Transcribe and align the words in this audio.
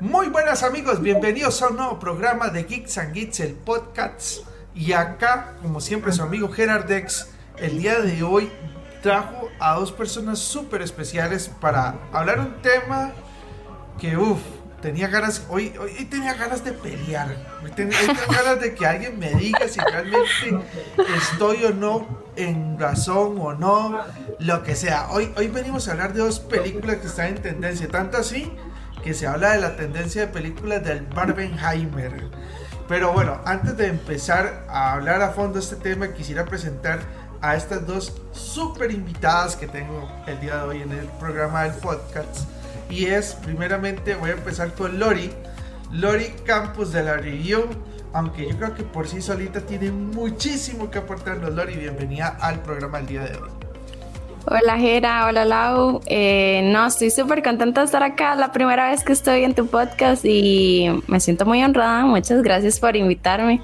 Muy 0.00 0.28
buenas 0.28 0.62
amigos, 0.62 1.02
bienvenidos 1.02 1.60
a 1.60 1.68
un 1.68 1.76
nuevo 1.76 1.98
programa 1.98 2.48
de 2.48 2.64
Geeks 2.64 2.96
and 2.96 3.12
Geeks, 3.12 3.40
el 3.40 3.52
podcast. 3.52 4.46
Y 4.74 4.94
acá, 4.94 5.56
como 5.60 5.78
siempre, 5.78 6.10
su 6.10 6.22
amigo 6.22 6.48
Gerard 6.50 6.86
Dex, 6.86 7.28
el 7.58 7.78
día 7.78 8.00
de 8.00 8.22
hoy 8.22 8.50
trajo 9.02 9.50
a 9.60 9.74
dos 9.74 9.92
personas 9.92 10.38
súper 10.38 10.80
especiales 10.80 11.50
para 11.60 11.96
hablar 12.14 12.40
un 12.40 12.62
tema 12.62 13.12
que, 13.98 14.16
uff, 14.16 14.40
tenía 14.80 15.06
ganas, 15.08 15.44
hoy, 15.50 15.74
hoy 15.78 16.06
tenía 16.06 16.32
ganas 16.32 16.64
de 16.64 16.72
pelear. 16.72 17.36
Hoy 17.62 17.70
tenía, 17.72 17.98
ganas 18.26 18.58
de 18.58 18.74
que 18.74 18.86
alguien 18.86 19.18
me 19.18 19.34
diga 19.34 19.68
si 19.68 19.80
realmente 19.80 20.66
estoy 21.14 21.62
o 21.64 21.74
no 21.74 22.08
en 22.36 22.78
razón 22.78 23.36
o 23.38 23.52
no, 23.52 24.00
lo 24.38 24.62
que 24.62 24.76
sea. 24.76 25.10
Hoy, 25.10 25.30
hoy 25.36 25.48
venimos 25.48 25.88
a 25.88 25.92
hablar 25.92 26.14
de 26.14 26.20
dos 26.20 26.40
películas 26.40 26.96
que 26.96 27.06
están 27.06 27.26
en 27.26 27.42
tendencia, 27.42 27.86
tanto 27.86 28.16
así 28.16 28.50
que 29.02 29.14
se 29.14 29.26
habla 29.26 29.52
de 29.52 29.60
la 29.60 29.76
tendencia 29.76 30.22
de 30.22 30.28
películas 30.28 30.84
del 30.84 31.06
Barbenheimer. 31.06 32.28
Pero 32.88 33.12
bueno, 33.12 33.40
antes 33.44 33.76
de 33.76 33.86
empezar 33.86 34.64
a 34.68 34.92
hablar 34.94 35.22
a 35.22 35.30
fondo 35.30 35.54
de 35.54 35.60
este 35.60 35.76
tema, 35.76 36.08
quisiera 36.08 36.44
presentar 36.44 37.00
a 37.40 37.56
estas 37.56 37.86
dos 37.86 38.20
super 38.32 38.90
invitadas 38.90 39.56
que 39.56 39.66
tengo 39.66 40.10
el 40.26 40.40
día 40.40 40.56
de 40.56 40.62
hoy 40.62 40.82
en 40.82 40.92
el 40.92 41.06
programa 41.20 41.62
del 41.62 41.74
podcast. 41.74 42.48
Y 42.88 43.06
es, 43.06 43.34
primeramente, 43.34 44.16
voy 44.16 44.30
a 44.30 44.34
empezar 44.34 44.74
con 44.74 44.98
Lori. 44.98 45.32
Lori 45.92 46.34
Campos 46.44 46.92
de 46.92 47.04
la 47.04 47.14
Review. 47.14 47.64
Aunque 48.12 48.48
yo 48.48 48.56
creo 48.56 48.74
que 48.74 48.82
por 48.82 49.06
sí 49.06 49.22
solita 49.22 49.60
tiene 49.60 49.92
muchísimo 49.92 50.90
que 50.90 50.98
aportarnos, 50.98 51.54
Lori. 51.54 51.76
Bienvenida 51.76 52.36
al 52.40 52.60
programa 52.60 52.98
del 52.98 53.06
día 53.06 53.22
de 53.22 53.36
hoy. 53.36 53.59
Hola 54.46 54.78
Jera, 54.78 55.26
hola 55.26 55.44
Lau. 55.44 56.00
Eh, 56.06 56.62
no, 56.64 56.86
estoy 56.86 57.10
súper 57.10 57.42
contenta 57.42 57.82
de 57.82 57.84
estar 57.84 58.02
acá. 58.02 58.34
La 58.34 58.52
primera 58.52 58.90
vez 58.90 59.04
que 59.04 59.12
estoy 59.12 59.44
en 59.44 59.54
tu 59.54 59.66
podcast 59.66 60.24
y 60.24 61.02
me 61.06 61.20
siento 61.20 61.44
muy 61.44 61.62
honrada. 61.62 62.04
Muchas 62.06 62.42
gracias 62.42 62.80
por 62.80 62.96
invitarme. 62.96 63.62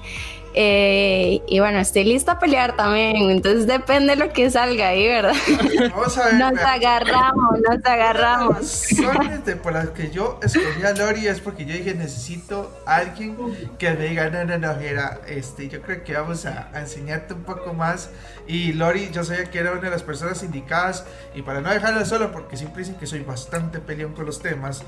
Eh, 0.59 1.43
y 1.47 1.59
bueno, 1.59 1.77
estoy 1.77 2.03
lista 2.03 2.31
a 2.31 2.39
pelear 2.39 2.75
también, 2.75 3.29
entonces 3.29 3.67
depende 3.67 4.15
de 4.15 4.25
lo 4.25 4.33
que 4.33 4.49
salga 4.49 4.87
ahí, 4.87 5.07
¿verdad? 5.07 5.35
Vamos 5.91 6.17
a 6.17 6.25
ver, 6.25 6.33
nos 6.33 6.59
agarramos, 6.59 7.59
nos 7.59 7.85
agarramos. 7.85 8.91
Las 8.93 9.15
razones 9.15 9.55
por 9.61 9.73
las 9.73 9.89
que 9.89 10.09
yo 10.09 10.39
escogí 10.41 10.81
a 10.83 10.93
Lori 10.93 11.27
es 11.27 11.41
porque 11.41 11.63
yo 11.63 11.73
dije, 11.75 11.93
necesito 11.93 12.75
alguien 12.87 13.37
que 13.77 13.91
me 13.91 14.07
diga, 14.07 14.31
no, 14.31 14.45
no, 14.45 14.57
no, 14.57 14.71
era, 14.79 15.19
este, 15.27 15.69
yo 15.69 15.79
creo 15.83 16.03
que 16.03 16.13
vamos 16.13 16.47
a, 16.47 16.71
enseñarte 16.73 17.35
un 17.35 17.43
poco 17.43 17.75
más. 17.75 18.09
Y 18.47 18.73
Lori, 18.73 19.09
yo 19.11 19.23
sabía 19.23 19.45
que 19.45 19.59
era 19.59 19.73
una 19.73 19.81
de 19.81 19.89
las 19.89 20.03
personas 20.03 20.41
indicadas, 20.43 21.05
y 21.35 21.41
para 21.41 21.61
no 21.61 21.69
dejarla 21.69 22.05
solo, 22.05 22.31
porque 22.31 22.57
siempre 22.57 22.83
dicen 22.83 22.95
que 22.95 23.05
soy 23.05 23.21
bastante 23.21 23.79
peleón 23.79 24.13
con 24.13 24.25
los 24.25 24.39
temas, 24.39 24.83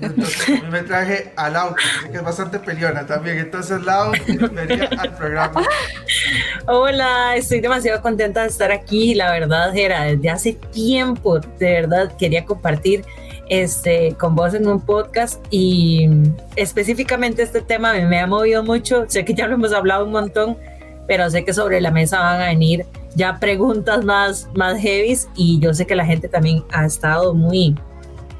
entonces 0.00 0.62
me 0.70 0.82
traje 0.82 1.32
a 1.36 1.50
Lau, 1.50 1.74
que 2.10 2.16
es 2.16 2.22
bastante 2.22 2.58
peleona 2.58 3.06
también. 3.06 3.38
Entonces 3.38 3.82
Lau, 3.82 4.12
venía 4.52 4.88
al 4.98 5.14
programa. 5.16 5.62
Hola, 6.66 7.36
estoy 7.36 7.60
demasiado 7.60 8.00
contenta 8.02 8.42
de 8.42 8.48
estar 8.48 8.72
aquí. 8.72 9.14
La 9.14 9.30
verdad, 9.32 9.76
era 9.76 10.04
desde 10.04 10.30
hace 10.30 10.52
tiempo, 10.72 11.38
de 11.38 11.72
verdad, 11.72 12.12
quería 12.16 12.44
compartir 12.44 13.04
este, 13.48 14.14
con 14.18 14.34
vos 14.34 14.54
en 14.54 14.66
un 14.66 14.80
podcast 14.80 15.44
y 15.50 16.08
específicamente 16.56 17.42
este 17.42 17.60
tema 17.60 17.92
me, 17.92 18.06
me 18.06 18.20
ha 18.20 18.26
movido 18.26 18.62
mucho. 18.62 19.04
Sé 19.08 19.24
que 19.24 19.34
ya 19.34 19.46
lo 19.46 19.54
hemos 19.54 19.72
hablado 19.72 20.04
un 20.06 20.12
montón, 20.12 20.56
pero 21.06 21.28
sé 21.30 21.44
que 21.44 21.52
sobre 21.52 21.80
la 21.80 21.90
mesa 21.90 22.18
van 22.20 22.40
a 22.40 22.46
venir 22.46 22.86
ya 23.14 23.38
preguntas 23.38 24.04
más, 24.04 24.48
más 24.54 24.80
heavies 24.80 25.28
y 25.34 25.60
yo 25.60 25.74
sé 25.74 25.86
que 25.86 25.94
la 25.94 26.04
gente 26.04 26.28
también 26.28 26.64
ha 26.72 26.84
estado 26.84 27.34
muy 27.34 27.76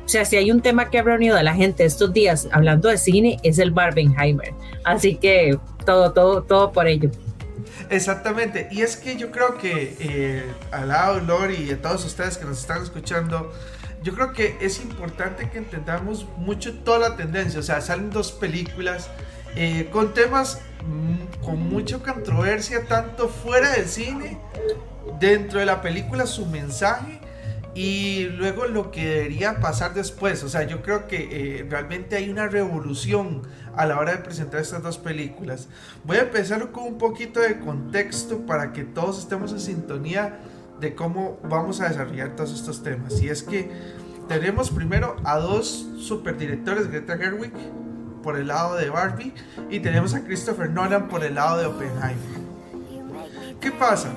o 0.04 0.08
sea, 0.08 0.24
si 0.24 0.36
hay 0.36 0.50
un 0.50 0.60
tema 0.60 0.90
que 0.90 0.98
ha 0.98 1.02
reunido 1.02 1.36
a 1.36 1.42
la 1.42 1.54
gente 1.54 1.84
estos 1.84 2.12
días 2.12 2.48
hablando 2.52 2.88
de 2.88 2.98
cine, 2.98 3.38
es 3.42 3.58
el 3.58 3.70
Barbenheimer. 3.70 4.52
Así 4.84 5.16
que 5.16 5.58
todo, 5.86 6.12
todo, 6.12 6.42
todo 6.42 6.72
por 6.72 6.86
ello. 6.86 7.10
Exactamente, 7.90 8.68
y 8.70 8.82
es 8.82 8.96
que 8.96 9.16
yo 9.16 9.30
creo 9.30 9.58
que 9.58 9.96
eh, 10.00 10.44
al 10.72 10.88
lado 10.88 11.20
Lori 11.20 11.56
y 11.68 11.70
a 11.72 11.82
todos 11.82 12.04
ustedes 12.04 12.38
que 12.38 12.44
nos 12.44 12.58
están 12.58 12.82
escuchando, 12.82 13.52
yo 14.02 14.14
creo 14.14 14.32
que 14.32 14.56
es 14.60 14.80
importante 14.80 15.48
que 15.50 15.58
entendamos 15.58 16.26
mucho 16.36 16.74
toda 16.80 17.10
la 17.10 17.16
tendencia. 17.16 17.60
O 17.60 17.62
sea, 17.62 17.80
salen 17.80 18.10
dos 18.10 18.32
películas 18.32 19.10
eh, 19.56 19.88
con 19.92 20.14
temas 20.14 20.60
mm, 20.86 21.44
con 21.44 21.68
mucha 21.68 21.98
controversia, 21.98 22.86
tanto 22.86 23.28
fuera 23.28 23.70
del 23.72 23.86
cine, 23.86 24.38
dentro 25.20 25.60
de 25.60 25.66
la 25.66 25.80
película, 25.80 26.26
su 26.26 26.46
mensaje 26.46 27.20
y 27.74 28.24
luego 28.36 28.66
lo 28.66 28.90
que 28.90 29.04
debería 29.04 29.60
pasar 29.60 29.94
después. 29.94 30.42
O 30.44 30.48
sea, 30.48 30.64
yo 30.64 30.82
creo 30.82 31.06
que 31.06 31.28
eh, 31.30 31.66
realmente 31.68 32.16
hay 32.16 32.30
una 32.30 32.46
revolución 32.46 33.42
a 33.76 33.86
la 33.86 33.98
hora 33.98 34.12
de 34.12 34.18
presentar 34.18 34.60
estas 34.60 34.82
dos 34.82 34.98
películas. 34.98 35.68
Voy 36.04 36.18
a 36.18 36.22
empezar 36.22 36.70
con 36.70 36.84
un 36.84 36.98
poquito 36.98 37.40
de 37.40 37.58
contexto 37.58 38.46
para 38.46 38.72
que 38.72 38.84
todos 38.84 39.18
estemos 39.18 39.52
en 39.52 39.60
sintonía 39.60 40.38
de 40.80 40.94
cómo 40.94 41.40
vamos 41.42 41.80
a 41.80 41.88
desarrollar 41.88 42.36
todos 42.36 42.52
estos 42.54 42.82
temas. 42.82 43.20
Y 43.20 43.28
es 43.28 43.42
que 43.42 43.70
tenemos 44.28 44.70
primero 44.70 45.16
a 45.24 45.38
dos 45.38 45.88
superdirectores, 45.98 46.88
Greta 46.88 47.16
Gerwig 47.16 47.52
por 48.24 48.38
el 48.38 48.48
lado 48.48 48.74
de 48.76 48.88
Barbie 48.88 49.34
y 49.70 49.80
tenemos 49.80 50.14
a 50.14 50.24
Christopher 50.24 50.70
Nolan 50.70 51.08
por 51.08 51.22
el 51.22 51.34
lado 51.34 51.58
de 51.58 51.66
Oppenheimer. 51.66 52.40
¿Qué 53.60 53.70
pasa? 53.70 54.08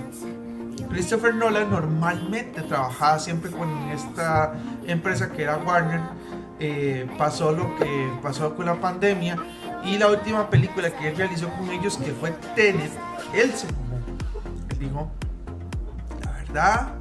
Christopher 0.90 1.35
Nolan 1.35 1.69
normalmente 1.69 2.62
trabajaba 2.62 3.19
siempre 3.19 3.51
con 3.51 3.69
esta 3.90 4.53
empresa 4.88 5.29
que 5.29 5.44
era 5.44 5.57
Warner. 5.57 6.00
Eh, 6.59 7.07
pasó 7.19 7.51
lo 7.51 7.75
que 7.75 8.12
pasó 8.23 8.56
con 8.56 8.66
la 8.66 8.75
pandemia 8.75 9.38
y 9.84 9.97
la 9.97 10.07
última 10.07 10.50
película 10.50 10.90
que 10.90 11.09
él 11.09 11.17
realizó 11.17 11.50
con 11.50 11.69
ellos 11.69 11.97
que 11.97 12.12
fue 12.13 12.31
Tenet, 12.56 12.91
él 13.34 13.51
se 13.51 13.67
Él 13.67 14.79
dijo, 14.79 15.12
la 16.23 16.31
verdad, 16.31 16.97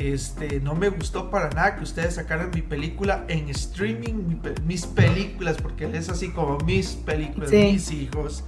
este, 0.00 0.60
no 0.60 0.74
me 0.74 0.88
gustó 0.88 1.30
para 1.30 1.50
nada 1.50 1.76
que 1.76 1.84
ustedes 1.84 2.14
sacaran 2.14 2.50
mi 2.54 2.62
película 2.62 3.24
en 3.28 3.48
streaming, 3.50 4.40
mis 4.64 4.86
películas, 4.86 5.56
porque 5.60 5.84
él 5.84 5.94
es 5.94 6.08
así 6.08 6.30
como 6.30 6.58
mis 6.58 6.88
películas, 6.88 7.50
mis 7.50 7.90
hijos, 7.90 8.44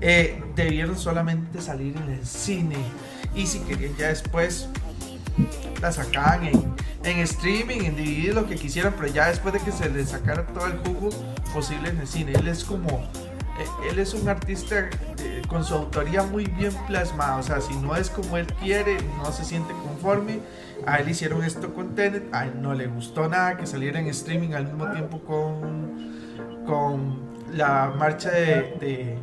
eh, 0.00 0.42
debieron 0.56 0.98
solamente 0.98 1.60
salir 1.60 1.96
en 1.96 2.10
el 2.10 2.26
cine. 2.26 2.76
Y 3.34 3.46
si 3.46 3.60
querían 3.60 3.96
ya 3.96 4.08
después 4.08 4.68
la 5.80 5.92
sacaban 5.92 6.46
en, 6.46 6.74
en, 7.04 7.18
streaming, 7.18 7.80
en 7.80 7.96
DVD, 7.96 8.32
lo 8.32 8.46
que 8.46 8.56
quisieran, 8.56 8.94
pero 8.96 9.12
ya 9.12 9.28
después 9.28 9.54
de 9.54 9.60
que 9.60 9.72
se 9.72 9.90
le 9.90 10.04
sacara 10.06 10.46
todo 10.46 10.66
el 10.66 10.78
jugo 10.78 11.10
posible 11.52 11.90
en 11.90 11.98
el 11.98 12.06
cine, 12.06 12.32
él 12.32 12.48
es 12.48 12.64
como, 12.64 12.88
eh, 13.58 13.90
él 13.90 13.98
es 13.98 14.14
un 14.14 14.28
artista 14.28 14.88
eh, 15.18 15.42
con 15.48 15.64
su 15.64 15.74
autoría 15.74 16.22
muy 16.22 16.46
bien 16.46 16.72
plasmada, 16.86 17.36
o 17.36 17.42
sea, 17.42 17.60
si 17.60 17.74
no 17.76 17.96
es 17.96 18.08
como 18.10 18.36
él 18.36 18.46
quiere, 18.60 18.96
no 19.18 19.32
se 19.32 19.44
siente 19.44 19.72
a 20.86 20.96
él 20.96 21.08
hicieron 21.08 21.42
esto 21.44 21.72
con 21.74 21.94
Tenet, 21.94 22.32
a 22.32 22.46
él 22.46 22.60
no 22.60 22.74
le 22.74 22.86
gustó 22.86 23.28
nada 23.28 23.56
que 23.56 23.66
saliera 23.66 24.00
en 24.00 24.06
streaming 24.08 24.52
al 24.52 24.66
mismo 24.66 24.90
tiempo 24.90 25.20
con, 25.20 26.64
con 26.66 27.18
la 27.54 27.92
marcha 27.96 28.30
de, 28.30 29.18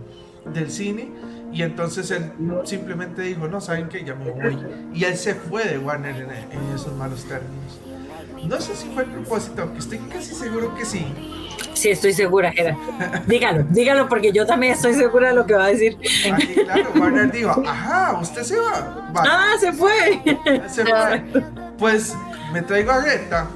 del 0.53 0.71
cine 0.71 1.11
y 1.53 1.63
entonces 1.63 2.09
él 2.11 2.31
simplemente 2.63 3.21
dijo, 3.23 3.47
no, 3.47 3.59
¿saben 3.59 3.89
qué? 3.89 4.03
Ya 4.05 4.15
me 4.15 4.31
voy. 4.31 4.57
Y 4.93 5.03
él 5.03 5.17
se 5.17 5.35
fue 5.35 5.65
de 5.65 5.77
Warner 5.77 6.15
en, 6.51 6.75
esos 6.75 6.93
malos 6.95 7.25
términos. 7.25 7.79
No 8.47 8.59
sé 8.59 8.75
si 8.75 8.87
fue 8.89 9.03
a 9.03 9.05
propósito, 9.05 9.63
aunque 9.63 9.79
estoy 9.79 9.97
casi 9.99 10.33
seguro 10.33 10.73
que 10.75 10.85
sí. 10.85 11.05
Sí, 11.81 11.89
estoy 11.89 12.13
segura, 12.13 12.53
era. 12.55 12.77
Dígalo, 13.25 13.63
dígalo 13.71 14.07
porque 14.07 14.31
yo 14.31 14.45
también 14.45 14.73
estoy 14.73 14.93
segura 14.93 15.29
de 15.29 15.33
lo 15.33 15.47
que 15.47 15.55
va 15.55 15.65
a 15.65 15.69
decir. 15.69 15.97
Ah, 16.31 16.37
claro, 16.63 16.91
Warner 16.95 17.31
dijo, 17.31 17.63
ajá, 17.65 18.19
usted 18.21 18.43
se 18.43 18.59
va. 18.59 19.11
Ah, 19.15 19.53
se 19.59 19.73
fue. 19.73 20.21
Se 20.69 20.85
fue. 20.85 21.23
Pues 21.79 22.15
me 22.53 22.61
traigo 22.61 22.91
a 22.91 22.99
Greta, 22.99 23.47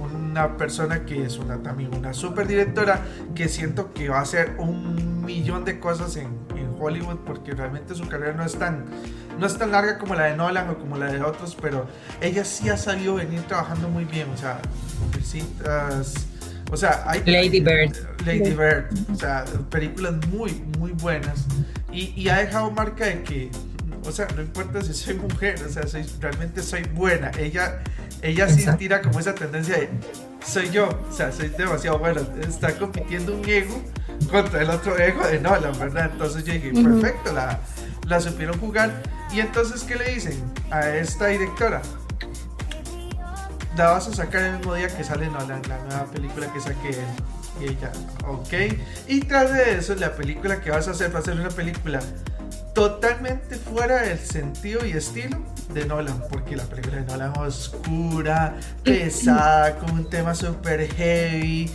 una 0.00 0.56
persona 0.56 1.04
que 1.04 1.24
es 1.24 1.36
una 1.36 1.58
también 1.58 1.94
una 1.94 2.14
super 2.14 2.46
directora 2.46 3.02
que 3.34 3.50
siento 3.50 3.92
que 3.92 4.08
va 4.08 4.20
a 4.20 4.22
hacer 4.22 4.54
un 4.56 5.22
millón 5.22 5.66
de 5.66 5.78
cosas 5.78 6.16
en, 6.16 6.46
Hollywood 6.78 7.16
porque 7.26 7.52
realmente 7.52 7.94
su 7.94 8.06
carrera 8.06 8.34
no 8.34 8.44
es 8.44 8.58
tan 8.58 8.84
no 9.38 9.46
es 9.46 9.56
tan 9.56 9.72
larga 9.72 9.96
como 9.96 10.14
la 10.14 10.24
de 10.24 10.36
Nolan 10.36 10.68
o 10.68 10.78
como 10.78 10.98
la 10.98 11.06
de 11.06 11.22
otros, 11.22 11.56
pero 11.58 11.86
ella 12.20 12.44
sí 12.44 12.68
ha 12.68 12.76
sabido 12.76 13.14
venir 13.14 13.40
trabajando 13.42 13.88
muy 13.88 14.04
bien, 14.04 14.28
o 14.30 14.36
sea, 14.36 14.60
o 16.70 16.76
sea, 16.76 17.04
hay 17.06 17.20
Lady 17.24 17.60
Bird. 17.60 17.96
Lady 18.24 18.50
Bird, 18.50 18.86
o 19.12 19.14
sea, 19.14 19.44
películas 19.70 20.14
muy 20.28 20.52
muy 20.78 20.92
buenas 20.92 21.46
y, 21.92 22.12
y 22.20 22.28
ha 22.28 22.38
dejado 22.38 22.70
marca 22.70 23.06
de 23.06 23.22
que 23.22 23.50
o 24.06 24.12
sea, 24.12 24.28
no 24.36 24.42
importa 24.42 24.82
si 24.82 24.94
soy 24.94 25.14
mujer, 25.14 25.56
o 25.66 25.68
sea, 25.68 25.86
soy, 25.86 26.06
realmente 26.20 26.62
soy 26.62 26.82
buena. 26.94 27.30
Ella, 27.38 27.82
ella 28.22 28.48
sí 28.48 28.64
tira 28.78 29.02
como 29.02 29.18
esa 29.18 29.34
tendencia 29.34 29.78
de 29.78 29.88
soy 30.44 30.70
yo, 30.70 30.88
o 30.88 31.12
sea, 31.12 31.32
soy 31.32 31.48
demasiado 31.48 31.98
buena. 31.98 32.22
Está 32.46 32.76
compitiendo 32.78 33.36
un 33.36 33.48
ego 33.48 33.82
contra 34.30 34.62
el 34.62 34.70
otro 34.70 34.96
ego 34.98 35.26
de 35.26 35.40
Nolan, 35.40 35.76
¿verdad? 35.78 36.10
Entonces 36.12 36.44
yo 36.44 36.52
dije, 36.52 36.72
perfecto, 36.72 37.32
la, 37.32 37.58
la 38.06 38.20
supieron 38.20 38.58
jugar. 38.58 39.02
Y 39.32 39.40
entonces, 39.40 39.82
¿qué 39.82 39.96
le 39.96 40.14
dicen 40.14 40.40
a 40.70 40.88
esta 40.88 41.26
directora? 41.26 41.82
La 43.76 43.90
vas 43.90 44.08
a 44.08 44.14
sacar 44.14 44.42
el 44.42 44.56
mismo 44.56 44.74
día 44.74 44.88
que 44.88 45.04
sale 45.04 45.28
Nolan, 45.28 45.60
la 45.68 45.78
nueva 45.78 46.04
película 46.06 46.50
que 46.50 46.60
saque 46.60 46.88
él. 46.88 46.96
Y 47.60 47.64
ella, 47.64 47.92
ok. 48.26 48.78
Y 49.06 49.20
tras 49.20 49.52
de 49.52 49.76
eso, 49.76 49.94
la 49.96 50.14
película 50.14 50.62
que 50.62 50.70
vas 50.70 50.88
a 50.88 50.92
hacer 50.92 51.14
va 51.14 51.18
a 51.18 51.22
ser 51.22 51.34
una 51.34 51.50
película 51.50 52.00
totalmente 52.74 53.56
fuera 53.56 54.02
del 54.02 54.18
sentido 54.18 54.84
y 54.86 54.92
estilo 54.92 55.38
de 55.74 55.84
Nolan, 55.84 56.22
porque 56.30 56.56
la 56.56 56.64
película 56.64 56.96
de 56.96 57.04
Nolan 57.04 57.32
es 57.32 57.68
oscura, 57.68 58.56
pesada, 58.82 59.76
con 59.76 59.90
un 59.90 60.08
tema 60.08 60.34
súper 60.34 60.90
heavy. 60.94 61.70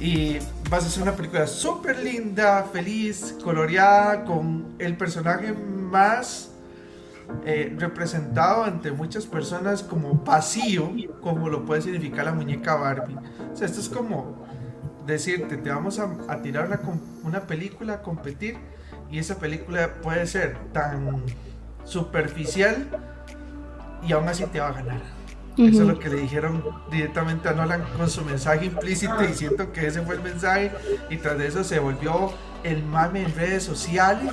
Y 0.00 0.38
vas 0.68 0.84
a 0.84 0.86
hacer 0.88 1.02
una 1.02 1.16
película 1.16 1.46
súper 1.46 1.98
linda, 1.98 2.66
feliz, 2.70 3.36
coloreada, 3.42 4.24
con 4.24 4.74
el 4.78 4.98
personaje 4.98 5.52
más 5.52 6.47
eh, 7.44 7.74
representado 7.78 8.64
ante 8.64 8.92
muchas 8.92 9.26
personas 9.26 9.82
como 9.82 10.14
vacío, 10.14 10.90
como 11.20 11.48
lo 11.48 11.64
puede 11.64 11.82
significar 11.82 12.24
la 12.24 12.32
muñeca 12.32 12.74
Barbie. 12.74 13.16
O 13.52 13.56
sea, 13.56 13.66
esto 13.66 13.80
es 13.80 13.88
como 13.88 14.46
decirte, 15.06 15.56
te 15.56 15.70
vamos 15.70 15.98
a, 15.98 16.10
a 16.28 16.42
tirar 16.42 16.66
una, 16.66 16.80
una 17.24 17.40
película 17.46 17.94
a 17.94 18.02
competir 18.02 18.58
y 19.10 19.18
esa 19.18 19.38
película 19.38 19.94
puede 20.02 20.26
ser 20.26 20.56
tan 20.72 21.22
superficial 21.84 22.86
y 24.06 24.12
aún 24.12 24.28
así 24.28 24.44
te 24.44 24.60
va 24.60 24.68
a 24.68 24.72
ganar. 24.72 25.00
Eso 25.56 25.82
es 25.82 25.88
lo 25.88 25.98
que 25.98 26.08
le 26.08 26.20
dijeron 26.20 26.62
directamente 26.88 27.48
a 27.48 27.52
Nolan 27.52 27.82
con 27.96 28.08
su 28.08 28.24
mensaje 28.24 28.66
implícito 28.66 29.24
y 29.24 29.34
siento 29.34 29.72
que 29.72 29.88
ese 29.88 30.02
fue 30.02 30.14
el 30.14 30.22
mensaje 30.22 30.70
y 31.10 31.16
tras 31.16 31.36
de 31.36 31.48
eso 31.48 31.64
se 31.64 31.80
volvió 31.80 32.32
el 32.64 32.82
mame 32.82 33.22
en 33.22 33.34
redes 33.34 33.64
sociales 33.64 34.32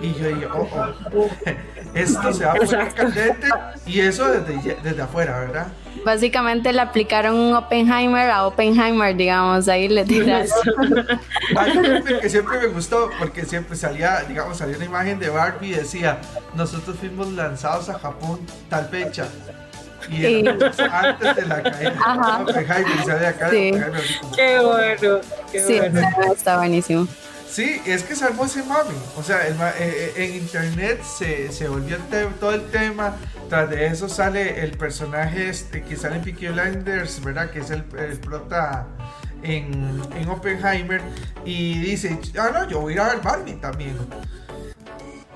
y 0.00 0.14
yo 0.14 0.28
dije, 0.28 0.46
oh, 0.46 0.68
oh, 1.14 1.28
esto 1.94 2.32
se 2.32 2.44
va 2.44 2.52
a 2.52 2.54
poner 2.54 2.94
candente 2.94 3.48
y 3.86 4.00
eso 4.00 4.28
desde, 4.28 4.76
desde 4.82 5.02
afuera, 5.02 5.40
¿verdad? 5.40 5.66
Básicamente 6.04 6.72
le 6.72 6.80
aplicaron 6.80 7.36
un 7.36 7.54
Oppenheimer 7.54 8.30
a 8.30 8.46
Oppenheimer, 8.46 9.14
digamos, 9.14 9.68
ahí 9.68 9.88
le 9.88 10.04
tiras. 10.04 10.50
Que 12.20 12.28
siempre 12.28 12.58
me 12.58 12.66
gustó, 12.68 13.10
porque 13.18 13.44
siempre 13.44 13.76
salía, 13.76 14.22
digamos, 14.28 14.58
salía 14.58 14.76
una 14.76 14.84
imagen 14.84 15.18
de 15.18 15.28
Barbie 15.28 15.68
y 15.68 15.74
decía, 15.74 16.18
nosotros 16.54 16.96
fuimos 16.98 17.28
lanzados 17.32 17.88
a 17.88 17.98
Japón 17.98 18.40
tal 18.68 18.88
fecha. 18.88 19.26
Y 20.10 20.46
antes 20.46 21.36
de 21.36 21.46
la 21.46 21.62
caída 21.62 21.94
Ajá. 22.04 22.42
Oppenheimer, 22.42 23.04
sale 23.04 23.26
acá 23.26 23.50
sí. 23.50 23.72
Qué 24.34 24.58
bueno, 24.60 25.20
qué 25.52 25.60
sí, 25.60 25.78
bueno. 25.78 26.32
está 26.32 26.56
buenísimo. 26.56 27.06
Sí, 27.52 27.82
es 27.84 28.02
que 28.02 28.16
salvó 28.16 28.46
ese 28.46 28.62
mami. 28.62 28.94
O 29.14 29.22
sea, 29.22 29.46
eh, 29.46 29.54
eh, 29.78 30.12
en 30.16 30.36
internet 30.36 31.02
se, 31.04 31.52
se 31.52 31.68
volvió 31.68 31.98
todo 32.40 32.54
el 32.54 32.64
tema. 32.70 33.14
Tras 33.50 33.68
de 33.68 33.88
eso 33.88 34.08
sale 34.08 34.64
el 34.64 34.70
personaje 34.78 35.50
este, 35.50 35.82
que 35.82 35.98
sale 35.98 36.16
en 36.16 36.22
Peaky 36.22 36.48
Blinders, 36.48 37.22
¿verdad? 37.22 37.50
Que 37.50 37.58
es 37.58 37.68
el, 37.68 37.84
el 37.98 38.16
prota 38.20 38.86
en, 39.42 40.00
en, 40.16 40.28
Oppenheimer. 40.30 41.02
Y 41.44 41.78
dice, 41.80 42.18
ah, 42.38 42.52
no, 42.54 42.70
yo 42.70 42.80
voy 42.80 42.94
a 42.94 42.96
ir 42.96 43.00
a 43.02 43.08
ver 43.08 43.20
Barbie 43.20 43.56
también. 43.56 43.98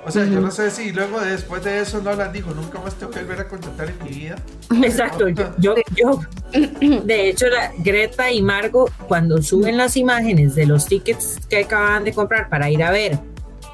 O 0.07 0.11
sea, 0.13 0.25
yo 0.25 0.41
no 0.41 0.53
sé 0.53 0.71
si 0.71 0.93
luego 0.93 1.21
después 1.21 1.65
de 1.65 1.81
eso 1.81 2.01
no 2.01 2.15
la 2.15 2.29
dijo, 2.29 2.53
nunca 2.53 2.79
más 2.79 2.95
tengo 2.95 3.11
que 3.11 3.19
volver 3.23 3.41
a 3.41 3.49
contratar 3.49 3.89
en 3.91 4.05
mi 4.05 4.11
vida. 4.11 4.37
Exacto, 4.85 5.29
yo, 5.29 5.53
yo, 5.59 5.75
yo, 5.97 6.21
de 7.05 7.29
hecho, 7.29 7.49
la, 7.49 7.73
Greta 7.79 8.31
y 8.31 8.41
Margo, 8.41 8.89
cuando 9.09 9.43
suben 9.43 9.77
las 9.77 9.97
imágenes 9.97 10.55
de 10.55 10.67
los 10.67 10.87
tickets 10.87 11.41
que 11.49 11.65
acaban 11.65 12.05
de 12.05 12.13
comprar 12.13 12.49
para 12.49 12.71
ir 12.71 12.85
a 12.85 12.93
ver, 12.93 13.19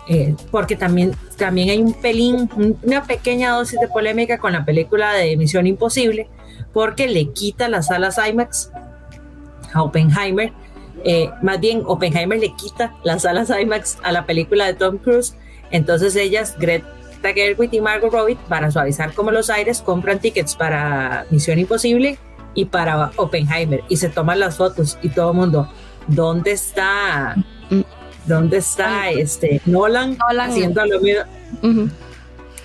eh, 0.08 0.34
porque 0.50 0.74
también, 0.74 1.14
también 1.36 1.68
hay 1.68 1.82
un 1.82 1.92
pelín, 1.92 2.48
una 2.82 3.04
pequeña 3.04 3.50
dosis 3.50 3.78
de 3.78 3.88
polémica 3.88 4.38
con 4.38 4.54
la 4.54 4.64
película 4.64 5.12
de 5.12 5.36
Misión 5.36 5.66
Imposible, 5.66 6.28
porque 6.72 7.08
le 7.08 7.30
quita 7.32 7.68
las 7.68 7.88
salas 7.88 8.18
IMAX 8.26 8.70
a 9.74 9.82
Oppenheimer. 9.82 10.50
Eh, 11.04 11.28
más 11.42 11.60
bien, 11.60 11.82
Oppenheimer 11.84 12.38
le 12.38 12.54
quita 12.54 12.94
las 13.04 13.22
salas 13.22 13.50
IMAX 13.50 13.98
a 14.02 14.12
la 14.12 14.24
película 14.24 14.64
de 14.64 14.72
Tom 14.72 14.96
Cruise 14.96 15.36
entonces 15.72 16.14
ellas, 16.14 16.56
Greta 16.58 17.32
Gerwig 17.34 17.72
y 17.72 17.80
Margot 17.80 18.12
Robbie, 18.12 18.38
para 18.48 18.70
suavizar 18.70 19.12
como 19.14 19.30
los 19.30 19.50
aires, 19.50 19.82
compran 19.82 20.20
tickets 20.20 20.54
para 20.54 21.26
Misión 21.30 21.58
Imposible 21.58 22.18
y 22.54 22.66
para 22.66 23.10
Oppenheimer 23.16 23.82
y 23.88 23.96
se 23.96 24.08
toman 24.08 24.38
las 24.38 24.56
fotos 24.56 24.98
y 25.02 25.08
todo 25.08 25.30
el 25.30 25.36
mundo, 25.36 25.68
¿dónde 26.06 26.52
está? 26.52 27.34
¿Dónde 28.26 28.58
está 28.58 29.10
este 29.10 29.60
Nolan, 29.66 30.16
haciendo 30.38 30.84
lo 30.86 31.00
mismo? 31.00 31.90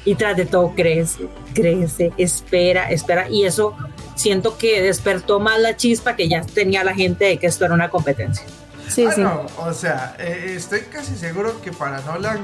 Y 0.05 0.15
tras 0.15 0.37
de 0.37 0.45
todo 0.45 0.73
crece, 0.75 1.27
crece, 1.53 2.13
espera, 2.17 2.89
espera 2.91 3.29
y 3.29 3.45
eso 3.45 3.75
siento 4.15 4.57
que 4.57 4.81
despertó 4.81 5.39
más 5.39 5.59
la 5.59 5.75
chispa 5.75 6.15
que 6.15 6.27
ya 6.27 6.41
tenía 6.41 6.83
la 6.83 6.93
gente 6.93 7.25
de 7.25 7.37
que 7.37 7.47
esto 7.47 7.65
era 7.65 7.73
una 7.73 7.89
competencia. 7.89 8.45
Sí, 8.89 9.07
sí. 9.13 9.21
o 9.57 9.73
sea, 9.73 10.15
eh, 10.19 10.53
estoy 10.55 10.81
casi 10.81 11.15
seguro 11.15 11.61
que 11.61 11.71
para 11.71 11.99
Nolan 12.01 12.39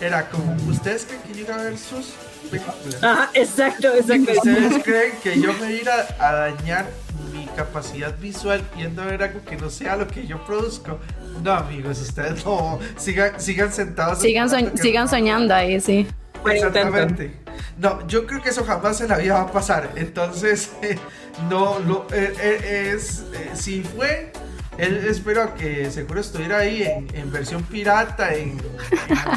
era 0.00 0.28
como, 0.28 0.54
¿ustedes 0.70 1.04
creen 1.04 1.22
que 1.22 1.34
yo 1.34 1.40
iba 1.40 1.54
a 1.54 1.64
ver 1.64 1.78
sus 1.78 2.14
películas? 2.50 3.02
Ajá, 3.02 3.30
exacto, 3.34 3.94
exacto. 3.94 4.32
¿Ustedes 4.32 4.84
creen 4.84 5.12
que 5.22 5.40
yo 5.40 5.52
me 5.54 5.72
iba 5.74 5.92
a 6.18 6.32
dañar 6.32 6.86
mi 7.32 7.46
capacidad 7.46 8.16
visual 8.18 8.62
yendo 8.76 9.02
a 9.02 9.06
ver 9.06 9.22
algo 9.22 9.44
que 9.44 9.56
no 9.56 9.70
sea 9.70 9.96
lo 9.96 10.06
que 10.06 10.26
yo 10.26 10.44
produzco? 10.44 10.98
No, 11.42 11.52
amigos, 11.52 12.00
ustedes 12.00 12.44
no, 12.44 12.78
sigan, 12.96 13.40
sigan 13.40 13.72
sentados. 13.72 14.20
Sigan, 14.20 14.76
sigan 14.76 15.08
soñando 15.08 15.54
ahí, 15.54 15.80
sí. 15.80 16.06
Exactamente. 16.46 17.32
No, 17.78 18.06
yo 18.06 18.26
creo 18.26 18.42
que 18.42 18.50
eso 18.50 18.64
jamás 18.64 19.00
en 19.00 19.08
la 19.08 19.18
vida 19.18 19.34
va 19.34 19.42
a 19.42 19.52
pasar. 19.52 19.90
Entonces, 19.96 20.70
no, 21.50 21.78
lo, 21.80 22.06
eh, 22.12 22.92
es, 22.94 23.24
eh, 23.34 23.50
si 23.54 23.82
fue 23.82 24.32
él 24.78 25.04
espero 25.08 25.54
que 25.56 25.90
seguro 25.90 26.20
estuviera 26.20 26.58
ahí 26.58 26.82
en, 27.12 27.32
versión 27.32 27.62
pirata, 27.64 28.32
en, 28.32 28.56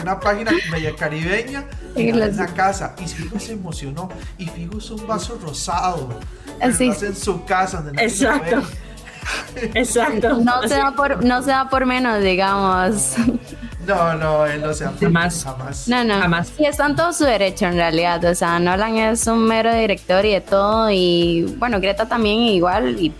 una 0.01 0.19
página 0.19 0.51
media 0.71 0.95
caribeña, 0.95 1.65
en 1.95 2.19
la 2.19 2.47
casa. 2.47 2.95
Y 3.03 3.07
Figo 3.07 3.39
se 3.39 3.53
emocionó. 3.53 4.09
Y 4.37 4.47
Figo 4.47 4.77
es 4.77 4.89
un 4.91 5.05
vaso 5.07 5.39
rosado. 5.41 6.19
Así. 6.61 6.91
En 7.01 7.15
su 7.15 7.43
casa. 7.45 7.81
Donde 7.81 8.03
Exacto. 8.03 8.61
Exacto. 9.73 10.37
No 10.37 10.61
se, 10.67 10.75
da 10.75 10.91
por, 10.95 11.23
no 11.23 11.41
se 11.41 11.51
da 11.51 11.69
por 11.69 11.85
menos, 11.85 12.21
digamos. 12.23 13.15
No, 13.87 14.13
no, 14.13 14.45
él 14.45 14.61
no 14.61 14.75
se 14.75 14.83
da 14.83 14.91
por 14.91 15.01
jamás. 15.01 15.43
jamás. 15.43 15.87
No, 15.87 16.03
no, 16.03 16.19
jamás. 16.19 16.53
Y 16.59 16.65
está 16.65 16.85
en 16.85 16.95
todo 16.95 17.11
su 17.11 17.23
derecho 17.23 17.65
en 17.65 17.73
realidad. 17.73 18.23
O 18.25 18.35
sea, 18.35 18.59
Nolan 18.59 18.95
es 18.97 19.25
un 19.25 19.47
mero 19.47 19.73
director 19.73 20.23
y 20.23 20.33
de 20.33 20.41
todo. 20.41 20.91
Y 20.91 21.55
bueno, 21.57 21.81
Greta 21.81 22.07
también 22.07 22.37
igual. 22.41 22.99
Y 23.01 23.11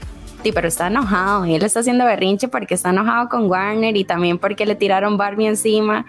Sí, 0.43 0.51
pero 0.51 0.67
está 0.67 0.87
enojado 0.87 1.45
él 1.45 1.63
está 1.63 1.81
haciendo 1.81 2.05
berrinche 2.05 2.47
porque 2.47 2.73
está 2.73 2.89
enojado 2.89 3.29
con 3.29 3.49
Warner 3.49 3.95
y 3.95 4.03
también 4.05 4.39
porque 4.39 4.65
le 4.65 4.75
tiraron 4.75 5.17
Barbie 5.17 5.47
encima. 5.47 6.05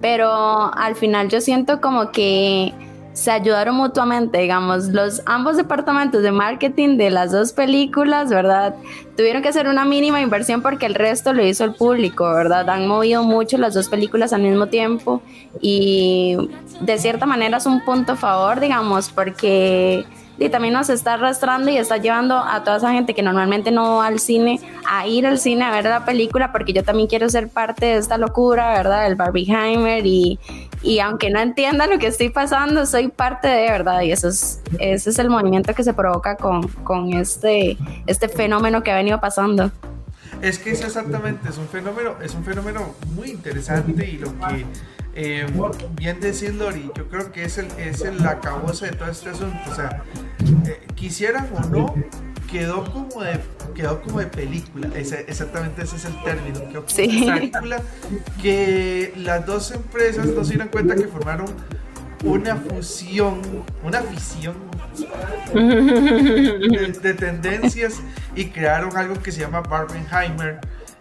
Pero 0.00 0.74
al 0.74 0.94
final 0.94 1.28
yo 1.28 1.40
siento 1.40 1.80
como 1.80 2.10
que 2.10 2.72
se 3.16 3.30
ayudaron 3.30 3.76
mutuamente, 3.76 4.38
digamos, 4.38 4.88
los 4.88 5.22
ambos 5.24 5.56
departamentos 5.56 6.22
de 6.22 6.32
marketing 6.32 6.98
de 6.98 7.10
las 7.10 7.32
dos 7.32 7.52
películas, 7.52 8.28
¿verdad? 8.28 8.74
Tuvieron 9.16 9.40
que 9.42 9.48
hacer 9.48 9.68
una 9.68 9.86
mínima 9.86 10.20
inversión 10.20 10.60
porque 10.60 10.84
el 10.84 10.94
resto 10.94 11.32
lo 11.32 11.42
hizo 11.42 11.64
el 11.64 11.72
público, 11.74 12.30
¿verdad? 12.30 12.68
Han 12.68 12.86
movido 12.86 13.24
mucho 13.24 13.56
las 13.56 13.72
dos 13.72 13.88
películas 13.88 14.34
al 14.34 14.42
mismo 14.42 14.66
tiempo 14.66 15.22
y 15.62 16.36
de 16.80 16.98
cierta 16.98 17.24
manera 17.24 17.56
es 17.56 17.64
un 17.64 17.82
punto 17.86 18.12
a 18.12 18.16
favor, 18.16 18.60
digamos, 18.60 19.08
porque 19.08 20.04
y 20.38 20.48
también 20.48 20.74
nos 20.74 20.90
está 20.90 21.14
arrastrando 21.14 21.70
y 21.70 21.78
está 21.78 21.96
llevando 21.96 22.36
a 22.36 22.62
toda 22.62 22.76
esa 22.76 22.92
gente 22.92 23.14
que 23.14 23.22
normalmente 23.22 23.70
no 23.70 23.96
va 23.96 24.06
al 24.06 24.18
cine 24.18 24.60
a 24.88 25.06
ir 25.06 25.26
al 25.26 25.38
cine 25.38 25.64
a 25.64 25.70
ver 25.70 25.84
la 25.84 26.04
película 26.04 26.52
porque 26.52 26.72
yo 26.72 26.84
también 26.84 27.08
quiero 27.08 27.28
ser 27.28 27.48
parte 27.48 27.86
de 27.86 27.96
esta 27.96 28.18
locura, 28.18 28.70
¿verdad? 28.70 29.06
El 29.06 29.14
Barbieheimer 29.14 30.04
y, 30.04 30.38
y 30.82 30.98
aunque 31.00 31.30
no 31.30 31.40
entienda 31.40 31.86
lo 31.86 31.98
que 31.98 32.08
estoy 32.08 32.28
pasando, 32.28 32.84
soy 32.86 33.08
parte 33.08 33.48
de, 33.48 33.70
¿verdad? 33.70 34.02
Y 34.02 34.12
eso 34.12 34.28
es, 34.28 34.60
ese 34.78 35.10
es 35.10 35.18
el 35.18 35.30
movimiento 35.30 35.74
que 35.74 35.84
se 35.84 35.94
provoca 35.94 36.36
con, 36.36 36.68
con 36.68 37.12
este, 37.14 37.76
este 38.06 38.28
fenómeno 38.28 38.82
que 38.82 38.90
ha 38.90 38.96
venido 38.96 39.20
pasando. 39.20 39.70
Es 40.42 40.58
que 40.58 40.70
es 40.70 40.84
exactamente, 40.84 41.48
es 41.48 41.56
un 41.56 41.66
fenómeno, 41.66 42.16
es 42.22 42.34
un 42.34 42.44
fenómeno 42.44 42.94
muy 43.14 43.30
interesante 43.30 44.06
y 44.06 44.18
lo 44.18 44.28
que 44.38 44.66
eh, 45.18 45.46
bien 45.92 46.20
decir 46.20 46.54
Lori, 46.54 46.90
yo 46.94 47.08
creo 47.08 47.32
que 47.32 47.44
es 47.44 47.56
el, 47.56 47.68
es 47.78 48.02
el 48.02 48.24
acabose 48.26 48.84
de 48.84 48.92
todo 48.92 49.10
este 49.10 49.30
asunto. 49.30 49.58
O 49.70 49.74
sea, 49.74 50.02
eh, 50.66 50.86
quisieran 50.94 51.48
o 51.54 51.60
no, 51.60 51.94
quedó 52.50 52.84
como 52.92 53.22
de, 53.22 53.40
quedó 53.74 54.02
como 54.02 54.20
de 54.20 54.26
película. 54.26 54.90
exactamente 54.94 55.84
ese 55.84 55.96
es 55.96 56.04
el 56.04 56.22
término. 56.22 56.60
Quedó 56.68 56.84
como 56.84 56.88
sí. 56.88 57.30
película 57.32 57.80
que 58.42 59.14
las 59.16 59.46
dos 59.46 59.70
empresas 59.70 60.26
no 60.26 60.44
se 60.44 60.50
dieron 60.50 60.68
cuenta 60.68 60.94
que 60.94 61.08
formaron 61.08 61.46
una 62.22 62.56
fusión, 62.56 63.40
una 63.82 64.02
visión 64.02 64.54
de, 65.54 66.98
de, 67.02 67.14
tendencias 67.14 68.02
y 68.34 68.46
crearon 68.46 68.94
algo 68.98 69.14
que 69.22 69.32
se 69.32 69.40
llama 69.40 69.60
Barbenheimer 69.62 70.60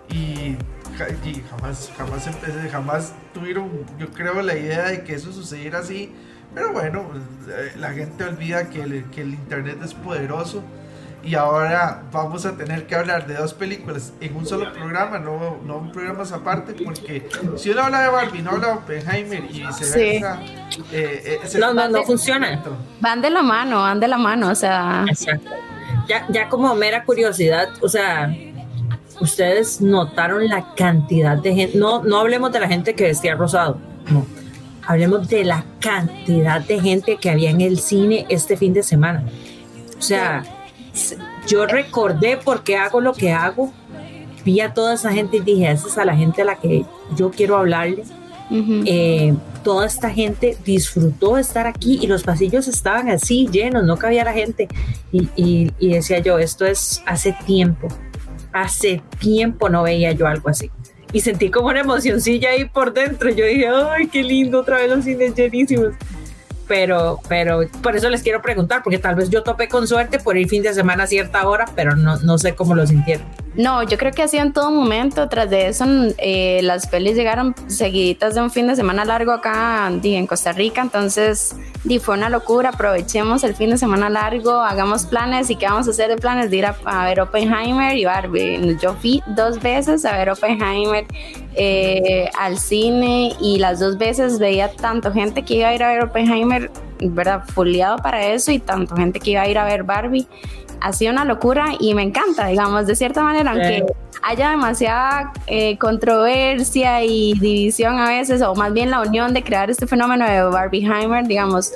y 0.09 0.55
jamás, 0.97 1.91
jamás 1.97 2.27
empecé, 2.27 2.69
jamás 2.69 3.13
tuvieron, 3.33 3.69
yo 3.99 4.09
creo, 4.09 4.41
la 4.41 4.55
idea 4.55 4.89
de 4.89 5.03
que 5.03 5.15
eso 5.15 5.31
sucediera 5.31 5.79
así. 5.79 6.13
Pero 6.53 6.71
bueno, 6.71 7.09
eh, 7.49 7.73
la 7.77 7.91
gente 7.91 8.23
olvida 8.23 8.69
que 8.69 8.81
el, 8.81 9.05
que 9.11 9.21
el 9.21 9.33
Internet 9.33 9.79
es 9.83 9.93
poderoso 9.93 10.63
y 11.25 11.33
ahora 11.33 12.03
vamos 12.11 12.45
a 12.45 12.55
tener 12.55 12.85
que 12.85 12.95
hablar 12.95 13.25
de 13.25 13.33
dos 13.33 13.53
películas 13.53 14.13
en 14.21 14.35
un 14.35 14.45
solo 14.45 14.71
programa, 14.71 15.17
no, 15.17 15.57
no 15.65 15.77
un 15.77 15.91
programa 15.91 16.23
aparte, 16.23 16.73
porque 16.83 17.27
si 17.57 17.71
uno 17.71 17.81
habla 17.81 18.01
de 18.01 18.09
Barbie, 18.09 18.41
no 18.43 18.51
habla 18.51 18.67
de 18.67 18.73
Oppenheimer 18.73 19.43
y 19.49 19.65
viceversa. 19.65 20.39
Eh, 20.91 21.39
eh, 21.43 21.57
no, 21.59 21.73
no, 21.73 21.89
no 21.89 22.03
funciona. 22.03 22.63
Van 23.01 23.21
de 23.23 23.31
la 23.31 23.41
mano, 23.41 23.79
van 23.81 23.99
de 23.99 24.07
la 24.07 24.19
mano, 24.19 24.49
o 24.49 24.55
sea. 24.55 25.05
Exacto. 25.09 25.49
Ya, 26.07 26.27
ya 26.29 26.47
como 26.47 26.75
mera 26.75 27.03
curiosidad, 27.03 27.69
o 27.81 27.89
sea, 27.89 28.31
ustedes 29.21 29.81
notaron 29.81 30.47
la 30.47 30.73
cantidad 30.75 31.37
de 31.37 31.55
gente, 31.55 31.77
no, 31.77 32.03
no 32.03 32.19
hablemos 32.19 32.51
de 32.51 32.59
la 32.59 32.67
gente 32.67 32.95
que 32.95 33.05
vestía 33.05 33.35
rosado, 33.35 33.77
no, 34.11 34.25
hablemos 34.85 35.27
de 35.27 35.43
la 35.43 35.65
cantidad 35.79 36.61
de 36.61 36.79
gente 36.79 37.17
que 37.17 37.29
había 37.29 37.49
en 37.49 37.61
el 37.61 37.79
cine 37.79 38.25
este 38.29 38.57
fin 38.57 38.73
de 38.73 38.83
semana. 38.83 39.23
O 39.97 40.01
sea, 40.01 40.43
yo 41.47 41.65
recordé 41.65 42.37
por 42.37 42.63
qué 42.63 42.77
hago 42.77 43.01
lo 43.01 43.13
que 43.13 43.31
hago, 43.31 43.71
vi 44.43 44.59
a 44.59 44.73
toda 44.73 44.93
esa 44.93 45.11
gente 45.11 45.37
y 45.37 45.41
dije, 45.41 45.71
esa 45.71 45.87
es 45.87 45.97
a 45.97 46.05
la 46.05 46.15
gente 46.15 46.41
a 46.41 46.45
la 46.45 46.55
que 46.55 46.85
yo 47.15 47.31
quiero 47.31 47.57
hablarle. 47.57 48.03
Eh, 48.51 49.33
toda 49.63 49.87
esta 49.87 50.11
gente 50.11 50.55
disfrutó 50.63 51.35
de 51.35 51.41
estar 51.41 51.65
aquí 51.65 51.97
y 51.99 52.05
los 52.05 52.21
pasillos 52.21 52.67
estaban 52.67 53.09
así 53.09 53.47
llenos, 53.51 53.83
no 53.83 53.97
cabía 53.97 54.23
la 54.23 54.33
gente. 54.33 54.67
y 55.11 55.71
decía 55.79 56.19
yo, 56.19 56.37
esto 56.37 56.65
es 56.65 57.01
hace 57.07 57.35
tiempo, 57.45 57.87
hace 58.55 59.01
tiempo 59.19 59.67
no 59.67 59.83
veía 59.83 60.13
yo 60.13 60.27
algo 60.27 60.49
así. 60.49 60.71
Y 61.11 61.19
sentí 61.19 61.49
como 61.49 61.67
una 61.67 61.81
emocioncilla 61.81 62.51
ahí 62.51 62.65
por 62.65 62.93
dentro. 62.93 63.29
Yo 63.29 63.45
dije, 63.45 63.67
ay, 63.67 64.07
qué 64.07 64.23
lindo, 64.23 64.61
otra 64.61 64.77
vez 64.77 64.89
los 64.89 65.03
cines 65.03 65.35
llenísimos 65.35 65.93
pero, 66.67 67.19
pero 67.27 67.61
por 67.81 67.95
eso 67.95 68.09
les 68.09 68.21
quiero 68.21 68.41
preguntar, 68.41 68.81
porque 68.83 68.99
tal 68.99 69.15
vez 69.15 69.29
yo 69.29 69.43
topé 69.43 69.67
con 69.67 69.87
suerte 69.87 70.19
por 70.19 70.37
ir 70.37 70.47
fin 70.47 70.63
de 70.63 70.73
semana 70.73 71.03
a 71.03 71.07
cierta 71.07 71.47
hora, 71.47 71.65
pero 71.75 71.95
no, 71.95 72.17
no 72.17 72.37
sé 72.37 72.55
cómo 72.55 72.75
lo 72.75 72.85
sintieron. 72.85 73.25
No, 73.57 73.83
yo 73.83 73.97
creo 73.97 74.11
que 74.11 74.21
así 74.21 74.37
en 74.37 74.51
todo 74.51 74.69
momento. 74.69 75.29
Tras 75.29 75.49
de 75.49 75.67
eso, 75.67 75.85
eh, 76.17 76.59
las 76.61 76.87
pelis 76.87 77.15
llegaron 77.15 77.55
seguiditas 77.67 78.35
de 78.35 78.41
un 78.41 78.51
fin 78.51 78.67
de 78.67 78.75
semana 78.75 79.05
largo 79.05 79.31
acá 79.31 79.89
en 80.03 80.27
Costa 80.27 80.51
Rica. 80.51 80.81
Entonces, 80.81 81.55
fue 82.01 82.17
una 82.17 82.29
locura. 82.29 82.69
Aprovechemos 82.69 83.43
el 83.45 83.55
fin 83.55 83.69
de 83.69 83.77
semana 83.77 84.09
largo, 84.09 84.51
hagamos 84.51 85.05
planes. 85.05 85.49
¿Y 85.49 85.55
qué 85.55 85.67
vamos 85.67 85.87
a 85.87 85.91
hacer 85.91 86.09
de 86.09 86.17
planes? 86.17 86.51
De 86.51 86.57
ir 86.57 86.65
a, 86.65 87.05
ver 87.05 87.21
Oppenheimer 87.21 87.95
y 87.95 88.03
Barbie. 88.03 88.77
Yo 88.81 88.93
fui 88.95 89.23
dos 89.27 89.61
veces 89.61 90.03
a 90.03 90.17
ver 90.17 90.29
Oppenheimer 90.29 91.05
eh, 91.55 92.29
al 92.37 92.57
cine 92.57 93.33
y 93.39 93.57
las 93.59 93.79
dos 93.79 93.97
veces 93.97 94.39
veía 94.39 94.71
tanto 94.71 95.11
gente 95.11 95.43
que 95.43 95.55
iba 95.55 95.69
a 95.69 95.75
ir 95.75 95.83
a 95.83 95.89
ver 95.89 96.03
Oppenheimer, 96.03 96.71
¿verdad? 96.99 97.43
Foliado 97.53 97.97
para 97.97 98.25
eso 98.27 98.51
y 98.51 98.59
tanto 98.59 98.95
gente 98.95 99.19
que 99.19 99.31
iba 99.31 99.41
a 99.41 99.47
ir 99.47 99.57
a 99.57 99.65
ver 99.65 99.83
Barbie 99.83 100.27
ha 100.81 100.93
sido 100.93 101.11
una 101.11 101.25
locura 101.25 101.67
y 101.79 101.93
me 101.93 102.03
encanta, 102.03 102.47
digamos, 102.47 102.85
de 102.85 102.95
cierta 102.95 103.23
manera, 103.23 103.51
aunque 103.51 103.85
haya 104.21 104.51
demasiada 104.51 105.33
eh, 105.47 105.77
controversia 105.77 107.03
y 107.03 107.33
división 107.33 107.99
a 107.99 108.09
veces, 108.09 108.41
o 108.41 108.53
más 108.55 108.73
bien 108.73 108.91
la 108.91 109.01
unión 109.01 109.33
de 109.33 109.43
crear 109.43 109.69
este 109.69 109.87
fenómeno 109.87 110.27
de 110.29 110.41
Barbieheimer, 110.43 111.25
digamos, 111.25 111.71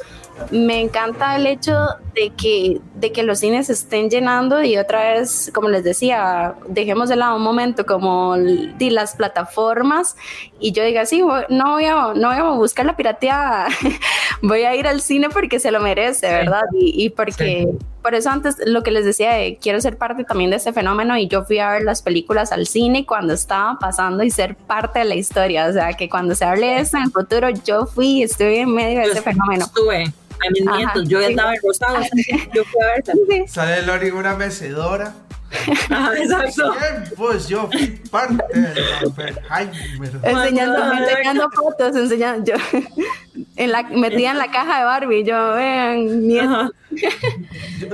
me 0.52 0.82
encanta 0.82 1.36
el 1.36 1.46
hecho 1.46 1.74
de 2.16 2.32
que, 2.32 2.82
de 2.96 3.12
que 3.12 3.24
los 3.24 3.40
cines 3.40 3.70
estén 3.70 4.10
llenando 4.10 4.64
y 4.64 4.78
otra 4.78 5.14
vez, 5.14 5.52
como 5.54 5.70
les 5.70 5.84
decía, 5.84 6.56
dejemos 6.68 7.10
de 7.10 7.16
lado 7.16 7.36
un 7.36 7.44
momento 7.44 7.86
como 7.86 8.36
de 8.36 8.92
las 8.92 9.16
plataformas 9.16 10.16
y 10.60 10.72
yo 10.72 10.84
diga, 10.84 11.06
sí, 11.06 11.22
no 11.50 11.72
voy 11.72 11.86
a, 11.86 12.14
no 12.16 12.28
voy 12.30 12.38
a 12.38 12.44
buscar 12.52 12.86
la 12.86 12.96
pirateada, 12.96 13.68
voy 14.42 14.64
a 14.64 14.76
ir 14.76 14.88
al 14.88 15.02
cine 15.02 15.30
porque 15.30 15.60
se 15.60 15.72
lo 15.72 15.80
merece, 15.80 16.28
¿verdad? 16.28 16.64
Y, 16.74 17.10
porque, 17.12 17.68
por 18.02 18.16
eso 18.16 18.30
antes 18.30 18.56
lo 18.66 18.84
que 18.84 18.92
les 18.92 19.06
decía, 19.06 19.32
quiero 19.62 19.82
ser 19.82 19.98
parte 19.98 20.24
también 20.24 20.50
de 20.50 20.58
ese 20.58 20.74
fenómeno 20.74 21.18
y 21.18 21.28
yo 21.28 21.44
fui 21.44 21.60
a 21.60 21.72
ver 21.72 21.84
las 21.84 22.02
películas 22.02 22.52
al 22.52 22.68
cine 22.68 23.06
cuando 23.06 23.34
estaba 23.34 23.78
pasando 23.80 24.24
y 24.24 24.32
ser 24.32 24.56
parte 24.56 25.00
de 25.00 25.06
la 25.06 25.16
historia, 25.16 25.68
o 25.68 25.74
sea, 25.74 25.94
que 25.94 26.10
cuando 26.10 26.36
se 26.36 26.46
hable 26.46 26.68
de 26.68 26.80
eso 26.80 26.98
en 26.98 27.04
el 27.04 27.12
futuro, 27.12 27.50
yo 27.50 27.86
fui, 27.86 28.24
estuve 28.24 28.62
en 28.62 28.74
medio 28.74 29.00
de 29.00 29.06
ese 29.06 29.22
fenómeno. 29.22 29.66
Estuve 29.66 30.04
a 30.04 30.52
mis 30.52 30.66
nietos. 30.66 31.08
Yo 31.08 31.26
andaba 31.26 31.54
en 31.54 31.62
Rosado, 31.62 31.98
yo 32.54 32.64
fui 32.64 32.82
a 32.82 32.88
ver 32.88 33.50
Sale 33.50 33.82
Lori 33.84 34.08
en 34.08 34.16
una 34.16 34.36
mecedora. 34.36 35.14
Ah, 35.90 36.12
exacto. 36.16 36.74
Pues 37.18 37.48
yo 37.48 37.68
fui 37.72 37.88
parte 38.12 38.60
de 38.60 39.06
Oppenheimer. 39.06 40.12
Enseñando, 40.24 40.94
enseñando 40.94 41.50
fotos, 41.52 41.96
enseñando 41.96 42.52
yo 42.52 42.56
en 43.56 43.72
la, 43.72 43.84
metida 43.84 44.32
en 44.32 44.38
la 44.38 44.52
caja 44.52 44.80
de 44.80 44.86
Barbie, 44.86 45.24
yo 45.24 45.54
vean 45.54 46.28
nieto. 46.28 46.72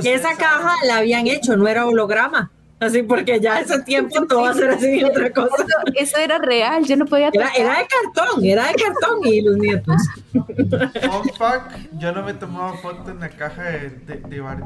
Esa 0.04 0.36
caja 0.36 0.74
la 0.86 0.98
habían 0.98 1.28
hecho, 1.28 1.56
no 1.56 1.68
era 1.68 1.86
holograma. 1.86 2.52
Así 2.80 3.04
porque 3.04 3.40
ya 3.40 3.62
ese 3.62 3.82
tiempo 3.84 4.26
todo 4.28 4.42
va 4.42 4.50
a 4.50 4.54
ser 4.54 4.70
así 4.70 5.02
otra 5.04 5.32
cosa. 5.32 5.56
Eso, 5.96 6.18
era 6.18 6.38
real, 6.40 6.84
yo 6.84 6.98
no 6.98 7.06
podía 7.06 7.30
era, 7.32 7.50
era, 7.56 7.78
de 7.80 7.88
cartón, 7.88 8.44
era 8.44 8.68
de 8.68 8.74
cartón 8.76 9.20
y 9.24 9.42
los 9.42 9.58
nietos. 9.58 9.96
Fun 10.34 11.30
fact, 11.38 11.72
yo 11.94 12.12
no 12.12 12.24
me 12.24 12.34
tomaba 12.34 12.74
foto 12.78 13.12
en 13.12 13.22
la 13.22 13.30
caja 13.30 13.64
de, 13.64 13.90
de, 14.28 14.42
Barbie. 14.42 14.66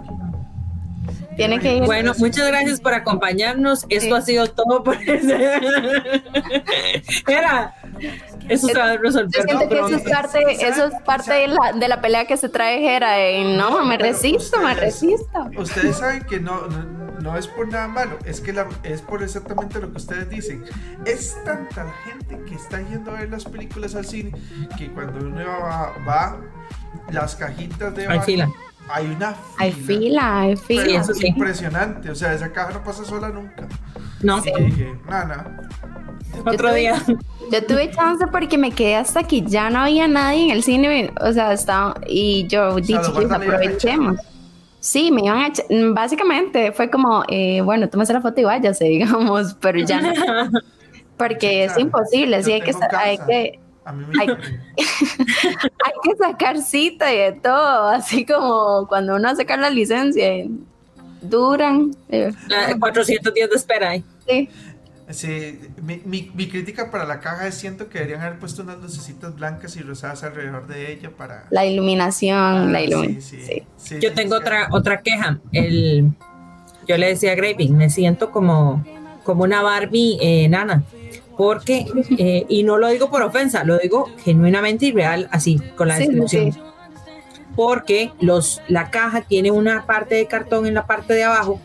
Tiene 1.36 1.60
que 1.60 1.78
ir. 1.78 1.84
Bueno, 1.84 2.14
muchas 2.18 2.48
gracias 2.48 2.80
por 2.80 2.94
acompañarnos. 2.94 3.86
Esto 3.90 4.16
ha 4.16 4.22
sido 4.22 4.48
todo 4.48 4.84
por 4.84 4.96
ese. 5.08 5.60
Era. 7.28 7.76
Eso 8.48 8.68
se 8.68 8.78
va 8.78 8.92
a 8.92 8.98
resolver. 8.98 9.30
Yo 9.32 9.44
siento 9.44 9.70
que 9.70 9.80
eso 9.80 9.96
es 9.96 10.04
parte, 10.04 10.40
eso 10.50 10.86
es 10.86 10.94
parte 11.06 11.34
de, 11.34 11.48
la, 11.48 11.74
de 11.74 11.88
la 11.88 12.02
pelea 12.02 12.26
que 12.26 12.38
se 12.38 12.50
trae 12.50 12.80
Jera. 12.80 13.16
no, 13.44 13.84
me 13.86 13.98
resisto, 13.98 14.60
me 14.62 14.74
resisto. 14.74 15.50
Ustedes 15.58 15.98
saben 15.98 16.24
que 16.24 16.40
no 16.40 16.68
no 17.22 17.38
es 17.38 17.48
por 17.48 17.68
nada 17.68 17.88
malo, 17.88 18.18
es 18.26 18.42
que 18.42 18.54
la, 18.54 18.68
es 18.84 19.02
por 19.02 19.24
exactamente 19.24 19.80
lo 19.80 19.92
que 19.92 19.98
ustedes 19.98 20.30
dicen. 20.30 20.64
Es 21.06 21.38
tanta 21.44 21.84
la 21.84 21.94
gente 22.06 22.40
que 22.48 22.56
está 22.56 22.82
yendo 22.82 23.12
a 23.12 23.20
ver 23.20 23.30
las 23.30 23.46
películas 23.46 23.96
al 23.96 24.06
cine 24.06 24.32
que 24.78 24.90
cuando 24.92 25.26
uno 25.26 25.44
va, 26.08 26.38
las 27.12 27.36
cajitas 27.36 27.96
de... 27.96 28.22
Fila. 28.22 28.50
Hay 28.92 29.06
una 29.08 29.34
fila. 29.34 29.56
Hay 29.58 29.72
fila, 29.72 30.40
hay 30.42 30.56
fila. 30.56 31.02
es 31.02 31.24
impresionante, 31.24 32.10
o 32.10 32.16
sea, 32.16 32.34
esa 32.34 32.52
caja 32.52 32.72
no 32.74 32.84
pasa 32.84 33.06
sola 33.06 33.30
nunca. 33.30 33.68
No. 34.22 34.42
Sí. 34.42 34.52
dije, 34.58 34.96
nada, 35.08 35.46
Otro 36.46 36.74
día. 36.74 37.02
Yo 37.52 37.66
tuve 37.66 37.90
chance 37.92 38.26
porque 38.28 38.58
me 38.58 38.72
quedé 38.72 38.96
hasta 38.96 39.24
que 39.24 39.42
ya 39.42 39.70
no 39.70 39.80
había 39.80 40.08
nadie 40.08 40.46
en 40.46 40.52
el 40.52 40.64
cine, 40.64 41.12
o 41.20 41.32
sea, 41.32 41.52
estaba, 41.52 41.96
y 42.06 42.46
yo 42.48 42.76
dije, 42.76 43.00
aprovechemos. 43.32 44.18
Sí, 44.80 45.12
me 45.12 45.26
iban 45.26 45.40
a 45.40 45.48
echar, 45.48 45.66
básicamente 45.94 46.72
fue 46.72 46.90
como, 46.92 47.24
eh, 47.28 47.62
bueno, 47.62 47.90
tómese 47.90 48.14
la 48.14 48.22
foto 48.22 48.40
y 48.40 48.44
váyase, 48.44 48.86
digamos, 48.90 49.56
pero 49.60 49.80
ya 49.80 50.02
no. 50.02 50.14
Porque 51.18 51.66
es 51.66 51.78
imposible, 51.78 52.42
sí, 52.44 52.54
hay 52.54 52.62
que, 52.62 52.74
hay 52.96 53.18
que, 53.18 53.60
hay, 54.20 54.28
hay, 54.28 55.94
que 56.04 56.16
sacar 56.18 56.62
cita 56.62 57.14
y 57.14 57.18
de 57.18 57.32
todo, 57.34 57.88
así 57.88 58.26
como 58.26 58.88
cuando 58.88 59.16
uno 59.16 59.36
saca 59.36 59.58
la 59.58 59.70
licencia, 59.70 60.46
duran. 61.22 61.96
Eh, 62.10 62.32
400 62.80 63.34
días 63.34 63.50
de 63.50 63.56
espera. 63.56 63.96
¿eh? 63.96 64.04
Sí. 64.28 64.50
Sí, 65.12 65.60
mi, 65.82 66.30
mi, 66.36 66.48
crítica 66.48 66.92
para 66.92 67.04
la 67.04 67.20
caja 67.20 67.48
es 67.48 67.56
siento 67.56 67.90
que 67.90 67.98
deberían 67.98 68.22
haber 68.22 68.38
puesto 68.38 68.62
unas 68.62 68.78
lucecitas 68.78 69.36
blancas 69.36 69.76
y 69.76 69.82
rosadas 69.82 70.24
alrededor 70.24 70.68
de 70.68 70.94
ella 70.94 71.10
para... 71.10 71.48
La 71.50 71.66
iluminación, 71.66 72.72
la 72.72 72.78
ah, 72.78 72.82
iluminación. 72.84 73.42
Sí, 73.76 74.00
yo 74.00 74.14
tengo 74.14 74.36
otra, 74.36 74.68
otra 74.70 75.02
queja. 75.02 75.40
El, 75.52 76.12
yo 76.88 76.96
le 76.98 77.08
decía 77.08 77.32
a 77.32 77.36
Graving, 77.36 77.76
me 77.76 77.90
siento 77.90 78.30
como, 78.30 78.86
como 79.24 79.46
una 79.46 79.64
Barbie 79.64 80.20
eh, 80.22 80.48
nana. 80.48 80.84
Porque, 81.40 81.86
eh, 82.18 82.46
y 82.50 82.64
no 82.64 82.78
lo 82.78 82.90
digo 82.90 83.10
por 83.10 83.22
ofensa, 83.22 83.64
lo 83.64 83.78
digo 83.78 84.10
genuinamente 84.26 84.88
y 84.88 84.92
real, 84.92 85.30
así, 85.32 85.58
con 85.78 85.88
la 85.88 85.98
descripción. 85.98 86.52
Porque 87.56 88.12
los, 88.20 88.62
la 88.68 88.92
caja 88.92 89.22
tiene 89.22 89.50
una 89.50 89.86
parte 89.86 90.16
de 90.16 90.26
cartón 90.26 90.66
en 90.66 90.74
la 90.74 90.86
parte 90.86 91.14
de 91.14 91.24
abajo 91.24 91.62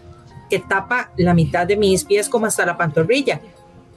que 0.49 0.61
tapa 0.61 1.11
la 1.17 1.35
mitad 1.35 1.67
de 1.67 1.77
mis 1.77 2.05
pies 2.05 2.29
como 2.29 2.47
hasta 2.47 2.65
la 2.65 2.77
pantorrilla. 2.77 3.41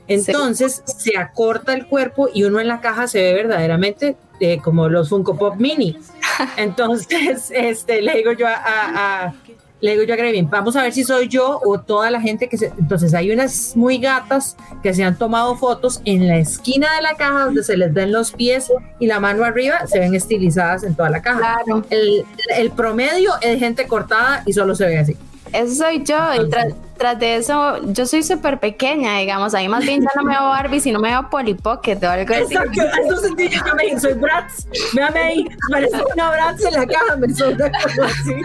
Entonces 0.07 0.81
se 0.87 1.15
acorta 1.15 1.75
el 1.75 1.85
cuerpo 1.85 2.27
y 2.33 2.43
uno 2.43 2.59
en 2.59 2.69
la 2.69 2.81
caja 2.81 3.07
se 3.07 3.21
ve 3.21 3.35
verdaderamente 3.35 4.17
eh, 4.39 4.57
como 4.57 4.89
los 4.89 5.09
Funko 5.09 5.37
Pop 5.37 5.57
Mini. 5.57 5.95
Entonces, 6.57 7.51
este, 7.55 8.01
le 8.01 8.15
digo 8.15 8.31
yo 8.31 8.47
a, 8.47 9.31
le 9.79 9.91
digo 9.91 10.03
yo 10.03 10.13
a 10.13 10.17
Grevin, 10.17 10.49
vamos 10.49 10.75
a 10.75 10.81
ver 10.81 10.93
si 10.93 11.03
soy 11.03 11.27
yo 11.27 11.59
o 11.63 11.79
toda 11.79 12.09
la 12.09 12.19
gente 12.19 12.49
que 12.49 12.57
se... 12.57 12.73
Entonces 12.79 13.13
hay 13.13 13.31
unas 13.31 13.75
muy 13.75 13.99
gatas 13.99 14.57
que 14.81 14.93
se 14.93 15.03
han 15.03 15.17
tomado 15.17 15.55
fotos 15.55 16.01
en 16.05 16.27
la 16.27 16.37
esquina 16.37 16.87
de 16.95 17.01
la 17.01 17.15
caja 17.15 17.45
donde 17.45 17.63
se 17.63 17.77
les 17.77 17.93
ven 17.93 18.11
los 18.11 18.31
pies 18.31 18.71
y 18.99 19.07
la 19.07 19.19
mano 19.19 19.43
arriba, 19.43 19.85
se 19.87 19.99
ven 19.99 20.15
estilizadas 20.15 20.83
en 20.83 20.95
toda 20.95 21.09
la 21.09 21.21
caja. 21.21 21.59
El, 21.89 22.25
el 22.55 22.71
promedio 22.71 23.31
es 23.41 23.59
gente 23.59 23.87
cortada 23.87 24.43
y 24.45 24.53
solo 24.53 24.75
se 24.75 24.85
ve 24.87 24.97
así. 24.97 25.15
Eso 25.53 25.75
soy 25.83 26.03
yo, 26.03 26.17
y 26.35 26.49
tras, 26.97 27.19
de 27.19 27.35
eso, 27.35 27.79
yo 27.91 28.05
soy 28.05 28.23
súper 28.23 28.59
pequeña, 28.59 29.17
digamos, 29.19 29.53
ahí 29.53 29.67
más 29.67 29.85
bien 29.85 30.01
ya 30.01 30.09
no 30.15 30.23
me 30.23 30.33
veo 30.33 30.45
Barbie, 30.45 30.79
sino 30.79 30.99
me 30.99 31.09
veo 31.09 31.29
Polly 31.29 31.53
Pocket 31.53 31.97
o 32.03 32.09
algo 32.09 32.33
así. 32.33 32.55
Exacto, 32.55 32.81
eso 33.05 33.17
sentí 33.17 33.49
yo 33.49 33.63
también, 33.63 33.99
soy 33.99 34.13
Bratz, 34.13 34.67
véame 34.93 35.19
ahí, 35.19 35.47
parece 35.71 35.97
una 36.13 36.31
Bratz 36.31 36.65
en 36.65 36.73
la 36.73 36.85
caja, 36.87 37.15
me 37.17 37.33
suena 37.33 37.71
así. 38.03 38.35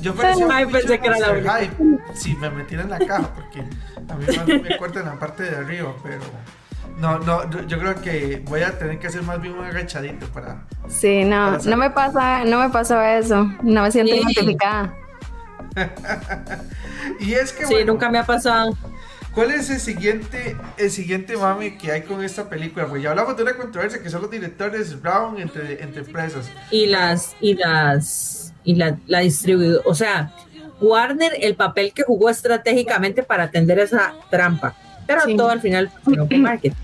Yo 0.00 0.14
parecía 0.14 0.46
Ay, 0.50 0.66
pensé 0.66 0.98
que 0.98 1.06
era 1.06 1.18
la 1.18 1.32
única. 1.32 1.52
High 1.52 1.70
si 2.14 2.36
me 2.36 2.50
metiera 2.50 2.84
en 2.84 2.90
la 2.90 2.98
caja, 2.98 3.28
porque 3.34 3.60
a 3.60 4.14
mí 4.14 4.24
más 4.36 4.46
me 4.46 4.76
cortan 4.78 5.04
la 5.06 5.18
parte 5.18 5.42
de 5.42 5.56
arriba, 5.56 5.94
pero 6.02 6.20
no, 6.98 7.18
no, 7.18 7.50
yo, 7.50 7.62
yo 7.62 7.78
creo 7.78 7.94
que 8.00 8.42
voy 8.46 8.62
a 8.62 8.78
tener 8.78 8.98
que 8.98 9.08
hacer 9.08 9.22
más 9.22 9.40
bien 9.40 9.54
un 9.54 9.64
agachadito 9.64 10.26
para. 10.28 10.64
Sí, 10.88 11.24
no, 11.24 11.58
no 11.58 11.76
me 11.76 11.90
pasa, 11.90 12.44
no 12.44 12.60
me 12.60 12.70
pasó 12.70 13.00
eso. 13.00 13.50
No 13.62 13.82
me 13.82 13.90
siento 13.90 14.12
Sí. 14.12 14.20
identificada. 14.20 14.94
Y 17.20 17.34
es 17.34 17.52
que 17.52 17.66
Sí, 17.66 17.74
bueno, 17.74 17.92
nunca 17.92 18.10
me 18.10 18.18
ha 18.18 18.24
pasado. 18.24 18.76
¿cuál 19.34 19.52
es 19.52 19.70
el 19.70 19.78
siguiente, 19.80 20.56
el 20.76 20.90
siguiente 20.90 21.36
mame 21.36 21.78
que 21.78 21.92
hay 21.92 22.02
con 22.02 22.22
esta 22.24 22.48
película? 22.48 22.86
Pues 22.86 23.02
ya 23.02 23.10
hablamos 23.10 23.36
de 23.36 23.42
una 23.44 23.56
controversia 23.56 24.02
que 24.02 24.10
son 24.10 24.22
los 24.22 24.30
directores 24.30 25.00
Brown 25.00 25.38
entre, 25.38 25.82
entre 25.82 26.00
empresas. 26.02 26.50
Y 26.70 26.86
las, 26.86 27.36
y 27.40 27.54
las, 27.54 28.52
y 28.64 28.74
la, 28.74 28.98
la 29.06 29.20
distribuidora, 29.20 29.82
o 29.86 29.94
sea, 29.94 30.34
Warner, 30.80 31.32
el 31.40 31.54
papel 31.56 31.92
que 31.92 32.02
jugó 32.02 32.30
estratégicamente 32.30 33.22
para 33.22 33.44
atender 33.44 33.78
esa 33.78 34.14
trampa. 34.30 34.74
Pero 35.06 35.20
Sí. 35.22 35.36
todo 35.36 35.50
al 35.50 35.60
final 35.60 35.90
fue 36.04 36.16
marketing. 36.38 36.76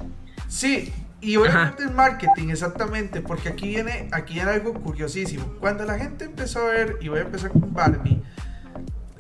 Sí, 0.49 0.93
y 1.21 1.37
obviamente 1.37 1.83
el 1.85 1.91
marketing, 1.93 2.49
exactamente, 2.51 3.21
porque 3.21 3.49
aquí 3.49 3.69
viene, 3.69 4.09
aquí 4.13 4.35
viene 4.35 4.51
algo 4.51 4.75
curiosísimo. 4.75 5.47
Cuando 5.61 5.85
la 5.85 5.99
gente 5.99 6.25
empezó 6.27 6.61
a 6.61 6.67
ver, 6.73 6.99
y 7.01 7.09
voy 7.09 7.21
a 7.21 7.23
empezar 7.23 7.51
con 7.51 7.73
Barbie, 7.73 8.21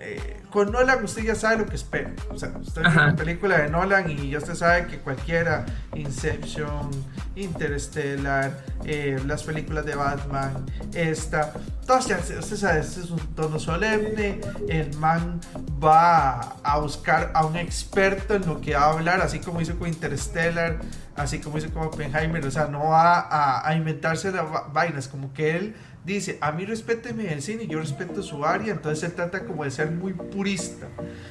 eh, 0.06 0.40
con 0.50 0.70
Nolan 0.72 1.04
usted 1.04 1.22
ya 1.24 1.34
sabe 1.34 1.58
lo 1.58 1.66
que 1.66 1.74
espera. 1.76 2.12
O 2.30 2.38
sea, 2.38 2.50
usted 2.60 2.82
ve 2.82 2.88
una 2.88 3.16
película 3.16 3.58
de 3.58 3.68
Nolan 3.68 4.08
y 4.10 4.30
ya 4.30 4.38
usted 4.38 4.54
sabe 4.54 4.86
que 4.86 4.98
cualquiera, 5.00 5.66
Inception, 5.94 6.90
Interstellar, 7.34 8.52
eh, 8.84 9.20
las 9.26 9.42
películas 9.42 9.84
de 9.86 9.94
Batman, 9.94 10.66
esta, 10.94 11.52
todas 11.86 12.06
ya, 12.06 12.18
usted 12.18 12.56
sabe, 12.56 12.80
este 12.80 13.00
es 13.00 13.10
un 13.10 13.18
tono 13.34 13.58
solemne, 13.58 14.40
el 14.68 14.96
man 14.98 15.40
va 15.82 16.40
a 16.62 16.78
buscar 16.78 17.30
a 17.34 17.44
un 17.46 17.56
experto 17.56 18.34
en 18.34 18.46
lo 18.46 18.60
que 18.60 18.74
va 18.74 18.82
a 18.84 18.90
hablar, 18.92 19.20
así 19.20 19.40
como 19.40 19.60
hizo 19.60 19.78
con 19.78 19.88
Interstellar, 19.88 20.78
así 21.16 21.40
como 21.40 21.58
hizo 21.58 21.70
con 21.72 21.84
Oppenheimer, 21.86 22.44
o 22.46 22.50
sea, 22.50 22.66
no 22.66 22.88
va 22.88 23.20
a, 23.20 23.66
a 23.68 23.74
inventarse 23.74 24.30
las 24.32 24.44
va- 24.44 24.68
vainas, 24.72 25.08
como 25.08 25.32
que 25.32 25.56
él 25.56 25.76
dice, 26.06 26.38
a 26.40 26.52
mí 26.52 26.64
respéteme 26.64 27.32
el 27.32 27.42
cine, 27.42 27.66
yo 27.66 27.78
respeto 27.80 28.22
su 28.22 28.44
área, 28.44 28.72
entonces 28.72 29.02
él 29.04 29.12
trata 29.14 29.44
como 29.44 29.64
de 29.64 29.70
ser 29.70 29.90
muy 29.90 30.12
purista 30.14 30.86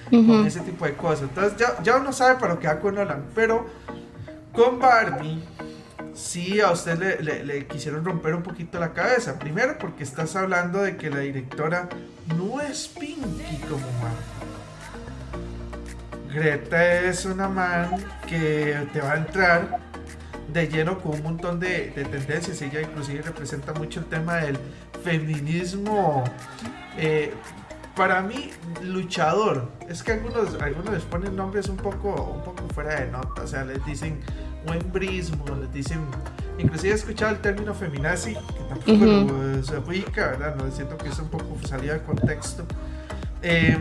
con 0.10 0.29
Ujú. 0.29 0.46
ese 0.46 0.60
tipo 0.60 0.86
de 0.86 0.94
cosas. 0.96 1.24
Entonces 1.29 1.58
ya, 1.58 1.82
ya 1.82 1.96
uno 1.98 2.12
sabe 2.13 2.39
para 2.39 2.53
lo 2.55 2.60
que 2.60 2.67
va 2.67 2.79
con 2.79 2.96
Nolan, 2.96 3.25
pero 3.34 3.65
con 4.51 4.77
Barbie 4.79 5.41
sí 6.13 6.60
a 6.62 6.72
usted 6.72 6.98
le, 7.00 7.22
le- 7.22 7.44
le 7.44 7.65
quisieron 7.67 8.03
romper 8.05 8.36
un 8.36 8.44
poquito 8.44 8.79
la 8.79 8.94
cabeza. 8.94 9.39
Primero 9.39 9.77
porque 9.79 10.03
estás 10.03 10.36
hablando 10.36 10.82
de 10.84 10.96
que 10.98 11.10
la 11.10 11.20
directora 11.20 11.89
no 12.38 12.60
es 12.62 12.88
Pinky 12.88 13.58
como 13.70 13.79
man. 14.01 14.13
Greta 16.34 17.01
es 17.01 17.25
una 17.25 17.48
man 17.48 17.91
que 18.27 18.75
te 18.91 19.00
va 19.00 19.13
a 19.13 19.17
entrar 19.17 19.79
de 20.54 20.68
lleno 20.68 21.00
con 21.00 21.14
un 21.16 21.24
montón 21.24 21.60
de, 21.60 21.92
de 21.96 22.06
tendencias. 22.06 22.62
Ella 22.62 22.82
inclusive 22.82 23.22
representa 23.22 23.74
mucho 23.74 24.00
el 24.00 24.06
tema 24.06 24.36
del 24.36 24.58
feminismo. 25.04 26.24
eh, 26.98 27.34
para 27.96 28.22
mí, 28.22 28.50
luchador. 28.84 29.70
Es 29.88 30.04
que 30.04 30.12
algunos, 30.12 30.62
algunos 30.62 30.94
les 30.94 31.04
ponen 31.04 31.34
nombres 31.34 31.70
un 31.70 31.78
poco, 31.78 32.10
un 32.36 32.44
poco 32.44 32.68
fuera 32.74 33.00
de 33.00 33.10
nota. 33.10 33.44
O 33.44 33.48
sea, 33.48 33.64
les 33.64 33.84
dicen 33.86 34.20
brismo, 34.92 35.46
les 35.62 35.72
dicen. 35.72 36.02
Inclusive 36.58 36.92
he 36.92 36.96
escuchado 36.96 37.32
el 37.32 37.40
término 37.40 37.74
feminazi, 37.74 38.34
que 38.34 38.64
tampoco 38.68 39.06
lo- 39.06 39.64
se 39.64 39.78
ubica, 39.78 40.28
¿verdad? 40.32 40.56
No 40.56 40.70
siento 40.72 40.98
que 40.98 41.08
es 41.10 41.20
un 41.20 41.30
poco 41.30 41.58
salida 41.66 41.94
de 41.94 42.02
contexto. 42.02 42.66
Eh, 43.42 43.78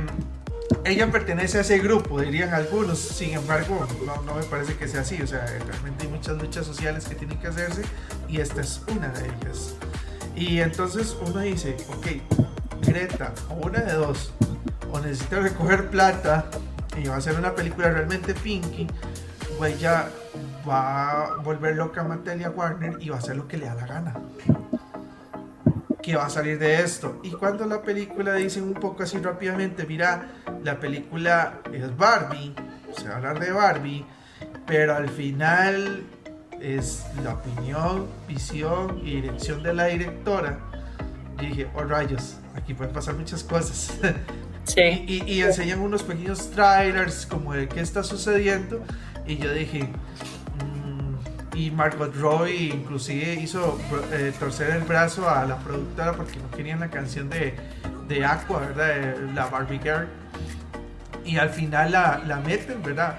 ella 0.85 1.11
pertenece 1.11 1.59
a 1.59 1.61
ese 1.63 1.79
grupo, 1.79 2.21
dirían 2.21 2.53
algunos. 2.53 2.99
Sin 2.99 3.31
embargo, 3.35 3.87
no, 4.25 4.35
me 4.35 4.43
parece 4.45 4.77
que 4.77 4.89
sea 4.89 5.01
así. 5.01 5.21
O 5.23 5.27
sea, 5.27 5.47
realmente 5.47 6.05
hay 6.05 6.11
muchas 6.11 6.37
luchas 6.41 6.67
sociales 6.67 7.07
que 7.07 7.15
tienen 7.15 7.39
que 7.39 7.49
hacerse 7.49 7.83
y 8.29 8.41
esta 8.41 8.61
es 8.61 8.83
una 8.89 9.09
de 9.09 9.27
ellas. 9.27 9.75
Y 10.37 10.61
entonces 10.61 11.17
uno 11.27 11.41
dice, 11.41 11.77
ok, 11.89 12.07
Greta, 12.87 13.33
o 13.49 13.67
una 13.67 13.81
de 13.81 13.95
dos, 13.95 14.33
o 14.91 15.01
necesita 15.01 15.41
recoger 15.41 15.91
plata 15.91 16.47
y 16.97 17.07
va 17.07 17.15
a 17.15 17.19
hacer 17.19 17.37
una 17.37 17.55
película 17.55 17.91
realmente 17.91 18.35
pinky, 18.35 18.87
o 19.59 19.65
ella 19.65 20.09
va 20.69 21.25
a 21.25 21.37
volver 21.37 21.77
loca 21.77 22.01
a 22.01 22.05
Mattel 22.05 22.41
y 22.41 22.45
a 22.45 22.51
Warner 22.51 22.97
y 23.01 23.09
va 23.09 23.17
a 23.17 23.19
hacer 23.21 23.37
lo 23.37 23.47
que 23.47 23.57
le 23.57 23.67
da 23.67 23.75
la 23.75 23.87
gana. 23.87 24.15
Que 26.05 26.17
va 26.17 26.27
a 26.27 26.31
salir 26.31 26.59
de 26.59 26.83
esto. 26.83 27.19
Y 27.23 27.31
cuando 27.31 27.65
la 27.67 27.81
película 27.81 28.35
dicen 28.35 28.65
un 28.65 28.75
poco 28.75 29.05
así 29.05 29.17
rápidamente, 29.19 29.87
mira, 29.87 30.33
la 30.63 30.79
película 30.79 31.61
es 31.73 31.97
Barbie, 31.97 32.55
se 32.97 33.09
va 33.09 33.15
a 33.15 33.17
hablar 33.17 33.41
de 33.41 33.51
Barbie, 33.53 34.05
pero 34.67 34.95
al 34.97 35.09
final 35.09 36.03
es 36.61 37.05
la 37.23 37.35
opinión, 37.35 38.07
visión 38.29 39.01
y 39.03 39.21
dirección 39.23 39.63
de 39.63 39.73
la 39.73 39.87
directora. 39.87 40.59
Yo 41.39 41.49
dije, 41.49 41.69
oh 41.75 41.85
rayos, 41.85 42.37
aquí 42.55 42.75
pueden 42.75 42.93
pasar 42.93 43.15
muchas 43.15 43.43
cosas. 43.43 43.95
Sí. 44.67 44.81
y, 45.07 45.23
y- 45.25 45.33
y 45.35 45.43
enseñan 45.43 45.81
unos 45.81 46.03
pequeños 46.03 46.51
trailers 46.53 47.27
como 47.27 47.53
de 47.53 47.69
qué 47.69 47.81
está 47.81 48.03
sucediendo. 48.03 48.83
Y 49.27 49.37
yo 49.37 49.53
dije, 49.53 49.87
y 51.55 51.71
Margot 51.71 52.15
Robbie 52.17 52.73
inclusive 52.75 53.35
hizo 53.35 53.79
eh, 54.13 54.33
torcer 54.39 54.71
el 54.71 54.83
brazo 54.83 55.29
a 55.29 55.45
la 55.45 55.57
productora 55.59 56.13
porque 56.13 56.39
no 56.39 56.51
querían 56.51 56.81
la 56.81 56.91
canción 56.91 57.31
de, 57.31 57.55
de 58.09 58.25
Aqua, 58.25 58.61
¿verdad? 58.61 58.87
De 58.89 59.33
la 59.35 59.47
Barbie 59.47 59.79
Girl. 59.79 60.09
Y 61.25 61.37
al 61.39 61.51
final 61.51 61.93
la, 61.93 62.23
la 62.27 62.37
meten, 62.41 62.83
¿verdad? 62.83 63.19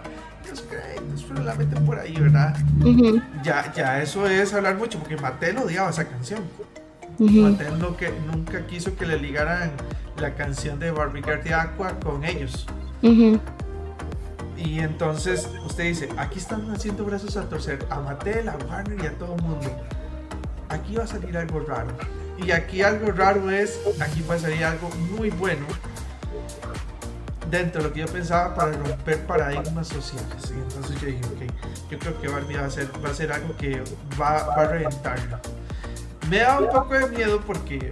Los 0.49 0.61
créditos, 0.61 1.25
pero 1.27 1.43
la 1.43 1.55
meten 1.55 1.83
por 1.85 1.97
ahí, 1.99 2.15
¿verdad? 2.19 2.55
Ujú, 2.81 3.19
Ya, 3.43 3.73
ya 3.73 4.01
eso 4.01 4.27
es 4.27 4.53
hablar 4.53 4.75
mucho, 4.75 4.99
porque 4.99 5.17
Mattel 5.17 5.57
odiaba 5.57 5.89
esa 5.89 6.05
canción. 6.05 6.41
Mattel 7.17 7.79
no 7.79 7.95
que, 7.97 8.11
nunca 8.31 8.65
quiso 8.67 8.95
que 8.95 9.05
le 9.05 9.17
ligaran 9.17 9.71
la 10.19 10.35
canción 10.35 10.77
de 10.79 10.91
Barbie 10.91 11.23
Girl 11.23 11.43
de 11.43 11.53
Aqua 11.53 11.93
con 11.99 12.23
ellos. 12.23 12.67
Ujú. 13.01 13.39
Y 14.57 14.79
entonces 14.79 15.49
usted 15.65 15.83
dice, 15.83 16.09
aquí 16.17 16.39
están 16.39 16.69
haciendo 16.71 17.03
brazos 17.03 17.35
a 17.37 17.49
torcer 17.49 17.85
a 17.89 17.99
Mattel, 17.99 18.47
a 18.49 18.57
Warner 18.69 19.03
y 19.03 19.07
a 19.07 19.17
todo 19.17 19.35
el 19.35 19.41
mundo. 19.41 19.69
Aquí 20.69 20.95
va 20.95 21.03
a 21.03 21.07
salir 21.07 21.37
algo 21.37 21.59
raro. 21.59 21.89
Y 22.37 22.51
aquí 22.51 22.81
algo 22.81 23.11
raro 23.11 23.49
es, 23.51 23.79
aquí 23.99 24.23
va 24.29 24.35
a 24.35 24.39
salir 24.39 24.63
algo 24.63 24.89
muy 25.17 25.29
bueno 25.29 25.65
dentro 27.49 27.81
de 27.81 27.87
lo 27.89 27.93
que 27.93 28.01
yo 28.01 28.07
pensaba 28.07 28.55
para 28.55 28.71
romper 28.71 29.25
paradigmas 29.25 29.87
sociales. 29.87 30.27
Y 30.49 30.53
entonces 30.53 30.99
yo 30.99 31.07
dije, 31.07 31.21
ok, 31.25 31.91
yo 31.91 31.99
creo 31.99 32.21
que 32.21 32.27
Barbie 32.27 32.57
va 32.57 32.65
a 32.65 32.69
ser, 32.69 32.89
va 33.03 33.09
a 33.09 33.13
ser 33.13 33.31
algo 33.31 33.55
que 33.57 33.81
va, 34.19 34.45
va 34.47 34.63
a 34.63 34.67
reventarlo. 34.67 35.39
Me 36.29 36.39
da 36.39 36.59
un 36.59 36.69
poco 36.69 36.95
de 36.95 37.07
miedo 37.09 37.39
porque 37.45 37.91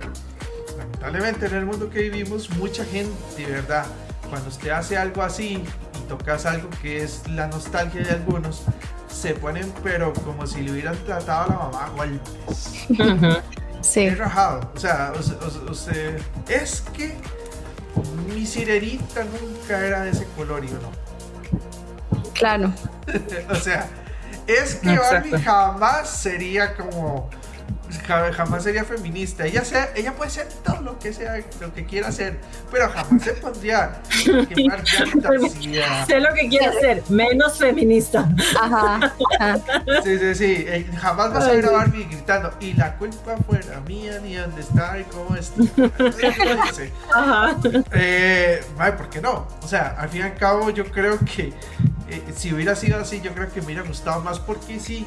lamentablemente 0.78 1.45
en 1.45 1.56
el 1.56 1.65
mundo 1.65 1.89
que 1.89 2.02
vivimos, 2.02 2.49
mucha 2.58 2.84
gente, 2.84 3.45
verdad, 3.45 3.86
cuando 4.30 4.49
usted 4.49 4.69
hace 4.69 4.97
algo 4.97 5.21
así 5.21 5.63
tocas 6.07 6.45
algo 6.45 6.69
que 6.81 7.03
es 7.03 7.27
la 7.27 7.47
nostalgia 7.47 8.01
de 8.03 8.11
algunos, 8.11 8.63
se 9.07 9.33
ponen 9.33 9.71
pero 9.83 10.13
como 10.13 10.47
si 10.47 10.61
le 10.61 10.71
hubieran 10.71 10.95
tratado 11.05 11.43
a 11.43 11.47
la 11.47 11.55
mamá 11.55 11.89
golpes. 11.95 12.87
Sí, 13.81 14.05
Es 14.05 14.17
rajado. 14.17 14.71
O 14.73 14.79
sea, 14.79 15.11
o 15.17 15.21
sea, 15.21 15.35
o 15.45 15.49
sea, 15.49 15.61
usted, 15.69 16.21
es 16.47 16.81
que 16.95 17.15
mi 18.33 18.45
sirenita 18.45 19.25
nunca 19.25 19.85
era 19.85 20.01
de 20.01 20.11
ese 20.11 20.25
color 20.37 20.63
y 20.63 20.69
no. 20.69 22.21
claro. 22.33 22.73
o 23.49 23.55
sea, 23.55 23.89
es 24.47 24.75
que 24.75 24.93
Exacto. 24.93 25.29
Barbie 25.31 25.43
jamás 25.43 26.09
sería 26.09 26.75
como. 26.75 27.29
Ja- 28.08 28.32
Jamás 28.34 28.63
sería 28.63 28.84
feminista. 28.84 29.45
Ella, 29.45 29.63
sea, 29.65 29.89
ella 29.95 30.13
puede 30.13 30.29
ser 30.32 30.47
todo 30.63 30.82
lo 30.82 30.99
que 30.99 31.13
sea, 31.13 31.41
lo 31.60 31.73
que 31.73 31.86
quiera 31.86 32.08
hacer, 32.10 32.39
pero 32.71 32.89
jamás 32.89 33.21
se 33.23 33.34
pondría 33.34 33.84
a 33.86 34.01
quemar 34.47 34.84
llantas 34.99 35.56
y 35.62 35.79
a- 35.79 36.06
Sé 36.06 36.19
lo 36.19 36.34
que 36.34 36.47
quiere 36.49 36.65
hacer, 36.67 37.03
menos 37.10 37.58
feminista. 37.58 38.29
Ajá. 38.62 39.13
ajá. 39.39 39.60
Sí, 40.03 40.17
sí, 40.19 40.36
sí. 40.36 40.65
eh, 40.67 40.86
jamás 40.99 41.34
vas 41.34 41.45
a 41.45 41.51
ver 41.51 41.65
a 41.65 41.71
Barbie 41.71 42.03
gritando. 42.06 42.51
Y 42.60 42.73
la 42.73 42.95
culpa 42.97 43.36
fuera 43.47 43.79
mía, 43.82 44.19
ni 44.23 44.36
dónde 44.36 44.62
está, 44.62 44.97
y 44.99 45.03
cómo 45.06 45.36
está. 45.36 45.62
Ajá. 47.13 47.56
Eh, 47.93 48.63
mae, 48.77 48.93
¿por 48.93 49.10
qué 49.10 49.21
no? 49.21 49.47
O 49.62 49.67
sea, 49.67 49.95
al 49.97 50.10
fin 50.10 50.21
y 50.21 50.23
al 50.23 50.36
cabo, 50.36 50.69
yo 50.69 50.86
creo 50.86 51.17
que 51.19 51.53
eh, 52.10 52.21
si 52.36 52.53
hubiera 52.53 52.75
sido 52.75 52.99
así, 52.99 53.21
yo 53.21 53.34
creo 53.34 53.51
que 53.51 53.60
me 53.62 53.67
hubiera 53.67 53.84
gustado 53.84 54.21
más 54.21 54.39
porque 54.39 54.79
sí. 54.79 55.06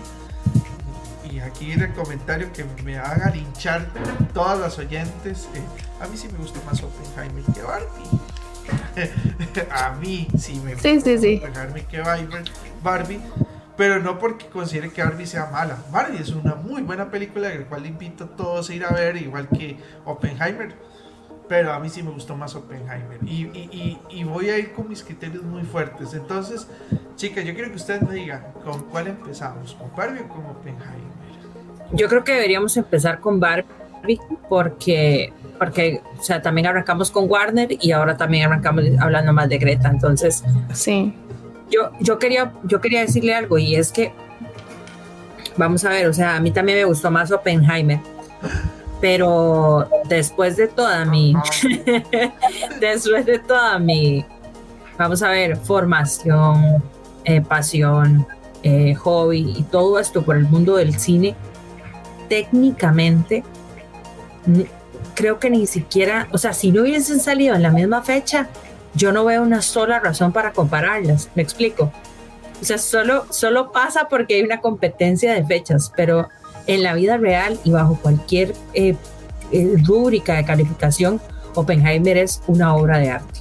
Y 1.37 1.40
aquí 1.40 1.70
en 1.70 1.83
el 1.83 1.92
comentario 1.92 2.51
que 2.51 2.64
me 2.83 2.96
haga 2.96 3.29
linchar 3.29 3.87
todas 4.33 4.59
las 4.59 4.79
oyentes, 4.79 5.51
eh, 5.55 5.61
a 6.01 6.07
mí 6.07 6.16
sí 6.16 6.29
me 6.33 6.38
gusta 6.38 6.59
más 6.64 6.83
Oppenheimer 6.83 7.44
que 7.53 7.61
Barbie. 7.61 8.09
a 9.70 9.90
mí 9.96 10.27
sí 10.38 10.59
me 10.64 10.72
gusta 10.72 10.88
Sí, 10.88 11.18
sí, 11.18 11.42
Oppenheimer 11.44 11.85
que 11.85 12.01
Barbie, 12.83 13.20
pero 13.77 14.01
no 14.01 14.18
porque 14.18 14.46
considere 14.46 14.90
que 14.90 15.03
Barbie 15.03 15.27
sea 15.27 15.51
mala. 15.51 15.77
Barbie 15.92 16.22
es 16.22 16.31
una 16.31 16.55
muy 16.55 16.81
buena 16.81 17.11
película, 17.11 17.55
la 17.55 17.66
cual 17.66 17.85
invito 17.85 18.25
a 18.25 18.29
todos 18.29 18.70
a 18.70 18.75
ir 18.75 18.87
a 18.87 18.92
ver, 18.92 19.18
igual 19.18 19.46
que 19.51 19.77
Oppenheimer. 20.07 20.75
pero 21.51 21.70
a 21.75 21.79
mí 21.79 21.90
sí 21.90 22.03
me 22.03 22.12
gustó 22.12 22.35
más 22.35 22.55
Oppenheimer. 22.55 23.18
Y, 23.25 23.42
y, 23.53 24.01
y, 24.09 24.25
voy 24.25 24.49
a 24.49 24.59
ir 24.59 24.72
con 24.72 24.88
mis 24.88 25.03
criterios 25.03 25.44
muy 25.44 25.64
fuertes. 25.64 26.14
Entonces, 26.14 26.66
chicas, 27.16 27.44
yo 27.44 27.53
quiero 27.53 27.68
que 27.68 27.77
ustedes 27.77 28.01
me 28.01 28.14
digan 28.14 28.55
con 28.64 28.85
cuál 28.85 29.09
empezamos, 29.09 29.75
con 29.75 29.94
Barbie 29.94 30.20
o 30.20 30.29
con 30.29 30.46
Oppenheimer. 30.46 31.26
Yo 31.92 32.09
creo 32.09 32.25
que 32.25 32.33
deberíamos 32.33 32.77
empezar 32.77 33.20
con 33.20 33.40
Barbie 33.40 34.20
porque, 34.49 35.33
porque 35.59 36.01
o 36.18 36.22
sea, 36.22 36.42
también 36.42 36.66
arrancamos 36.66 37.11
con 37.11 37.31
Warner 37.31 37.68
y 37.81 37.92
ahora 37.92 38.16
también 38.16 38.46
arrancamos 38.46 38.85
hablando 39.01 39.33
más 39.33 39.49
de 39.49 39.59
Greta. 39.59 39.88
Entonces, 39.88 40.44
sí. 40.72 41.14
Yo, 41.70 41.90
yo, 42.01 42.18
quería, 42.18 42.53
yo 42.64 42.81
quería 42.81 43.01
decirle 43.01 43.35
algo 43.35 43.59
y 43.59 43.75
es 43.75 43.90
que, 43.90 44.12
vamos 45.57 45.85
a 45.85 45.90
ver, 45.90 46.07
o 46.07 46.12
sea, 46.12 46.37
a 46.37 46.40
mí 46.40 46.51
también 46.51 46.79
me 46.79 46.85
gustó 46.85 47.11
más 47.11 47.31
Oppenheimer 47.33 48.01
pero 49.01 49.88
después 50.09 50.57
de 50.57 50.68
toda 50.68 51.05
mi, 51.05 51.35
después 52.81 53.27
de 53.27 53.38
toda 53.38 53.79
mi, 53.79 54.25
vamos 54.99 55.22
a 55.22 55.31
ver, 55.31 55.57
formación, 55.57 56.83
eh, 57.25 57.40
pasión, 57.40 58.27
eh, 58.62 58.94
hobby 58.94 59.55
y 59.57 59.62
todo 59.64 59.99
esto 59.99 60.22
por 60.25 60.37
el 60.37 60.44
mundo 60.44 60.77
del 60.77 60.99
cine, 60.99 61.35
técnicamente 62.29 63.43
creo 65.15 65.41
que 65.41 65.51
ni 65.51 65.67
siquiera, 65.67 66.29
o 66.31 66.39
sea, 66.39 66.53
si 66.53 66.71
no 66.71 66.83
hubiesen 66.83 67.19
salido 67.19 67.57
en 67.57 67.62
la 67.62 67.71
misma 67.71 68.03
fecha, 68.03 68.49
yo 68.95 69.12
no 69.12 69.25
veo 69.25 69.43
una 69.43 69.62
sola 69.62 69.99
razón 69.99 70.33
para 70.33 70.53
compararlas. 70.53 71.31
Me 71.35 71.43
explico. 71.43 71.91
O 72.61 72.65
sea, 72.65 72.79
solo, 72.79 73.27
solo 73.31 73.73
pasa 73.73 74.09
porque 74.09 74.35
hay 74.35 74.43
una 74.43 74.61
competencia 74.61 75.35
de 75.35 75.45
fechas, 75.45 75.93
pero 75.97 76.29
en 76.67 76.83
la 76.83 76.95
vida 76.95 77.17
real 77.17 77.59
y 77.65 77.71
bajo 77.71 77.97
cualquier 77.97 78.55
eh, 78.75 78.97
eh, 79.53 79.77
rúbrica 79.85 80.35
de 80.35 80.45
calificación, 80.45 81.21
Oppenheimer 81.55 82.19
es 82.19 82.43
una 82.47 82.75
obra 82.75 82.99
de 82.99 83.11
arte. 83.11 83.41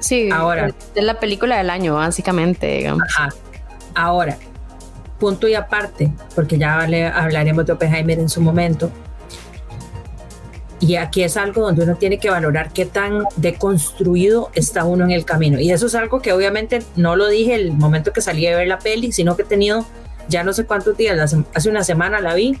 Sí, 0.00 0.30
ahora 0.30 0.74
es 0.94 1.04
la 1.04 1.20
película 1.20 1.58
del 1.58 1.70
año, 1.70 1.94
básicamente, 1.94 2.66
digamos. 2.78 3.08
Ahora, 3.94 4.36
punto 5.22 5.46
y 5.46 5.54
aparte, 5.54 6.10
porque 6.34 6.58
ya 6.58 6.80
hablaremos 6.80 7.64
de 7.64 7.72
Oppenheimer 7.74 8.18
en 8.18 8.28
su 8.28 8.40
momento. 8.40 8.90
Y 10.80 10.96
aquí 10.96 11.22
es 11.22 11.36
algo 11.36 11.62
donde 11.62 11.84
uno 11.84 11.94
tiene 11.94 12.18
que 12.18 12.28
valorar 12.28 12.72
qué 12.72 12.86
tan 12.86 13.22
deconstruido 13.36 14.50
está 14.52 14.84
uno 14.84 15.04
en 15.04 15.12
el 15.12 15.24
camino. 15.24 15.60
Y 15.60 15.70
eso 15.70 15.86
es 15.86 15.94
algo 15.94 16.20
que 16.20 16.32
obviamente 16.32 16.82
no 16.96 17.14
lo 17.14 17.28
dije 17.28 17.54
el 17.54 17.70
momento 17.70 18.12
que 18.12 18.20
salí 18.20 18.44
de 18.44 18.56
ver 18.56 18.66
la 18.66 18.80
peli, 18.80 19.12
sino 19.12 19.36
que 19.36 19.42
he 19.42 19.44
tenido 19.44 19.86
ya 20.28 20.42
no 20.42 20.52
sé 20.52 20.66
cuántos 20.66 20.96
días, 20.96 21.36
hace 21.54 21.70
una 21.70 21.84
semana 21.84 22.20
la 22.20 22.34
vi, 22.34 22.58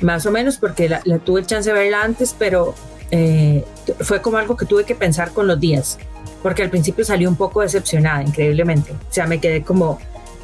más 0.00 0.24
o 0.24 0.30
menos 0.30 0.56
porque 0.56 0.88
la, 0.88 1.02
tuve 1.18 1.44
chance 1.44 1.70
de 1.70 1.78
verla 1.78 2.02
antes, 2.02 2.34
pero 2.38 2.74
eh, 3.10 3.62
fue 4.00 4.22
como 4.22 4.38
algo 4.38 4.56
que 4.56 4.64
tuve 4.64 4.84
que 4.84 4.94
pensar 4.94 5.32
con 5.32 5.46
los 5.46 5.60
días, 5.60 5.98
porque 6.42 6.62
al 6.62 6.70
principio 6.70 7.04
salió 7.04 7.28
un 7.28 7.36
poco 7.36 7.60
decepcionada, 7.60 8.22
increíblemente. 8.22 8.92
O 8.92 9.12
sea, 9.12 9.26
me 9.26 9.38
quedé 9.38 9.62
como, 9.62 9.98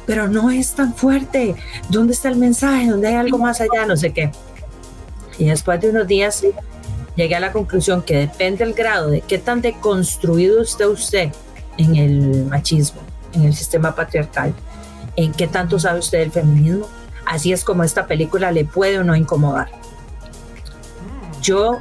pero 0.05 0.27
no 0.27 0.51
es 0.51 0.73
tan 0.73 0.93
fuerte, 0.93 1.55
¿dónde 1.89 2.13
está 2.13 2.29
el 2.29 2.37
mensaje? 2.37 2.87
¿Dónde 2.87 3.07
hay 3.07 3.15
algo 3.15 3.37
más 3.37 3.61
allá? 3.61 3.85
No 3.87 3.97
sé 3.97 4.13
qué. 4.13 4.31
Y 5.37 5.45
después 5.45 5.81
de 5.81 5.89
unos 5.89 6.07
días 6.07 6.43
llegué 7.15 7.35
a 7.35 7.39
la 7.39 7.51
conclusión 7.51 8.01
que 8.01 8.17
depende 8.17 8.65
del 8.65 8.73
grado 8.73 9.09
de 9.09 9.21
qué 9.21 9.37
tan 9.37 9.61
deconstruido 9.61 10.61
esté 10.61 10.85
usted 10.85 11.31
en 11.77 11.95
el 11.95 12.45
machismo, 12.45 13.01
en 13.33 13.43
el 13.43 13.53
sistema 13.53 13.95
patriarcal 13.95 14.53
en 15.15 15.31
qué 15.31 15.47
tanto 15.47 15.79
sabe 15.79 15.99
usted 15.99 16.19
del 16.19 16.31
feminismo. 16.31 16.87
Así 17.25 17.51
es 17.51 17.63
como 17.63 17.83
esta 17.83 18.07
película 18.07 18.51
le 18.51 18.65
puede 18.65 18.99
o 18.99 19.03
no 19.03 19.15
incomodar. 19.15 19.69
Yo 21.45 21.79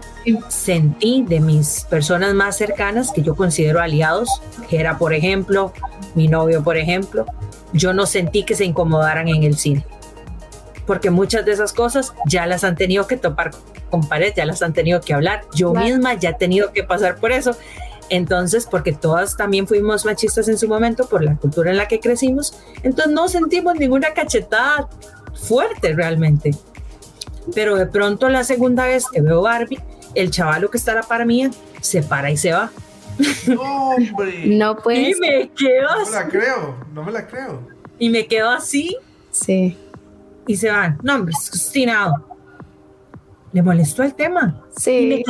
sentí 0.48 1.24
de 1.26 1.40
mis 1.40 1.86
personas 1.88 2.34
más 2.34 2.58
cercanas 2.58 3.12
que 3.12 3.22
yo 3.22 3.34
considero 3.34 3.80
aliados, 3.80 4.28
que 4.68 4.78
era 4.78 4.98
por 4.98 5.14
ejemplo 5.14 5.72
mi 6.14 6.28
novio, 6.28 6.62
por 6.62 6.76
ejemplo, 6.76 7.24
yo 7.72 7.94
no 7.94 8.04
sentí 8.04 8.44
que 8.44 8.54
se 8.54 8.66
incomodaran 8.66 9.26
en 9.28 9.42
el 9.42 9.56
cine. 9.56 9.86
Porque 10.86 11.08
muchas 11.08 11.46
de 11.46 11.52
esas 11.52 11.72
cosas 11.72 12.12
ya 12.26 12.46
las 12.46 12.62
han 12.62 12.76
tenido 12.76 13.06
que 13.06 13.16
topar 13.16 13.52
con 13.88 14.06
pared, 14.06 14.34
ya 14.36 14.44
las 14.44 14.60
han 14.60 14.74
tenido 14.74 15.00
que 15.00 15.14
hablar. 15.14 15.40
Yo 15.54 15.72
misma 15.72 16.12
ya 16.12 16.30
he 16.30 16.34
tenido 16.34 16.70
que 16.72 16.84
pasar 16.84 17.16
por 17.16 17.32
eso 17.32 17.56
entonces, 18.10 18.66
porque 18.70 18.92
todas 18.92 19.34
también 19.34 19.66
fuimos 19.66 20.04
machistas 20.04 20.48
en 20.48 20.58
su 20.58 20.68
momento 20.68 21.06
por 21.06 21.24
la 21.24 21.36
cultura 21.36 21.70
en 21.70 21.78
la 21.78 21.88
que 21.88 22.00
crecimos, 22.00 22.54
entonces 22.82 23.12
no 23.12 23.28
sentimos 23.28 23.76
ninguna 23.76 24.12
cachetada 24.12 24.88
fuerte 25.34 25.94
realmente. 25.94 26.54
Pero 27.54 27.76
de 27.76 27.86
pronto 27.86 28.28
la 28.28 28.44
segunda 28.44 28.86
vez 28.86 29.06
que 29.10 29.20
veo 29.20 29.42
Barbie, 29.42 29.80
el 30.14 30.30
chavalo 30.30 30.70
que 30.70 30.78
está 30.78 30.94
la 30.94 31.02
para 31.02 31.24
mí 31.24 31.48
se 31.80 32.02
para 32.02 32.30
y 32.30 32.36
se 32.36 32.52
va. 32.52 32.70
No, 33.46 33.90
hombre. 33.90 34.46
No 34.46 34.76
puede. 34.76 35.10
Y 35.10 35.14
me 35.20 35.50
quedo 35.50 35.88
No 35.88 36.04
me 36.04 36.10
la 36.10 36.28
creo, 36.28 36.76
no 36.92 37.02
me 37.04 37.12
la 37.12 37.26
creo. 37.26 37.60
Y 37.98 38.10
me 38.10 38.26
quedo 38.26 38.50
así. 38.50 38.96
Sí. 39.30 39.76
Y 40.46 40.56
se 40.56 40.70
van. 40.70 40.98
No, 41.02 41.16
hombre, 41.16 41.34
obstinado. 41.36 42.38
Le 43.52 43.62
molestó 43.62 44.02
el 44.02 44.14
tema. 44.14 44.64
Sí 44.76 45.22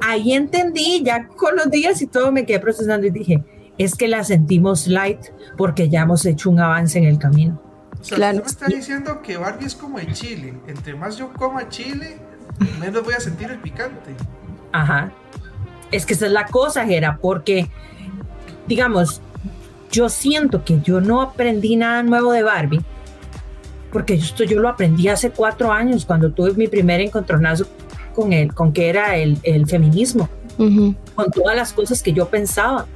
ahí 0.00 0.32
entendí, 0.32 1.02
ya 1.04 1.28
con 1.28 1.56
los 1.56 1.70
días 1.70 2.00
y 2.02 2.06
todo 2.06 2.32
me 2.32 2.46
quedé 2.46 2.60
procesando 2.60 3.06
y 3.06 3.10
dije, 3.10 3.44
es 3.78 3.94
que 3.94 4.08
la 4.08 4.24
sentimos 4.24 4.86
light 4.86 5.20
porque 5.56 5.88
ya 5.88 6.02
hemos 6.02 6.24
hecho 6.26 6.50
un 6.50 6.60
avance 6.60 6.98
en 6.98 7.04
el 7.04 7.18
camino. 7.18 7.60
O 8.00 8.04
sea, 8.04 8.16
claro. 8.16 8.38
me 8.38 8.46
está 8.46 8.66
diciendo 8.66 9.22
que 9.22 9.36
Barbie 9.36 9.66
es 9.66 9.74
como 9.74 9.98
el 9.98 10.12
chile. 10.12 10.54
Entre 10.66 10.94
más 10.94 11.16
yo 11.16 11.32
coma 11.32 11.68
chile, 11.68 12.18
menos 12.80 13.04
voy 13.04 13.14
a 13.14 13.20
sentir 13.20 13.50
el 13.50 13.58
picante. 13.58 14.14
Ajá. 14.72 15.12
Es 15.90 16.04
que 16.06 16.14
esa 16.14 16.26
es 16.26 16.32
la 16.32 16.46
cosa, 16.46 16.84
Gera, 16.86 17.18
porque, 17.20 17.68
digamos, 18.66 19.20
yo 19.90 20.08
siento 20.08 20.64
que 20.64 20.80
yo 20.80 21.00
no 21.00 21.22
aprendí 21.22 21.76
nada 21.76 22.02
nuevo 22.02 22.32
de 22.32 22.42
Barbie, 22.42 22.84
porque 23.90 24.14
esto 24.14 24.44
yo 24.44 24.60
lo 24.60 24.68
aprendí 24.68 25.08
hace 25.08 25.30
cuatro 25.30 25.72
años, 25.72 26.04
cuando 26.04 26.30
tuve 26.30 26.52
mi 26.52 26.68
primer 26.68 27.00
encontronazo 27.00 27.66
con 28.14 28.32
él, 28.32 28.52
con 28.52 28.72
que 28.72 28.90
era 28.90 29.16
el, 29.16 29.38
el 29.44 29.66
feminismo, 29.66 30.28
con 30.58 31.30
todas 31.32 31.56
las 31.56 31.72
cosas 31.72 32.02
que 32.02 32.12
yo 32.12 32.28
pensaba. 32.28 32.86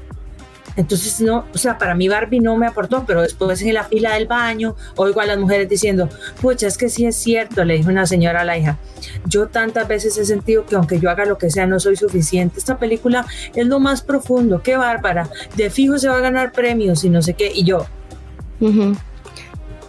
Entonces, 0.77 1.21
no, 1.21 1.45
o 1.55 1.59
sea, 1.59 1.79
para 1.79 1.95
mí 1.95 2.09
Barbie 2.09 2.41
no 2.41 2.57
me 2.57 2.67
aportó, 2.67 3.05
pero 3.07 3.23
después 3.23 3.61
en 3.63 3.75
la 3.75 3.85
fila 3.85 4.15
del 4.15 4.27
baño 4.27 4.75
oigo 4.97 5.21
a 5.21 5.27
las 5.27 5.39
mujeres 5.39 5.69
diciendo, 5.69 6.09
pucha, 6.41 6.67
es 6.67 6.79
que 6.79 6.89
sí 6.89 7.07
es 7.07 7.17
cierto, 7.17 7.65
le 7.65 7.75
dijo 7.75 7.91
una 7.91 8.07
señora 8.07 8.41
a 8.41 8.45
la 8.45 8.57
hija, 8.57 8.79
yo 9.27 9.49
tantas 9.49 9.87
veces 9.87 10.17
he 10.17 10.25
sentido 10.25 10.65
que 10.65 10.77
aunque 10.77 10.99
yo 10.99 11.11
haga 11.11 11.25
lo 11.25 11.39
que 11.39 11.51
sea, 11.51 11.67
no 11.67 11.79
soy 11.79 11.97
suficiente. 11.97 12.59
Esta 12.59 12.79
película 12.79 13.27
es 13.55 13.67
lo 13.67 13.81
más 13.81 14.03
profundo, 14.03 14.63
qué 14.63 14.77
bárbara, 14.77 15.29
de 15.57 15.71
fijo 15.71 15.99
se 15.99 16.09
va 16.09 16.17
a 16.17 16.21
ganar 16.21 16.53
premios 16.53 17.05
y 17.05 17.11
no 17.11 17.23
sé 17.23 17.35
qué, 17.35 17.53
y 17.55 17.65
yo. 17.65 17.87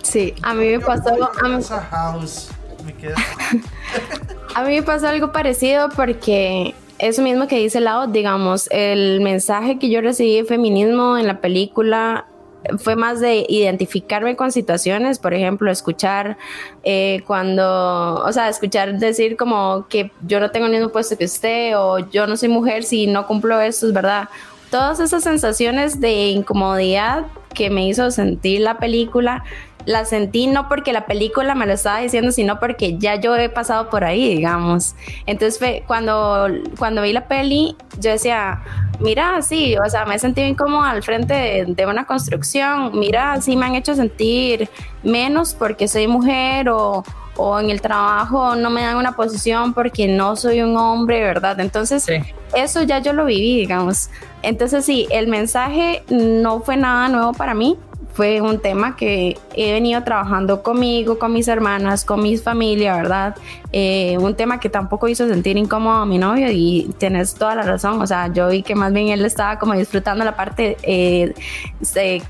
Sí, 0.02 0.34
a 0.42 0.54
mí 0.54 0.68
me 0.68 0.80
pasó... 0.80 1.14
A 4.56 4.64
mí 4.64 4.76
me 4.76 4.84
pasó 4.84 5.08
algo 5.08 5.32
parecido 5.32 5.90
porque 5.90 6.76
eso 7.04 7.22
mismo 7.22 7.48
que 7.48 7.58
dice 7.58 7.82
Lao, 7.82 8.08
digamos, 8.08 8.70
el 8.72 9.20
mensaje 9.22 9.78
que 9.78 9.90
yo 9.90 10.00
recibí 10.00 10.38
de 10.38 10.46
feminismo 10.46 11.18
en 11.18 11.28
la 11.28 11.42
película 11.42 12.28
fue 12.78 12.96
más 12.96 13.20
de 13.20 13.46
identificarme 13.50 14.38
con 14.38 14.54
situaciones, 14.54 15.20
por 15.20 15.34
ejemplo, 15.34 15.70
escuchar 15.70 16.38
eh, 16.84 17.22
cuando, 17.28 18.24
o 18.24 18.32
sea, 18.32 18.48
escuchar 18.48 18.98
decir 19.00 19.36
como 19.36 19.86
que 19.90 20.12
yo 20.26 20.40
no 20.40 20.50
tengo 20.52 20.68
el 20.68 20.72
mismo 20.72 20.90
puesto 20.90 21.18
que 21.18 21.26
usted 21.26 21.78
o 21.78 22.00
yo 22.10 22.26
no 22.26 22.38
soy 22.38 22.48
mujer 22.48 22.84
si 22.84 23.06
no 23.06 23.28
cumplo 23.28 23.60
eso, 23.60 23.88
es 23.88 23.94
verdad. 23.94 24.30
Todas 24.72 25.02
esas 25.02 25.24
sensaciones 25.24 26.00
de 26.00 26.30
incomodidad 26.30 27.26
que 27.54 27.70
me 27.70 27.86
hizo 27.86 28.10
sentir 28.12 28.62
la 28.62 28.78
película 28.78 29.44
la 29.86 30.06
sentí 30.06 30.48
no 30.48 30.70
porque 30.70 30.94
la 30.94 31.06
película 31.06 31.56
me 31.56 31.66
lo 31.66 31.74
estaba 31.74 32.00
diciendo, 32.00 32.32
sino 32.32 32.60
porque 32.60 32.98
ya 32.98 33.16
yo 33.16 33.36
he 33.36 33.50
pasado 33.50 33.90
por 33.90 34.04
ahí, 34.04 34.36
digamos. 34.36 34.96
Entonces 35.26 35.60
fue 35.60 35.84
cuando, 35.88 36.48
cuando 36.78 37.02
vi 37.02 37.14
la 37.14 37.28
peli, 37.28 37.76
yo 38.00 38.12
decía, 38.12 38.62
mira, 39.00 39.42
sí, 39.42 39.76
o 39.78 39.90
sea, 39.90 40.06
me 40.06 40.16
he 40.16 40.20
sentido 40.20 40.48
incómoda 40.48 40.92
al 40.92 41.04
frente 41.04 41.66
de, 41.66 41.86
una 41.86 42.06
construcción, 42.06 42.98
mira, 42.98 43.42
sí 43.42 43.58
me 43.58 43.66
han 43.66 43.76
hecho 43.76 43.94
sentir 43.94 44.70
menos 45.04 45.54
porque 45.54 45.88
soy 45.88 46.08
mujer 46.08 46.70
o, 46.70 47.04
o 47.36 47.60
en 47.60 47.70
el 47.70 47.82
trabajo 47.82 48.56
no 48.56 48.70
me 48.70 48.82
dan 48.82 48.96
una 48.96 49.16
posición 49.16 49.74
porque 49.74 50.08
no 50.08 50.38
soy 50.38 50.62
un 50.62 50.78
hombre, 50.78 51.22
¿verdad? 51.22 51.60
Entonces, 51.60 52.06
eso 52.56 52.84
ya 52.84 53.00
yo 53.00 53.12
lo 53.12 53.26
viví, 53.26 53.58
digamos. 53.58 54.10
Entonces, 54.44 54.86
sí, 54.86 55.08
el 55.12 55.28
mensaje 55.28 56.04
no 56.10 56.62
fue 56.62 56.78
nada 56.78 57.10
nuevo 57.10 57.34
para 57.34 57.54
mí 57.54 57.78
fue 58.14 58.42
un 58.42 58.60
tema 58.60 58.96
que 58.96 59.38
he 59.56 59.74
venido 59.74 60.04
trabajando 60.04 60.62
conmigo, 60.62 61.18
con 61.18 61.34
mis 61.34 61.48
hermanas, 61.48 62.06
con 62.06 62.22
mi 62.22 62.38
familia, 62.38 62.96
¿verdad? 62.96 63.36
Eh, 63.72 64.18
un 64.20 64.36
tema 64.36 64.60
que 64.60 64.70
tampoco 64.70 65.08
hizo 65.08 65.28
sentir 65.28 65.58
incómodo 65.58 65.96
a 65.96 66.06
mi 66.06 66.20
novio 66.20 66.48
y 66.52 66.94
tienes 67.00 67.34
toda 67.34 67.56
la 67.56 67.64
razón, 67.64 68.00
o 68.02 68.06
sea, 68.06 68.32
yo 68.32 68.50
vi 68.50 68.62
que 68.62 68.76
más 68.76 68.94
bien 68.94 69.08
él 69.08 69.26
estaba 69.26 69.58
como 69.58 69.74
disfrutando 69.74 70.24
la 70.24 70.36
parte 70.36 70.78
eh, 70.84 71.34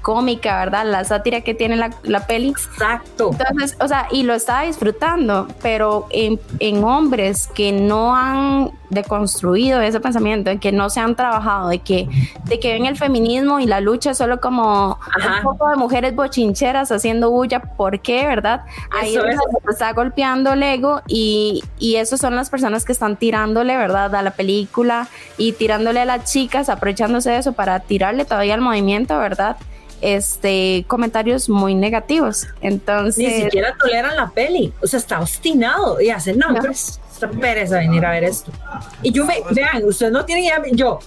cómica, 0.02 0.58
¿verdad? 0.60 0.86
La 0.86 1.04
sátira 1.04 1.42
que 1.42 1.54
tiene 1.54 1.76
la, 1.76 1.92
la, 2.04 2.26
peli. 2.26 2.50
Exacto. 2.50 3.32
Entonces, 3.32 3.76
o 3.82 3.88
sea, 3.88 4.08
y 4.10 4.24
lo 4.24 4.34
estaba 4.34 4.64
disfrutando, 4.64 5.48
pero 5.62 6.08
en, 6.12 6.40
en 6.60 6.84
hombres 6.84 7.48
que 7.54 7.74
no 7.74 8.16
han 8.16 8.72
deconstruido 8.94 9.82
ese 9.82 10.00
pensamiento, 10.00 10.50
de 10.50 10.60
que 10.60 10.72
no 10.72 10.90
se 10.90 11.00
han 11.00 11.16
trabajado, 11.16 11.70
de 11.70 11.80
que, 11.80 12.08
de 12.46 12.60
que 12.60 12.74
ven 12.74 12.86
el 12.86 12.98
feminismo 12.98 13.60
y 13.60 13.66
la 13.66 13.80
lucha 13.80 14.14
solo 14.14 14.40
como 14.40 15.00
un 15.16 15.44
poco 15.44 15.70
de 15.70 15.76
mujeres 15.76 16.16
bochincheras 16.16 16.92
haciendo 16.92 17.32
bulla, 17.32 17.60
¿por 17.62 18.00
qué, 18.00 18.26
verdad? 18.28 18.62
Ahí 18.92 19.16
es. 19.16 19.40
está 19.70 19.94
golpeando 19.94 20.54
el 20.54 20.64
ego 20.64 21.02
y, 21.08 21.64
y 21.80 21.96
esas 21.96 22.20
son 22.20 22.36
las 22.36 22.50
personas 22.50 22.86
que 22.86 22.92
están 22.92 23.18
tirándole, 23.18 23.78
¿verdad? 23.78 24.14
A 24.16 24.22
la 24.22 24.32
película 24.32 25.08
y 25.38 25.54
tirándole 25.54 26.02
a 26.02 26.06
las 26.06 26.32
chicas, 26.32 26.70
aprovechándose 26.70 27.32
de 27.32 27.38
eso 27.38 27.54
para 27.54 27.80
tirarle 27.82 28.26
todavía 28.26 28.54
al 28.54 28.62
movimiento, 28.62 29.18
¿verdad? 29.18 29.58
este, 30.04 30.84
comentarios 30.88 31.48
muy 31.50 31.74
negativos. 31.76 32.46
Entonces. 32.62 33.18
Ni 33.18 33.42
siquiera 33.44 33.76
toleran 33.80 34.16
la 34.18 34.30
peli. 34.30 34.74
O 34.82 34.88
sea, 34.88 35.00
está 35.00 35.20
obstinado 35.20 36.00
y 36.02 36.10
hace, 36.10 36.34
no, 36.34 36.50
no. 37.26 37.32
está 37.32 37.42
pereza 37.42 37.78
venir 37.80 38.06
a 38.06 38.12
ver 38.12 38.24
esto. 38.24 38.52
Y 39.02 39.12
yo 39.12 39.26
me, 39.26 39.36
vean, 39.52 39.84
usted 39.86 40.12
no 40.12 40.26
tiene 40.26 40.46
ya, 40.46 40.62
yo. 40.72 41.00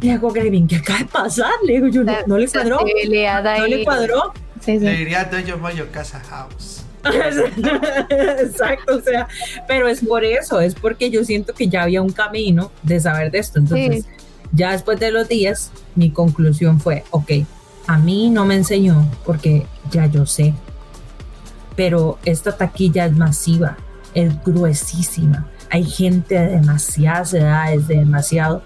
Le 0.00 0.12
digo, 0.12 0.32
Gavin, 0.32 0.66
¿qué 0.66 0.76
acaba 0.76 0.98
de 0.98 1.04
pasar? 1.06 1.52
Le 1.64 1.74
digo, 1.74 1.88
yo, 1.88 2.02
no, 2.26 2.38
le 2.38 2.48
cuadró. 2.48 2.80
No 2.80 3.66
le 3.66 3.84
cuadró. 3.84 4.32
Sí, 4.60 4.78
sí. 4.78 4.84
Le 4.84 4.96
diría 4.96 5.24
Doño 5.24 5.58
Moyo 5.58 5.90
Casa 5.90 6.20
House. 6.20 6.84
Exacto, 8.08 8.96
o 8.96 9.00
sea, 9.00 9.26
pero 9.66 9.88
es 9.88 10.04
por 10.04 10.24
eso, 10.24 10.60
es 10.60 10.74
porque 10.74 11.10
yo 11.10 11.24
siento 11.24 11.52
que 11.52 11.68
ya 11.68 11.82
había 11.82 12.00
un 12.00 12.12
camino 12.12 12.70
de 12.82 13.00
saber 13.00 13.30
de 13.32 13.38
esto. 13.38 13.58
Entonces, 13.58 14.06
ya 14.52 14.72
después 14.72 15.00
de 15.00 15.10
los 15.10 15.28
días, 15.28 15.72
mi 15.94 16.10
conclusión 16.10 16.80
fue, 16.80 17.04
ok, 17.10 17.32
a 17.86 17.98
mí 17.98 18.30
no 18.30 18.44
me 18.44 18.54
enseñó 18.54 19.10
porque 19.24 19.66
ya 19.90 20.06
yo 20.06 20.26
sé. 20.26 20.54
Pero 21.74 22.18
esta 22.24 22.56
taquilla 22.56 23.06
es 23.06 23.12
masiva, 23.12 23.76
es 24.14 24.42
gruesísima. 24.44 25.46
Hay 25.70 25.84
gente 25.84 26.34
de 26.38 26.48
demasiadas 26.48 27.34
edades, 27.34 27.88
de 27.88 27.96
demasiado. 27.96 28.62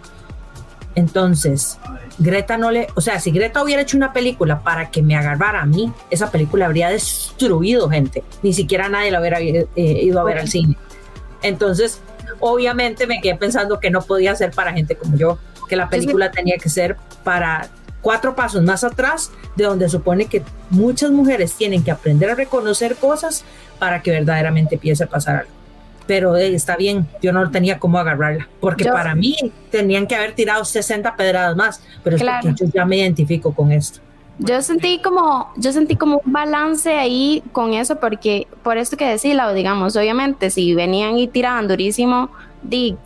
Entonces, 0.94 1.78
Greta 2.18 2.56
no 2.56 2.70
le, 2.70 2.88
o 2.94 3.00
sea, 3.00 3.20
si 3.20 3.30
Greta 3.30 3.62
hubiera 3.62 3.82
hecho 3.82 3.96
una 3.96 4.12
película 4.12 4.61
para 4.61 4.90
que 4.90 5.02
me 5.02 5.14
agarrara 5.14 5.61
a 5.61 5.66
mí, 5.66 5.92
esa 6.11 6.30
película 6.30 6.66
habría 6.66 6.88
destruido 6.88 7.88
gente. 7.90 8.24
Ni 8.42 8.52
siquiera 8.52 8.88
nadie 8.88 9.11
la 9.11 9.20
hubiera 9.20 9.38
eh, 9.40 9.66
ido 9.76 10.20
a 10.20 10.24
ver 10.24 10.38
al 10.38 10.48
cine. 10.48 10.76
Entonces, 11.42 12.00
obviamente 12.40 13.06
me 13.06 13.20
quedé 13.20 13.37
pensando 13.37 13.78
que 13.78 13.90
no 13.90 14.00
podía 14.00 14.35
ser 14.35 14.50
para 14.52 14.72
gente 14.72 14.96
como 14.96 15.16
yo, 15.16 15.38
que 15.68 15.76
la 15.76 15.88
película 15.88 16.30
tenía 16.30 16.56
que 16.56 16.70
ser 16.70 16.96
para 17.24 17.68
cuatro 18.07 18.37
pasos 18.37 18.62
más 18.62 18.85
atrás 18.85 19.33
de 19.57 19.64
donde 19.64 19.88
supone 19.88 20.27
que 20.27 20.45
muchas 20.71 21.11
mujeres 21.11 21.55
tienen 21.55 21.83
que 21.83 21.90
aprender 21.90 22.31
a 22.31 22.37
reconocer 22.37 22.95
cosas 22.95 23.45
para 23.81 24.01
que 24.01 24.12
verdaderamente 24.12 24.77
empiece 24.77 25.03
a 25.03 25.09
pasar 25.09 25.38
algo. 25.38 25.51
Pero 26.07 26.37
está 26.37 26.77
bien, 26.77 27.09
yo 27.21 27.33
no 27.33 27.51
tenía 27.51 27.81
cómo 27.81 27.99
agarrarla, 27.99 28.49
porque 28.61 28.85
para 28.85 29.16
mí 29.16 29.35
tenían 29.73 30.07
que 30.07 30.14
haber 30.14 30.37
tirado 30.37 30.64
60 30.64 31.16
pedradas 31.16 31.57
más, 31.57 31.83
pero 32.05 32.14
es 32.14 32.23
porque 32.23 32.55
yo 32.55 32.66
ya 32.73 32.85
me 32.85 32.99
identifico 32.99 33.53
con 33.53 33.73
esto. 33.73 33.99
Yo 34.38 34.62
sentí 34.62 35.01
como, 35.03 35.53
yo 35.57 35.73
sentí 35.73 35.97
como 35.97 36.23
un 36.25 36.33
balance 36.33 36.95
ahí 36.95 37.42
con 37.51 37.75
eso, 37.75 37.97
porque 37.97 38.47
por 38.62 38.77
esto 38.77 38.97
que 38.97 39.09
decía, 39.09 39.53
digamos, 39.53 39.97
obviamente, 39.97 40.51
si 40.51 40.77
venían 40.77 41.19
y 41.19 41.27
tiraban 41.27 41.66
durísimo, 41.66 42.31
di, 42.68 42.96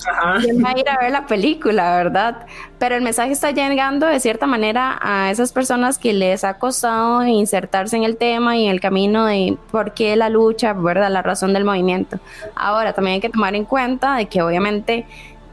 ¿quién 0.40 0.64
va 0.64 0.70
a 0.70 0.78
ir 0.78 0.88
a 0.88 0.98
ver 0.98 1.12
la 1.12 1.26
película, 1.26 1.96
verdad? 1.96 2.46
Pero 2.78 2.96
el 2.96 3.02
mensaje 3.02 3.32
está 3.32 3.50
llegando 3.50 4.06
de 4.06 4.20
cierta 4.20 4.46
manera 4.46 4.98
a 5.00 5.30
esas 5.30 5.52
personas 5.52 5.98
que 5.98 6.12
les 6.12 6.44
ha 6.44 6.58
costado 6.58 7.24
insertarse 7.26 7.96
en 7.96 8.04
el 8.04 8.16
tema 8.16 8.56
y 8.56 8.64
en 8.64 8.70
el 8.70 8.80
camino 8.80 9.26
de 9.26 9.56
por 9.70 9.92
qué 9.92 10.16
la 10.16 10.28
lucha, 10.28 10.72
¿verdad? 10.72 11.10
La 11.10 11.22
razón 11.22 11.52
del 11.52 11.64
movimiento. 11.64 12.18
Ahora, 12.54 12.92
también 12.92 13.14
hay 13.14 13.20
que 13.20 13.30
tomar 13.30 13.54
en 13.54 13.64
cuenta 13.64 14.16
de 14.16 14.26
que 14.26 14.42
obviamente 14.42 15.06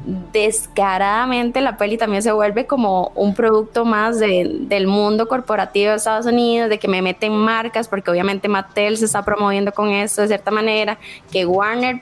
descaradamente 0.06 1.60
la 1.62 1.78
peli 1.78 1.98
también 1.98 2.22
se 2.22 2.32
vuelve 2.32 2.66
como 2.66 3.12
un 3.16 3.34
producto 3.34 3.84
más 3.84 4.20
del 4.20 4.88
mundo 4.88 5.28
corporativo 5.28 5.90
de 5.90 5.98
Estados 5.98 6.26
Unidos, 6.26 6.70
de 6.70 6.80
que 6.80 6.88
me 6.88 7.02
meten 7.02 7.36
marcas, 7.36 7.88
porque 7.88 8.12
obviamente 8.12 8.48
Mattel 8.48 8.98
se 8.98 9.06
está 9.06 9.24
promoviendo 9.24 9.72
con 9.72 9.90
esto 9.90 10.22
de 10.22 10.28
cierta 10.28 10.52
manera, 10.52 10.98
que 11.32 11.46
Warner 11.46 12.02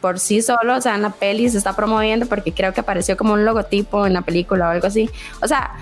por 0.00 0.18
sí 0.18 0.42
solo, 0.42 0.76
o 0.76 0.80
sea, 0.80 0.94
en 0.94 1.02
la 1.02 1.10
peli 1.10 1.48
se 1.48 1.58
está 1.58 1.74
promoviendo 1.74 2.26
porque 2.26 2.52
creo 2.52 2.72
que 2.72 2.80
apareció 2.80 3.16
como 3.16 3.32
un 3.32 3.44
logotipo 3.44 4.06
en 4.06 4.12
la 4.12 4.22
película 4.22 4.68
o 4.68 4.70
algo 4.70 4.86
así. 4.86 5.08
O 5.40 5.48
sea, 5.48 5.72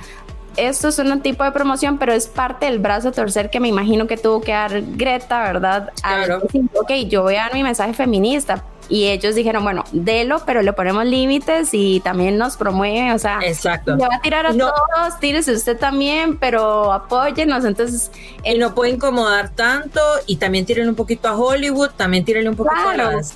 esto 0.59 0.89
es 0.89 0.99
un 0.99 1.21
tipo 1.21 1.45
de 1.45 1.53
promoción, 1.53 1.99
pero 1.99 2.13
es 2.13 2.27
parte 2.27 2.67
del 2.67 2.79
brazo 2.79 3.13
torcer 3.13 3.49
que 3.49 3.61
me 3.61 3.69
imagino 3.69 4.07
que 4.07 4.17
tuvo 4.17 4.41
que 4.41 4.53
dar 4.53 4.83
Greta, 4.97 5.43
¿verdad? 5.45 5.93
Claro. 6.03 6.43
ok, 6.75 6.91
yo 7.09 7.23
voy 7.23 7.37
a 7.37 7.43
dar 7.43 7.55
mi 7.55 7.63
mensaje 7.63 7.95
feminista, 7.95 8.65
y 8.89 9.09
ellos 9.09 9.35
dijeron, 9.35 9.63
bueno, 9.63 9.85
delo, 9.93 10.43
pero 10.47 10.63
le 10.63 10.73
ponemos 10.73 11.05
límites 11.05 11.71
y 11.73 12.01
también 12.01 12.39
nos 12.39 12.57
promueve, 12.57 13.13
o 13.13 13.19
sea, 13.19 13.41
Exacto. 13.43 13.97
le 13.97 14.07
va 14.07 14.17
a 14.17 14.21
tirar 14.21 14.47
a 14.47 14.53
todos, 14.53 15.21
tírese 15.21 15.53
usted 15.53 15.77
también, 15.77 16.39
pero 16.39 16.93
apóyenos, 16.93 17.65
entonces... 17.65 18.11
Y 18.45 18.57
no 18.57 18.75
puede 18.75 18.93
incomodar 18.93 19.51
tanto 19.51 20.01
y 20.27 20.37
también 20.37 20.65
tiren 20.65 20.89
un 20.89 20.95
poquito 20.95 21.29
a 21.29 21.37
Hollywood, 21.37 21.91
también 21.97 22.25
tírenle 22.25 22.49
un 22.49 22.57
poquito 22.57 22.89
a, 22.89 22.97
los, 22.97 23.35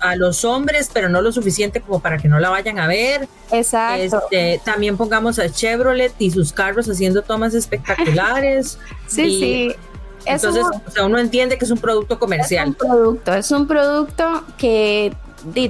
a, 0.00 0.16
los, 0.16 0.44
hombres, 0.44 0.90
pero 0.92 1.08
no 1.08 1.22
lo 1.22 1.32
suficiente 1.32 1.80
como 1.80 2.00
para 2.00 2.18
que 2.18 2.28
no 2.28 2.38
la 2.38 2.50
vayan 2.50 2.78
a 2.78 2.86
ver. 2.86 3.28
Exacto. 3.50 4.18
Este, 4.30 4.60
también 4.64 4.96
pongamos 4.96 5.38
a 5.38 5.50
Chevrolet 5.50 6.12
y 6.18 6.30
sus 6.30 6.52
carros 6.52 6.88
haciendo 6.88 7.22
tomas 7.22 7.54
espectaculares. 7.54 8.78
sí, 9.06 9.40
sí 9.40 9.76
entonces, 10.24 10.64
o 10.86 10.90
sea, 10.90 11.04
uno 11.04 11.18
entiende 11.18 11.58
que 11.58 11.64
es 11.64 11.70
un 11.70 11.78
producto 11.78 12.18
comercial. 12.18 12.68
Es 12.68 12.82
un 12.82 12.88
producto, 12.88 13.34
es 13.34 13.50
un 13.50 13.66
producto 13.66 14.44
que 14.56 15.14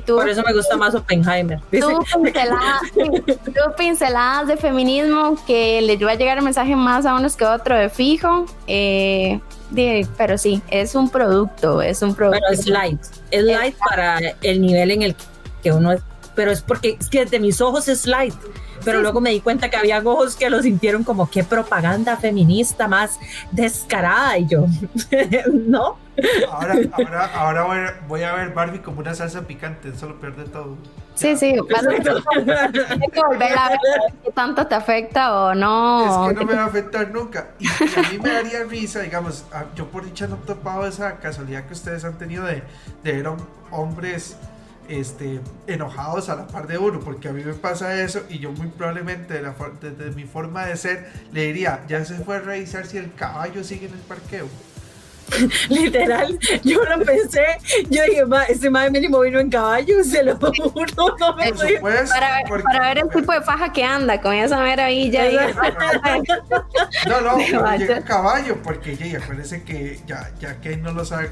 Por 0.07 0.29
eso 0.29 0.43
me 0.47 0.53
gusta 0.53 0.77
más 0.77 0.95
Oppenheimer. 0.95 1.61
Tú 1.71 2.05
pinceladas, 3.77 4.47
de 4.49 4.57
feminismo 4.57 5.37
que 5.47 5.81
le 5.83 5.97
va 6.05 6.13
a 6.13 6.15
llegar 6.15 6.39
el 6.39 6.45
mensaje 6.45 6.77
más 6.77 7.07
a 7.07 7.15
unos 7.15 7.37
que 7.37 7.45
a 7.45 7.55
otro 7.55 7.77
de 7.77 7.89
fijo. 7.89 8.47
Eh, 8.67 9.41
pero 10.17 10.37
sí, 10.37 10.63
es 10.69 10.95
un 10.95 11.09
producto, 11.09 11.81
es 11.81 12.03
un 12.03 12.15
producto. 12.15 12.41
Pero 12.49 12.61
es 12.61 12.67
light, 12.67 13.01
es 13.31 13.45
light 13.45 13.77
para 13.89 14.19
el 14.43 14.61
nivel 14.61 14.91
en 14.91 15.03
el 15.03 15.17
que 15.63 15.73
uno 15.73 15.93
es, 15.93 16.03
pero 16.35 16.51
es 16.51 16.63
porque 16.63 16.97
es 17.01 17.09
que 17.09 17.25
de 17.25 17.41
mis 17.41 17.61
ojos 17.61 17.89
es 17.89 18.07
light 18.07 18.35
pero 18.85 19.01
luego 19.01 19.21
me 19.21 19.31
di 19.31 19.41
cuenta 19.41 19.71
que 19.71 19.77
había 19.77 19.99
ojos 19.99 20.37
que 20.37 20.51
lo 20.51 20.63
sintieron 20.63 21.05
como 21.05 21.31
qué 21.31 21.45
propaganda 21.45 22.17
feminista 22.17 22.89
más 22.89 23.19
descarada 23.51 24.39
y 24.39 24.47
yo, 24.47 24.67
¿no? 25.53 25.99
Ahora, 26.51 26.75
ahora, 26.93 27.31
ahora 27.35 27.99
voy, 28.07 28.23
a, 28.23 28.35
ver 28.35 28.53
Barbie 28.53 28.81
como 28.81 29.01
una 29.01 29.15
salsa 29.15 29.43
picante, 29.43 29.89
eso 29.89 30.09
lo 30.09 30.21
pierde 30.21 30.45
todo. 30.45 30.77
Sí, 31.15 31.37
sí, 31.37 31.47
hay 31.47 31.57
que 33.11 33.21
volver 33.21 33.59
a 33.59 33.69
ver 33.69 33.79
qué 34.25 34.33
tanto 34.33 34.67
te 34.67 34.75
afecta 34.75 35.33
o 35.35 35.55
no. 35.55 36.29
Es 36.29 36.35
que 36.35 36.41
no 36.41 36.47
me 36.47 36.55
va 36.55 36.65
a 36.65 36.67
afectar 36.67 37.11
nunca. 37.11 37.49
Y, 37.59 37.67
a 37.69 38.11
mí 38.11 38.19
me 38.19 38.31
daría 38.31 38.65
risa, 38.65 39.01
digamos, 39.01 39.45
yo 39.75 39.87
por 39.89 40.05
dicha 40.05 40.27
no 40.27 40.37
he 40.37 40.47
topado 40.47 40.87
esa 40.87 41.19
casualidad 41.19 41.67
que 41.67 41.75
ustedes 41.75 42.05
han 42.05 42.19
tenido 42.19 42.45
de, 42.45 42.63
de 43.05 43.13
ver 43.13 43.29
hombres 43.71 44.37
este, 44.89 45.41
enojados 45.67 46.29
a 46.29 46.37
la 46.37 46.47
par 46.47 46.67
de 46.67 46.79
uno, 46.79 47.01
porque 47.01 47.29
a 47.29 47.33
mí 47.33 47.43
me 47.45 47.55
pasa 47.55 48.03
eso 48.03 48.23
y 48.29 48.39
yo 48.39 48.53
muy 48.53 48.69
probablemente 48.69 49.41
desde 49.81 50.11
mi 50.15 50.25
forma 50.25 50.67
de 50.67 50.77
ser 50.77 51.11
le 51.33 51.47
diría, 51.47 51.85
ya 51.89 52.05
se 52.05 52.15
fue 52.19 52.37
a 52.37 52.41
revisar 52.41 52.87
si 52.87 52.99
el 52.99 53.13
caballo 53.15 53.65
sigue 53.65 53.87
en 53.87 53.95
el 53.95 54.01
parqueo. 54.01 54.49
Literal, 55.69 56.39
yo 56.63 56.85
lo 56.85 57.05
pensé. 57.05 57.45
Yo 57.91 58.03
dije, 58.05 58.25
ma, 58.27 58.45
ese 58.45 58.71
madre 58.71 58.91
mínimo 58.91 59.21
vino 59.21 59.41
en 59.41 59.51
caballo, 59.51 60.03
se 60.05 60.23
lo 60.23 60.37
juro. 60.41 61.17
No 61.19 61.37
me 61.37 61.53
para, 61.53 62.37
ver, 62.37 62.63
para 62.63 62.89
ver 62.89 62.99
el 62.99 63.09
tipo 63.11 63.33
de 63.33 63.43
faja 63.43 63.73
que 63.73 63.85
anda 63.85 64.21
con 64.21 64.35
esa 64.35 64.59
maravilla. 64.59 65.25
no, 67.09 67.21
no, 67.21 67.37
no 67.37 67.77
llega 67.77 67.97
en 67.97 68.03
caballo, 68.03 68.63
porque 68.63 68.97
ya, 68.97 69.19
acuérdense 69.19 69.63
que 69.63 70.01
ya, 70.07 70.31
ya 70.41 70.61
que 70.61 70.77
no 70.77 70.93
lo 70.93 71.05
sabe, 71.05 71.31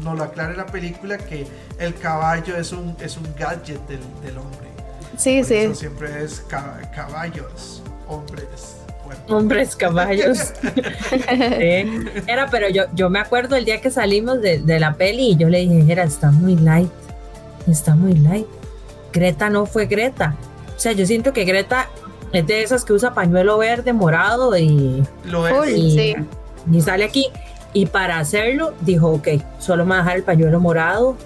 no, 0.00 0.14
lo 0.14 0.24
aclara 0.24 0.52
en 0.52 0.58
la 0.58 0.66
película, 0.66 1.18
que 1.18 1.46
el 1.78 1.94
caballo 1.94 2.56
es 2.56 2.72
un, 2.72 2.96
es 3.00 3.16
un 3.16 3.34
gadget 3.36 3.80
del, 3.86 4.00
del 4.22 4.38
hombre. 4.38 4.68
Sí, 5.16 5.44
sí. 5.44 5.56
Eso 5.56 5.74
siempre 5.74 6.24
es 6.24 6.44
caballos, 6.94 7.82
hombres. 8.08 8.81
Hombres 9.28 9.76
caballos. 9.76 10.52
Era, 12.26 12.48
pero 12.50 12.68
yo, 12.68 12.84
yo 12.94 13.10
me 13.10 13.18
acuerdo 13.18 13.56
el 13.56 13.64
día 13.64 13.80
que 13.80 13.90
salimos 13.90 14.40
de, 14.40 14.58
de, 14.58 14.80
la 14.80 14.94
peli 14.94 15.30
y 15.30 15.36
yo 15.36 15.48
le 15.48 15.58
dije, 15.60 15.84
era, 15.90 16.04
está 16.04 16.30
muy 16.30 16.56
light, 16.56 16.90
está 17.68 17.94
muy 17.94 18.14
light. 18.14 18.46
Greta 19.12 19.50
no 19.50 19.66
fue 19.66 19.86
Greta. 19.86 20.36
O 20.76 20.80
sea, 20.80 20.92
yo 20.92 21.06
siento 21.06 21.32
que 21.32 21.44
Greta 21.44 21.88
es 22.32 22.46
de 22.46 22.62
esas 22.62 22.84
que 22.84 22.92
usa 22.92 23.14
pañuelo 23.14 23.58
verde, 23.58 23.92
morado 23.92 24.56
y, 24.56 25.02
Lo 25.24 25.46
es. 25.46 25.76
y, 25.76 26.14
y 26.70 26.80
sale 26.80 27.04
aquí. 27.04 27.28
Y 27.74 27.86
para 27.86 28.18
hacerlo, 28.18 28.74
dijo, 28.80 29.08
ok, 29.08 29.28
solo 29.58 29.84
me 29.86 29.94
a 29.94 29.98
dejar 29.98 30.16
el 30.16 30.22
pañuelo 30.24 30.60
morado. 30.60 31.16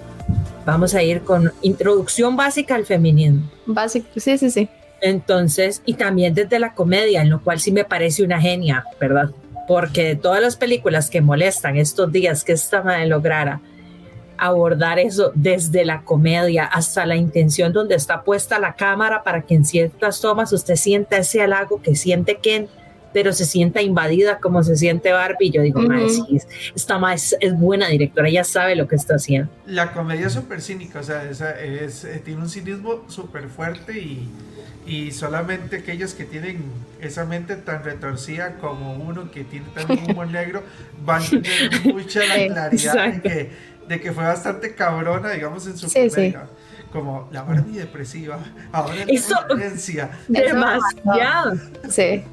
Vamos 0.65 0.93
a 0.93 1.03
ir 1.03 1.21
con 1.21 1.53
introducción 1.61 2.35
básica 2.35 2.75
al 2.75 2.85
feminismo. 2.85 3.49
Básico, 3.65 4.07
sí, 4.17 4.37
sí, 4.37 4.49
sí. 4.49 4.69
Entonces, 5.01 5.81
y 5.85 5.93
también 5.93 6.33
desde 6.33 6.59
la 6.59 6.73
comedia, 6.73 7.21
en 7.21 7.29
lo 7.29 7.43
cual 7.43 7.59
sí 7.59 7.71
me 7.71 7.85
parece 7.85 8.23
una 8.23 8.41
genia, 8.41 8.85
¿verdad? 8.99 9.29
Porque 9.67 10.03
de 10.03 10.15
todas 10.15 10.41
las 10.41 10.55
películas 10.55 11.09
que 11.09 11.21
molestan 11.21 11.77
estos 11.77 12.11
días 12.11 12.43
que 12.43 12.53
esta 12.53 12.81
madre 12.81 13.07
lograra, 13.07 13.61
abordar 14.37 14.99
eso 14.99 15.31
desde 15.35 15.83
la 15.83 16.01
comedia 16.01 16.65
hasta 16.65 17.05
la 17.05 17.15
intención 17.15 17.73
donde 17.73 17.95
está 17.95 18.23
puesta 18.23 18.59
la 18.59 18.73
cámara 18.73 19.23
para 19.23 19.41
que 19.41 19.55
en 19.55 19.65
ciertas 19.65 20.21
tomas 20.21 20.53
usted 20.53 20.75
sienta 20.75 21.17
ese 21.17 21.41
halago 21.41 21.81
que 21.81 21.95
siente 21.95 22.37
Ken, 22.37 22.67
pero 23.13 23.33
se 23.33 23.45
sienta 23.45 23.81
invadida 23.81 24.39
como 24.39 24.63
se 24.63 24.75
siente 24.75 25.11
Barbie. 25.11 25.51
Yo 25.51 25.61
digo, 25.61 25.81
uh 25.81 26.37
esta 26.75 26.97
más 26.97 27.35
es, 27.39 27.57
buena 27.57 27.87
directora, 27.87 28.27
ella 28.27 28.43
sabe 28.43 28.75
lo 28.75 28.87
que 28.87 28.95
está 28.95 29.15
haciendo. 29.15 29.49
La 29.65 29.93
comedia 29.93 30.27
es 30.27 30.33
súper 30.33 30.61
cínica, 30.61 30.99
o 30.99 31.03
sea, 31.03 31.23
es, 31.29 31.41
eh, 32.03 32.21
tiene 32.23 32.41
un 32.41 32.49
cinismo 32.49 33.05
súper 33.07 33.49
fuerte 33.49 33.99
y, 33.99 34.29
y 34.85 35.11
solamente 35.11 35.77
aquellos 35.77 36.13
que 36.13 36.23
tienen 36.23 36.63
esa 37.01 37.25
mente 37.25 37.55
tan 37.55 37.83
retorcida 37.83 38.57
como 38.57 38.95
uno 38.95 39.29
que 39.31 39.43
tiene 39.43 39.67
tan 39.73 39.91
humor 40.09 40.27
negro 40.31 40.63
van 41.03 41.21
a 41.21 41.29
tener 41.29 41.85
mucha 41.85 42.21
la 42.25 42.47
claridad 42.53 43.13
de 43.13 43.21
que, 43.21 43.51
de 43.87 44.01
que, 44.01 44.11
fue 44.11 44.23
bastante 44.23 44.75
cabrona, 44.75 45.31
digamos, 45.31 45.67
en 45.67 45.77
su 45.77 45.87
comedia. 45.87 46.47
Como 46.91 47.27
la 47.33 47.43
Barbie 47.43 47.79
depresiva, 47.79 48.39
ahora 48.71 48.95
la 48.95 49.05
violencia. 49.05 50.09
Demasiado. 50.29 51.55
Sí. 51.89 52.23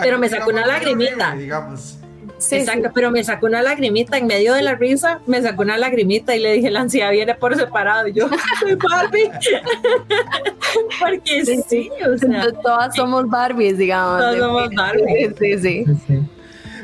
Pero 0.00 0.18
me 0.18 0.28
sacó 0.28 0.50
una 0.50 0.66
lagrimita. 0.66 1.34
digamos. 1.34 1.98
Sí, 2.38 2.54
Exacto, 2.56 2.90
pero 2.94 3.10
me 3.10 3.24
sacó 3.24 3.46
una 3.46 3.62
lagrimita 3.62 4.16
en 4.16 4.28
medio 4.28 4.54
de 4.54 4.62
la 4.62 4.76
risa, 4.76 5.20
me 5.26 5.42
sacó 5.42 5.62
una 5.62 5.76
lagrimita 5.76 6.36
y 6.36 6.40
le 6.40 6.52
dije, 6.52 6.70
la 6.70 6.82
ansiedad 6.82 7.10
viene 7.10 7.34
por 7.34 7.56
separado. 7.56 8.06
Y 8.06 8.12
yo, 8.12 8.28
soy 8.60 8.76
Barbie. 8.76 9.30
Porque 11.00 11.44
sí, 11.44 11.90
o 12.06 12.16
sea. 12.16 12.52
Todas 12.62 12.94
somos 12.94 13.28
Barbies, 13.28 13.78
digamos. 13.78 14.18
Todas 14.20 14.38
somos 14.38 14.70
Barbies. 14.74 15.34
Sí, 15.38 15.58
sí. 15.58 15.84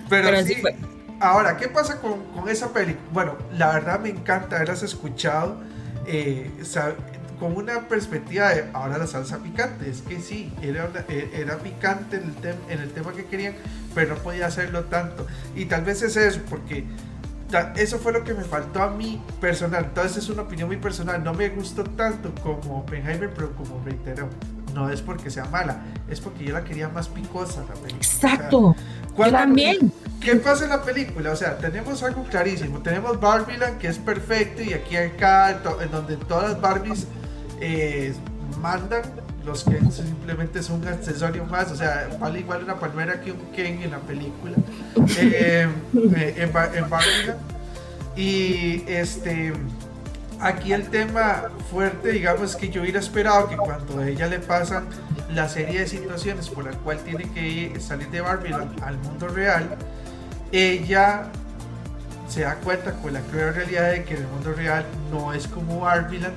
Pero, 0.08 0.42
sí, 0.44 0.56
ahora, 1.20 1.56
¿qué 1.56 1.68
pasa 1.68 2.00
con, 2.00 2.24
con 2.34 2.48
esa 2.48 2.72
película? 2.72 3.08
Bueno, 3.12 3.38
la 3.56 3.72
verdad 3.72 4.00
me 4.00 4.08
encanta 4.08 4.56
haberlas 4.56 4.82
escuchado. 4.82 5.56
Eh, 6.06 6.50
con 7.44 7.58
una 7.58 7.88
perspectiva 7.88 8.54
de 8.54 8.70
ahora 8.72 8.96
la 8.96 9.06
salsa 9.06 9.36
picante. 9.36 9.90
Es 9.90 10.00
que 10.00 10.18
sí, 10.18 10.50
era, 10.62 10.90
e, 11.10 11.30
era 11.34 11.58
picante 11.58 12.16
en 12.16 12.34
el, 12.42 12.72
en 12.72 12.80
el 12.80 12.90
tema 12.90 13.12
que 13.12 13.26
querían, 13.26 13.54
pero 13.94 14.14
no 14.14 14.22
podía 14.22 14.46
hacerlo 14.46 14.84
tanto. 14.84 15.26
Y 15.54 15.66
tal 15.66 15.84
vez 15.84 16.00
es 16.00 16.16
eso, 16.16 16.40
porque 16.48 16.86
eso 17.76 17.98
fue 17.98 18.14
lo 18.14 18.24
que 18.24 18.32
me 18.32 18.44
faltó 18.44 18.82
a 18.82 18.90
mí 18.90 19.22
personal. 19.42 19.84
Entonces 19.84 20.24
es 20.24 20.30
una 20.30 20.40
opinión 20.40 20.68
muy 20.68 20.78
personal. 20.78 21.22
No 21.22 21.34
me 21.34 21.50
gustó 21.50 21.84
tanto 21.84 22.34
como 22.42 22.78
Oppenheimer, 22.78 23.28
pero 23.34 23.54
como 23.54 23.78
reitero, 23.84 24.30
no 24.72 24.88
es 24.88 25.02
porque 25.02 25.28
sea 25.28 25.44
mala, 25.44 25.82
es 26.08 26.20
porque 26.20 26.44
yo 26.44 26.54
la 26.54 26.64
quería 26.64 26.88
más 26.88 27.08
picosa 27.08 27.60
la 27.60 27.74
película. 27.74 27.96
Exacto. 27.98 28.74
también. 29.30 29.92
¿Qué 30.18 30.36
pasa 30.36 30.64
en 30.64 30.70
la 30.70 30.82
película? 30.82 31.32
O 31.32 31.36
sea, 31.36 31.58
tenemos 31.58 32.02
algo 32.02 32.24
clarísimo. 32.24 32.78
Tenemos 32.78 33.20
Barbieland 33.20 33.76
que 33.76 33.88
es 33.88 33.98
perfecto 33.98 34.62
y 34.62 34.72
aquí 34.72 34.96
acá, 34.96 35.60
en 35.82 35.90
donde 35.90 36.16
todas 36.16 36.52
las 36.52 36.60
Barbies 36.62 37.06
eh, 37.60 38.14
mandan 38.60 39.02
los 39.44 39.64
que 39.64 39.78
simplemente 39.90 40.62
son 40.62 40.80
un 40.80 40.88
accesorio 40.88 41.44
más, 41.44 41.70
o 41.70 41.76
sea, 41.76 42.08
vale 42.18 42.40
igual 42.40 42.64
una 42.64 42.78
palmera 42.78 43.20
que 43.20 43.32
un 43.32 43.38
Ken 43.54 43.82
en 43.82 43.90
la 43.90 43.98
película, 43.98 44.56
eh, 45.18 45.68
eh, 46.16 46.34
en, 46.36 46.52
en 46.78 47.36
Y 48.16 48.84
este, 48.88 49.52
aquí 50.40 50.72
el 50.72 50.88
tema 50.88 51.50
fuerte, 51.70 52.12
digamos, 52.12 52.56
que 52.56 52.70
yo 52.70 52.82
hubiera 52.82 53.00
esperado 53.00 53.48
que 53.48 53.56
cuando 53.56 53.98
a 53.98 54.08
ella 54.08 54.26
le 54.26 54.38
pasan 54.38 54.86
la 55.34 55.48
serie 55.48 55.80
de 55.80 55.86
situaciones 55.86 56.48
por 56.48 56.64
la 56.64 56.70
cual 56.70 56.98
tiene 56.98 57.30
que 57.32 57.78
salir 57.80 58.08
de 58.08 58.20
Barbie 58.20 58.54
al 58.54 58.98
mundo 58.98 59.28
real, 59.28 59.76
ella 60.52 61.30
se 62.28 62.42
da 62.42 62.54
cuenta 62.56 62.92
con 62.94 63.12
la 63.12 63.20
cruel 63.20 63.54
realidad 63.54 63.92
de 63.92 64.04
que 64.04 64.14
el 64.14 64.26
mundo 64.26 64.54
real 64.54 64.86
no 65.10 65.32
es 65.32 65.46
como 65.46 65.80
Barbieland 65.80 66.34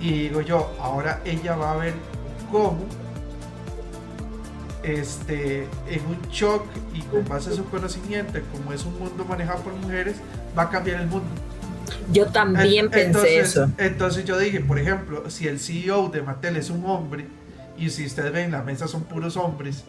y 0.00 0.28
digo 0.28 0.40
yo, 0.40 0.74
ahora 0.80 1.20
ella 1.24 1.56
va 1.56 1.72
a 1.72 1.76
ver 1.76 1.94
cómo 2.50 2.78
este, 4.82 5.66
en 5.88 6.06
un 6.06 6.20
shock 6.30 6.66
y 6.92 7.00
con 7.02 7.26
base 7.26 7.50
a 7.50 7.52
su 7.54 7.64
conocimiento, 7.64 8.38
como 8.52 8.72
es 8.72 8.84
un 8.84 8.98
mundo 8.98 9.24
manejado 9.24 9.62
por 9.62 9.72
mujeres, 9.74 10.16
va 10.56 10.64
a 10.64 10.70
cambiar 10.70 11.00
el 11.00 11.06
mundo. 11.06 11.28
Yo 12.12 12.26
también 12.26 12.90
pensé 12.90 13.38
eso. 13.38 13.70
Entonces 13.78 14.24
yo 14.24 14.38
dije, 14.38 14.60
por 14.60 14.78
ejemplo, 14.78 15.28
si 15.30 15.48
el 15.48 15.58
CEO 15.58 16.08
de 16.08 16.22
Mattel 16.22 16.56
es 16.56 16.70
un 16.70 16.84
hombre, 16.84 17.26
y 17.76 17.90
si 17.90 18.06
ustedes 18.06 18.32
ven, 18.32 18.52
la 18.52 18.62
mesa 18.62 18.86
son 18.86 19.02
puros 19.02 19.36
hombres. 19.36 19.84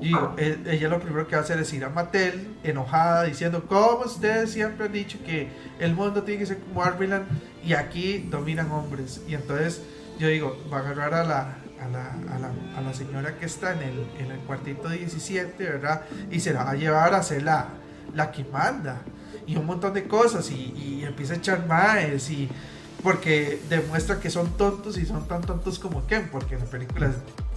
Y 0.00 0.12
e, 0.36 0.58
ella 0.66 0.88
lo 0.88 1.00
primero 1.00 1.26
que 1.26 1.34
va 1.34 1.40
a 1.40 1.44
hacer 1.44 1.58
es 1.58 1.72
ir 1.72 1.84
a 1.84 1.88
Mattel, 1.88 2.46
enojada, 2.62 3.24
diciendo, 3.24 3.64
como 3.66 4.04
ustedes 4.04 4.50
siempre 4.50 4.86
han 4.86 4.92
dicho 4.92 5.18
que 5.24 5.48
el 5.78 5.94
mundo 5.94 6.22
tiene 6.24 6.40
que 6.40 6.46
ser 6.46 6.58
como 6.58 6.82
Arbyland 6.82 7.24
y 7.64 7.74
aquí 7.74 8.26
dominan 8.30 8.70
hombres. 8.70 9.20
Y 9.26 9.34
entonces 9.34 9.82
yo 10.18 10.28
digo, 10.28 10.56
va 10.72 10.78
a 10.78 10.80
agarrar 10.80 11.14
a 11.14 11.24
la, 11.24 11.40
a 11.80 11.88
la, 11.88 12.50
a 12.76 12.80
la, 12.80 12.94
señora 12.94 13.36
que 13.38 13.46
está 13.46 13.72
en 13.72 13.82
el, 13.82 14.06
en 14.18 14.30
el 14.30 14.38
cuartito 14.40 14.88
17, 14.88 15.62
¿verdad? 15.64 16.02
Y 16.30 16.40
se 16.40 16.52
la 16.52 16.64
va 16.64 16.70
a 16.72 16.74
llevar 16.74 17.14
a 17.14 17.22
ser 17.22 17.42
la, 17.42 17.68
la 18.14 18.30
que 18.30 18.44
manda. 18.44 19.02
Y 19.46 19.56
un 19.56 19.66
montón 19.66 19.94
de 19.94 20.06
cosas. 20.06 20.50
Y, 20.50 20.72
y 20.76 21.04
empieza 21.04 21.34
a 21.34 21.36
echar 21.36 21.66
maes 21.66 22.30
y 22.30 22.48
porque 23.02 23.60
demuestra 23.68 24.20
que 24.20 24.30
son 24.30 24.56
tontos 24.56 24.96
y 24.96 25.04
son 25.04 25.26
tan 25.26 25.42
tontos 25.42 25.78
como 25.78 26.06
Ken, 26.06 26.28
porque 26.30 26.54
en 26.54 26.60
la 26.60 26.66
película 26.66 27.12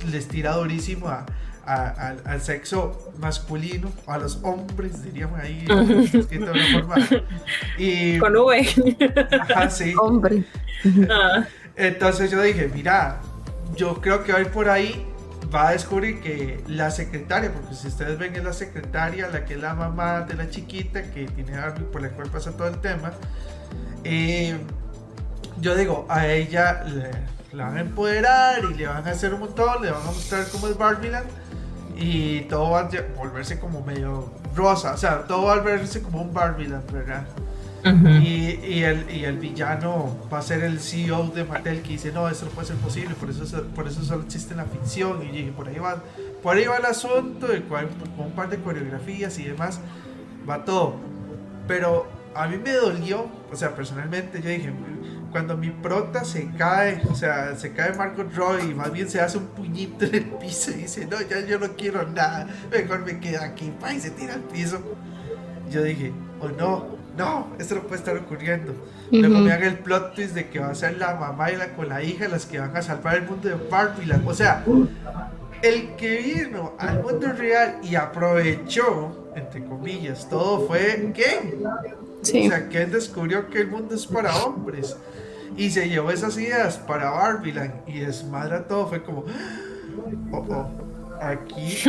les 0.10 0.28
tira 0.28 0.54
durísimo 0.56 1.08
a, 1.08 1.26
al 1.66 2.42
sexo 2.42 3.12
masculino, 3.18 3.92
a 4.06 4.18
los 4.18 4.40
hombres, 4.44 5.04
diríamos 5.04 5.40
ahí, 5.40 5.66
escrito 6.14 6.46
de 6.46 6.52
una 6.52 6.72
forma. 6.74 6.96
Y, 7.78 8.20
Con 8.20 8.36
V. 8.36 9.28
Ajá, 9.42 9.70
sí. 9.70 9.94
Hombre. 10.00 10.44
Entonces 11.76 12.32
yo 12.32 12.42
dije, 12.42 12.70
mira, 12.74 13.20
yo 13.76 14.00
creo 14.00 14.24
que 14.24 14.34
hoy 14.34 14.46
por 14.46 14.70
ahí 14.70 15.06
va 15.54 15.70
a 15.70 15.72
descubrir 15.72 16.22
que 16.22 16.64
la 16.68 16.92
secretaria, 16.92 17.52
porque 17.52 17.76
si 17.76 17.88
ustedes 17.88 18.18
ven 18.18 18.36
es 18.36 18.44
la 18.44 18.54
secretaria, 18.54 19.28
la 19.30 19.46
que 19.46 19.56
es 19.56 19.60
la 19.60 19.74
mamá 19.74 20.22
de 20.22 20.36
la 20.36 20.50
chiquita, 20.50 21.04
que 21.12 21.26
tiene 21.26 21.56
algo 21.58 21.92
por 21.92 22.02
la 22.02 22.10
cual 22.10 22.30
pasa 22.30 22.52
todo 22.52 22.68
el 22.68 22.80
tema, 22.80 23.14
eh, 24.04 24.56
yo 25.60 25.76
digo, 25.76 26.06
a 26.10 26.28
ella 26.28 26.84
le, 26.84 27.12
van 27.58 27.78
a 27.78 27.82
empoderar 27.82 28.64
y 28.72 28.76
le 28.76 28.88
van 28.88 29.08
a 29.08 29.12
hacer 29.12 29.34
un 29.34 29.42
montón, 29.42 29.82
le 29.82 29.92
van 29.92 30.02
a 30.02 30.06
mostrar 30.06 30.46
cómo 30.52 30.68
es 30.68 30.78
Barbieland 30.78 31.28
y 31.98 32.42
todo 32.42 32.72
va 32.72 32.82
a 32.82 32.90
volverse 33.18 33.60
como 33.60 33.84
medio 33.84 34.32
rosa, 34.56 34.94
o 34.94 34.98
sea, 34.98 35.24
todo 35.24 35.46
va 35.46 35.54
a 35.54 35.56
volverse 35.58 36.02
como 36.02 36.22
un 36.22 36.34
Barbieland, 36.34 36.92
¿verdad? 36.92 37.26
y, 37.94 38.60
y, 38.66 38.84
el, 38.84 39.06
y 39.12 39.26
el 39.26 39.38
villano 39.38 40.18
va 40.34 40.40
a 40.40 40.42
ser 40.42 40.64
el 40.64 40.80
CEO 40.80 41.28
de 41.28 41.44
Mattel 41.44 41.84
que 41.84 41.90
dice, 41.90 42.12
no, 42.12 42.28
eso 42.28 42.46
no 42.46 42.52
puede 42.52 42.68
ser 42.68 42.78
posible, 42.78 43.14
por 43.14 43.30
eso, 43.30 43.64
por 43.76 43.88
eso 43.88 44.04
solo 44.04 44.24
existe 44.24 44.56
la 44.56 44.66
ficción. 44.66 45.22
Y 45.22 45.32
dije, 45.32 45.52
por 45.52 45.68
ahí 45.68 45.78
va, 45.78 46.02
por 46.42 46.58
ahí 46.58 46.66
va 46.66 46.78
el 46.78 46.86
asunto, 46.86 47.48
con 47.70 48.26
un 48.26 48.32
par 48.32 48.50
de 48.50 48.58
coreografías 48.58 49.38
y 49.38 49.44
demás, 49.44 49.80
va 50.50 50.66
todo. 50.66 50.96
Pero 51.68 52.08
a 52.34 52.48
mí 52.48 52.58
me 52.58 52.72
dolió, 52.72 53.28
o 53.52 53.56
sea, 53.56 53.76
personalmente 53.76 54.42
yo 54.42 54.50
dije, 54.50 54.74
cuando 55.36 55.58
mi 55.58 55.70
prota 55.70 56.24
se 56.24 56.48
cae, 56.58 57.02
o 57.12 57.14
sea, 57.14 57.58
se 57.58 57.74
cae 57.74 57.94
Margot 57.94 58.34
Roy 58.34 58.72
y 58.72 58.74
más 58.74 58.90
bien 58.94 59.10
se 59.10 59.20
hace 59.20 59.38
un 59.38 59.48
puñito 59.48 60.06
en 60.06 60.16
el 60.16 60.24
piso 60.24 60.72
y 60.72 60.76
dice, 60.76 61.06
no, 61.08 61.18
ya 61.20 61.42
yo 61.42 61.60
no 61.60 61.74
quiero 61.76 62.08
nada, 62.08 62.48
mejor 62.72 63.06
me 63.06 63.20
quedo 63.20 63.44
aquí, 63.44 63.74
y 63.94 64.00
se 64.00 64.12
tira 64.12 64.36
al 64.36 64.44
piso. 64.44 64.80
Yo 65.70 65.84
dije, 65.84 66.14
oh 66.40 66.48
no, 66.48 66.86
no, 67.18 67.48
esto 67.60 67.76
no 67.76 67.82
puede 67.82 67.98
estar 67.98 68.16
ocurriendo. 68.16 68.74
Luego 69.12 69.40
me 69.40 69.52
haga 69.52 69.68
el 69.68 69.80
plot 69.80 70.16
twist 70.16 70.36
de 70.36 70.48
que 70.48 70.60
va 70.60 70.70
a 70.70 70.76
ser 70.76 70.98
la 70.98 71.16
mamá 71.16 71.52
y 71.52 71.58
la 71.58 71.74
con 71.74 71.90
la 71.90 72.02
hija 72.02 72.30
las 72.30 72.46
que 72.46 72.58
van 72.58 72.78
a 72.78 72.82
salvar 72.82 73.18
el 73.18 73.24
mundo 73.24 73.50
de 73.50 73.56
Barbie. 73.56 74.14
O 74.26 74.34
sea, 74.34 74.64
el 75.62 75.98
que 75.98 76.16
vino 76.16 76.76
al 76.80 77.04
mundo 77.04 77.34
real 77.34 77.80
y 77.84 77.96
aprovechó, 77.96 79.34
entre 79.36 79.66
comillas, 79.66 80.30
todo 80.30 80.66
fue 80.66 81.12
Ken. 81.14 81.62
Sí. 82.22 82.48
O 82.48 82.52
sea, 82.52 82.70
Ken 82.70 82.90
descubrió 82.90 83.50
que 83.50 83.60
el 83.60 83.68
mundo 83.68 83.96
es 83.96 84.08
para 84.08 84.34
hombres 84.38 84.96
y 85.58 85.72
se 85.72 85.90
llevó 85.90 86.12
esas 86.12 86.38
ideas 86.38 86.78
para 86.78 87.12
Barbiland 87.12 87.88
y 87.88 88.00
desmadra 88.00 88.68
todo. 88.68 88.88
Fue 88.88 89.04
como, 89.04 89.26
oh, 90.32 90.46
oh, 90.50 90.68
aquí 91.22 91.84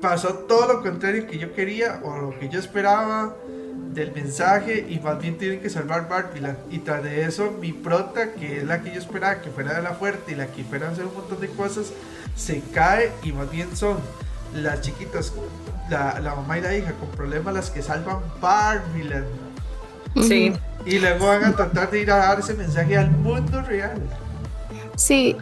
pasó 0.00 0.34
todo 0.34 0.74
lo 0.74 0.82
contrario 0.82 1.26
que 1.26 1.38
yo 1.38 1.54
quería 1.54 2.00
o 2.04 2.16
lo 2.18 2.38
que 2.38 2.48
yo 2.48 2.58
esperaba 2.58 3.34
del 3.94 4.12
mensaje 4.12 4.86
y 4.88 4.98
más 4.98 5.20
bien 5.20 5.38
tienen 5.38 5.60
que 5.60 5.70
salvar 5.70 6.08
Barbiland. 6.08 6.58
Y 6.70 6.78
tras 6.78 7.02
de 7.02 7.24
eso, 7.24 7.52
mi 7.60 7.72
prota, 7.72 8.32
que 8.32 8.58
es 8.58 8.64
la 8.64 8.82
que 8.82 8.92
yo 8.92 8.98
esperaba 8.98 9.40
que 9.40 9.50
fuera 9.50 9.74
de 9.74 9.82
la 9.82 9.94
fuerte 9.94 10.32
y 10.32 10.34
la 10.34 10.48
que 10.48 10.62
fuera 10.64 10.88
a 10.88 10.90
hacer 10.90 11.06
un 11.06 11.14
montón 11.14 11.40
de 11.40 11.48
cosas, 11.48 11.92
se 12.36 12.60
cae 12.60 13.12
y 13.22 13.32
más 13.32 13.50
bien 13.50 13.74
son 13.76 13.96
las 14.54 14.80
chiquitas, 14.82 15.32
la, 15.88 16.20
la 16.20 16.34
mamá 16.34 16.58
y 16.58 16.60
la 16.60 16.76
hija 16.76 16.92
con 16.92 17.08
problemas 17.10 17.54
las 17.54 17.70
que 17.70 17.82
salvan 17.82 18.18
Barbiland. 18.40 19.26
Sí. 20.22 20.52
Y 20.86 20.98
luego 20.98 21.26
van 21.26 21.44
a 21.44 21.52
tratar 21.52 21.90
de 21.90 22.00
ir 22.00 22.10
a 22.10 22.16
dar 22.16 22.38
ese 22.38 22.54
mensaje 22.54 22.96
al 22.96 23.10
mundo 23.10 23.62
real. 23.62 24.00
Sí. 24.96 25.36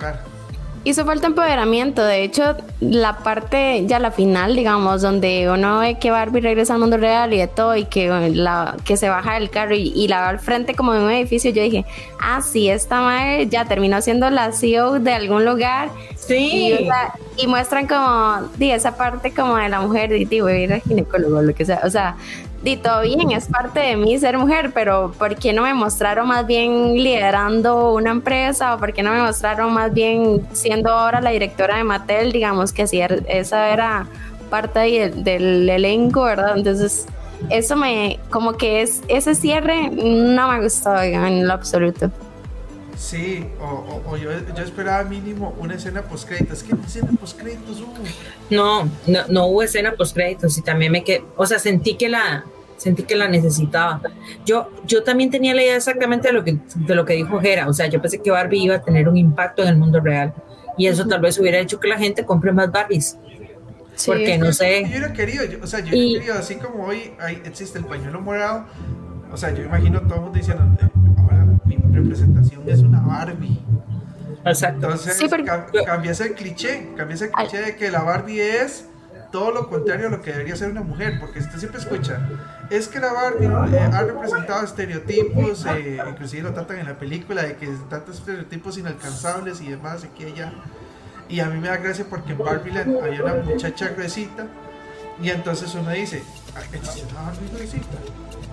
Hizo 0.85 1.05
falta 1.05 1.29
empoderamiento. 1.29 2.03
De 2.03 2.25
hecho, 2.25 2.57
la 2.81 3.19
parte, 3.19 3.85
ya 3.87 4.01
la 4.01 4.11
final, 4.11 4.57
digamos, 4.57 5.01
donde 5.01 5.49
uno 5.49 5.79
ve 5.79 5.97
que 5.99 6.11
Barbie 6.11 6.41
regresa 6.41 6.75
al 6.75 6.81
mundo 6.81 6.97
real 6.97 7.33
y 7.33 7.39
de 7.39 7.47
todo, 7.47 7.77
y 7.77 7.85
que, 7.85 8.09
la, 8.09 8.77
que 8.85 8.97
se 8.97 9.09
baja 9.09 9.35
del 9.35 9.49
carro 9.49 9.77
y, 9.77 10.09
la 10.09 10.23
va 10.23 10.29
al 10.31 10.41
frente 10.41 10.75
como 10.75 10.93
en 10.95 11.03
un 11.03 11.11
edificio, 11.13 11.53
yo 11.53 11.63
dije, 11.63 11.85
ah, 12.21 12.43
sí, 12.43 12.69
esta 12.69 13.01
madre 13.01 13.47
ya 13.47 13.65
terminó 13.65 14.03
siendo 14.03 14.29
la 14.31 14.51
CEO 14.51 14.99
de 14.99 15.13
algún 15.13 15.45
lugar. 15.45 15.89
Sí. 16.17 16.89
Y, 17.37 17.47
muestran 17.47 17.87
como, 17.87 18.49
di, 18.57 18.73
esa 18.73 18.97
parte 18.97 19.33
como 19.33 19.57
de 19.57 19.69
la 19.69 19.81
mujer, 19.81 20.13
y 20.13 20.41
voy 20.41 20.53
a 20.53 20.59
ir 20.59 20.73
al 20.73 20.81
ginecólogo, 20.81 21.43
lo 21.43 21.55
que 21.55 21.65
sea. 21.65 21.81
O 21.85 21.91
sea, 21.91 22.17
di 22.63 22.77
todo 22.77 23.03
bien, 23.03 23.33
es 23.33 23.49
parte 23.49 23.81
de 23.81 23.97
mí 23.97 24.19
ser 24.19 24.39
mujer, 24.39 24.71
pero 24.73 25.13
¿por 25.19 25.37
qué 25.37 25.53
no 25.53 25.63
me 25.63 25.75
mostraron 25.75 26.29
más 26.29 26.47
bien 26.47 26.95
liderando 26.95 27.93
una 27.93 28.11
empresa 28.11 28.75
o 28.75 28.79
por 28.79 28.93
qué 28.93 29.03
no 29.03 29.11
me 29.11 29.21
mostraron 29.21 29.73
más 29.73 29.93
bien 29.93 30.47
siendo 30.53 30.91
ahora 30.91 31.21
la 31.21 31.31
directora 31.31 31.77
de 31.77 31.85
Mattel, 31.85 32.33
digamos 32.33 32.73
que 32.73 32.87
si 32.87 33.01
er, 33.01 33.25
esa 33.29 33.71
era 33.71 34.07
parte 34.49 35.11
del, 35.15 35.69
elenco, 35.69 36.23
¿verdad? 36.23 36.57
Entonces, 36.57 37.07
eso 37.51 37.75
me, 37.75 38.21
como 38.31 38.53
que 38.53 38.83
es, 38.83 39.03
ese 39.09 39.35
cierre 39.35 39.91
no 39.91 40.49
me 40.49 40.63
gustó 40.63 41.01
en 41.01 41.47
lo 41.47 41.55
absoluto. 41.55 42.11
Sí, 42.97 43.47
o, 43.61 44.17
yo, 44.17 44.31
esperaba 44.31 45.05
mínimo 45.05 45.55
una 45.59 45.75
escena 45.75 46.03
post 46.03 46.29
créditos. 46.29 46.63
¿Qué 46.63 46.75
escena 46.87 47.11
post 47.19 47.39
créditos 47.41 47.81
hubo? 47.81 47.95
No, 48.51 48.85
no, 49.07 49.21
no 49.29 49.47
hubo 49.47 49.63
escena 49.63 49.95
post 49.95 50.15
créditos 50.15 50.57
y 50.59 50.63
también 50.63 50.93
me 50.93 51.03
quedé, 51.03 51.25
o 51.37 51.47
sea, 51.47 51.59
sentí 51.59 51.95
que 51.95 52.09
la 52.09 52.45
sentí 52.77 53.05
que 53.05 53.15
la 53.15 53.29
necesitaba. 53.29 54.03
Yo, 54.45 54.71
yo 54.85 55.03
también 55.05 55.31
tenía 55.31 55.55
la 55.55 55.63
idea 55.63 55.77
exactamente 55.77 56.29
de 56.29 56.35
lo 56.35 56.45
que, 56.45 56.59
de 56.75 56.95
lo 56.95 57.05
que 57.05 57.15
dijo 57.15 57.41
Jera, 57.41 57.69
o 57.69 57.73
sea, 57.73 57.87
yo 57.87 58.03
pensé 58.03 58.21
que 58.21 58.31
Barbie 58.31 58.65
iba 58.65 58.77
a 58.77 58.83
tener 58.83 59.09
un 59.09 59.17
impacto 59.17 59.63
en 59.63 59.69
el 59.69 59.77
mundo 59.77 60.01
real 60.01 60.35
y 60.77 60.87
eso 60.87 61.07
tal 61.07 61.21
vez 61.21 61.39
hubiera 61.39 61.59
hecho 61.59 61.79
que 61.79 61.89
la 61.89 61.99
gente 61.99 62.25
compre 62.25 62.53
más 62.53 62.71
Barbies. 62.71 63.19
porque 64.05 64.37
no 64.37 64.53
sé. 64.53 64.83
Yo 64.83 64.89
hubiera 64.89 65.13
querido, 65.13 65.45
o 65.63 65.67
sea, 65.67 65.81
yo 65.81 65.89
hubiera 65.89 66.21
querido, 66.21 66.39
así 66.39 66.57
como 66.57 66.85
hoy 66.85 67.13
hay, 67.21 67.41
existe 67.45 67.79
el 67.79 67.85
pañuelo 67.85 68.21
morado, 68.21 68.67
o 69.31 69.37
sea, 69.37 69.55
yo 69.55 69.63
imagino 69.63 70.01
todo 70.03 70.17
el 70.17 70.21
mundo 70.23 70.39
diciendo, 70.39 70.65
representación 71.93 72.63
es 72.67 72.81
una 72.81 73.01
Barbie. 73.01 73.61
Exacto. 74.45 74.87
Entonces, 74.87 75.17
sí, 75.17 75.29
cambias 75.85 76.21
el 76.21 76.35
cliché, 76.35 76.91
cambias 76.97 77.23
el 77.23 77.31
cliché 77.31 77.61
de 77.61 77.77
que 77.77 77.91
la 77.91 78.03
Barbie 78.03 78.41
es 78.41 78.87
todo 79.33 79.51
lo 79.51 79.69
contrario 79.69 80.09
a 80.09 80.11
lo 80.11 80.21
que 80.21 80.31
debería 80.31 80.55
ser 80.55 80.71
una 80.71 80.83
mujer, 80.83 81.19
porque 81.19 81.41
usted 81.41 81.59
siempre 81.59 81.81
escucha, 81.81 82.29
es 82.71 82.87
que 82.87 83.01
la 83.01 83.13
Barbie 83.13 83.47
eh, 83.47 83.81
ha 83.81 84.03
representado 84.03 84.63
estereotipos, 84.63 85.65
eh, 85.67 85.99
inclusive 86.09 86.43
lo 86.43 86.53
tratan 86.53 86.79
en 86.79 86.87
la 86.87 86.99
película, 86.99 87.43
de 87.43 87.57
que 87.57 87.67
tantos 87.89 88.19
estereotipos 88.19 88.77
inalcanzables 88.79 89.61
y 89.63 89.71
demás, 89.71 90.05
aquí 90.05 90.25
ella. 90.25 90.53
Y 91.29 91.41
a 91.41 91.47
mí 91.47 91.59
me 91.59 91.69
da 91.69 91.79
gracia 91.79 92.05
porque 92.09 92.33
en 92.33 92.39
Barbie 92.39 92.79
había 92.79 93.25
una 93.25 93.37
muchacha 93.37 93.89
gruesita, 93.89 94.47
y 95.21 95.31
entonces 95.31 95.75
uno 95.75 95.91
dice, 95.91 96.23
ah, 96.55 96.61
es 96.71 97.05
una 97.11 97.23
Barbie 97.23 97.49
gruesita. 97.55 97.99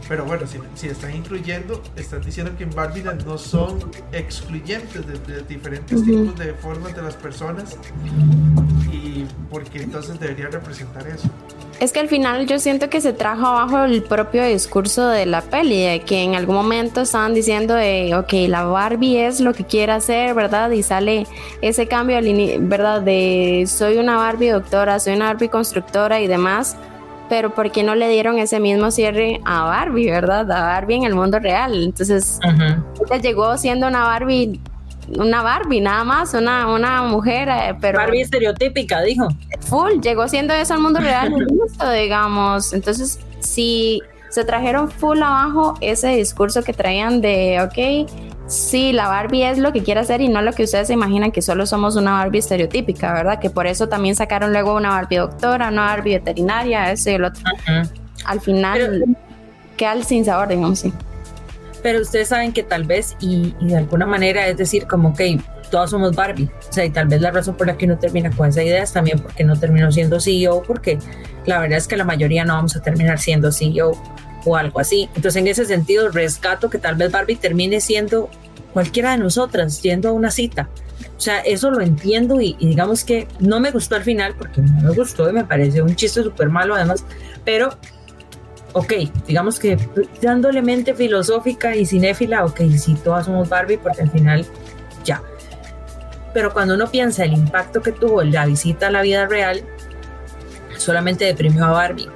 Pero 0.09 0.25
bueno, 0.25 0.47
si, 0.47 0.57
si, 0.73 0.87
están 0.87 1.15
incluyendo, 1.15 1.83
están 1.95 2.21
diciendo 2.21 2.51
que 2.57 2.63
en 2.63 2.71
Barbieland 2.71 3.27
no 3.27 3.37
son 3.37 3.79
excluyentes 4.11 5.05
de, 5.05 5.43
diferentes 5.43 6.03
tipos 6.03 6.35
de 6.35 6.53
formas 6.55 6.95
de 6.95 7.03
las 7.03 7.13
personas. 7.13 7.77
Y 8.91 9.25
porque 9.51 9.83
entonces 9.83 10.19
debería 10.19 10.47
representar 10.47 11.07
eso. 11.07 11.29
Es 11.79 11.91
que 11.91 11.99
al 11.99 12.09
final 12.09 12.47
yo 12.47 12.57
siento 12.57 12.89
que 12.89 13.01
se 13.01 13.13
trajo 13.13 13.45
abajo 13.45 13.83
el 13.83 14.01
propio 14.01 14.43
discurso 14.43 15.07
de 15.07 15.27
la 15.27 15.41
peli, 15.41 15.83
de 15.83 16.01
que 16.01 16.23
en 16.23 16.33
algún 16.33 16.55
momento 16.55 17.01
estaban 17.01 17.35
diciendo 17.35 17.75
de, 17.75 18.15
ok, 18.15 18.49
la 18.49 18.63
Barbie 18.63 19.27
es 19.27 19.39
lo 19.39 19.53
que 19.53 19.63
quiere 19.63 19.91
hacer, 19.91 20.33
¿verdad? 20.33 20.71
Y 20.71 20.81
sale 20.81 21.27
ese 21.61 21.87
cambio, 21.87 22.17
¿verdad? 22.61 23.03
De 23.03 23.65
soy 23.67 23.99
una 23.99 24.17
Barbie 24.17 24.49
doctora, 24.49 24.99
soy 24.99 25.13
una 25.13 25.27
Barbie 25.27 25.49
constructora 25.49 26.19
y 26.19 26.25
demás 26.25 26.75
pero 27.29 27.53
¿por 27.53 27.71
qué 27.71 27.83
no 27.83 27.95
le 27.95 28.09
dieron 28.09 28.37
ese 28.39 28.59
mismo 28.59 28.91
cierre 28.91 29.39
a 29.45 29.63
Barbie, 29.63 30.09
verdad? 30.09 30.51
A 30.51 30.61
Barbie 30.61 30.95
en 30.95 31.03
el 31.03 31.15
mundo 31.15 31.39
real. 31.39 31.83
Entonces, 31.83 32.39
ella 32.43 33.21
llegó 33.21 33.57
siendo 33.57 33.87
una 33.87 34.03
Barbie, 34.03 34.59
una 35.17 35.41
Barbie 35.41 35.79
nada 35.79 36.03
más, 36.03 36.33
una, 36.33 36.67
una 36.67 37.03
mujer, 37.03 37.47
eh, 37.49 37.75
pero... 37.79 37.99
Barbie 37.99 38.21
estereotípica, 38.21 39.01
dijo. 39.01 39.27
Full, 39.61 40.01
llegó 40.01 40.27
siendo 40.27 40.53
eso 40.53 40.73
al 40.73 40.81
mundo 40.81 40.99
real, 40.99 41.33
digamos. 41.93 42.73
Entonces, 42.73 43.19
si 43.39 44.01
se 44.29 44.43
trajeron 44.43 44.89
full 44.89 45.21
abajo 45.21 45.75
ese 45.81 46.09
discurso 46.09 46.63
que 46.63 46.73
traían 46.73 47.21
de, 47.21 47.59
ok, 47.61 48.09
Sí, 48.49 48.93
la 48.93 49.07
Barbie 49.07 49.43
es 49.43 49.59
lo 49.59 49.71
que 49.71 49.83
quiere 49.83 49.99
hacer 49.99 50.21
y 50.21 50.27
no 50.27 50.41
lo 50.41 50.53
que 50.53 50.63
ustedes 50.63 50.87
se 50.87 50.93
imaginan 50.93 51.31
que 51.31 51.43
solo 51.43 51.67
somos 51.67 51.95
una 51.95 52.13
Barbie 52.13 52.39
estereotípica, 52.39 53.13
¿verdad? 53.13 53.39
Que 53.39 53.51
por 53.51 53.67
eso 53.67 53.87
también 53.87 54.15
sacaron 54.15 54.51
luego 54.51 54.75
una 54.75 54.89
Barbie 54.89 55.17
doctora, 55.17 55.67
una 55.67 55.83
Barbie 55.83 56.15
veterinaria, 56.15 56.91
ese 56.91 57.11
y 57.11 57.15
el 57.15 57.25
otro. 57.25 57.43
Al 58.25 58.41
final 58.41 59.05
queda 59.77 59.93
el 59.93 60.03
sin 60.03 60.25
sabor, 60.25 60.47
digamos, 60.47 60.79
sí. 60.79 60.91
Pero 61.83 62.01
ustedes 62.01 62.29
saben 62.29 62.51
que 62.51 62.63
tal 62.63 62.85
vez, 62.85 63.15
y, 63.19 63.53
de 63.61 63.77
alguna 63.77 64.07
manera, 64.07 64.47
es 64.47 64.57
decir, 64.57 64.87
como 64.87 65.13
que 65.13 65.39
todos 65.69 65.91
somos 65.91 66.15
Barbie. 66.15 66.49
O 66.69 66.73
sea, 66.73 66.85
y 66.85 66.89
tal 66.89 67.07
vez 67.07 67.21
la 67.21 67.29
razón 67.29 67.55
por 67.55 67.67
la 67.67 67.77
que 67.77 67.85
uno 67.85 67.99
termina 67.99 68.31
con 68.31 68.49
esa 68.49 68.63
idea 68.63 68.81
es 68.81 68.91
también 68.91 69.19
porque 69.19 69.43
no 69.43 69.59
terminó 69.59 69.91
siendo 69.91 70.19
CEO, 70.19 70.63
porque 70.63 70.97
la 71.45 71.59
verdad 71.59 71.77
es 71.77 71.87
que 71.87 71.95
la 71.95 72.03
mayoría 72.03 72.45
no 72.45 72.55
vamos 72.55 72.75
a 72.75 72.81
terminar 72.81 73.19
siendo 73.19 73.51
CEO 73.51 73.91
o 74.45 74.55
algo 74.55 74.79
así. 74.79 75.09
Entonces, 75.15 75.37
en 75.37 75.47
ese 75.47 75.65
sentido, 75.65 76.09
rescato 76.09 76.69
que 76.69 76.77
tal 76.77 76.95
vez 76.95 77.11
Barbie 77.11 77.35
termine 77.35 77.81
siendo 77.81 78.29
cualquiera 78.73 79.11
de 79.11 79.17
nosotras 79.17 79.81
yendo 79.81 80.09
a 80.09 80.11
una 80.11 80.31
cita. 80.31 80.69
O 81.17 81.21
sea, 81.21 81.39
eso 81.39 81.71
lo 81.71 81.81
entiendo 81.81 82.39
y, 82.39 82.55
digamos 82.59 83.03
que 83.03 83.27
no 83.39 83.59
me 83.59 83.71
gustó 83.71 83.95
al 83.95 84.03
final 84.03 84.35
porque 84.37 84.61
no 84.61 84.89
me 84.89 84.95
gustó 84.95 85.29
y 85.29 85.33
me 85.33 85.43
parece 85.43 85.81
un 85.81 85.95
chiste 85.95 86.23
súper 86.23 86.49
malo 86.49 86.75
además, 86.75 87.03
pero 87.43 87.77
ok, 88.73 88.93
digamos 89.27 89.59
que 89.59 89.77
dándole 90.21 90.61
mente 90.61 90.93
filosófica 90.93 91.75
y 91.75 91.85
cinéfila, 91.85 92.45
ok, 92.45 92.61
si 92.77 92.95
todas 92.95 93.25
somos 93.25 93.49
Barbie 93.49 93.77
porque 93.77 94.01
al 94.01 94.11
final 94.11 94.45
ya. 95.03 95.21
Pero 96.33 96.53
cuando 96.53 96.75
uno 96.75 96.89
piensa 96.89 97.25
el 97.25 97.33
impacto 97.33 97.81
que 97.81 97.91
tuvo 97.91 98.23
la 98.23 98.45
visita 98.45 98.87
a 98.87 98.91
la 98.91 99.01
vida 99.01 99.25
real, 99.25 99.61
solamente 100.77 101.25
deprimió 101.25 101.65
a 101.65 101.71
Barbie. 101.71 102.07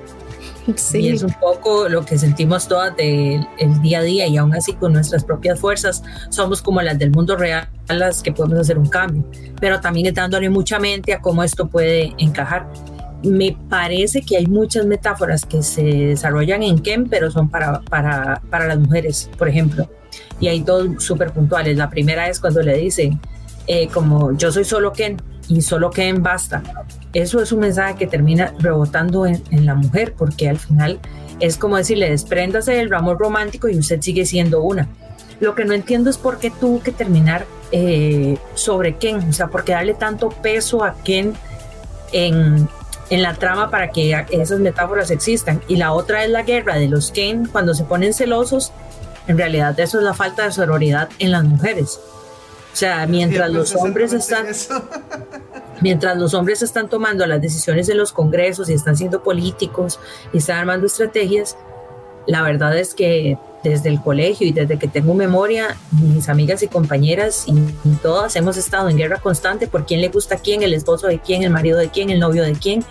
Y 0.93 1.09
es 1.09 1.24
un 1.24 1.34
poco 1.34 1.89
lo 1.89 2.05
que 2.05 2.18
sentimos 2.18 2.68
todas 2.68 2.95
del 2.95 3.45
día 3.82 3.99
a 3.99 4.03
día 4.03 4.28
y 4.28 4.38
aún 4.38 4.55
así 4.55 4.74
con 4.74 4.93
nuestras 4.93 5.24
propias 5.24 5.59
fuerzas 5.59 6.03
somos 6.30 6.61
como 6.61 6.82
las 6.82 6.97
del 6.97 7.11
mundo 7.11 7.36
real, 7.36 7.68
las 7.89 8.22
que 8.24 8.32
podemos 8.32 8.59
hacer 8.59 8.78
un 8.78 8.88
cambio, 8.88 9.26
pero 9.59 9.80
también 9.82 10.07
es 10.07 10.14
dándole 10.14 10.49
mucha 10.49 10.80
mente 10.80 11.14
a 11.14 11.22
cómo 11.22 11.43
esto 11.43 11.68
puede 11.68 12.14
encajar. 12.18 12.68
Me 13.24 13.57
parece 13.70 14.22
que 14.22 14.36
hay 14.38 14.47
muchas 14.47 14.86
metáforas 14.86 15.45
que 15.45 15.64
se 15.64 15.84
desarrollan 15.84 16.61
en 16.61 16.80
Ken, 16.80 17.07
pero 17.07 17.32
son 17.32 17.49
para, 17.49 17.80
para, 17.82 18.41
para 18.49 18.68
las 18.68 18.78
mujeres, 18.80 19.30
por 19.38 19.47
ejemplo. 19.47 19.89
Y 20.41 20.49
hay 20.49 20.59
dos 20.59 21.01
súper 21.01 21.32
puntuales. 21.32 21.78
La 21.78 21.89
primera 21.89 22.28
es 22.28 22.41
cuando 22.41 22.61
le 22.61 22.76
dicen, 22.78 23.22
eh, 23.68 23.88
como 23.88 24.36
yo 24.36 24.51
soy 24.51 24.66
solo 24.66 24.91
Ken 24.91 25.22
y 25.47 25.61
solo 25.61 25.89
Ken 25.89 26.23
basta 26.23 26.63
eso 27.13 27.41
es 27.41 27.51
un 27.51 27.59
mensaje 27.59 27.95
que 27.95 28.07
termina 28.07 28.53
rebotando 28.59 29.25
en, 29.27 29.65
la 29.65 29.75
mujer, 29.75 30.13
porque 30.17 30.49
al 30.49 30.57
final 30.57 30.99
es 31.39 31.57
como 31.57 31.77
decirle, 31.77 32.09
despréndase 32.09 32.73
del 32.73 32.91
amor 32.93 33.19
romántico 33.19 33.69
y 33.69 33.77
usted 33.77 34.01
sigue 34.01 34.25
siendo 34.25 34.63
una. 34.63 34.87
Lo 35.39 35.53
que 35.55 35.63
no 35.63 35.73
entiendo 35.73 36.09
es 36.09 36.17
por 36.17 36.39
qué 36.39 36.49
tuvo 36.49 36.81
que 36.81 36.91
terminar 36.91 37.45
eh, 37.71 38.37
sobre 38.55 38.97
Ken, 38.97 39.29
o 39.29 39.33
sea, 39.33 39.47
por 39.47 39.63
qué 39.63 39.73
darle 39.73 39.93
tanto 39.93 40.29
peso 40.29 40.83
a 40.83 40.95
Ken 41.03 41.33
en, 42.11 42.67
en 43.09 43.21
la 43.21 43.35
trama 43.35 43.69
para 43.69 43.91
que 43.91 44.25
esas 44.31 44.59
metáforas 44.59 45.11
existan. 45.11 45.61
Y 45.67 45.75
la 45.75 45.93
otra 45.93 46.23
es 46.23 46.31
la 46.31 46.41
guerra 46.41 46.75
de 46.75 46.87
los 46.87 47.11
Ken 47.11 47.45
cuando 47.45 47.75
se 47.75 47.83
ponen 47.83 48.13
celosos. 48.13 48.71
En 49.27 49.37
realidad 49.37 49.79
eso 49.79 49.99
es 49.99 50.03
la 50.03 50.13
falta 50.13 50.45
de 50.45 50.51
sororidad 50.51 51.09
en 51.19 51.31
las 51.31 51.43
mujeres. 51.43 51.99
O 52.74 52.76
sea, 52.76 53.05
mientras 53.05 53.51
los 53.51 53.76
hombres 53.76 54.13
están... 54.13 54.47
mientras 55.82 56.17
los 56.17 56.34
hombres 56.34 56.63
están 56.63 56.89
tomando 56.89 57.26
las 57.28 57.39
decisiones 57.39 57.88
en 57.89 57.97
los 57.97 58.11
congresos 58.11 58.69
y 58.69 58.74
están 58.74 58.97
siendo 58.97 59.21
políticos 59.21 59.99
y 60.34 60.39
están 60.39 60.57
armando 60.57 60.88
estrategias, 60.88 61.55
la 62.26 62.41
verdad 62.41 62.76
es 62.78 62.95
que 62.95 63.38
desde 63.63 63.89
el 63.89 64.01
colegio 64.01 64.47
y 64.47 64.51
desde 64.51 64.78
que 64.78 64.88
tengo 64.88 65.13
memoria, 65.13 65.78
mis 65.91 66.28
amigas 66.30 66.63
y 66.63 66.67
compañeras 66.67 67.45
y, 67.47 67.53
todas 68.01 68.36
hemos 68.36 68.57
estado 68.57 68.89
en 68.89 68.97
guerra 68.97 69.19
constante 69.19 69.67
por 69.67 69.86
quién 69.86 70.01
le 70.01 70.09
gusta 70.09 70.36
a 70.36 70.38
quién, 70.39 70.63
el 70.63 70.74
esposo 70.74 71.07
de 71.07 71.19
quién, 71.19 71.43
el 71.43 71.51
marido 71.51 71.78
de 71.78 71.89
quién, 71.89 72.09
el 72.09 72.19
novio 72.19 72.43
de 72.43 72.53
quién. 72.53 72.84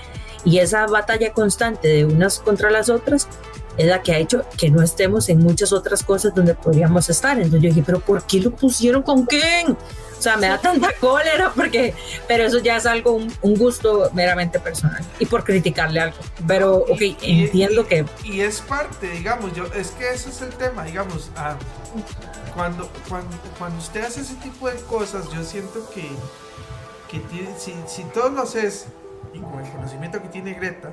Y 0.45 0.59
esa 0.59 0.87
batalla 0.87 1.33
constante 1.33 1.89
de 1.89 2.05
unas 2.05 2.39
contra 2.39 2.71
las 2.71 2.89
otras 2.89 3.29
es 3.77 3.87
la 3.87 4.03
que 4.03 4.13
ha 4.13 4.19
hecho 4.19 4.45
que 4.57 4.71
no 4.71 4.83
estemos 4.83 5.29
en 5.29 5.39
muchas 5.39 5.73
otras 5.73 6.03
cosas 6.03 6.35
donde 6.35 6.55
podríamos 6.55 7.09
estar. 7.09 7.37
Entonces 7.37 7.63
yo 7.63 7.69
dije, 7.69 7.83
pero 7.85 8.01
¿por 8.01 8.25
qué 8.25 8.41
lo 8.41 8.51
pusieron 8.51 9.03
con 9.03 9.25
quién? 9.25 9.73
O 9.73 10.23
sea, 10.23 10.37
me 10.37 10.47
da 10.47 10.59
tanta 10.59 10.93
cólera 11.01 11.53
porque, 11.55 11.95
pero 12.29 12.45
eso 12.45 12.59
ya 12.59 12.77
es 12.77 12.87
algo, 12.87 13.13
un, 13.15 13.57
gusto 13.57 14.09
meramente 14.15 14.61
personal 14.61 15.03
y 15.19 15.27
por 15.27 15.43
criticarle 15.43 16.01
algo. 16.01 16.17
Pero, 16.47 16.77
ok, 16.77 17.01
entiendo 17.23 17.87
que... 17.87 18.05
Y 18.23 18.41
es 18.41 18.61
parte, 18.61 19.11
digamos, 19.11 19.53
yo, 19.55 19.65
es 19.75 19.91
que 19.91 20.11
ese 20.11 20.31
es 20.31 20.41
el 20.43 20.51
tema, 20.51 20.85
digamos, 20.85 21.31
ah, 21.37 21.57
cuando, 22.55 22.89
cuando, 23.09 23.37
cuando 23.59 23.79
usted 23.79 24.05
hace 24.05 24.21
ese 24.21 24.35
tipo 24.37 24.69
de 24.69 24.77
cosas, 24.83 25.29
yo 25.31 25.43
siento 25.43 25.91
que 25.93 26.09
que 27.13 27.19
tiene, 27.21 27.55
si, 27.59 27.75
si 27.87 28.05
todos 28.05 28.33
lo 28.33 28.43
haces 28.43 28.87
y 29.35 29.39
con 29.39 29.61
el 29.63 29.71
conocimiento 29.71 30.21
que 30.23 30.29
tiene 30.29 30.55
Greta, 30.55 30.93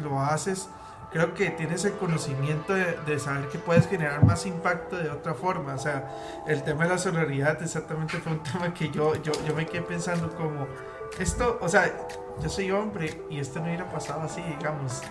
lo 0.00 0.20
haces, 0.20 0.68
creo 1.12 1.34
que 1.34 1.50
tienes 1.50 1.84
el 1.84 1.92
conocimiento 1.92 2.74
de, 2.74 2.98
de 3.06 3.18
saber 3.18 3.48
que 3.48 3.58
puedes 3.58 3.86
generar 3.86 4.24
más 4.24 4.46
impacto 4.46 4.96
de 4.96 5.10
otra 5.10 5.34
forma. 5.34 5.74
O 5.74 5.78
sea, 5.78 6.42
el 6.46 6.62
tema 6.62 6.84
de 6.84 6.90
la 6.90 6.98
sororidad 6.98 7.62
exactamente 7.62 8.18
fue 8.18 8.32
un 8.32 8.42
tema 8.52 8.72
que 8.74 8.90
yo, 8.90 9.14
yo, 9.22 9.32
yo 9.46 9.54
me 9.54 9.66
quedé 9.66 9.82
pensando 9.82 10.30
como, 10.34 10.66
esto, 11.18 11.58
o 11.60 11.68
sea, 11.68 12.08
yo 12.40 12.48
soy 12.48 12.70
hombre 12.70 13.22
y 13.30 13.40
esto 13.40 13.60
no 13.60 13.66
hubiera 13.66 13.90
pasado 13.90 14.22
así, 14.22 14.42
digamos. 14.42 15.02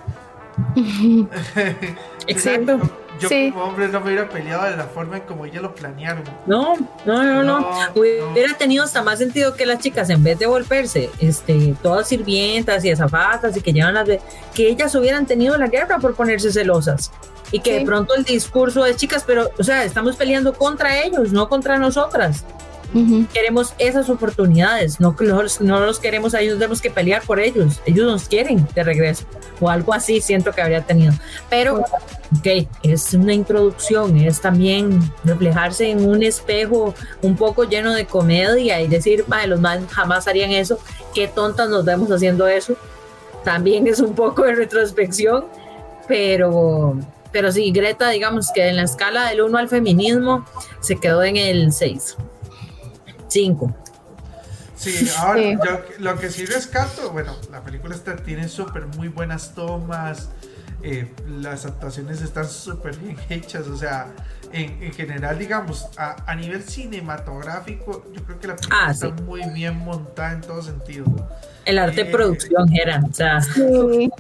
Exacto. 2.28 2.80
Yo 3.20 3.30
Sí. 3.30 3.50
como 3.54 3.66
hombre 3.66 3.88
no 3.88 4.02
me 4.02 4.08
hubiera 4.08 4.28
peleado 4.28 4.66
de 4.66 4.76
la 4.76 4.84
forma 4.86 5.16
en 5.18 5.24
como 5.24 5.46
ella 5.46 5.62
lo 5.62 5.74
planearon. 5.74 6.24
No, 6.46 6.76
no, 7.06 7.24
no, 7.24 7.44
no. 7.44 7.60
No, 7.62 7.72
Hubiera 7.96 8.54
tenido 8.58 8.84
hasta 8.84 9.02
más 9.04 9.20
sentido 9.20 9.54
que 9.56 9.66
las 9.66 9.80
chicas, 9.80 10.10
en 10.10 10.22
vez 10.22 10.38
de 10.38 10.48
volverse 10.48 11.10
este, 11.20 11.76
todas 11.82 12.10
sirvientas 12.10 12.84
y 12.84 12.92
azafatas 12.92 13.56
y 13.56 13.62
que 13.62 13.72
llevan 13.72 13.94
las. 13.94 14.06
de- 14.08 14.20
que 14.54 14.68
ellas 14.68 14.94
hubieran 14.96 15.26
tenido 15.26 15.58
la 15.58 15.68
guerra 15.68 16.00
por 16.00 16.14
ponerse 16.14 16.52
celosas. 16.52 17.12
Y 17.52 17.60
que 17.60 17.72
Sí. 17.74 17.80
de 17.80 17.86
pronto 17.86 18.16
el 18.16 18.26
discurso 18.26 18.84
de 18.84 18.96
chicas, 18.98 19.24
pero, 19.26 19.50
o 19.58 19.64
sea, 19.64 19.86
estamos 19.86 20.18
peleando 20.18 20.54
contra 20.54 20.98
ellos, 21.02 21.32
no 21.32 21.48
contra 21.48 21.78
nosotras. 21.78 22.44
Ujú. 22.94 23.26
Queremos 23.34 23.74
esas 23.78 24.10
oportunidades, 24.10 25.00
no, 25.00 25.16
los, 25.20 25.60
no 25.62 25.80
los 25.80 26.00
queremos 26.00 26.34
a 26.34 26.42
ellos, 26.42 26.58
tenemos 26.58 26.82
que 26.82 26.90
pelear 26.90 27.22
por 27.24 27.40
ellos. 27.40 27.82
Ellos 27.86 28.06
nos 28.06 28.28
quieren 28.28 28.68
de 28.74 28.84
regreso. 28.84 29.26
O 29.60 29.70
algo 29.70 29.94
así 29.94 30.22
siento 30.22 30.52
que 30.52 30.62
habría 30.62 30.82
tenido. 30.82 31.14
Pero, 31.50 31.80
ok, 31.80 32.68
es 32.84 33.14
una 33.14 33.34
introducción, 33.34 34.18
es 34.18 34.40
también 34.42 35.00
reflejarse 35.24 35.90
en 35.90 36.08
un 36.08 36.24
espejo 36.24 36.94
un 37.22 37.36
poco 37.36 37.64
lleno 37.64 37.94
de 37.94 38.06
comedia 38.06 38.82
y 38.82 38.88
decir, 38.88 39.26
"Mae, 39.28 39.48
los 39.48 39.60
más 39.60 39.80
jamás 39.90 40.28
harían 40.28 40.52
eso, 40.52 40.80
qué 41.14 41.28
tontas 41.28 41.70
nos 41.70 41.84
vemos 41.86 42.12
haciendo 42.12 42.48
eso. 42.48 42.76
También 43.44 43.88
es 43.88 44.00
un 44.00 44.14
poco 44.16 44.44
de 44.44 44.56
retrospección, 44.56 45.46
pero, 46.08 46.98
pero 47.32 47.52
sí, 47.52 47.72
Greta, 47.72 48.10
digamos 48.10 48.52
que 48.54 48.68
en 48.68 48.76
la 48.76 48.84
escala 48.84 49.30
del 49.30 49.42
1 49.42 49.58
al 49.58 49.70
feminismo 49.70 50.46
se 50.82 50.96
quedó 50.98 51.24
en 51.24 51.38
el 51.38 51.72
6. 51.72 52.16
5. 53.28 53.76
Sí, 54.76 55.10
ahora 55.18 55.40
Sí. 55.40 55.58
yo 55.66 55.80
lo 56.00 56.18
que 56.20 56.30
sí 56.30 56.46
rescato, 56.46 57.12
bueno, 57.12 57.34
la 57.52 57.62
película 57.62 57.96
está, 57.96 58.16
tiene 58.18 58.50
súper 58.50 58.88
muy 58.88 59.08
buenas 59.08 59.56
tomas, 59.56 60.30
eh, 60.84 61.12
las 61.40 61.66
actuaciones 61.66 62.22
están 62.22 62.48
súper 62.48 62.96
bien 62.98 63.18
hechas, 63.30 63.68
o 63.68 63.78
sea, 63.78 64.08
en, 64.52 64.84
en 64.84 64.92
general, 64.94 65.40
digamos, 65.40 65.88
a, 65.98 66.30
a 66.30 66.36
nivel 66.36 66.62
cinematográfico, 66.64 68.06
yo 68.14 68.22
creo 68.24 68.40
que 68.40 68.48
la 68.48 68.56
película 68.58 68.80
Ah, 68.88 68.92
está 68.92 69.08
sí. 69.16 69.24
muy 69.24 69.42
bien 69.52 69.78
montada 69.78 70.34
en 70.34 70.42
todo 70.42 70.62
sentido. 70.62 71.06
El 71.64 71.80
arte 71.80 72.04
de 72.04 72.10
Eh, 72.10 72.12
producción 72.12 72.68
era, 72.76 73.02
o 73.10 73.14
sea, 73.14 73.42
Sí. 73.42 74.12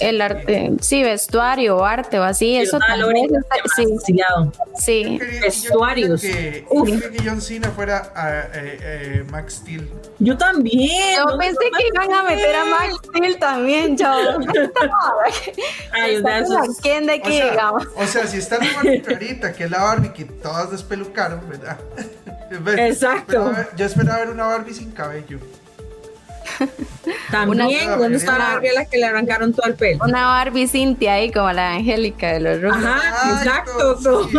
El 0.00 0.20
arte, 0.20 0.72
sí, 0.80 1.02
vestuario, 1.02 1.84
arte 1.84 2.18
o 2.18 2.22
así, 2.22 2.56
eso 2.56 2.78
Jonah 2.78 2.98
también. 3.04 3.26
Está- 3.34 3.56
Sí, 3.76 3.84
sí. 4.78 5.18
Vestuarios. 5.40 6.20
que, 6.20 6.64
John 7.24 7.40
Cena 7.40 7.70
fuera 7.70 8.12
a, 8.14 8.30
eh, 8.30 8.78
eh, 8.82 9.24
Max 9.30 9.54
Steel. 9.54 9.88
Yo 10.18 10.36
también. 10.36 11.16
Yo 11.16 11.24
¿dónde 11.26 11.46
pensé 11.46 11.70
que 11.76 11.88
iban 11.94 12.12
a 12.12 12.22
meter 12.22 12.56
a 12.56 12.64
Max 12.66 12.94
Steel 13.06 13.38
también, 13.38 13.96
yo. 13.96 14.06
Ay, 15.92 16.16
o 16.16 16.22
¿Quién 16.82 17.06
de 17.06 17.12
O 17.14 17.16
aquí, 17.16 17.36
sea, 17.36 17.50
digamos? 17.50 17.86
o 17.96 18.06
sea, 18.06 18.26
si 18.26 18.38
está 18.38 18.58
la 18.58 18.72
Barbie 18.74 19.02
clarita, 19.02 19.52
que 19.52 19.64
es 19.64 19.70
la 19.70 19.82
Barbie 19.82 20.12
que 20.12 20.24
todas 20.24 20.70
despelucaron, 20.70 21.40
¿verdad? 21.48 21.78
Exacto. 22.78 23.32
Esperaba 23.32 23.50
ver- 23.56 23.68
Yo 23.76 23.86
esperaba 23.86 24.18
ver 24.20 24.30
una 24.30 24.44
Barbie 24.46 24.74
sin 24.74 24.92
cabello. 24.92 25.38
También, 27.30 27.86
Una- 27.88 27.96
¿dónde 27.96 28.16
está 28.18 28.38
la 28.38 28.52
Gabriela 28.54 28.84
que 28.84 28.98
le 28.98 29.04
arrancaron 29.06 29.52
todo 29.52 29.66
el 29.66 29.74
pelo? 29.74 30.04
Una 30.04 30.26
Barbie 30.26 30.66
Cintia 30.68 31.14
ahí, 31.14 31.30
como 31.32 31.50
la 31.52 31.74
Angélica 31.74 32.32
de 32.32 32.40
los 32.40 32.62
Rugrats. 32.62 32.84
Ajá, 32.86 33.42
exacto. 33.42 33.98
sí. 34.30 34.38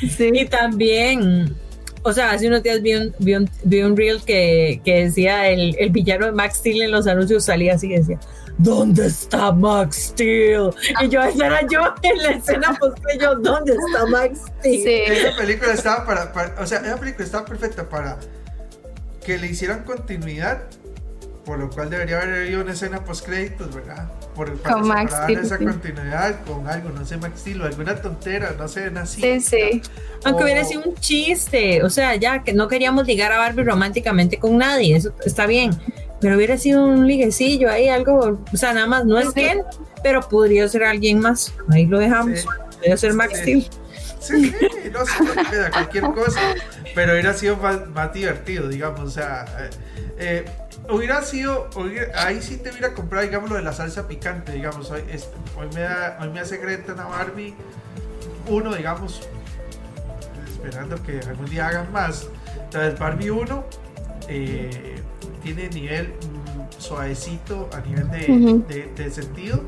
Sí. 0.16 0.30
Y 0.32 0.46
también, 0.46 1.54
o 2.02 2.12
sea, 2.12 2.30
hace 2.32 2.48
unos 2.48 2.62
días 2.62 2.82
vi 2.82 2.94
un, 2.94 3.14
vi 3.18 3.34
un, 3.34 3.48
vi 3.64 3.82
un 3.82 3.96
reel 3.96 4.22
que, 4.24 4.80
que 4.84 5.04
decía 5.04 5.48
el, 5.48 5.76
el 5.78 5.90
villano 5.90 6.26
de 6.26 6.32
Max 6.32 6.58
Steel 6.58 6.82
en 6.82 6.90
los 6.90 7.06
anuncios 7.06 7.44
salía 7.44 7.74
así 7.74 7.86
y 7.92 7.96
decía, 7.96 8.18
¿dónde 8.58 9.06
está 9.06 9.50
Max 9.52 10.08
Steel? 10.10 10.70
Y 11.00 11.08
yo, 11.08 11.22
esa 11.22 11.46
era 11.46 11.60
yo 11.68 11.80
en 12.02 12.18
la 12.22 12.30
escena, 12.30 12.76
pues 12.78 12.92
que 12.94 13.18
yo, 13.18 13.34
¿dónde 13.36 13.72
está 13.74 14.06
Max 14.06 14.40
Steel? 14.60 14.82
Sí. 14.82 15.12
Esa 15.12 15.36
película 15.36 15.72
estaba 15.72 16.04
para, 16.04 16.32
para- 16.32 16.54
O 16.60 16.66
sea, 16.66 16.78
esa 16.80 16.96
película 16.98 17.24
estaba 17.24 17.44
perfecta 17.44 17.88
para 17.88 18.18
que 19.24 19.38
le 19.38 19.48
hicieran 19.48 19.84
continuidad. 19.84 20.62
Por 21.44 21.58
lo 21.58 21.68
cual 21.68 21.90
debería 21.90 22.22
haber 22.22 22.36
habido 22.36 22.62
una 22.62 22.72
escena 22.72 23.04
post 23.04 23.26
créditos, 23.26 23.74
¿verdad? 23.74 24.10
Por, 24.34 24.56
para, 24.60 24.76
Con 24.76 24.88
Max 24.88 25.12
para 25.12 25.28
esa 25.42 25.58
sí. 25.58 25.64
continuidad 25.66 26.42
con 26.46 26.66
algo, 26.66 26.88
no 26.88 27.04
sé, 27.04 27.18
Max 27.18 27.40
Steel 27.40 27.60
o 27.60 27.66
alguna 27.66 27.96
tontera, 27.96 28.54
no 28.56 28.66
sé, 28.66 28.90
así. 28.96 29.20
Sí, 29.20 29.40
sí. 29.42 29.82
Aunque 30.24 30.40
O- 30.42 30.46
hubiera 30.46 30.64
sido 30.64 30.84
un 30.84 30.94
chiste, 30.94 31.82
o 31.82 31.90
sea, 31.90 32.14
ya 32.16 32.42
que 32.42 32.54
no 32.54 32.66
queríamos 32.66 33.06
ligar 33.06 33.30
a 33.30 33.36
Barbie 33.36 33.62
románticamente 33.62 34.38
con 34.38 34.56
nadie, 34.56 34.96
eso 34.96 35.12
está 35.26 35.44
bien, 35.46 35.72
pero 36.18 36.36
hubiera 36.36 36.56
sido 36.56 36.82
un 36.82 37.06
liguecillo 37.06 37.70
ahí, 37.70 37.90
algo, 37.90 38.40
o 38.50 38.56
sea, 38.56 38.72
nada 38.72 38.86
más, 38.86 39.04
no 39.04 39.18
es 39.18 39.30
Sí. 39.34 39.42
él, 39.44 39.60
pero 40.02 40.26
podría 40.26 40.66
ser 40.66 40.84
alguien 40.84 41.20
más, 41.20 41.52
ahí 41.70 41.84
lo 41.84 41.98
dejamos, 41.98 42.40
Sí. 42.40 42.46
podría 42.72 42.96
ser 42.96 43.12
Max 43.12 43.32
Sí. 43.34 43.40
Steel. 43.60 43.68
Sí, 44.26 44.50
sí, 44.50 44.90
no 44.92 45.00
que 45.04 45.44
sea, 45.54 45.70
cualquier 45.70 46.04
cosa. 46.04 46.40
Pero 46.94 47.12
hubiera 47.12 47.34
sido 47.34 47.56
más, 47.56 47.86
más 47.88 48.12
divertido, 48.12 48.68
digamos. 48.68 49.00
O 49.00 49.10
sea, 49.10 49.44
eh, 49.58 49.70
eh, 50.18 50.44
hubiera 50.90 51.22
sido. 51.22 51.68
hubiera- 51.76 52.24
ahí 52.26 52.40
sí 52.40 52.56
te 52.56 52.70
hubiera 52.70 52.94
comprado, 52.94 53.24
digamos, 53.26 53.50
lo 53.50 53.56
de 53.56 53.62
la 53.62 53.72
salsa 53.72 54.08
picante, 54.08 54.52
digamos. 54.52 54.90
Hoy, 54.90 55.02
es- 55.10 55.28
hoy, 55.58 55.68
me, 55.74 55.80
da, 55.82 56.18
hoy 56.20 56.28
me 56.30 56.40
hace 56.40 56.56
Greta 56.58 56.94
una 56.94 57.04
Barbie. 57.04 57.54
Uno, 58.48 58.74
digamos. 58.74 59.20
Esperando 60.46 61.02
que 61.02 61.20
algún 61.20 61.46
día 61.46 61.68
hagan 61.68 61.92
más. 61.92 62.26
Entonces, 62.64 62.98
Barbie 62.98 63.30
1 63.30 63.64
eh, 64.28 64.96
tiene 65.42 65.68
nivel 65.68 66.06
mm, 66.08 66.80
suavecito 66.80 67.68
a 67.74 67.80
nivel 67.80 68.10
de, 68.10 68.32
Ujú. 68.32 68.64
de- 68.68 68.90
de 68.96 69.10
sentido. 69.10 69.60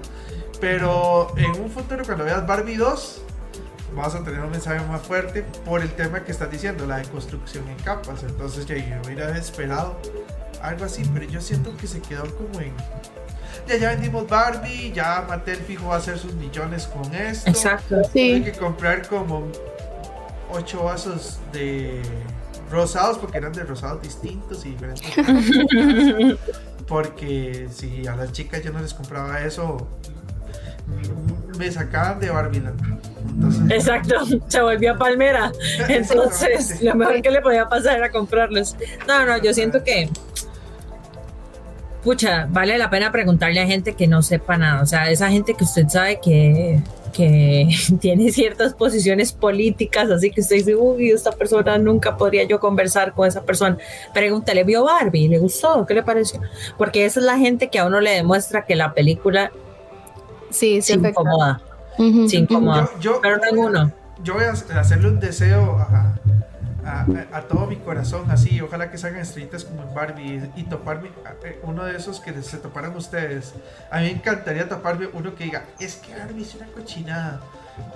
Pero 0.61 1.35
en 1.37 1.51
un 1.61 1.71
futuro, 1.71 2.03
cuando 2.05 2.25
veas 2.25 2.47
Barbie 2.47 2.77
2, 2.77 3.23
vas 3.97 4.15
a 4.15 4.23
tener 4.23 4.41
un 4.41 4.51
mensaje 4.51 4.85
más 4.87 5.01
fuerte 5.03 5.43
por 5.65 5.81
el 5.81 5.91
tema 5.91 6.23
que 6.23 6.31
estás 6.33 6.51
diciendo, 6.51 6.87
la 6.87 6.99
deconstrucción 6.99 7.67
en 7.69 7.77
capas. 7.79 8.23
Entonces 8.23 8.67
yo, 8.67 8.77
yo 8.77 8.85
hubiera 9.05 9.37
esperado 9.37 9.97
algo 10.63 10.85
así, 10.85 11.03
pero 11.13 11.27
yo 11.27 11.41
siento 11.41 11.77
que 11.77 11.87
se 11.87 12.01
quedó 12.01 12.25
como 12.37 12.61
en... 12.61 12.73
Ya, 13.69 13.77
ya 13.79 13.89
vendimos 13.91 14.29
Barbie, 14.29 14.93
ya 14.93 15.25
Mattel 15.29 15.57
fijo 15.57 15.89
va 15.89 15.97
a 15.97 15.99
hacer 15.99 16.19
sus 16.19 16.35
millones 16.35 16.87
con 16.87 17.13
esto. 17.15 17.51
Exacto. 17.51 17.97
Hay 17.97 18.05
Sí. 18.13 18.43
que 18.45 18.53
comprar 18.53 19.09
como 19.09 19.49
ocho 20.53 20.85
vasos 20.85 21.41
de 21.53 22.01
rosados, 22.71 23.19
porque 23.19 23.39
eran 23.39 23.53
de 23.53 23.65
rosados 23.65 24.03
distintos 24.03 24.65
y 24.67 24.71
diferentes. 24.71 25.03
porque 26.89 27.69
si 27.73 28.07
a 28.07 28.15
las 28.17 28.33
chicas 28.33 28.63
yo 28.63 28.73
no 28.73 28.81
les 28.81 28.95
compraba 28.95 29.41
eso, 29.41 29.89
me 31.59 31.71
sacaban 31.71 32.21
de 32.21 32.31
Barbiland. 32.31 32.81
Entonces, 33.29 33.71
Exacto, 33.71 34.15
se 34.49 34.61
volvió 34.61 34.93
a 34.93 34.99
Palmera. 34.99 35.53
Entonces, 35.89 36.83
lo 36.83 36.95
mejor 36.95 37.23
que 37.23 37.31
le 37.31 37.41
podía 37.41 37.69
pasar 37.69 37.99
era 37.99 38.11
comprarlos. 38.11 38.77
No, 39.07 39.25
no, 39.27 39.39
yo 39.43 39.53
siento 39.53 39.83
que, 39.85 40.09
pucha, 42.03 42.47
vale 42.51 42.79
la 42.79 42.91
pena 42.91 43.13
preguntarle 43.13 43.61
a 43.61 43.67
gente 43.67 43.95
que 43.95 44.07
no 44.07 44.23
sepa 44.23 44.57
nada. 44.57 44.83
O 44.83 44.87
sea, 44.87 45.11
esa 45.11 45.29
gente 45.29 45.55
que 45.55 45.65
usted 45.65 45.89
sabe 45.89 46.21
que, 46.21 46.81
que 47.13 47.69
tiene 48.01 48.31
ciertas 48.31 48.75
posiciones 48.75 49.33
políticas, 49.33 50.11
así 50.11 50.31
que 50.31 50.41
usted 50.41 50.57
dice, 50.57 50.77
uy, 50.77 51.11
esta 51.11 51.33
persona 51.33 51.79
nunca 51.79 52.17
podría 52.17 52.45
yo 52.45 52.61
conversar 52.61 53.13
con 53.13 53.27
esa 53.27 53.43
persona. 53.43 53.77
Pregúntale, 54.15 54.65
¿vio 54.65 54.85
Barbie? 54.85 55.29
¿Le 55.29 55.39
gustó? 55.39 55.85
¿Qué 55.87 55.95
le 55.95 56.03
pareció? 56.03 56.41
Porque 56.79 57.05
esa 57.05 57.21
es 57.21 57.27
la 57.27 57.39
gente 57.39 57.69
que 57.69 57.79
a 57.79 57.87
uno 57.87 58.01
le 58.01 58.11
demuestra 58.11 58.65
que 58.65 58.77
la 58.77 58.95
película 58.95 59.51
Sí, 60.51 60.81
se 60.81 60.95
sí, 60.95 61.01
incomoda. 61.01 61.61
Ujú. 61.99 62.27
incomoda. 62.33 62.91
yo, 62.95 63.01
yo- 63.15 63.21
Pero 63.21 63.39
ninguno. 63.51 63.93
yo 64.23 64.35
voy 64.35 64.45
a 64.45 64.51
hacerle 64.51 65.09
un 65.09 65.21
deseo 65.21 65.77
a, 65.79 66.15
a- 66.85 67.07
a 67.33 67.41
todo 67.43 67.67
mi 67.67 67.77
corazón, 67.77 68.31
así, 68.31 68.61
ojalá 68.61 68.91
que 68.91 68.99
salgan 68.99 69.21
estrellitas 69.23 69.65
como 69.65 69.83
en 69.83 69.95
Barbie 69.95 70.51
y 70.57 70.63
toparme 70.65 71.09
eh, 71.45 71.59
uno 71.65 71.85
de 71.85 71.97
esos 71.97 72.21
que 72.21 72.33
se 72.43 72.59
toparan 72.59 72.95
ustedes. 72.97 73.55
A 73.91 73.99
mí 73.99 74.05
me 74.05 74.11
encantaría 74.13 74.69
toparme 74.69 75.09
uno 75.13 75.35
que 75.35 75.45
diga, 75.45 75.65
es 75.81 75.97
que 75.97 76.15
Barbie 76.17 76.43
es 76.43 76.55
una 76.55 76.67
cochinada, 76.67 77.41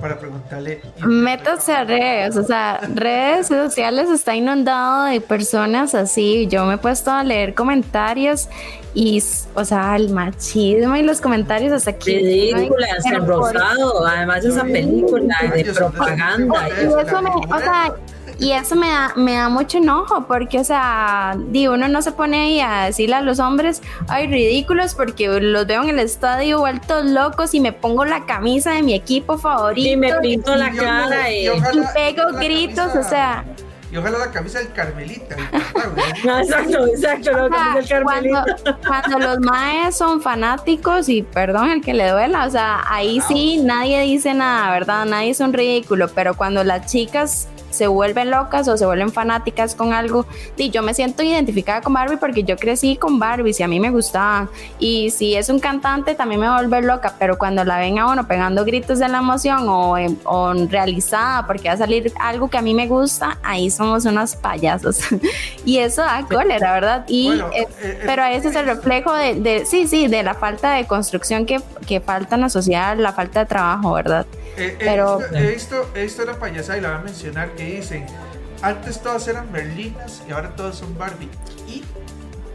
para 0.01 0.19
preguntarle. 0.19 0.81
Métase 1.05 1.73
a 1.73 1.85
redes, 1.85 2.37
o 2.37 2.43
sea, 2.45 2.81
redes 2.95 3.49
sociales 3.49 4.09
está 4.11 4.35
inundado 4.35 5.05
de 5.05 5.21
personas 5.21 5.95
así. 5.95 6.47
Yo 6.49 6.65
me 6.65 6.75
he 6.75 6.79
puesto 6.79 7.11
a 7.11 7.23
leer 7.23 7.55
comentarios 7.55 8.49
y, 8.95 9.23
o 9.55 9.65
sea, 9.65 9.97
el 9.97 10.11
machismo 10.11 10.97
y 10.97 11.03
los 11.03 11.21
comentarios 11.21 11.73
hasta 11.73 11.91
aquí. 11.91 12.51
Pero 12.53 12.59
en 12.61 13.27
por- 13.27 13.27
rosado, 13.55 14.07
además 14.07 14.43
de 14.43 14.49
esa 14.49 14.63
película 14.65 15.37
de 15.55 15.65
propaganda. 15.65 16.69
Y 16.69 16.85
eso 17.07 17.23
me, 17.23 17.31
o 17.31 17.59
sea, 17.59 17.95
y 18.41 18.53
eso 18.53 18.75
me 18.75 18.89
da, 18.89 19.13
me 19.17 19.35
da 19.35 19.49
mucho 19.49 19.79
enojo, 19.79 20.25
porque, 20.27 20.59
o 20.59 20.65
sea, 20.65 21.37
digo, 21.49 21.75
uno 21.75 21.89
no 21.89 22.01
se 22.03 22.13
pone 22.13 22.41
ahí 22.41 22.61
a 22.61 22.87
decirle 22.87 23.17
a 23.17 23.21
los 23.21 23.39
hombres, 23.39 23.83
ay, 24.09 24.27
ridículos, 24.27 24.95
porque 24.95 25.29
los 25.29 25.67
veo 25.67 25.83
en 25.83 25.91
el 25.91 25.99
estadio 25.99 26.59
vueltos 26.59 27.05
locos 27.05 27.55
y 27.55 27.61
me 27.61 27.73
pongo 27.73 28.05
la 28.05 28.25
camisa 28.25 28.73
de 28.73 28.83
mi 28.83 28.95
equipo 28.95 29.37
favorito. 29.39 29.89
Y 29.89 29.97
me 29.97 30.15
pinto 30.21 30.57
la 30.57 30.73
cara 30.73 31.31
y, 31.31 31.49
pego 31.95 32.33
gritos, 32.33 32.97
o 32.97 33.03
sea 33.03 33.45
y 33.93 33.97
ojalá 33.97 34.19
la 34.19 34.31
camisa 34.31 34.61
del 34.61 34.73
Carmelita. 34.73 35.35
exacto, 36.41 36.87
exacto, 36.87 37.33
la 37.33 37.49
camisa 37.49 37.75
del 37.75 37.89
Carmelita. 37.89 38.57
Cuando, 38.87 39.19
los 39.19 39.41
maes 39.41 39.97
son 39.97 40.23
fanáticos, 40.23 41.09
y 41.09 41.23
perdón 41.23 41.71
el 41.71 41.81
que 41.81 41.93
le 41.93 42.09
duela, 42.09 42.47
o 42.47 42.51
sea, 42.51 42.85
ahí 42.89 43.21
sí 43.27 43.59
nadie 43.59 44.01
dice 44.03 44.33
nada, 44.33 44.71
¿verdad? 44.71 45.07
Nadie 45.07 45.31
es 45.31 45.41
un 45.41 45.53
ridículo, 45.53 46.09
pero 46.15 46.35
cuando 46.35 46.63
las 46.63 46.87
chicas 46.87 47.49
se 47.71 47.87
vuelven 47.87 48.31
locas 48.31 48.69
o 48.69 48.77
se 48.77 48.87
vuelven 48.87 49.11
fanáticas 49.11 49.75
con 49.75 49.93
algo. 49.93 50.27
Y 50.57 50.71
yo 50.71 50.83
me 50.83 50.95
siento 50.95 51.23
identificada 51.23 51.81
con 51.81 51.93
Barbie 51.93 52.17
porque 52.17 52.45
yo 52.45 52.57
crecí 52.57 52.97
con 52.97 53.19
Barbie, 53.19 53.55
y 53.59 53.63
a 53.63 53.69
mí 53.69 53.81
me 53.81 53.91
gustaba. 53.91 54.49
Y 54.79 55.11
si 55.11 55.35
es 55.35 55.49
un 55.49 55.61
cantante, 55.61 56.15
también 56.15 56.41
me 56.41 56.49
va 56.49 56.59
a 56.59 56.63
volver 56.63 56.85
loca, 56.85 57.15
pero 57.19 57.39
cuando 57.39 57.65
la 57.65 57.79
ven 57.79 57.99
a 57.99 58.07
uno 58.07 58.27
pegando 58.27 58.65
gritos 58.65 58.99
de 58.99 59.09
la 59.09 59.19
emoción 59.19 59.69
o, 59.69 59.97
o 60.25 60.55
realizada 60.69 61.47
porque 61.47 61.69
va 61.69 61.75
a 61.75 61.79
salir 61.79 62.13
algo 62.21 62.49
que 62.49 62.59
a 62.59 62.63
mí 62.63 62.75
me 62.75 62.87
gusta, 62.87 63.39
ahí 63.43 63.71
somos 63.71 64.05
unos 64.05 64.37
payasos. 64.37 65.01
y 65.65 65.79
eso 65.79 66.03
da 66.03 66.25
cólera, 66.29 66.73
¿verdad? 66.73 67.05
Y, 67.09 67.31
eh, 67.31 67.45
eh, 67.55 67.69
eh, 67.83 68.03
pero 68.07 68.25
ese 68.25 68.49
es 68.49 68.57
el 68.57 68.67
reflejo 68.67 69.13
de, 69.13 69.65
sí, 69.67 69.87
sí, 69.87 70.09
de 70.09 70.23
la 70.23 70.35
falta 70.35 70.75
de 70.75 70.87
construcción 70.87 71.47
que, 71.47 71.61
que 71.87 72.01
falta 72.01 72.35
en 72.35 72.43
la 72.43 72.49
sociedad, 72.49 72.97
la 72.97 73.13
falta 73.13 73.41
de 73.41 73.47
trabajo, 73.47 73.93
¿verdad? 73.93 74.27
pero, 74.79 75.21
he, 75.33 75.53
visto, 75.53 75.89
he 75.95 76.03
visto 76.03 76.23
una 76.23 76.35
payasada 76.35 76.79
y 76.79 76.81
la 76.83 76.91
voy 76.91 76.99
a 76.99 77.03
mencionar 77.03 77.51
que 77.61 77.77
dicen, 77.77 78.07
antes 78.63 79.01
todas 79.03 79.29
eran 79.29 79.51
Merlinas 79.53 80.23
y 80.27 80.33
ahora 80.33 80.55
todas 80.57 80.77
son 80.77 80.97
Barbie. 80.97 81.29
Y 81.69 81.85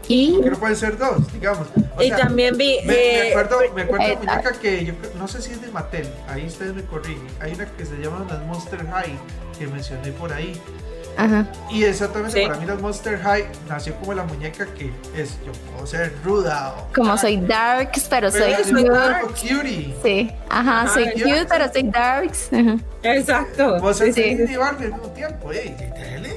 ¿Y? 0.08 0.38
No 0.38 0.56
pueden 0.56 0.76
ser 0.76 0.96
dos, 0.98 1.32
digamos. 1.32 1.66
y 1.98 2.10
también 2.10 2.56
vi. 2.56 2.78
Me, 2.84 2.94
eh, 2.94 3.30
acuerdo, 3.30 3.58
me 3.74 3.82
acuerdo 3.82 4.06
de 4.06 4.16
muñeca 4.16 4.52
que 4.52 4.84
yo 4.84 4.94
no 5.18 5.26
sé 5.26 5.42
si 5.42 5.50
es 5.50 5.60
de 5.60 5.68
Mattel, 5.72 6.08
ahí 6.28 6.46
ustedes 6.46 6.74
me 6.74 6.84
corrigen. 6.84 7.26
Hay 7.40 7.54
una 7.54 7.66
que 7.66 7.84
se 7.84 7.96
llama 7.96 8.24
las 8.28 8.40
Monster 8.44 8.86
High, 8.86 9.18
que 9.58 9.66
mencioné 9.66 10.12
por 10.12 10.32
ahí. 10.32 10.60
Y 11.70 11.84
exactamente 11.84 12.46
para 12.46 12.58
mí 12.58 12.66
las 12.66 12.80
Monster 12.80 13.18
High 13.18 13.46
nació 13.68 13.94
como 13.96 14.12
la 14.14 14.24
muñeca 14.24 14.66
que 14.66 14.92
es 15.16 15.38
yo 15.44 15.52
puedo 15.72 15.86
ser 15.86 16.12
ruda. 16.24 16.74
como 16.94 17.16
soy 17.16 17.38
darks, 17.38 18.06
pero, 18.08 18.30
soy 18.30 18.52
cute. 18.62 19.94
Sí, 20.02 20.30
ajá, 20.48 20.88
soy 20.92 21.10
cute, 21.12 21.46
pero 21.48 21.72
soy 21.72 21.82
darks. 21.84 22.50
Exacto. 23.02 23.80
Vos 23.80 23.98
sí, 23.98 24.12
sí. 24.12 24.36
al 24.60 24.78
mismo 24.78 25.08
tiempo, 25.14 25.50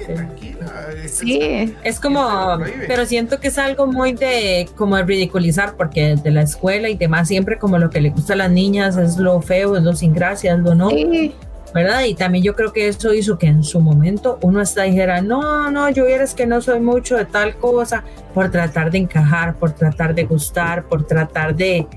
tranquila. 0.08 0.88
Sí, 1.08 1.76
es 1.84 2.00
como, 2.00 2.58
pero 2.88 3.06
siento 3.06 3.40
que 3.40 3.50
es 3.50 3.58
algo 3.58 3.88
muy 3.88 4.14
de 4.14 4.70
como 4.76 4.96
de 4.96 5.04
ridiculizar 5.04 5.76
porque 5.76 6.16
de 6.16 6.32
la 6.32 6.42
escuela 6.42 6.90
y 6.90 6.96
demás 6.96 7.28
siempre 7.28 7.58
como 7.58 7.78
lo 7.78 7.90
que 7.90 8.02
le 8.02 8.10
gusta 8.10 8.34
a 8.34 8.38
las 8.38 8.52
niñas 8.52 8.98
es 8.98 9.18
lo 9.18 9.42
feo, 9.42 9.78
es 9.78 9.84
lo 9.84 9.96
sin 9.96 10.14
gracia, 10.14 10.54
es 10.54 10.60
lo 10.60 10.76
no. 10.76 10.90
Sí. 10.90 11.36
¿Verdad? 11.74 12.04
Y 12.04 12.16
también 12.16 12.44
yo 12.44 12.56
creo 12.56 12.74
que 12.74 12.88
eso 12.88 13.14
hizo 13.14 13.38
que 13.38 13.48
en 13.48 13.64
su 13.64 13.80
momento 13.80 14.40
uno 14.42 14.60
hasta 14.60 14.84
dijera, 14.84 15.22
no, 15.22 15.70
no, 15.72 15.90
yo 15.90 16.06
eres 16.08 16.34
que 16.34 16.46
no 16.46 16.62
soy 16.62 16.80
mucho 16.80 17.16
de 17.16 17.26
tal 17.26 17.56
cosa, 17.58 18.04
por 18.34 18.50
tratar 18.50 18.92
de 18.92 19.00
encajar, 19.00 19.56
por 19.56 19.74
tratar 19.74 20.16
de 20.16 20.24
gustar, 20.24 20.84
por 20.86 21.06
tratar 21.06 21.56
de, 21.56 21.88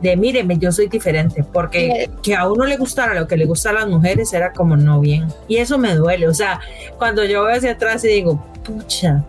de 0.00 0.16
míreme, 0.16 0.58
yo 0.58 0.70
soy 0.72 0.88
diferente, 0.88 1.44
porque 1.44 2.10
que 2.22 2.34
a 2.34 2.50
uno 2.50 2.66
le 2.66 2.76
gustara 2.76 3.14
lo 3.14 3.26
que 3.26 3.36
le 3.36 3.46
gusta 3.46 3.70
a 3.70 3.74
las 3.74 3.88
mujeres 3.88 4.32
era 4.32 4.52
como 4.52 4.76
no 4.76 5.00
bien. 5.00 5.28
Y 5.48 5.56
eso 5.56 5.78
me 5.78 5.94
duele, 5.94 6.28
o 6.28 6.34
sea, 6.34 6.60
cuando 6.98 7.24
yo 7.24 7.44
veo 7.44 7.56
hacia 7.56 7.72
atrás 7.72 8.04
y 8.04 8.08
digo, 8.08 8.44
pucha, 8.64 9.24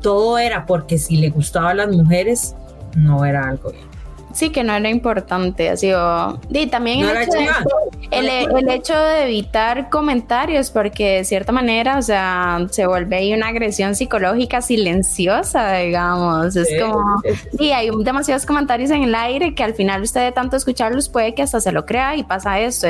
todo 0.00 0.38
era 0.38 0.64
porque 0.64 0.96
si 0.98 1.16
le 1.16 1.30
gustaba 1.30 1.70
a 1.70 1.74
las 1.74 1.88
mujeres, 1.88 2.54
no 2.96 3.24
era 3.24 3.48
algo 3.48 3.70
bien 3.70 3.89
sí 4.32 4.50
que 4.50 4.62
no 4.62 4.74
era 4.74 4.88
importante, 4.88 5.70
así 5.70 5.92
o 5.92 6.38
y 6.50 6.66
también 6.66 7.00
el, 7.00 7.16
hecho 7.16 7.38
de, 7.38 7.48
el, 8.10 8.68
hecho 8.68 8.98
de, 8.98 9.24
evitar 9.24 9.90
comentarios 9.90 10.70
porque 10.70 11.18
de 11.18 11.24
cierta 11.24 11.52
manera, 11.52 11.98
o 11.98 12.02
sea, 12.02 12.66
se 12.70 12.86
vuelve 12.86 13.16
ahí 13.16 13.32
una 13.32 13.48
agresión 13.48 13.94
psicológica 13.94 14.62
silenciosa, 14.62 15.74
digamos, 15.74 16.56
es 16.56 16.68
como 16.80 17.22
sí, 17.58 17.72
hay 17.72 17.90
demasiados 18.02 18.46
comentarios 18.46 18.90
en 18.90 19.02
el 19.04 19.14
aire 19.14 19.54
que 19.54 19.64
al 19.64 19.74
final 19.74 20.02
usted 20.02 20.22
de 20.22 20.32
tanto 20.32 20.56
escucharlos 20.56 21.08
puede 21.08 21.34
que 21.34 21.42
hasta 21.42 21.60
se 21.60 21.72
lo 21.72 21.84
crea 21.84 22.16
y 22.16 22.22
pasa 22.22 22.60
esto, 22.60 22.86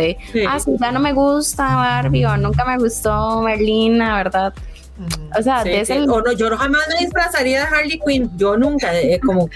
ah, 0.49 0.61
sí, 0.61 0.73
ya 0.79 0.93
no 0.93 1.01
me 1.01 1.13
gusta 1.13 1.77
Barbie 1.77 2.27
o 2.27 2.37
nunca 2.37 2.65
me 2.65 2.77
gustó 2.79 3.43
Merlina, 3.43 4.17
¿verdad? 4.17 4.53
O 5.39 5.43
sea, 5.43 5.65
de 5.65 5.81
ese... 5.81 6.01
o 6.03 6.21
no, 6.21 6.33
yo 6.33 6.55
jamás 6.57 6.83
me 6.89 7.05
disfrazaría 7.05 7.61
de 7.61 7.67
Harley 7.67 8.01
Quinn, 8.05 8.31
yo 8.37 8.57
nunca, 8.57 8.99
eh, 8.99 9.19
como 9.25 9.49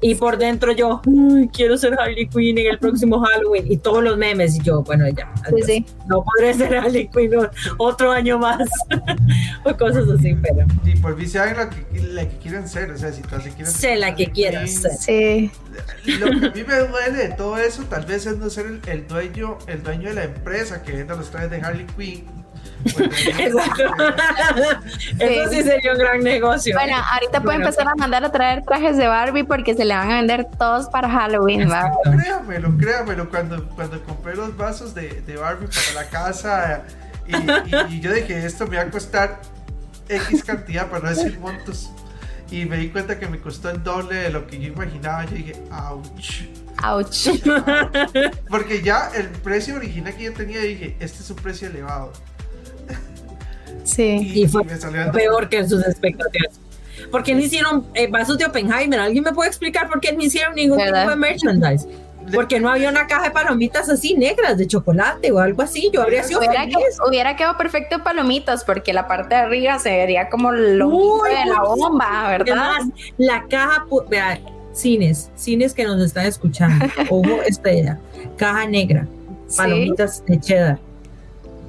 y 0.00 0.14
por 0.14 0.36
dentro 0.36 0.72
yo, 0.72 1.00
quiero 1.52 1.78
ser 1.78 1.98
Harley 1.98 2.28
Quinn 2.28 2.58
en 2.58 2.66
el 2.66 2.78
próximo 2.78 3.18
Halloween. 3.20 3.70
Y 3.70 3.78
todos 3.78 4.04
los 4.04 4.18
memes, 4.18 4.56
y 4.56 4.60
yo, 4.62 4.82
bueno, 4.82 5.08
ya, 5.08 5.32
no 6.06 6.22
podré 6.22 6.52
ser 6.54 6.76
Harley 6.76 7.08
Quinn 7.08 7.32
otro 7.78 8.12
año 8.12 8.38
más. 8.38 8.68
o 9.64 9.76
cosas 9.76 10.04
así, 10.08 10.34
pero. 10.34 10.66
Y 10.84 10.96
por 10.96 11.16
mí 11.16 11.26
sean 11.26 11.56
la 11.56 11.70
que, 11.70 12.00
la 12.00 12.28
que 12.28 12.36
quieren 12.36 12.68
ser, 12.68 12.90
o 12.90 12.98
sea, 12.98 13.10
si 13.10 13.22
todas 13.22 13.44
se 13.44 13.50
quieren 13.50 13.72
Sé 13.72 13.96
la 13.96 14.14
que 14.14 14.30
quieras 14.30 14.70
ser. 14.70 14.92
Sí. 14.98 15.50
Lo 16.20 16.26
que 16.40 16.46
a 16.46 16.50
mí 16.50 16.64
me 16.66 16.76
duele 16.76 17.28
de 17.28 17.28
todo 17.30 17.56
eso, 17.58 17.82
tal 17.84 18.04
vez 18.04 18.26
es 18.26 18.36
no 18.36 18.50
ser 18.50 18.66
el, 18.66 18.80
el 18.86 19.06
dueño, 19.06 19.56
el 19.66 19.82
dueño 19.82 20.10
de 20.10 20.14
la 20.14 20.24
empresa 20.24 20.82
que 20.82 20.92
vende 20.92 21.16
los 21.16 21.30
trajes 21.30 21.50
de 21.50 21.60
Harley 21.60 21.86
Quinn 21.96 22.45
Eso 25.18 25.50
sí 25.50 25.62
sería 25.62 25.92
un 25.92 25.98
gran 25.98 26.22
negocio. 26.22 26.74
Bueno, 26.74 26.96
ahorita 27.12 27.40
puede 27.40 27.58
empezar 27.58 27.88
a 27.88 27.94
mandar 27.96 28.24
a 28.24 28.30
traer 28.30 28.64
trajes 28.64 28.96
de 28.96 29.06
Barbie 29.06 29.44
porque 29.44 29.74
se 29.74 29.84
le 29.84 29.94
van 29.94 30.10
a 30.10 30.16
vender 30.16 30.46
todos 30.58 30.88
para 30.88 31.08
Halloween. 31.08 31.68
Créamelo, 32.02 32.76
créamelo. 32.78 33.28
Cuando, 33.28 33.68
cuando 33.70 34.02
compré 34.04 34.36
los 34.36 34.56
vasos 34.56 34.94
de, 34.94 35.20
de 35.22 35.36
Barbie 35.36 35.66
para 35.66 36.04
la 36.04 36.10
casa 36.10 36.84
y, 37.28 38.00
yo 38.00 38.12
dije, 38.12 38.46
esto 38.46 38.66
me 38.66 38.76
va 38.76 38.82
a 38.82 38.90
costar 38.90 39.40
X 40.08 40.44
cantidad, 40.44 40.88
para 40.88 41.04
no 41.04 41.10
decir 41.10 41.38
montos. 41.38 41.90
Y 42.50 42.64
me 42.64 42.76
di 42.76 42.90
cuenta 42.90 43.18
que 43.18 43.26
me 43.26 43.40
costó 43.40 43.70
el 43.70 43.82
doble 43.82 44.16
de 44.16 44.30
lo 44.30 44.46
que 44.46 44.60
yo 44.60 44.68
imaginaba. 44.68 45.24
Yo 45.24 45.32
dije, 45.32 45.54
ouch. 45.72 46.42
Ouch. 46.84 47.28
Porque 48.48 48.82
ya 48.82 49.10
el 49.14 49.28
precio 49.28 49.74
original 49.74 50.14
que 50.14 50.24
yo 50.24 50.32
tenía, 50.32 50.60
dije, 50.60 50.96
este 51.00 51.22
es 51.22 51.30
un 51.30 51.36
precio 51.36 51.68
elevado. 51.68 52.12
Sí. 53.84 54.32
Y, 54.34 54.48
fue 54.48 54.62
peor 55.12 55.48
que 55.48 55.66
sus 55.68 55.86
expectativas. 55.86 56.60
¿Por 57.10 57.22
qué 57.22 57.34
no 57.34 57.40
hicieron 57.40 57.86
eh, 57.94 58.08
vasos 58.08 58.38
de 58.38 58.46
Oppenheimer? 58.46 59.00
¿Alguien 59.00 59.24
me 59.24 59.32
puede 59.32 59.48
explicar 59.48 59.88
por 59.88 60.00
qué 60.00 60.12
no 60.12 60.22
hicieron 60.22 60.54
ningún 60.54 60.78
tipo 60.78 61.10
de 61.10 61.16
merchandise? 61.16 61.86
Porque 62.34 62.58
no 62.58 62.68
había 62.68 62.88
una 62.88 63.06
caja 63.06 63.24
de 63.24 63.30
palomitas 63.30 63.88
así 63.88 64.14
negras 64.14 64.58
de 64.58 64.66
chocolate 64.66 65.30
o 65.30 65.38
algo 65.38 65.62
así. 65.62 65.90
Yo 65.92 66.02
habría 66.02 66.24
sido 66.24 66.40
hubiera, 66.40 66.66
hubiera 67.06 67.36
quedado 67.36 67.56
perfecto 67.56 68.02
palomitas 68.02 68.64
porque 68.64 68.92
la 68.92 69.06
parte 69.06 69.36
de 69.36 69.42
arriba 69.42 69.78
se 69.78 69.90
vería 69.90 70.28
como 70.28 70.50
lo 70.50 71.22
de 71.22 71.46
la 71.48 71.62
bomba, 71.62 72.28
¿verdad? 72.30 72.72
Además, 72.78 72.88
la 73.16 73.44
caja, 73.48 73.86
vea, 74.08 74.40
cines, 74.72 75.30
cines 75.36 75.72
que 75.72 75.84
nos 75.84 76.00
están 76.02 76.26
escuchando, 76.26 76.84
ojo 77.10 77.42
estrella, 77.46 78.00
caja 78.36 78.66
negra, 78.66 79.06
palomitas 79.56 80.24
de 80.26 80.40
cheddar 80.40 80.78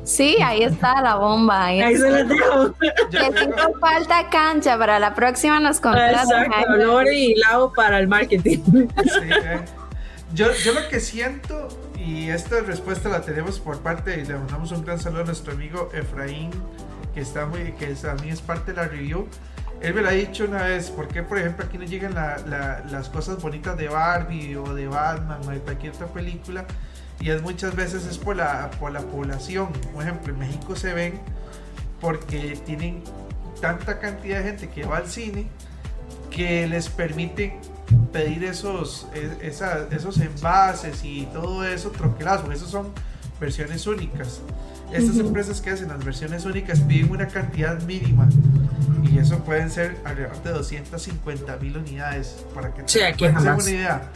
Sí, 0.08 0.38
ahí 0.42 0.64
está 0.64 1.02
la 1.02 1.16
bomba. 1.16 1.66
Ahí, 1.66 1.98
se 1.98 2.10
la 2.10 2.24
dejo. 2.24 2.74
tengo 3.12 3.78
falta 3.82 4.30
cancha, 4.30 4.78
para 4.78 5.00
la 5.00 5.14
próxima 5.14 5.60
nos 5.60 5.82
contratan. 5.82 6.46
Exacto, 6.46 6.78
Lori 6.78 7.34
y 7.34 7.36
Lau 7.36 7.74
para 7.74 8.00
el 8.00 8.08
marketing. 8.08 8.60
Sí, 8.64 9.30
eh. 9.30 9.60
yo, 10.34 10.54
yo 10.54 10.74
lo 10.74 10.88
que 10.88 11.02
siento, 11.02 11.68
y 11.98 12.30
esta 12.30 12.62
respuesta 12.62 13.10
la 13.10 13.22
tenemos 13.22 13.60
por 13.60 13.82
parte, 13.82 14.18
y 14.22 14.26
le 14.26 14.36
mandamos 14.36 14.72
un 14.72 14.86
gran 14.86 14.98
saludo 14.98 15.24
a 15.24 15.26
nuestro 15.26 15.52
amigo 15.52 15.90
Efraín, 15.94 16.52
que 17.14 17.20
está 17.20 17.46
muy, 17.46 17.74
que 17.74 17.94
a 18.08 18.14
mí 18.24 18.30
es 18.30 18.40
parte 18.42 18.72
de 18.72 18.82
la 18.82 18.88
review. 18.88 19.28
Él 19.82 19.94
me 19.94 20.02
lo 20.02 20.08
ha 20.08 20.14
dicho 20.14 20.46
una 20.46 20.64
vez, 20.64 20.90
¿por 20.90 21.10
qué 21.10 21.22
por 21.22 21.38
ejemplo 21.38 21.66
aquí 21.66 21.78
no 21.78 21.84
llegan 21.84 22.16
las 22.16 23.10
cosas 23.10 23.42
bonitas 23.42 23.78
de 23.78 23.90
Barbie 23.90 24.56
o 24.56 24.74
de 24.74 24.88
Batman 24.88 25.42
o 25.46 25.52
de 25.52 25.60
cualquier 25.60 25.94
otra 25.94 26.08
película? 26.08 26.66
Y 27.20 27.30
es 27.32 27.42
muchas 27.42 27.76
veces 27.76 28.06
es 28.06 28.18
por 28.18 28.36
la, 28.36 28.70
por 28.80 28.92
la 28.92 29.02
población. 29.02 29.70
Por 29.94 30.04
ejemplo, 30.04 30.34
en 30.34 30.40
México 30.40 30.76
se 30.76 30.94
ven 30.94 31.20
porque 32.00 32.58
tienen 32.66 33.04
tanta 33.60 34.00
cantidad 34.00 34.40
de 34.40 34.44
gente 34.44 34.70
que 34.70 34.86
va 34.86 34.98
al 34.98 35.08
cine 35.08 35.48
que 36.30 36.68
les 36.68 36.90
permite 36.90 37.58
pedir 38.14 38.44
esos, 38.44 39.08
e, 39.14 39.48
esos 39.92 40.18
envases 40.20 41.04
y 41.04 41.28
todo 41.34 41.66
eso 41.66 41.90
troquelazo. 41.90 42.52
Esos 42.52 42.70
son 42.70 42.92
versiones 43.40 43.88
únicas. 43.88 44.42
Estas 44.92 45.18
empresas 45.18 45.60
que 45.60 45.72
hacen 45.72 45.90
las 45.90 46.04
versiones 46.04 46.46
únicas 46.46 46.80
piden 46.82 47.12
una 47.12 47.28
cantidad 47.28 47.82
mínima 47.82 48.30
y 49.04 49.18
eso 49.20 49.40
pueden 49.40 49.70
ser 49.70 49.98
alrededor 50.06 50.42
de 50.44 50.52
250 50.52 51.58
mil 51.58 51.78
unidades 51.78 52.46
para 52.54 52.74
que 52.74 52.84
sí, 52.86 53.00
tengan 53.18 53.56
una 53.56 53.70
idea 53.70 54.10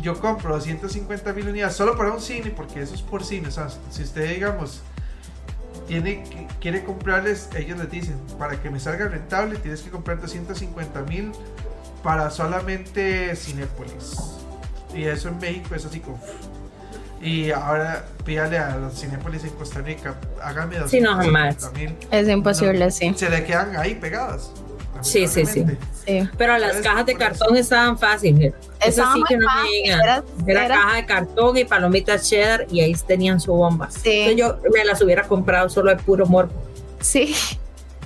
yo 0.00 0.18
compro 0.20 0.54
250 0.54 1.32
mil 1.32 1.48
unidades 1.48 1.76
solo 1.76 1.96
para 1.96 2.12
un 2.12 2.20
cine, 2.20 2.52
porque 2.54 2.82
eso 2.82 2.94
es 2.94 3.02
por 3.02 3.24
cine. 3.24 3.48
O 3.48 3.50
sea, 3.50 3.68
si 3.90 4.02
usted, 4.02 4.28
digamos, 4.28 4.82
tiene, 5.86 6.48
quiere 6.60 6.84
comprarles, 6.84 7.48
ellos 7.56 7.78
les 7.78 7.90
dicen, 7.90 8.16
para 8.38 8.60
que 8.60 8.70
me 8.70 8.78
salga 8.78 9.08
rentable 9.08 9.56
tienes 9.56 9.82
que 9.82 9.90
comprar 9.90 10.20
250 10.20 11.02
mil 11.02 11.32
para 12.02 12.30
solamente 12.30 13.34
Cinépolis. 13.36 14.16
Y 14.94 15.04
eso 15.04 15.28
en 15.28 15.38
México 15.38 15.74
es 15.74 15.84
así 15.84 16.00
como... 16.00 16.20
Y 17.20 17.50
ahora 17.50 18.06
pídale 18.24 18.58
a 18.58 18.76
los 18.76 18.98
Cinépolis 18.98 19.44
en 19.44 19.50
Costa 19.50 19.80
Rica, 19.80 20.14
hágame 20.42 20.78
250 20.78 21.70
mil. 21.72 21.94
Es 22.10 22.28
imposible, 22.28 22.90
sí. 22.90 23.12
Se 23.14 23.28
le 23.28 23.44
quedan 23.44 23.76
ahí 23.76 23.94
pegadas. 23.96 24.50
Sí, 25.02 25.26
sí, 25.28 25.44
sí, 25.46 25.64
Pero 26.36 26.58
las 26.58 26.76
cajas 26.78 27.06
de 27.06 27.14
cartón 27.14 27.56
estaban 27.56 27.98
fáciles. 27.98 28.54
Eso 28.80 29.04
sí 29.14 29.22
que 29.28 29.36
no 29.36 29.46
me 29.62 30.52
Era, 30.52 30.68
caja 30.68 30.96
de 30.96 31.06
cartón 31.06 31.56
y 31.56 31.64
palomitas 31.64 32.28
cheddar 32.28 32.66
y 32.70 32.80
ahí 32.80 32.94
tenían 33.06 33.40
su 33.40 33.52
bomba. 33.52 33.90
Sí. 33.90 34.34
yo 34.36 34.58
me 34.72 34.84
las 34.84 35.02
hubiera 35.02 35.24
comprado 35.24 35.68
solo 35.68 35.90
de 35.90 35.96
puro 36.02 36.26
morbo. 36.26 36.52
Sí. 37.00 37.34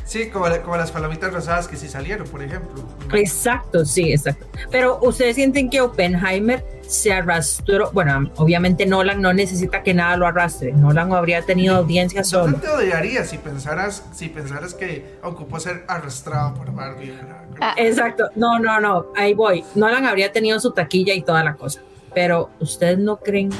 Sí, 0.05 0.28
como, 0.28 0.47
como, 0.62 0.76
las 0.76 0.90
palomitas 0.90 1.32
rosadas 1.32 1.66
que 1.66 1.76
sí 1.76 1.88
salieron, 1.88 2.28
por 2.28 2.42
ejemplo. 2.42 2.84
Exacto, 3.14 3.84
sí, 3.84 4.12
exacto. 4.12 4.47
Pero 4.70 4.99
ustedes 5.03 5.36
sienten 5.36 5.70
que 5.70 5.80
Oppenheimer 5.80 6.64
se 6.87 7.12
arrastró, 7.12 7.91
bueno, 7.93 8.30
obviamente 8.37 8.87
Nolan 8.87 9.20
no 9.20 9.32
necesita 9.32 9.82
que 9.82 9.95
nada 9.95 10.16
lo 10.16 10.26
arrastre, 10.26 10.72
Nolan 10.72 11.12
habría 11.12 11.43
tenido 11.43 11.76
audiencia 11.76 12.24
solo. 12.24 12.53
No 12.53 12.59
te 12.59 12.68
odiaría 12.68 13.24
si 13.24 13.39
pensaras, 13.39 14.05
si 14.12 14.28
pensaras 14.28 14.74
que 14.74 15.16
ocupó 15.22 15.61
ser 15.61 15.85
arrastrado 15.89 16.55
por 16.55 16.72
Barbie. 16.72 17.14
Ah, 17.61 17.74
exacto, 17.76 18.28
no, 18.37 18.59
no, 18.59 18.80
no, 18.80 19.07
ahí 19.16 19.35
voy. 19.35 19.64
Nolan 19.74 20.07
habría 20.07 20.32
tenido 20.32 20.61
su 20.61 20.72
taquilla 20.72 21.14
y 21.14 21.22
toda 21.22 21.43
la 21.45 21.55
cosa, 21.55 21.80
pero 22.14 22.51
¿ustedes 22.61 22.99
no 22.99 23.16
creen 23.16 23.51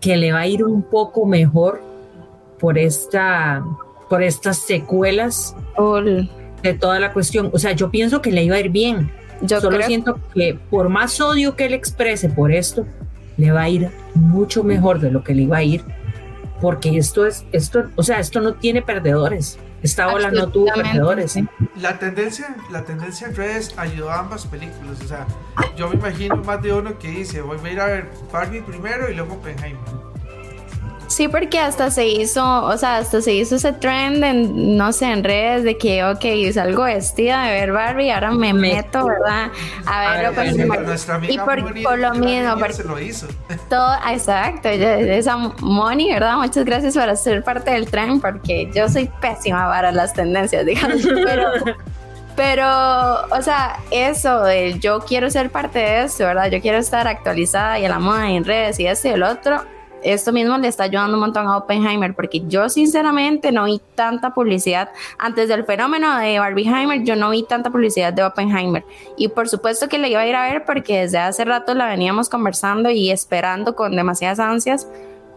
que 0.00 0.16
le 0.16 0.32
va 0.32 0.40
a 0.40 0.46
ir 0.46 0.64
un 0.64 0.82
poco 0.82 1.26
mejor 1.26 1.80
por 2.58 2.78
esta, 2.78 3.64
por 4.08 4.22
estas 4.22 4.58
secuelas 4.58 5.54
de 6.62 6.74
toda 6.74 7.00
la 7.00 7.12
cuestión? 7.12 7.50
O 7.52 7.58
sea, 7.58 7.72
yo 7.72 7.90
pienso 7.90 8.22
que 8.22 8.30
le 8.30 8.44
iba 8.44 8.56
a 8.56 8.60
ir 8.60 8.70
bien 8.70 9.10
yo 9.42 9.60
solo 9.60 9.82
siento 9.82 10.18
que 10.34 10.58
por 10.70 10.88
más 10.88 11.20
odio 11.20 11.56
que 11.56 11.66
él 11.66 11.74
exprese 11.74 12.28
por 12.28 12.52
esto, 12.52 12.86
le 13.36 13.52
va 13.52 13.62
a 13.62 13.68
ir 13.68 13.90
mucho 14.14 14.64
mejor 14.64 15.00
de 15.00 15.10
lo 15.10 15.22
que 15.22 15.34
le 15.34 15.42
iba 15.42 15.58
a 15.58 15.62
ir, 15.62 15.84
porque 16.60 16.96
esto 16.96 17.26
es, 17.26 17.44
esto, 17.52 17.84
o 17.96 18.02
sea, 18.02 18.18
esto 18.18 18.40
no 18.40 18.54
tiene 18.54 18.82
perdedores. 18.82 19.58
Esta 19.82 20.08
ola 20.08 20.30
no 20.30 20.48
tuvo 20.48 20.66
perdedores. 20.74 21.38
La 21.80 21.98
tendencia, 21.98 22.56
la 22.70 22.82
tendencia 22.84 23.28
en 23.28 23.36
redes 23.36 23.74
ayudó 23.76 24.10
a 24.10 24.20
ambas 24.20 24.46
películas. 24.46 25.00
O 25.04 25.06
sea, 25.06 25.26
yo 25.76 25.88
me 25.88 25.96
imagino 25.96 26.36
más 26.36 26.62
de 26.62 26.72
uno 26.72 26.98
que 26.98 27.08
dice, 27.08 27.40
voy 27.42 27.58
a 27.62 27.72
ir 27.72 27.80
a 27.80 27.86
ver 27.86 28.10
Barbie 28.32 28.62
primero 28.62 29.10
y 29.10 29.14
luego 29.14 29.34
Oppenheimer. 29.34 30.15
Sí, 31.08 31.28
porque 31.28 31.58
hasta 31.58 31.90
se 31.90 32.06
hizo, 32.08 32.64
o 32.64 32.76
sea, 32.76 32.98
hasta 32.98 33.20
se 33.22 33.32
hizo 33.32 33.56
ese 33.56 33.72
trend 33.72 34.24
en, 34.24 34.76
no 34.76 34.92
sé, 34.92 35.06
en 35.06 35.22
redes 35.22 35.62
de 35.62 35.78
que, 35.78 36.04
ok, 36.04 36.24
salgo 36.52 36.82
vestida 36.84 37.44
de 37.44 37.52
ver 37.52 37.72
Barbie, 37.72 38.10
ahora 38.10 38.32
me 38.32 38.52
meto, 38.52 39.06
¿verdad? 39.06 39.50
A 39.86 40.16
ver, 40.16 40.34
pues, 40.34 40.56
y 41.28 41.38
por, 41.38 41.98
lo 41.98 42.14
mismo, 42.14 42.58
porque 42.58 42.82
lo 42.84 43.00
hizo. 43.00 43.28
Todo, 43.68 43.94
exacto, 44.10 44.68
esa 44.68 45.36
Moni, 45.36 46.12
¿verdad? 46.12 46.36
Muchas 46.36 46.64
gracias 46.64 46.94
por 46.94 47.16
ser 47.16 47.44
parte 47.44 47.70
del 47.70 47.88
trend, 47.88 48.20
porque 48.20 48.70
yo 48.74 48.88
soy 48.88 49.08
pésima 49.20 49.68
para 49.68 49.92
las 49.92 50.12
tendencias, 50.12 50.66
digamos, 50.66 51.06
pero... 51.24 51.50
Pero, 52.36 52.66
o 53.30 53.40
sea, 53.40 53.80
eso 53.90 54.42
de 54.42 54.78
yo 54.78 55.00
quiero 55.00 55.30
ser 55.30 55.48
parte 55.48 55.78
de 55.78 56.04
esto, 56.04 56.24
¿verdad? 56.24 56.50
Yo 56.50 56.60
quiero 56.60 56.76
estar 56.76 57.08
actualizada 57.08 57.78
y 57.78 57.86
a 57.86 57.88
la 57.88 57.98
moda 57.98 58.28
en 58.28 58.44
redes 58.44 58.78
y 58.78 58.86
esto 58.86 59.08
y 59.08 59.12
el 59.12 59.22
otro 59.22 59.62
esto 60.12 60.32
mismo 60.32 60.56
le 60.58 60.68
está 60.68 60.84
ayudando 60.84 61.14
un 61.14 61.20
montón 61.20 61.46
a 61.46 61.56
Oppenheimer, 61.56 62.14
porque 62.14 62.42
yo 62.46 62.68
sinceramente 62.68 63.52
no 63.52 63.64
vi 63.64 63.80
tanta 63.94 64.34
publicidad. 64.34 64.90
Antes 65.18 65.48
del 65.48 65.64
fenómeno 65.64 66.16
de 66.18 66.38
Barbieheimer, 66.38 67.02
yo 67.02 67.16
no 67.16 67.30
vi 67.30 67.42
tanta 67.42 67.70
publicidad 67.70 68.12
de 68.12 68.22
Oppenheimer. 68.22 68.84
Y 69.16 69.28
por 69.28 69.48
supuesto 69.48 69.88
que 69.88 69.98
le 69.98 70.08
iba 70.08 70.20
a 70.20 70.26
ir 70.26 70.36
a 70.36 70.42
ver 70.42 70.64
porque 70.64 71.00
desde 71.00 71.18
hace 71.18 71.44
rato 71.44 71.74
la 71.74 71.86
veníamos 71.86 72.28
conversando 72.28 72.90
y 72.90 73.10
esperando 73.10 73.74
con 73.74 73.96
demasiadas 73.96 74.38
ansias. 74.38 74.86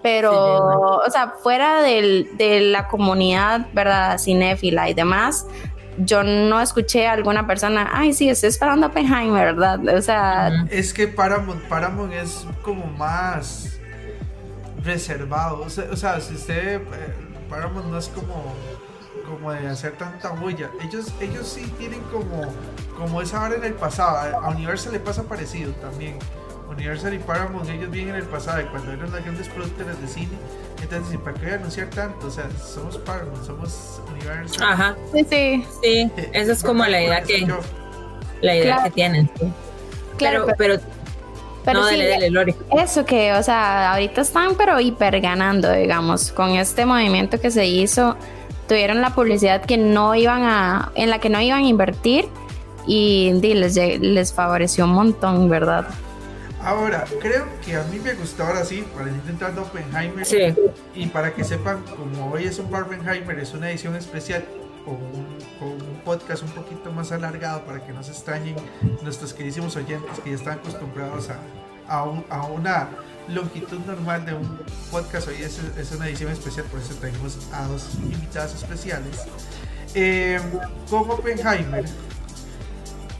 Pero, 0.01 0.31
o 0.33 1.09
sea, 1.09 1.33
fuera 1.43 1.81
de 1.81 2.59
la 2.71 2.87
comunidad, 2.87 3.67
¿verdad? 3.73 4.17
Cinéfila 4.17 4.89
y 4.89 4.93
demás, 4.93 5.45
yo 5.97 6.23
no 6.23 6.61
escuché 6.61 7.07
a 7.07 7.11
alguna 7.11 7.45
persona, 7.45 7.89
ay, 7.91 8.13
sí, 8.13 8.29
estoy 8.29 8.47
esperando 8.47 8.85
a 8.85 8.89
Oppenheimer, 8.89 9.53
¿verdad? 9.53 9.97
O 9.97 10.01
sea... 10.01 10.65
Es 10.71 10.93
que 10.93 11.09
Paramount, 11.09 11.61
Paramount 11.63 12.13
es 12.13 12.45
como 12.61 12.85
más 12.85 13.68
reservado. 14.83 15.61
O 15.61 15.69
sea, 15.69 16.21
si 16.21 16.35
usted, 16.35 16.75
eh, 16.77 17.13
Paramount 17.49 17.87
no 17.87 17.97
es 17.97 18.07
como, 18.09 18.53
como 19.27 19.51
de 19.51 19.67
hacer 19.67 19.93
tanta 19.93 20.31
huella. 20.31 20.69
Ellos, 20.81 21.13
ellos 21.19 21.47
sí 21.47 21.71
tienen 21.77 22.01
como, 22.11 22.53
como 22.97 23.21
esa 23.21 23.43
hora 23.43 23.55
en 23.55 23.63
el 23.63 23.73
pasado. 23.73 24.17
A 24.41 24.49
Universal 24.49 24.93
le 24.93 24.99
pasa 24.99 25.23
parecido 25.23 25.71
también. 25.73 26.17
Universal 26.69 27.13
y 27.13 27.19
Paramount, 27.19 27.67
ellos 27.69 27.89
vienen 27.89 28.15
en 28.15 28.21
el 28.21 28.27
pasado, 28.27 28.61
y 28.61 28.65
cuando 28.65 28.93
eran 28.93 29.11
las 29.11 29.23
grandes 29.23 29.49
productoras 29.49 29.99
de 29.99 30.07
cine, 30.07 30.37
entonces 30.81 31.17
¿para 31.19 31.39
qué 31.39 31.51
anunciar 31.53 31.89
tanto? 31.89 32.27
O 32.27 32.29
sea, 32.29 32.47
somos 32.63 32.97
Paramount, 32.99 33.43
somos 33.43 34.01
Universal. 34.11 34.63
Ajá, 34.71 34.95
sí, 35.11 35.25
sí, 35.29 35.65
sí, 35.81 36.11
esa 36.31 36.51
es 36.51 36.63
como 36.63 36.85
la 36.85 37.01
idea 37.01 37.21
que, 37.23 37.51
la 38.41 38.55
idea 38.55 38.83
que 38.83 38.91
tienen. 38.91 39.29
Claro, 40.17 40.45
pero, 40.57 40.79
pero 40.79 40.79
pero 41.65 41.85
sí, 41.87 42.01
Eso 42.77 43.05
que, 43.05 43.33
o 43.33 43.43
sea, 43.43 43.93
ahorita 43.93 44.21
están 44.21 44.55
pero 44.55 44.79
hiper 44.79 45.19
ganando, 45.21 45.71
digamos, 45.71 46.31
con 46.31 46.51
este 46.51 46.85
movimiento 46.85 47.39
que 47.39 47.51
se 47.51 47.65
hizo, 47.65 48.15
tuvieron 48.67 49.01
la 49.01 49.13
publicidad 49.13 49.61
que 49.63 49.77
no 49.77 50.15
iban 50.15 50.43
a, 50.43 50.91
en 50.95 51.09
la 51.09 51.19
que 51.19 51.29
no 51.29 51.41
iban 51.41 51.63
a 51.63 51.67
invertir 51.67 52.25
y, 52.87 53.31
les, 53.41 53.75
les 53.75 54.33
favoreció 54.33 54.85
un 54.85 54.91
montón, 54.91 55.49
¿verdad? 55.49 55.87
Ahora, 56.61 57.05
creo 57.21 57.45
que 57.65 57.75
a 57.75 57.83
mí 57.83 57.99
me 57.99 58.13
gustó 58.13 58.43
ahora 58.43 58.65
sí, 58.65 58.85
para 58.93 59.09
ir 59.09 59.15
intentando 59.15 59.61
Oppenheimer. 59.61 60.25
Y 60.93 61.05
para 61.07 61.33
que 61.33 61.43
sepan, 61.43 61.83
como 61.95 62.31
hoy 62.31 62.45
es 62.45 62.59
un 62.59 62.69
Barbenheimer, 62.69 63.39
es 63.39 63.53
una 63.53 63.69
edición 63.69 63.95
especial 63.95 64.43
con 64.89 64.97
un, 65.03 65.37
con 65.59 65.87
un, 65.87 66.01
podcast 66.03 66.41
un 66.41 66.49
poquito 66.49 66.91
más 66.91 67.11
alargado 67.11 67.63
para 67.65 67.85
que 67.85 67.93
no 67.93 68.01
se 68.01 68.11
extrañen 68.11 68.55
nuestros 69.03 69.33
queridísimos 69.33 69.75
oyentes 69.75 70.19
que 70.23 70.31
ya 70.31 70.35
están 70.35 70.59
acostumbrados 70.59 71.29
a, 71.29 71.39
a, 71.87 72.43
una 72.45 72.89
longitud 73.27 73.79
normal 73.85 74.25
de 74.25 74.33
un 74.33 74.59
podcast. 74.89 75.27
Hoy 75.27 75.35
es, 75.35 75.59
es, 75.77 75.91
una 75.91 76.07
edición 76.07 76.31
especial, 76.31 76.65
por 76.65 76.79
eso 76.79 76.95
tenemos 76.95 77.37
a 77.53 77.67
dos 77.67 77.95
invitados 77.95 78.55
especiales. 78.55 79.25
Eh, 79.93 80.39
con 80.89 81.09
Oppenheimer, 81.09 81.85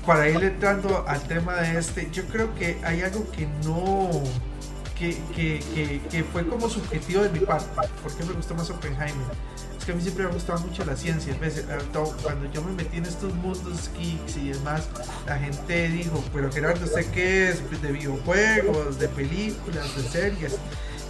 para 0.06 0.30
ir 0.30 0.44
entrando 0.44 1.06
al 1.08 1.22
tema 1.24 1.56
de 1.58 1.78
este, 1.78 2.10
yo 2.12 2.26
creo 2.28 2.54
que 2.56 2.80
hay 2.84 3.02
algo 3.02 3.30
que 3.32 3.48
no. 3.64 4.10
Que, 4.98 5.18
que, 5.34 5.64
que, 5.74 6.02
que 6.12 6.24
fue 6.26 6.46
como 6.46 6.68
subjetivo 6.68 7.22
de 7.22 7.30
mi 7.30 7.40
parte. 7.40 7.70
¿Por 8.04 8.14
qué 8.18 8.26
me 8.26 8.34
gustó 8.34 8.54
más 8.54 8.70
Oppenheimer? 8.70 9.28
A 9.92 9.96
mí 9.96 10.02
siempre 10.02 10.24
me 10.24 10.30
ha 10.30 10.34
gustado 10.34 10.60
mucho 10.60 10.86
la 10.86 10.96
ciencia. 10.96 11.36
Cuando 12.24 12.52
yo 12.52 12.62
me 12.64 12.74
metí 12.74 12.98
en 12.98 13.06
estos 13.06 13.34
mundos 13.36 13.90
geeks 13.98 14.38
y 14.38 14.50
demás, 14.50 14.88
la 15.26 15.38
gente 15.38 15.90
dijo, 15.90 16.24
pero 16.34 16.52
Gerardo, 16.52 16.86
¿usted 16.86 17.06
qué 17.12 17.50
es? 17.50 17.82
¿De 17.82 17.92
videojuegos, 17.92 19.00
de 19.00 19.08
películas, 19.10 19.96
de 19.96 20.04
series? 20.04 20.58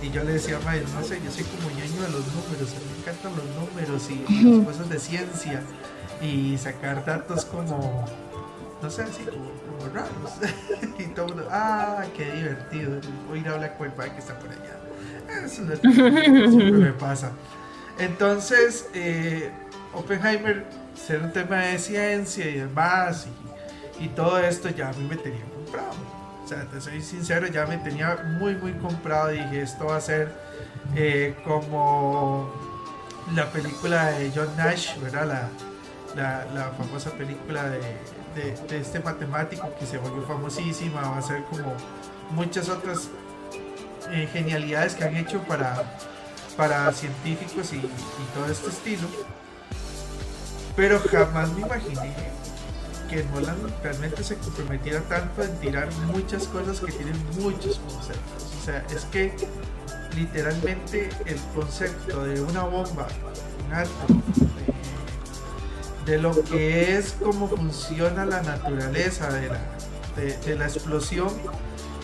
Y 0.01 0.11
yo 0.11 0.23
le 0.23 0.33
decía, 0.33 0.57
no 0.59 1.03
sé, 1.03 1.19
yo 1.23 1.31
soy 1.31 1.43
como 1.43 1.69
ñaño 1.71 2.01
de 2.01 2.09
los 2.09 2.25
números, 2.27 2.71
a 2.71 2.79
mí 2.79 2.85
me 2.93 2.99
encantan 3.01 3.33
los 3.35 3.45
números 3.55 4.09
y 4.09 4.43
las 4.57 4.65
cosas 4.65 4.89
de 4.89 4.99
ciencia 4.99 5.61
y 6.21 6.57
sacar 6.57 7.03
datos 7.05 7.43
como, 7.45 8.05
no 8.81 8.89
sé, 8.89 9.03
así 9.03 9.23
como, 9.23 9.49
raros. 9.93 10.33
y 10.99 11.03
todo 11.07 11.27
el 11.27 11.35
mundo, 11.35 11.49
ah, 11.51 12.05
qué 12.15 12.31
divertido, 12.31 13.01
voy 13.27 13.39
a 13.39 13.41
ir 13.41 13.47
a 13.49 13.53
hablar 13.53 13.77
con 13.77 13.87
el 13.87 13.93
padre 13.93 14.13
que 14.13 14.19
está 14.19 14.39
por 14.39 14.49
allá. 14.49 14.77
Eso 15.45 15.63
es 15.63 15.69
lo 15.69 15.81
que 15.81 16.49
siempre 16.49 16.71
me 16.71 16.93
pasa. 16.93 17.31
Entonces, 17.99 18.87
eh, 18.93 19.51
Oppenheimer, 19.93 20.65
ser 20.95 21.21
un 21.21 21.33
tema 21.33 21.57
de 21.57 21.79
ciencia 21.79 22.49
y 22.49 22.59
demás, 22.59 23.27
y, 23.99 24.07
todo 24.09 24.39
esto 24.39 24.69
ya 24.69 24.89
a 24.89 24.93
mí 24.93 25.05
me 25.09 25.17
tenía 25.17 25.43
comprado. 25.43 25.91
O 26.43 26.47
sea, 26.47 26.63
te 26.65 26.79
soy 26.79 27.01
sincero, 27.01 27.47
ya 27.47 27.65
me 27.65 27.77
tenía 27.77 28.15
muy, 28.39 28.55
muy 28.55 28.71
comprado. 28.73 29.27
Dije, 29.27 29.61
esto 29.61 29.87
va 29.87 29.97
a 29.97 30.01
ser 30.01 30.31
eh, 30.95 31.35
como 31.43 32.49
la 33.35 33.51
película 33.51 34.11
de 34.11 34.31
John 34.33 34.49
Nash, 34.55 34.97
¿verdad? 34.99 35.49
La, 36.15 36.71
famosa 36.77 37.11
película 37.11 37.69
de, 37.69 38.79
este 38.79 38.99
matemático 39.01 39.69
que 39.77 39.85
se 39.85 39.97
volvió 39.97 40.25
famosísima. 40.25 41.01
Va 41.01 41.17
a 41.17 41.21
ser 41.21 41.43
como 41.43 41.75
muchas 42.31 42.69
otras 42.69 43.09
eh, 44.09 44.27
genialidades 44.31 44.95
que 44.95 45.03
han 45.03 45.17
hecho 45.17 45.41
para 45.43 45.83
para 46.59 46.91
científicos 46.91 47.71
y, 47.71 47.79
todo 48.35 48.51
este 48.51 48.67
estilo. 48.67 49.07
Pero 50.75 50.99
jamás 50.99 51.49
me 51.53 51.61
imaginé 51.61 52.13
que 53.09 53.23
Nolan 53.33 53.55
realmente 53.81 54.21
se 54.25 54.35
comprometiera 54.35 54.99
tanto 55.03 55.41
en 55.41 55.57
tirar 55.61 55.89
muchas 56.07 56.47
cosas 56.47 56.81
que 56.81 56.91
tienen 56.91 57.15
muchos 57.39 57.79
conceptos. 57.79 58.43
O 58.61 58.65
sea, 58.65 58.85
es 58.93 59.05
que 59.05 59.33
literalmente 60.17 61.09
el 61.25 61.39
concepto 61.55 62.25
de 62.25 62.41
una 62.41 62.63
bomba, 62.63 63.07
un 63.65 63.69
de, 66.05 66.17
lo 66.17 66.43
que 66.43 66.97
es 66.97 67.15
cómo 67.23 67.47
funciona 67.47 68.25
la 68.25 68.41
naturaleza 68.41 69.29
de 69.31 70.55
la 70.57 70.65
explosión 70.65 71.29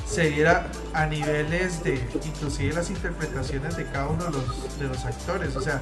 se 0.05 0.29
viera 0.29 0.67
a 0.93 1.05
niveles 1.07 1.83
de 1.83 1.95
inclusive 2.25 2.73
las 2.75 2.89
interpretaciones 2.89 3.75
de 3.75 3.85
cada 3.85 4.07
uno 4.07 4.25
de 4.25 4.31
los, 4.31 4.79
de 4.79 4.87
los 4.87 5.03
actores. 5.05 5.55
O 5.55 5.61
sea, 5.61 5.81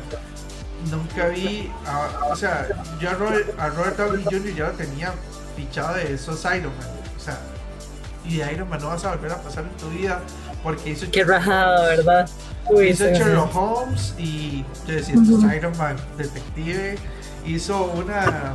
nunca 0.92 1.28
vi, 1.28 1.72
a- 1.86 2.26
o 2.32 2.36
sea, 2.36 2.68
yo 3.00 3.10
a 3.10 3.14
Robert, 3.14 3.60
a 3.60 3.70
Robert 3.70 3.98
Downey 3.98 4.24
Jr. 4.24 4.56
ya 4.56 4.68
lo 4.68 4.72
tenía 4.74 5.14
fichado 5.56 5.96
de 5.96 6.14
esos 6.14 6.44
Iron 6.46 6.72
Man. 6.78 6.88
O 7.18 7.20
sea, 7.20 7.38
y 8.26 8.38
de 8.38 8.54
Iron 8.54 8.70
Man 8.70 8.80
no 8.82 8.88
vas 8.90 9.04
a 9.06 9.16
volver 9.16 9.32
a 9.34 9.38
pasar 9.42 9.64
en 9.66 9.78
tu 9.78 9.90
vida 9.90 10.22
porque 10.64 10.92
hizo 10.92 11.06
Qué 11.12 11.24
rajado, 11.26 11.84
¿verdad? 11.86 12.30
Uy, 12.70 12.88
hizo 12.90 13.04
Sherlock 13.06 13.54
Holmes 13.54 14.14
y 14.18 14.64
yo 14.88 14.96
decía, 14.96 15.16
Iron 15.56 15.78
Man 15.78 15.98
detective. 16.18 16.98
Hizo 17.46 17.84
una 17.92 18.54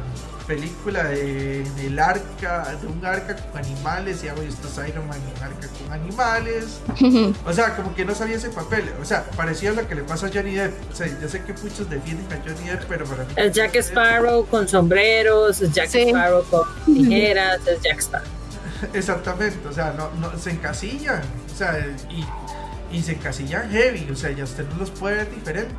película 0.49 1.05
de, 1.05 1.63
del 1.77 1.99
arca, 1.99 2.75
de 2.81 2.87
un 2.87 3.05
arca 3.05 3.37
con 3.37 3.59
animales 3.63 4.25
y 4.25 4.29
hago 4.29 4.41
esto 4.41 4.67
es 4.67 4.89
Iron 4.89 5.07
Man, 5.07 5.21
un 5.37 5.43
arca 5.43 5.69
con 5.79 5.93
animales. 5.93 6.81
O 7.47 7.53
sea, 7.53 7.77
como 7.77 7.95
que 7.95 8.05
no 8.05 8.15
sabía 8.15 8.37
ese 8.37 8.49
papel. 8.51 8.91
O 9.01 9.05
sea, 9.05 9.25
parecía 9.37 9.73
lo 9.73 9.87
que 9.87 9.95
le 9.95 10.03
pasa 10.03 10.27
a 10.27 10.31
Johnny 10.33 10.55
Depp. 10.55 10.73
O 10.91 10.95
sea, 10.95 11.07
yo 11.07 11.29
sé 11.29 11.43
que 11.43 11.53
muchos 11.53 11.89
defienden 11.91 12.27
a 12.33 12.43
Johnny 12.43 12.69
Depp, 12.69 12.85
pero 12.89 13.05
para 13.05 13.25
mí. 13.25 13.33
Es 13.37 13.53
Jack 13.53 13.77
Sparrow 13.77 14.47
con 14.47 14.67
sombreros, 14.67 15.61
es 15.61 15.73
Jack 15.73 15.89
Sí. 15.89 16.09
Sparrow 16.09 16.45
con 16.45 16.67
tijeras, 16.87 17.61
es 17.67 17.81
Jack 17.83 17.99
Sparrow. 18.01 18.29
Exactamente, 18.95 19.69
o 19.69 19.73
sea, 19.73 19.93
no, 19.97 20.11
no, 20.21 20.39
se 20.39 20.51
encasillan. 20.51 21.23
O 21.53 21.57
sea, 21.57 21.87
y, 22.11 22.97
y 22.97 23.03
se 23.03 23.13
encasillan 23.13 23.71
heavy. 23.71 24.09
O 24.11 24.17
sea, 24.17 24.31
ya 24.31 24.45
usted 24.45 24.67
no 24.69 24.79
los 24.79 24.91
puede 24.91 25.17
ver 25.17 25.31
diferente. 25.35 25.75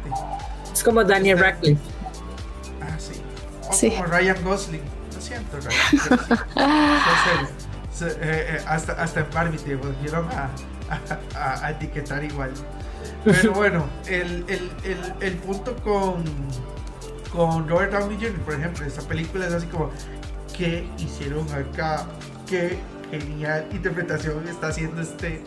Es 0.72 0.84
como 0.84 1.04
Daniel 1.04 1.40
Radcliffe. 1.40 1.82
Sí. 3.72 3.92
Como 3.92 4.06
Ryan 4.06 4.44
Gosling. 4.44 4.82
Lo 5.16 5.22
siento, 5.22 5.58
Ryan. 5.58 6.40
sí. 7.94 8.06
Eh, 8.06 8.16
eh, 8.22 8.62
hasta, 8.66 8.94
hasta 8.94 9.20
en 9.22 9.26
Barbie 9.34 9.58
te 9.58 9.76
volvieron 9.76 10.26
a, 10.32 10.50
a- 10.90 11.38
a- 11.38 11.66
a 11.66 11.72
etiquetar 11.72 12.24
igual. 12.24 12.52
Pero 13.26 13.52
bueno, 13.54 13.86
el, 14.08 14.46
el, 14.48 14.72
el, 14.86 15.14
el 15.20 15.34
punto 15.36 15.76
con, 15.78 16.24
con 17.34 17.68
Robert 17.68 17.92
Downey 17.92 18.16
Jr., 18.18 18.40
por 18.42 18.54
ejemplo, 18.54 18.86
esta 18.86 19.02
película 19.02 19.48
es 19.48 19.54
así 19.54 19.68
como, 19.68 19.92
¿qué 20.58 20.88
hicieron 20.98 21.46
acá? 21.54 22.06
¿Qué 22.48 22.78
genial 23.12 23.68
interpretación 23.72 24.48
está 24.48 24.68
haciendo 24.68 25.02
este 25.02 25.42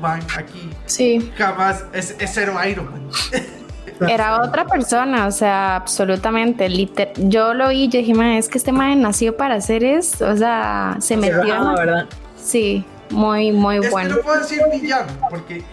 man 0.00 0.20
aquí? 0.36 0.70
Sí, 0.86 1.32
Jamás, 1.38 1.84
es, 1.92 2.16
es 2.18 2.30
cero 2.34 2.56
Iron 2.68 2.90
Man. 2.90 3.10
era 4.08 4.42
otra 4.42 4.64
persona, 4.66 5.26
o 5.26 5.30
sea, 5.30 5.76
absolutamente. 5.76 6.68
liter- 6.68 7.12
yo 7.16 7.54
lo 7.54 7.68
vi 7.68 7.84
y 7.84 7.88
yo 7.88 7.98
dije, 8.00 8.14
"Ma, 8.14 8.36
es 8.38 8.48
que 8.48 8.58
este 8.58 8.72
man 8.72 9.00
nació 9.00 9.36
para 9.36 9.56
hacer 9.56 9.84
esto, 9.84 10.28
o 10.28 10.36
sea, 10.36 10.96
se 11.00 11.16
O 11.16 11.20
sea, 11.22 11.36
metió. 11.36 11.74
¿verdad? 11.74 12.06
Sí, 12.36 12.84
muy, 13.10 13.52
muy 13.52 13.76
Es 13.78 13.90
bueno. 13.90 14.10
que 14.10 14.16
no 14.16 14.22
puedo 14.22 14.40
decir 14.40 14.60
villano, 14.72 15.12
porque 15.30 15.58
eh, 15.58 15.64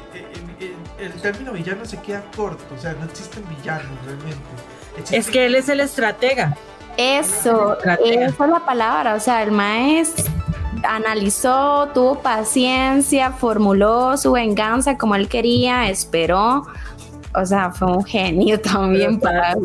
eh, 0.59 0.73
el, 0.99 1.13
término 1.13 1.51
villano 1.53 1.85
se 1.85 1.97
queda 2.01 2.21
corto, 2.35 2.63
o 2.77 2.81
sea, 2.81 2.93
no 2.99 3.05
existen 3.05 3.43
villanos 3.57 3.87
realmente. 4.05 5.15
Es 5.17 5.29
que 5.29 5.45
él 5.45 5.55
es 5.55 5.69
el 5.69 5.79
estratega. 5.79 6.57
Eso, 6.97 7.77
Estratega. 7.77 8.25
esa 8.25 8.43
es 8.45 8.49
la 8.51 8.59
palabra. 8.65 9.13
O 9.15 9.19
sea, 9.21 9.41
el 9.43 9.51
maestro 9.51 10.25
analizó, 10.83 11.87
tuvo 11.93 12.19
paciencia, 12.19 13.31
formuló 13.31 14.17
su 14.17 14.31
venganza 14.33 14.97
como 14.97 15.15
él 15.15 15.27
quería, 15.29 15.89
esperó. 15.89 16.63
O 17.35 17.45
sea, 17.45 17.71
fue 17.71 17.91
un 17.91 18.03
genio 18.03 18.59
también 18.61 19.19
para. 19.19 19.55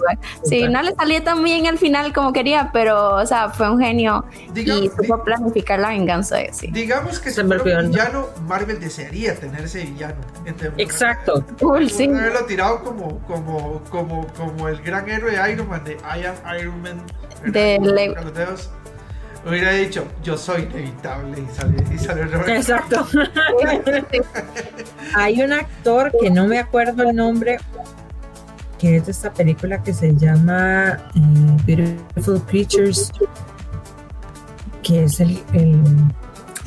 Sí, 0.44 0.66
no 0.68 0.82
le 0.82 0.94
salía 0.94 1.22
tan 1.24 1.42
bien 1.42 1.66
al 1.66 1.78
final 1.78 2.12
como 2.12 2.32
quería, 2.32 2.70
pero, 2.72 3.16
o 3.16 3.26
sea, 3.26 3.48
fue 3.48 3.70
un 3.70 3.80
genio 3.80 4.24
y 4.54 4.88
supo 4.88 5.22
planificar 5.24 5.78
la 5.80 5.88
venganza 5.88 6.36
de 6.36 6.52
sí. 6.52 6.68
digamos 6.70 7.18
que 7.18 7.30
si 7.30 7.42
fuera 7.42 7.80
un 7.80 7.90
villano, 7.90 8.28
Marvel 8.46 8.80
desearía 8.80 9.34
tener 9.34 9.64
ese 9.64 9.84
villano. 9.84 10.16
Entonces, 10.44 10.72
Exacto. 10.78 11.44
Cool, 11.60 11.90
sí. 11.90 12.04
Haberlo 12.04 12.44
tirado 12.46 12.82
como, 12.82 13.18
como, 13.26 13.82
como, 13.90 14.26
como 14.34 14.68
el 14.68 14.80
gran 14.82 15.08
héroe 15.08 15.32
de 15.32 15.52
Iron 15.52 15.68
Man, 15.68 15.84
de 15.84 15.92
I 15.94 16.26
am 16.26 16.58
Iron 16.60 16.82
Man. 16.82 17.02
De 17.46 17.78
dedos. 18.34 18.70
Hubiera 19.46 19.72
dicho, 19.72 20.06
yo 20.22 20.38
soy 20.38 20.62
inevitable 20.62 21.42
y 21.42 21.54
sale, 21.54 21.76
y 21.94 21.98
sale 21.98 22.24
Robert. 22.24 22.48
Exacto. 22.48 23.06
Hay 25.14 25.42
un 25.42 25.52
actor 25.52 26.12
que 26.20 26.30
no 26.30 26.46
me 26.46 26.58
acuerdo 26.58 27.02
el 27.08 27.16
nombre, 27.16 27.58
que 28.78 28.96
es 28.96 29.06
de 29.06 29.12
esta 29.12 29.32
película 29.32 29.82
que 29.82 29.92
se 29.92 30.14
llama 30.16 30.98
eh, 31.14 31.56
Beautiful 31.66 32.40
Creatures, 32.46 33.12
que 34.82 35.04
es 35.04 35.20
el, 35.20 35.42
el- 35.52 35.82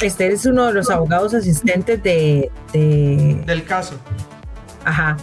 este 0.02 0.32
es 0.32 0.46
uno 0.46 0.68
de 0.68 0.74
los 0.74 0.92
abogados 0.92 1.34
asistentes 1.34 2.04
de, 2.04 2.52
de 2.74 3.42
Del 3.48 3.64
caso. 3.66 3.96
ajá. 4.86 5.18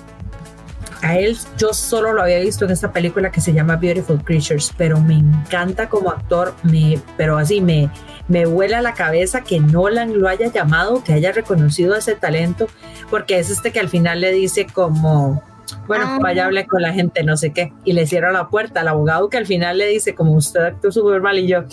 A 1.05 1.19
él 1.19 1.37
yo 1.59 1.75
solo 1.75 2.15
lo 2.15 2.23
había 2.23 2.39
visto 2.41 2.65
en 2.65 2.71
esta 2.71 2.91
película 2.91 3.31
que 3.31 3.41
se 3.43 3.53
llama 3.53 3.77
Beautiful 3.77 4.25
Creatures, 4.25 4.73
pero 4.77 4.99
me 5.01 5.15
encanta 5.15 5.89
como 5.89 6.11
actor, 6.11 6.55
me, 6.63 6.99
pero 7.19 7.37
así 7.37 7.61
me, 7.61 7.91
me 8.27 8.47
vuela 8.47 8.81
la 8.81 8.95
cabeza 8.95 9.43
que 9.43 9.61
Nolan 9.61 10.19
lo 10.19 10.29
haya 10.29 10.51
llamado, 10.51 11.05
que 11.05 11.13
haya 11.13 11.31
reconocido 11.33 11.95
ese 11.95 12.15
talento, 12.15 12.69
porque 13.11 13.39
es 13.39 13.51
este 13.51 13.71
que 13.71 13.81
al 13.81 13.91
final 13.91 14.23
le 14.23 14.33
dice 14.33 14.67
como, 14.73 15.43
bueno, 15.87 16.05
Ah. 16.07 16.19
vaya 16.23 16.47
hable 16.47 16.67
con 16.67 16.81
la 16.81 16.95
gente, 16.95 17.23
no 17.23 17.37
sé 17.37 17.53
qué, 17.53 17.73
y 17.85 17.93
le 17.93 18.07
cierra 18.07 18.33
la 18.33 18.49
puerta 18.49 18.81
al 18.81 18.89
abogado 18.89 19.29
que 19.29 19.37
al 19.37 19.47
final 19.47 19.77
le 19.77 19.87
dice 19.89 20.15
como 20.15 20.33
usted 20.33 20.61
actuó 20.61 20.91
súper 20.91 21.21
mal 21.21 21.39
y 21.39 21.47
yo, 21.49 21.65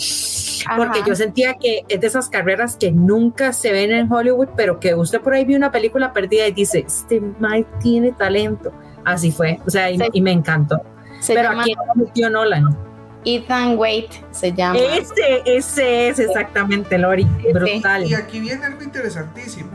porque 0.75 0.99
Ajá. 0.99 1.07
yo 1.07 1.15
sentía 1.15 1.53
que 1.53 1.83
es 1.87 2.01
de 2.01 2.07
esas 2.07 2.27
carreras 2.27 2.75
que 2.75 2.91
nunca 2.91 3.53
se 3.53 3.71
ven 3.71 3.91
en 3.91 4.11
Hollywood, 4.11 4.49
pero 4.57 4.77
que 4.79 4.93
usted 4.93 5.21
por 5.21 5.33
ahí 5.33 5.45
vio 5.45 5.55
una 5.55 5.71
película 5.71 6.11
perdida 6.11 6.47
y 6.47 6.51
dice, 6.51 6.83
este 6.85 7.21
Mike 7.39 7.69
tiene 7.81 8.11
talento. 8.11 8.73
Así 9.05 9.31
fue, 9.31 9.59
o 9.65 9.69
sea, 9.69 9.89
y, 9.89 9.97
Sí. 9.97 10.05
y 10.13 10.21
me 10.21 10.31
encantó. 10.31 10.81
Se 11.19 11.33
pero 11.33 11.49
llama 11.49 11.63
aquí 11.63 11.73
no 11.75 12.03
metió 12.03 12.29
Nolan. 12.29 12.77
Ethan 13.23 13.77
Wait, 13.77 14.11
se 14.31 14.51
llama. 14.51 14.79
Ese, 14.79 15.43
ese 15.45 16.09
es 16.09 16.19
exactamente 16.19 16.97
Lori, 16.97 17.25
brutal. 17.53 18.05
Y 18.05 18.15
aquí 18.15 18.39
viene 18.39 18.65
algo 18.65 18.81
interesantísimo. 18.81 19.69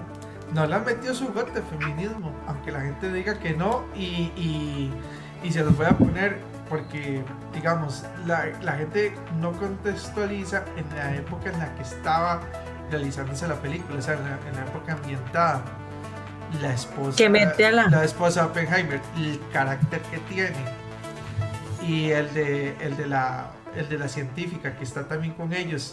No 0.53 0.66
le 0.66 0.74
han 0.74 0.85
metido 0.85 1.14
su 1.14 1.29
gota 1.33 1.53
de 1.53 1.62
feminismo, 1.62 2.33
aunque 2.49 2.72
la 2.72 2.81
gente 2.81 3.12
diga 3.12 3.39
que 3.39 3.55
no, 3.55 3.85
y, 3.95 4.33
y, 4.37 4.91
y 5.45 5.53
se 5.53 5.61
los 5.62 5.77
voy 5.77 5.87
a 5.87 5.91
poner 5.91 6.39
porque, 6.68 7.22
digamos, 7.55 8.05
la, 8.27 8.47
la 8.62 8.72
gente 8.72 9.14
no 9.41 9.53
contextualiza 9.53 10.64
en 10.77 10.97
la 10.97 11.14
época 11.14 11.51
en 11.51 11.59
la 11.61 11.72
que 11.77 11.83
estaba 11.83 12.41
realizándose 12.91 13.47
la 13.47 13.55
película, 13.57 13.99
o 13.99 14.03
sea, 14.03 14.14
en 14.14 14.24
la, 14.24 14.39
en 14.49 14.57
la 14.57 14.64
época 14.66 14.95
ambientada. 14.95 15.62
La 16.61 16.72
esposa, 16.74 17.16
Que 17.16 17.28
mete 17.28 17.66
a 17.66 17.72
la- 17.72 17.88
la 17.88 18.04
esposa 18.04 18.42
de 18.42 18.46
Oppenheimer, 18.48 19.00
el 19.18 19.40
carácter 19.52 20.00
que 20.11 20.18
tiene, 20.32 20.57
y 21.86 22.11
el 22.11 22.32
de, 22.34 22.74
el 22.80 22.96
de, 22.96 23.07
la, 23.07 23.50
el 23.76 23.88
de 23.88 23.98
la 23.98 24.09
científica 24.09 24.76
que 24.76 24.84
está 24.84 25.07
también 25.07 25.34
con 25.34 25.52
ellos. 25.52 25.92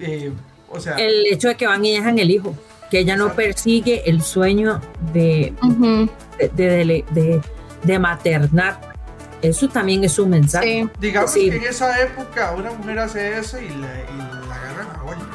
eh, 0.00 0.32
o 0.70 0.80
sea, 0.80 0.96
El 0.96 1.26
hecho 1.26 1.48
de 1.48 1.56
que 1.56 1.66
van 1.66 1.84
y 1.84 1.92
dejan 1.92 2.18
el 2.18 2.30
hijo, 2.30 2.54
que 2.90 3.00
ella 3.00 3.16
no 3.16 3.32
persigue 3.34 4.08
el 4.08 4.22
sueño 4.22 4.80
de, 5.12 5.54
de, 6.38 6.50
de, 6.54 7.04
de- 7.10 7.40
de 7.82 7.98
maternar. 7.98 8.92
Eso 9.42 9.68
también 9.68 10.04
es 10.04 10.18
un 10.18 10.30
mensaje. 10.30 10.82
Sí. 10.84 10.90
Digamos 11.00 11.32
Sí. 11.32 11.50
que 11.50 11.56
en 11.56 11.64
esa 11.64 12.00
época 12.00 12.52
una 12.56 12.70
mujer 12.72 12.98
hace 13.00 13.38
eso 13.38 13.58
y 13.60 13.68
la, 13.70 13.74
y 13.74 14.16
la 14.48 14.54
agarran 14.54 14.88
a 14.96 15.02
golpes. 15.02 15.26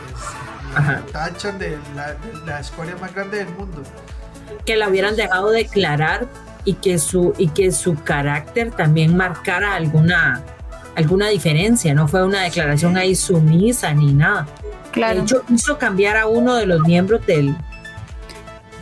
La 0.74 1.02
tachan 1.12 1.58
de 1.60 1.78
la, 1.96 2.14
de 2.14 2.46
la 2.46 2.60
escoria 2.62 2.96
más 2.98 3.14
grande 3.14 3.38
del 3.40 3.50
mundo. 3.50 3.82
Que 4.66 4.76
la 4.76 4.90
hubieran 4.90 5.16
dejado 5.16 5.52
declarar 5.52 6.28
y 6.66 6.74
que 6.74 7.00
su 7.00 7.34
y 7.38 7.48
que 7.50 7.72
su 7.72 7.96
carácter 7.96 8.72
también 8.72 9.16
marcara 9.16 9.76
alguna 9.76 10.44
alguna 10.96 11.30
diferencia, 11.30 11.94
no 11.94 12.08
fue 12.08 12.24
una 12.24 12.42
declaración 12.42 12.98
ahí 12.98 13.16
sumisa 13.16 13.94
ni 13.94 14.14
nada. 14.14 14.48
Claro. 14.92 15.16
De 15.16 15.22
hecho, 15.22 15.44
hizo 15.50 15.78
cambiar 15.78 16.18
a 16.18 16.26
uno 16.28 16.56
de 16.56 16.66
los 16.66 16.82
miembros 16.82 17.26
del 17.26 17.56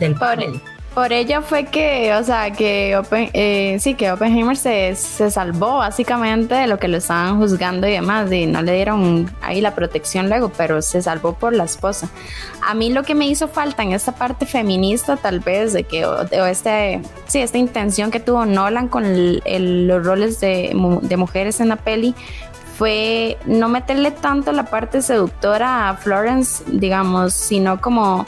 del 0.00 0.14
panel. 0.14 0.60
Por 0.96 1.12
ella 1.12 1.42
fue 1.42 1.66
que, 1.66 2.14
o 2.14 2.24
sea, 2.24 2.50
que, 2.52 2.96
Oppen- 2.96 3.28
eh, 3.34 3.76
sí, 3.80 3.92
que 3.92 4.10
Oppenheimer 4.10 4.56
se, 4.56 4.94
se 4.96 5.30
salvó 5.30 5.76
básicamente 5.76 6.54
de 6.54 6.66
lo 6.66 6.78
que 6.78 6.88
lo 6.88 6.96
estaban 6.96 7.36
juzgando 7.36 7.86
y 7.86 7.90
demás, 7.92 8.32
y 8.32 8.46
no 8.46 8.62
le 8.62 8.72
dieron 8.72 9.30
ahí 9.42 9.60
la 9.60 9.74
protección 9.74 10.30
luego, 10.30 10.50
pero 10.56 10.80
se 10.80 11.02
salvó 11.02 11.34
por 11.34 11.52
la 11.52 11.64
esposa. 11.64 12.08
A 12.66 12.72
mí 12.72 12.90
lo 12.90 13.02
que 13.02 13.14
me 13.14 13.26
hizo 13.28 13.46
falta 13.46 13.82
en 13.82 13.92
esta 13.92 14.12
parte 14.12 14.46
feminista, 14.46 15.18
tal 15.18 15.40
vez, 15.40 15.74
de 15.74 15.84
que, 15.84 16.06
o, 16.06 16.22
este, 16.46 17.02
sí, 17.26 17.40
esta 17.40 17.58
intención 17.58 18.10
que 18.10 18.18
tuvo 18.18 18.46
Nolan 18.46 18.88
con 18.88 19.04
el- 19.04 19.86
los 19.86 20.02
roles 20.02 20.40
de, 20.40 20.72
de 21.02 21.16
mujeres 21.18 21.60
en 21.60 21.68
la 21.68 21.76
peli, 21.76 22.14
fue 22.78 23.36
no 23.44 23.68
meterle 23.68 24.12
tanto 24.12 24.50
la 24.52 24.64
parte 24.64 25.02
seductora 25.02 25.90
a 25.90 25.96
Florence, 25.98 26.64
digamos, 26.66 27.34
sino 27.34 27.82
como 27.82 28.24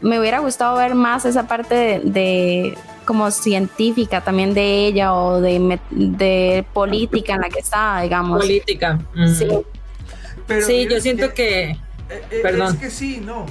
me 0.00 0.20
hubiera 0.20 0.38
gustado 0.40 0.76
ver 0.76 0.94
más 0.94 1.24
esa 1.24 1.46
parte 1.46 1.74
de, 1.74 2.00
de 2.04 2.78
como 3.04 3.30
científica 3.30 4.20
también 4.20 4.52
de 4.52 4.86
ella 4.86 5.14
o 5.14 5.40
de, 5.40 5.80
de 5.90 6.64
política 6.74 7.34
en 7.34 7.40
la 7.40 7.48
que 7.48 7.60
estaba, 7.60 8.02
digamos. 8.02 8.38
Política. 8.38 8.98
Sí, 9.38 9.48
sí 10.60 10.86
yo 10.90 11.00
siento 11.00 11.32
que... 11.32 11.70
Eh, 11.70 11.78
eh, 12.10 12.40
Perdón. 12.42 12.74
Es 12.74 12.80
que 12.80 12.90
sí, 12.90 13.22
no. 13.24 13.46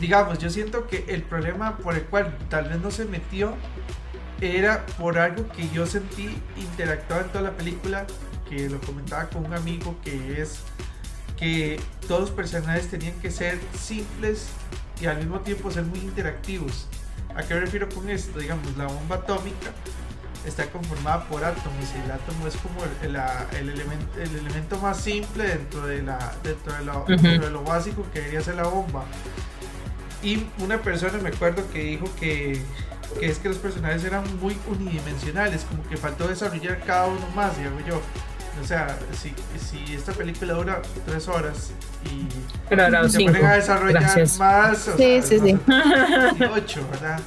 Digamos, 0.00 0.38
yo 0.38 0.50
siento 0.50 0.86
que 0.86 1.04
el 1.08 1.22
problema 1.22 1.78
por 1.78 1.94
el 1.94 2.02
cual 2.04 2.36
tal 2.48 2.68
vez 2.68 2.80
no 2.80 2.90
se 2.90 3.04
metió 3.06 3.54
era 4.40 4.86
por 4.98 5.18
algo 5.18 5.48
que 5.48 5.68
yo 5.70 5.86
sentí 5.86 6.28
interactuaba 6.56 7.22
en 7.22 7.28
toda 7.30 7.42
la 7.42 7.52
película, 7.52 8.06
que 8.48 8.68
lo 8.68 8.80
comentaba 8.80 9.30
con 9.30 9.46
un 9.46 9.54
amigo, 9.54 9.96
que 10.04 10.40
es 10.40 10.60
que 11.36 11.80
todos 12.06 12.20
los 12.20 12.30
personajes 12.30 12.88
tenían 12.88 13.14
que 13.20 13.30
ser 13.30 13.58
simples 13.76 14.48
y 15.00 15.06
al 15.06 15.18
mismo 15.18 15.40
tiempo 15.40 15.70
ser 15.70 15.84
muy 15.84 15.98
interactivos. 15.98 16.86
¿A 17.34 17.42
qué 17.42 17.54
me 17.54 17.60
refiero 17.60 17.88
con 17.88 18.08
esto? 18.08 18.38
Digamos, 18.38 18.76
la 18.76 18.86
bomba 18.86 19.16
atómica 19.16 19.72
está 20.46 20.66
conformada 20.70 21.24
por 21.24 21.44
átomos 21.44 21.84
y 21.96 22.04
el 22.04 22.10
átomo 22.10 22.46
es 22.46 22.56
como 22.56 22.80
el, 23.02 23.16
el, 23.58 23.68
elemento, 23.70 24.20
el 24.20 24.36
elemento 24.36 24.78
más 24.78 25.00
simple 25.00 25.44
dentro 25.44 25.86
de, 25.86 26.02
la, 26.02 26.34
dentro 26.42 26.72
de, 26.74 26.84
lo, 26.84 27.04
dentro 27.06 27.46
de 27.46 27.50
lo 27.50 27.62
básico 27.62 28.06
que 28.12 28.20
debería 28.20 28.40
ser 28.40 28.56
la 28.56 28.64
bomba. 28.64 29.04
Y 30.22 30.46
una 30.58 30.80
persona 30.80 31.18
me 31.18 31.30
acuerdo 31.30 31.68
que 31.70 31.82
dijo 31.82 32.06
que, 32.18 32.62
que 33.18 33.26
es 33.26 33.38
que 33.38 33.48
los 33.48 33.58
personajes 33.58 34.04
eran 34.04 34.24
muy 34.40 34.56
unidimensionales, 34.68 35.64
como 35.64 35.86
que 35.88 35.96
faltó 35.96 36.28
desarrollar 36.28 36.80
cada 36.84 37.06
uno 37.06 37.26
más, 37.34 37.56
digo 37.58 37.78
yo. 37.86 38.00
O 38.62 38.66
sea, 38.66 38.98
si, 39.12 39.34
si 39.58 39.94
esta 39.94 40.12
película 40.12 40.54
dura 40.54 40.80
tres 41.04 41.26
horas 41.28 41.72
y 42.04 42.28
Pero 42.68 43.08
se 43.08 43.24
ponen 43.24 43.44
a 43.44 43.54
desarrollar 43.54 44.28
más, 44.38 44.88
o 44.88 44.96
sí, 44.96 45.20
sí, 45.22 45.38
sí. 45.38 45.58
ocho, 46.54 46.86
¿verdad? 46.90 47.20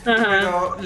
Pero 0.04 0.76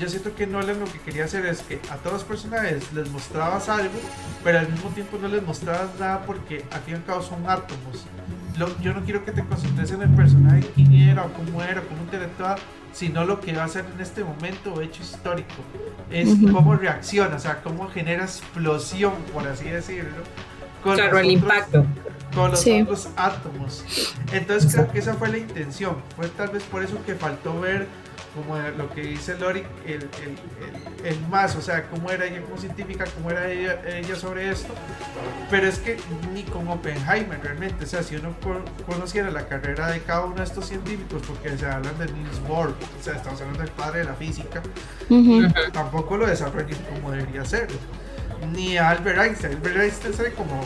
yo 0.00 0.08
siento 0.08 0.34
que 0.34 0.46
Nolan 0.46 0.80
lo 0.80 0.86
que 0.86 0.98
quería 0.98 1.24
hacer 1.24 1.46
es 1.46 1.62
que 1.62 1.80
a 1.90 1.96
todos 1.96 2.14
los 2.14 2.24
personajes 2.24 2.92
les 2.92 3.08
mostrabas 3.10 3.68
algo, 3.68 3.94
pero 4.42 4.58
al 4.58 4.68
mismo 4.68 4.90
tiempo 4.90 5.16
no 5.20 5.28
les 5.28 5.42
mostrabas 5.44 5.88
nada 5.98 6.22
porque 6.26 6.64
al 6.72 6.80
fin 6.80 6.94
y 6.94 6.96
al 6.96 7.04
cabo 7.04 7.22
son 7.22 7.48
átomos. 7.48 8.04
yo 8.82 8.92
no 8.92 9.04
quiero 9.04 9.24
que 9.24 9.30
te 9.30 9.44
concentres 9.44 9.92
en 9.92 10.02
el 10.02 10.10
personaje, 10.10 10.68
quién 10.74 10.92
era, 10.92 11.22
o 11.22 11.32
cómo 11.32 11.62
era, 11.62 11.82
cómo 11.82 12.02
interactuaba, 12.02 12.56
sino 12.92 13.24
lo 13.24 13.40
que 13.40 13.52
va 13.52 13.62
a 13.62 13.66
hacer 13.66 13.84
en 13.94 14.00
este 14.00 14.24
momento 14.24 14.80
hecho 14.80 15.02
histórico. 15.02 15.54
Es 16.10 16.28
cómo 16.52 16.74
reacciona, 16.74 17.36
o 17.36 17.40
sea, 17.40 17.62
cómo 17.62 17.88
genera 17.88 18.24
explosión, 18.24 19.14
por 19.32 19.46
así 19.46 19.68
decirlo. 19.68 20.22
Con 20.82 20.94
claro, 20.94 21.18
el 21.18 21.30
impacto. 21.30 21.86
Con 22.34 22.50
los 22.50 22.66
otros 22.66 23.08
átomos. 23.16 23.84
Entonces 24.32 24.72
creo 24.72 24.90
que 24.90 24.98
esa 24.98 25.14
fue 25.14 25.28
la 25.28 25.38
intención. 25.38 25.96
Fue 26.16 26.28
tal 26.28 26.48
vez 26.48 26.62
por 26.64 26.82
eso 26.82 26.98
que 27.04 27.14
faltó 27.14 27.60
ver 27.60 27.86
como 28.34 28.58
lo 28.76 28.90
que 28.92 29.02
dice 29.02 29.38
Lori, 29.38 29.62
el, 29.86 29.94
el, 30.02 31.04
el, 31.04 31.20
más, 31.28 31.54
o 31.54 31.62
sea, 31.62 31.88
cómo 31.88 32.10
era 32.10 32.26
ella 32.26 32.42
como 32.42 32.58
científica, 32.58 33.04
cómo 33.14 33.30
era 33.30 33.50
ella, 33.50 33.80
ella, 33.86 34.16
sobre 34.16 34.50
esto, 34.50 34.74
pero 35.50 35.68
es 35.68 35.78
que 35.78 35.96
ni 36.32 36.42
con 36.42 36.66
Oppenheimer 36.68 37.40
realmente, 37.40 37.84
o 37.84 37.86
sea, 37.86 38.02
si 38.02 38.16
uno 38.16 38.34
conociera 38.86 39.30
la 39.30 39.46
carrera 39.46 39.88
de 39.88 40.00
cada 40.00 40.24
uno 40.24 40.36
de 40.36 40.44
estos 40.44 40.66
científicos, 40.66 41.22
porque 41.26 41.56
se 41.56 41.66
hablan 41.66 41.96
de 41.96 42.06
Niels 42.06 42.40
Bohr, 42.48 42.70
o 42.70 43.04
sea, 43.04 43.14
estamos 43.14 43.40
hablando 43.40 43.62
del 43.62 43.72
padre 43.72 44.00
de 44.00 44.04
la 44.06 44.14
física, 44.14 44.60
tampoco 45.72 46.16
lo 46.16 46.26
desarrollan 46.26 46.78
como 46.92 47.12
debería 47.12 47.44
ser, 47.44 47.68
ni 48.52 48.76
Albert 48.76 49.18
Einstein, 49.18 49.56
Albert 49.56 49.76
Einstein 49.76 50.12
es 50.12 50.34
como... 50.34 50.60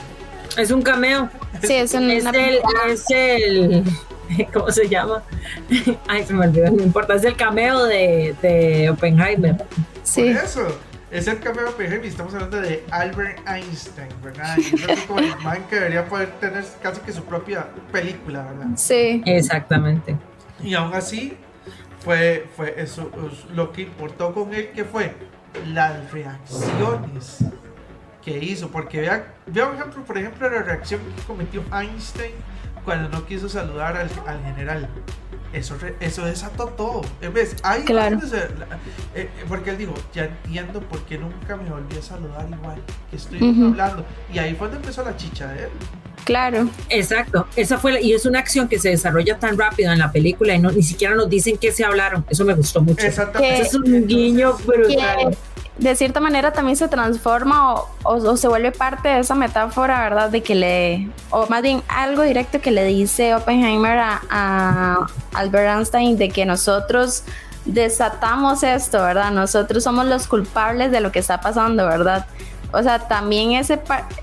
Es 0.58 0.72
un 0.72 0.82
cameo. 0.82 1.30
Sí, 1.62 1.74
es, 1.74 1.94
un, 1.94 2.10
es, 2.10 2.24
el, 2.26 2.60
es 2.88 3.04
el 3.10 3.84
¿cómo 4.52 4.70
se 4.70 4.88
llama? 4.88 5.22
Ay, 6.08 6.24
se 6.24 6.34
me 6.34 6.46
olvidó, 6.46 6.70
no 6.70 6.82
importa, 6.82 7.14
es 7.14 7.24
el 7.24 7.36
cameo 7.36 7.84
de, 7.84 8.34
de 8.42 8.90
Oppenheimer. 8.90 9.56
Sí. 10.02 10.32
Por 10.32 10.44
eso, 10.44 10.78
es 11.10 11.28
el 11.28 11.38
cameo 11.38 11.64
de 11.64 11.70
Oppenheimer 11.70 12.06
estamos 12.06 12.34
hablando 12.34 12.60
de 12.60 12.84
Albert 12.90 13.38
Einstein, 13.46 14.08
¿verdad? 14.22 14.56
Y 14.58 14.90
es 14.90 15.00
como 15.02 15.20
el 15.20 15.36
man 15.44 15.64
que 15.68 15.76
debería 15.76 16.06
poder 16.06 16.30
tener 16.40 16.64
casi 16.82 17.00
que 17.02 17.12
su 17.12 17.22
propia 17.24 17.68
película, 17.92 18.42
¿verdad? 18.42 18.66
Sí. 18.76 19.22
Exactamente. 19.26 20.16
Y 20.62 20.74
aún 20.74 20.92
así, 20.92 21.36
fue, 22.00 22.46
fue 22.56 22.74
eso, 22.78 23.10
lo 23.54 23.72
que 23.72 23.82
importó 23.82 24.34
con 24.34 24.52
él, 24.54 24.70
que 24.74 24.84
fue 24.84 25.14
las 25.68 26.10
reacciones 26.10 27.44
que 28.28 28.44
hizo, 28.44 28.68
porque 28.68 29.00
vea, 29.00 29.34
vea 29.46 29.66
por 29.66 29.74
ejemplo, 29.76 30.04
por 30.04 30.18
ejemplo 30.18 30.50
la 30.50 30.62
reacción 30.62 31.00
que 31.16 31.22
cometió 31.22 31.62
Einstein 31.72 32.32
cuando 32.84 33.08
no 33.08 33.24
quiso 33.26 33.48
saludar 33.48 33.96
al, 33.96 34.10
al 34.26 34.42
general. 34.42 34.88
Eso, 35.52 35.76
eso 36.00 36.26
desató 36.26 36.66
todo. 36.66 37.02
¿Ves? 37.32 37.56
Ahí 37.62 37.82
claro. 37.84 38.18
Eh, 39.14 39.30
porque 39.48 39.70
él 39.70 39.78
dijo, 39.78 39.94
ya 40.12 40.26
entiendo 40.26 40.80
por 40.80 41.00
qué 41.02 41.16
nunca 41.16 41.56
me 41.56 41.70
volví 41.70 41.96
a 41.96 42.02
saludar 42.02 42.46
igual 42.50 42.82
que 43.10 43.16
estoy 43.16 43.38
hablando. 43.38 44.04
Y 44.32 44.38
ahí 44.38 44.54
fue 44.54 44.68
donde 44.68 44.82
empezó 44.82 45.02
la 45.02 45.16
chicha 45.16 45.48
de 45.48 45.64
él. 45.64 45.70
Claro. 46.28 46.68
Exacto. 46.90 47.46
Esa 47.56 47.78
fue 47.78 48.02
y 48.02 48.12
es 48.12 48.26
una 48.26 48.38
acción 48.38 48.68
que 48.68 48.78
se 48.78 48.90
desarrolla 48.90 49.38
tan 49.38 49.56
rápido 49.56 49.90
en 49.90 49.98
la 49.98 50.12
película 50.12 50.54
y 50.54 50.58
no, 50.58 50.70
ni 50.70 50.82
siquiera 50.82 51.14
nos 51.14 51.30
dicen 51.30 51.56
qué 51.56 51.72
se 51.72 51.86
hablaron. 51.86 52.22
Eso 52.28 52.44
me 52.44 52.52
gustó 52.52 52.82
mucho. 52.82 53.06
Exactamente. 53.06 53.62
Eso 53.62 53.82
es 53.82 53.90
un 53.90 54.06
guiño 54.06 54.52
brutal 54.58 55.34
de 55.78 55.94
cierta 55.94 56.20
manera 56.20 56.52
también 56.52 56.76
se 56.76 56.88
transforma 56.88 57.76
o, 58.02 58.36
se 58.36 58.48
vuelve 58.48 58.72
parte 58.72 59.08
de 59.08 59.20
esa 59.20 59.34
metáfora, 59.34 60.02
¿verdad? 60.02 60.28
De 60.28 60.42
que 60.42 60.54
le, 60.54 61.08
o 61.30 61.46
más 61.46 61.62
bien 61.62 61.82
algo 61.88 62.22
directo 62.22 62.60
que 62.60 62.70
le 62.70 62.84
dice 62.84 63.34
Oppenheimer 63.34 63.98
a, 63.98 65.06
Albert 65.32 65.78
Einstein 65.78 66.18
de 66.18 66.30
que 66.30 66.44
nosotros 66.44 67.22
desatamos 67.64 68.62
esto, 68.64 69.00
¿verdad? 69.02 69.30
Nosotros 69.30 69.84
somos 69.84 70.06
los 70.06 70.26
culpables 70.26 70.90
de 70.90 71.00
lo 71.00 71.12
que 71.12 71.20
está 71.20 71.40
pasando, 71.40 71.86
¿verdad? 71.86 72.26
O 72.72 72.82
sea, 72.82 72.98
también 73.08 73.52
ese, 73.52 73.80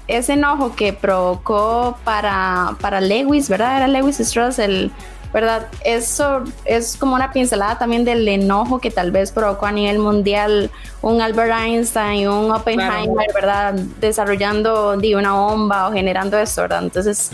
ese 0.07 0.33
enojo 0.33 0.75
que 0.75 0.93
provocó 0.93 1.97
para, 2.03 2.75
para 2.79 3.01
Lewis, 3.01 3.49
¿verdad? 3.49 3.77
Era 3.77 3.87
Lewis 3.87 4.19
Strauss 4.19 4.59
el 4.59 4.91
¿verdad? 5.35 5.67
Eso 5.83 6.45
es 6.63 6.95
como 6.95 7.13
una 7.13 7.33
pincelada 7.33 7.77
también 7.77 8.05
del 8.05 8.25
enojo 8.25 8.79
que 8.79 8.89
tal 8.89 9.11
vez 9.11 9.33
provocó 9.33 9.65
a 9.65 9.71
nivel 9.73 9.99
mundial 9.99 10.71
un 11.01 11.21
Albert 11.21 11.51
Einstein, 11.51 12.29
un 12.29 12.51
Oppenheimer, 12.51 13.27
¿verdad? 13.33 13.73
Desarrollando 13.73 14.93
una 14.93 15.33
bomba 15.33 15.89
o 15.89 15.91
generando 15.91 16.37
esto, 16.37 16.61
¿verdad? 16.61 16.83
Entonces, 16.83 17.31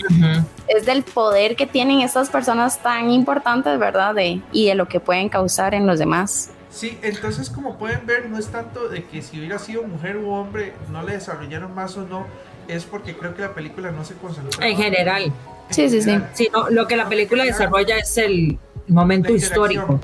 es 0.67 0.85
del 0.87 1.03
poder 1.03 1.55
que 1.55 1.67
tienen 1.67 2.01
estas 2.01 2.31
personas 2.31 2.79
tan 2.79 3.11
importantes, 3.11 3.77
¿verdad? 3.77 4.15
De, 4.15 4.41
y 4.51 4.65
de 4.65 4.73
lo 4.73 4.87
que 4.87 4.99
pueden 4.99 5.29
causar 5.29 5.75
en 5.75 5.85
los 5.85 5.99
demás. 5.99 6.49
Sí, 6.71 6.97
entonces 7.01 7.49
como 7.49 7.77
pueden 7.77 8.05
ver, 8.05 8.29
no 8.29 8.37
es 8.37 8.47
tanto 8.47 8.87
de 8.87 9.03
que 9.03 9.21
si 9.21 9.39
hubiera 9.39 9.59
sido 9.59 9.83
mujer 9.83 10.17
u 10.17 10.29
hombre, 10.29 10.73
no 10.89 11.03
le 11.03 11.13
desarrollaron 11.13 11.75
más 11.75 11.97
o 11.97 12.07
no, 12.07 12.25
es 12.67 12.85
porque 12.85 13.15
creo 13.15 13.35
que 13.35 13.41
la 13.41 13.53
película 13.53 13.91
no 13.91 14.05
se 14.05 14.13
concentró. 14.15 14.61
En 14.63 14.77
general. 14.77 15.33
Sí, 15.69 15.89
sí, 15.89 16.01
sí. 16.01 16.17
sí 16.33 16.49
lo 16.69 16.87
que 16.87 16.95
la 16.95 17.07
película 17.07 17.43
desarrolla 17.43 17.97
es 17.97 18.17
el 18.17 18.57
momento 18.87 19.33
histórico. 19.33 19.99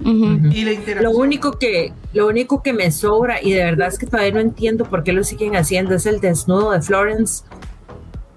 Y 0.00 0.64
la 0.64 1.02
lo 1.02 1.10
único 1.10 1.58
que 1.58 1.92
lo 2.12 2.28
único 2.28 2.62
que 2.62 2.72
me 2.72 2.90
sobra 2.92 3.42
y 3.42 3.52
de 3.52 3.64
verdad 3.64 3.88
es 3.88 3.98
que 3.98 4.06
todavía 4.06 4.32
no 4.32 4.40
entiendo 4.40 4.84
por 4.84 5.02
qué 5.02 5.12
lo 5.12 5.24
siguen 5.24 5.56
haciendo 5.56 5.96
es 5.96 6.06
el 6.06 6.20
desnudo 6.20 6.70
de 6.70 6.80
Florence 6.80 7.42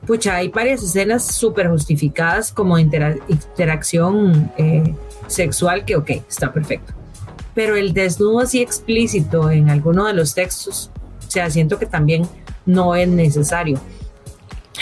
pucha 0.07 0.37
hay 0.37 0.47
varias 0.49 0.81
escenas 0.81 1.23
súper 1.23 1.69
justificadas 1.69 2.51
como 2.51 2.79
interacción 2.79 4.51
eh, 4.57 4.95
sexual 5.27 5.85
que 5.85 5.95
ok 5.97 6.09
está 6.27 6.51
perfecto 6.51 6.93
pero 7.61 7.75
el 7.75 7.93
desnudo 7.93 8.39
así 8.39 8.59
explícito 8.59 9.51
en 9.51 9.69
alguno 9.69 10.07
de 10.07 10.13
los 10.13 10.33
textos 10.33 10.89
o 11.27 11.29
sea 11.29 11.47
siento 11.51 11.77
que 11.77 11.85
también 11.85 12.27
no 12.65 12.95
es 12.95 13.07
necesario 13.07 13.79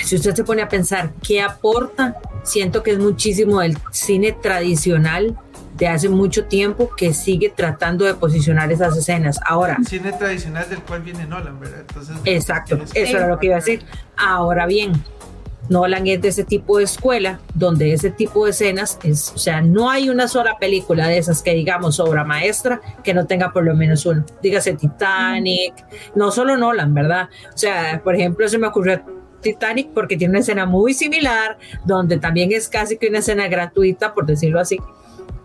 si 0.03 0.15
usted 0.15 0.33
se 0.33 0.43
pone 0.45 0.61
a 0.61 0.69
pensar 0.69 1.11
qué 1.21 1.41
aporta, 1.41 2.15
siento 2.43 2.83
que 2.83 2.91
es 2.91 2.99
muchísimo 2.99 3.59
del 3.59 3.77
cine 3.91 4.31
tradicional 4.31 5.37
de 5.75 5.87
hace 5.87 6.09
mucho 6.09 6.45
tiempo 6.45 6.89
que 6.95 7.13
sigue 7.13 7.49
tratando 7.49 8.05
de 8.05 8.13
posicionar 8.13 8.71
esas 8.71 8.97
escenas. 8.97 9.39
Ahora. 9.45 9.77
Cine 9.87 10.11
tradicional 10.11 10.69
del 10.69 10.79
cual 10.79 11.01
viene 11.01 11.25
Nolan, 11.25 11.59
¿verdad? 11.59 11.81
Entonces, 11.81 12.15
exacto, 12.25 12.79
eso 12.93 13.17
era 13.17 13.27
lo 13.27 13.39
que 13.39 13.47
iba 13.47 13.55
a 13.55 13.59
decir. 13.59 13.85
Ahora 14.15 14.65
bien, 14.65 14.93
Nolan 15.69 16.07
es 16.07 16.21
de 16.21 16.27
ese 16.29 16.43
tipo 16.43 16.79
de 16.79 16.83
escuela 16.85 17.39
donde 17.53 17.93
ese 17.93 18.09
tipo 18.09 18.45
de 18.45 18.51
escenas 18.51 18.99
es, 19.03 19.31
o 19.35 19.37
sea, 19.37 19.61
no 19.61 19.89
hay 19.89 20.09
una 20.09 20.27
sola 20.27 20.57
película 20.59 21.07
de 21.07 21.19
esas 21.19 21.41
que 21.43 21.53
digamos 21.53 21.99
obra 21.99 22.23
maestra 22.23 22.81
que 23.03 23.13
no 23.13 23.27
tenga 23.27 23.53
por 23.53 23.63
lo 23.63 23.75
menos 23.75 24.05
uno. 24.05 24.25
Dígase 24.41 24.73
Titanic, 24.73 25.73
no 26.15 26.31
solo 26.31 26.57
Nolan, 26.57 26.93
¿verdad? 26.93 27.29
O 27.53 27.57
sea, 27.57 28.01
por 28.03 28.15
ejemplo, 28.15 28.47
se 28.47 28.57
me 28.57 28.67
ocurrió 28.67 29.01
Titanic 29.41 29.89
porque 29.93 30.17
tiene 30.17 30.31
una 30.31 30.39
escena 30.39 30.65
muy 30.65 30.93
similar, 30.93 31.57
donde 31.85 32.17
también 32.17 32.51
es 32.51 32.67
casi 32.67 32.97
que 32.97 33.07
una 33.07 33.19
escena 33.19 33.47
gratuita, 33.47 34.13
por 34.13 34.25
decirlo 34.25 34.59
así. 34.59 34.79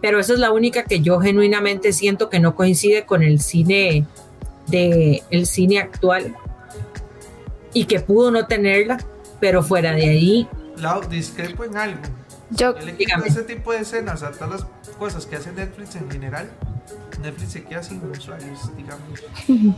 Pero 0.00 0.18
esa 0.18 0.32
es 0.34 0.38
la 0.38 0.52
única 0.52 0.84
que 0.84 1.00
yo 1.00 1.20
genuinamente 1.20 1.92
siento 1.92 2.28
que 2.28 2.40
no 2.40 2.54
coincide 2.54 3.06
con 3.06 3.22
el 3.22 3.40
cine 3.40 4.06
de 4.66 5.22
el 5.30 5.46
cine 5.46 5.78
actual 5.78 6.34
y 7.72 7.84
que 7.84 8.00
pudo 8.00 8.30
no 8.30 8.46
tenerla, 8.46 8.98
pero 9.40 9.62
fuera 9.62 9.92
de 9.92 10.08
ahí. 10.08 10.48
Lau, 10.76 11.06
discrepo 11.08 11.64
en 11.64 11.76
algo. 11.76 12.00
Yo, 12.50 12.74
ese 13.24 13.42
tipo 13.42 13.72
de 13.72 13.80
escenas 13.80 14.22
a 14.22 14.30
todas 14.30 14.50
las 14.50 14.64
cosas 14.98 15.26
que 15.26 15.36
hace 15.36 15.52
Netflix 15.52 15.96
en 15.96 16.10
general 16.10 16.48
Netflix 17.22 17.52
se 17.52 17.64
queda 17.64 17.82
sin 17.82 18.00
usuarios, 18.10 18.70
digamos. 18.76 19.22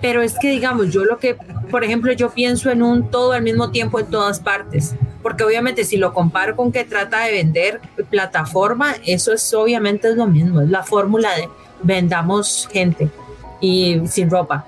Pero 0.00 0.22
es 0.22 0.34
que, 0.38 0.50
digamos, 0.50 0.92
yo 0.92 1.04
lo 1.04 1.18
que, 1.18 1.36
por 1.70 1.84
ejemplo, 1.84 2.12
yo 2.12 2.30
pienso 2.30 2.70
en 2.70 2.82
un 2.82 3.10
todo 3.10 3.32
al 3.32 3.42
mismo 3.42 3.70
tiempo 3.70 4.00
en 4.00 4.06
todas 4.06 4.40
partes, 4.40 4.94
porque 5.22 5.44
obviamente 5.44 5.84
si 5.84 5.96
lo 5.96 6.12
comparo 6.12 6.56
con 6.56 6.72
que 6.72 6.84
trata 6.84 7.24
de 7.24 7.32
vender 7.32 7.80
plataforma, 8.10 8.94
eso 9.04 9.32
es 9.32 9.54
obviamente 9.54 10.08
es 10.08 10.16
lo 10.16 10.26
mismo, 10.26 10.60
es 10.60 10.68
la 10.68 10.82
fórmula 10.82 11.34
de 11.36 11.48
vendamos 11.82 12.68
gente 12.70 13.08
y 13.60 14.00
sin 14.06 14.30
ropa. 14.30 14.66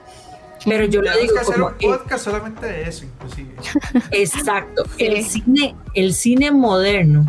Pero 0.65 0.85
yo 0.85 1.03
le 1.03 1.11
digo 1.21 1.35
que 1.35 1.41
hacer 1.41 1.55
como 1.55 1.67
un 1.69 1.99
podcast 1.99 2.25
solamente 2.25 2.67
de 2.67 2.83
eso, 2.89 3.05
inclusive. 3.05 3.55
Exacto. 4.11 4.85
El 4.99 5.25
cine, 5.25 5.75
el 5.95 6.15
cine 6.15 6.51
moderno, 6.51 7.27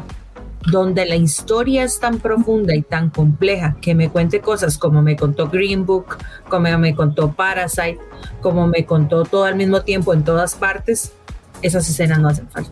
donde 0.72 1.06
la 1.06 1.16
historia 1.16 1.84
es 1.84 2.00
tan 2.00 2.20
profunda 2.20 2.76
y 2.76 2.82
tan 2.82 3.10
compleja 3.10 3.76
que 3.82 3.96
me 3.96 4.10
cuente 4.10 4.42
cosas 4.42 4.78
como 4.78 5.02
me 5.02 5.16
contó 5.16 5.50
Green 5.50 5.86
Book, 5.86 6.18
como 6.50 6.78
me 6.78 6.96
contó 6.96 7.32
Parasite, 7.32 8.00
como 8.42 8.68
me 8.68 8.86
contó 8.86 9.24
todo 9.24 9.46
al 9.46 9.56
mismo 9.56 9.82
tiempo 9.82 10.14
en 10.14 10.24
todas 10.24 10.56
partes, 10.56 11.14
esas 11.62 11.90
escenas 11.90 12.20
no 12.20 12.30
hacen 12.30 12.50
falta. 12.50 12.72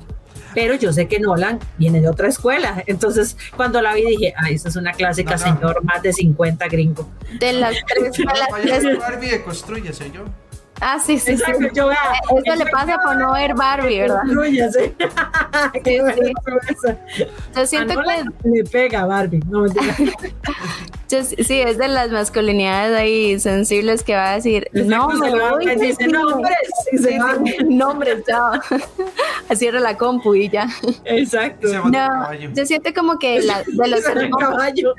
Pero 0.54 0.74
yo 0.74 0.92
sé 0.92 1.08
que 1.08 1.20
Nolan 1.20 1.60
viene 1.78 2.02
de 2.02 2.10
otra 2.10 2.30
escuela. 2.30 2.84
Entonces, 2.88 3.38
cuando 3.56 3.80
la 3.80 3.94
vi, 3.94 4.04
dije, 4.04 4.34
ay, 4.38 4.56
esa 4.56 4.70
es 4.70 4.76
una 4.76 4.92
clásica, 4.92 5.38
señor, 5.38 5.84
más 5.84 6.02
de 6.02 6.12
50 6.14 6.68
gringo. 6.68 7.08
De 7.40 7.54
las 7.54 7.76
tres. 7.88 8.98
Barbie 8.98 9.30
de 9.30 9.44
construye, 9.44 9.94
soy 9.94 10.12
yo. 10.12 10.26
Ah, 10.80 11.00
sí, 11.00 11.18
sí, 11.18 11.38
sí. 11.38 11.44
Yo, 11.74 11.90
Eso 11.92 12.56
le 12.56 12.66
pasa 12.68 13.00
por 13.04 13.18
no 13.18 13.34
ver 13.34 13.56
Barbie, 13.56 14.00
¿verdad? 14.02 14.22
sí, 14.24 14.60
sí. 14.74 14.96
Yo 17.56 17.66
siento 17.66 17.96
que... 18.02 18.50
Le 18.50 18.64
pega 18.64 19.02
a 19.02 19.06
Barbie, 19.06 19.42
no 19.50 19.66
Yo, 21.10 21.24
sí, 21.24 21.62
es 21.62 21.78
de 21.78 21.88
las 21.88 22.12
masculinidades 22.12 22.98
ahí 22.98 23.40
sensibles 23.40 24.04
que 24.04 24.14
va 24.14 24.32
a 24.32 24.36
decir, 24.36 24.70
no, 24.74 25.08
me 25.08 25.30
voy. 25.32 25.66
Dice 25.78 26.06
nombres. 26.08 26.58
Dice 26.92 27.18
nombres, 27.66 28.24
chao. 28.28 28.60
Así 29.48 29.68
era 29.68 29.80
la 29.80 29.96
compu 29.96 30.36
y 30.36 30.50
ya. 30.50 30.68
Exacto. 31.06 31.70
No, 31.90 32.34
yo 32.34 32.66
siento 32.66 32.94
como 32.94 33.18
que 33.20 33.42
la, 33.42 33.64
de 33.64 33.88
los... 33.88 34.02
caballo. 34.38 34.94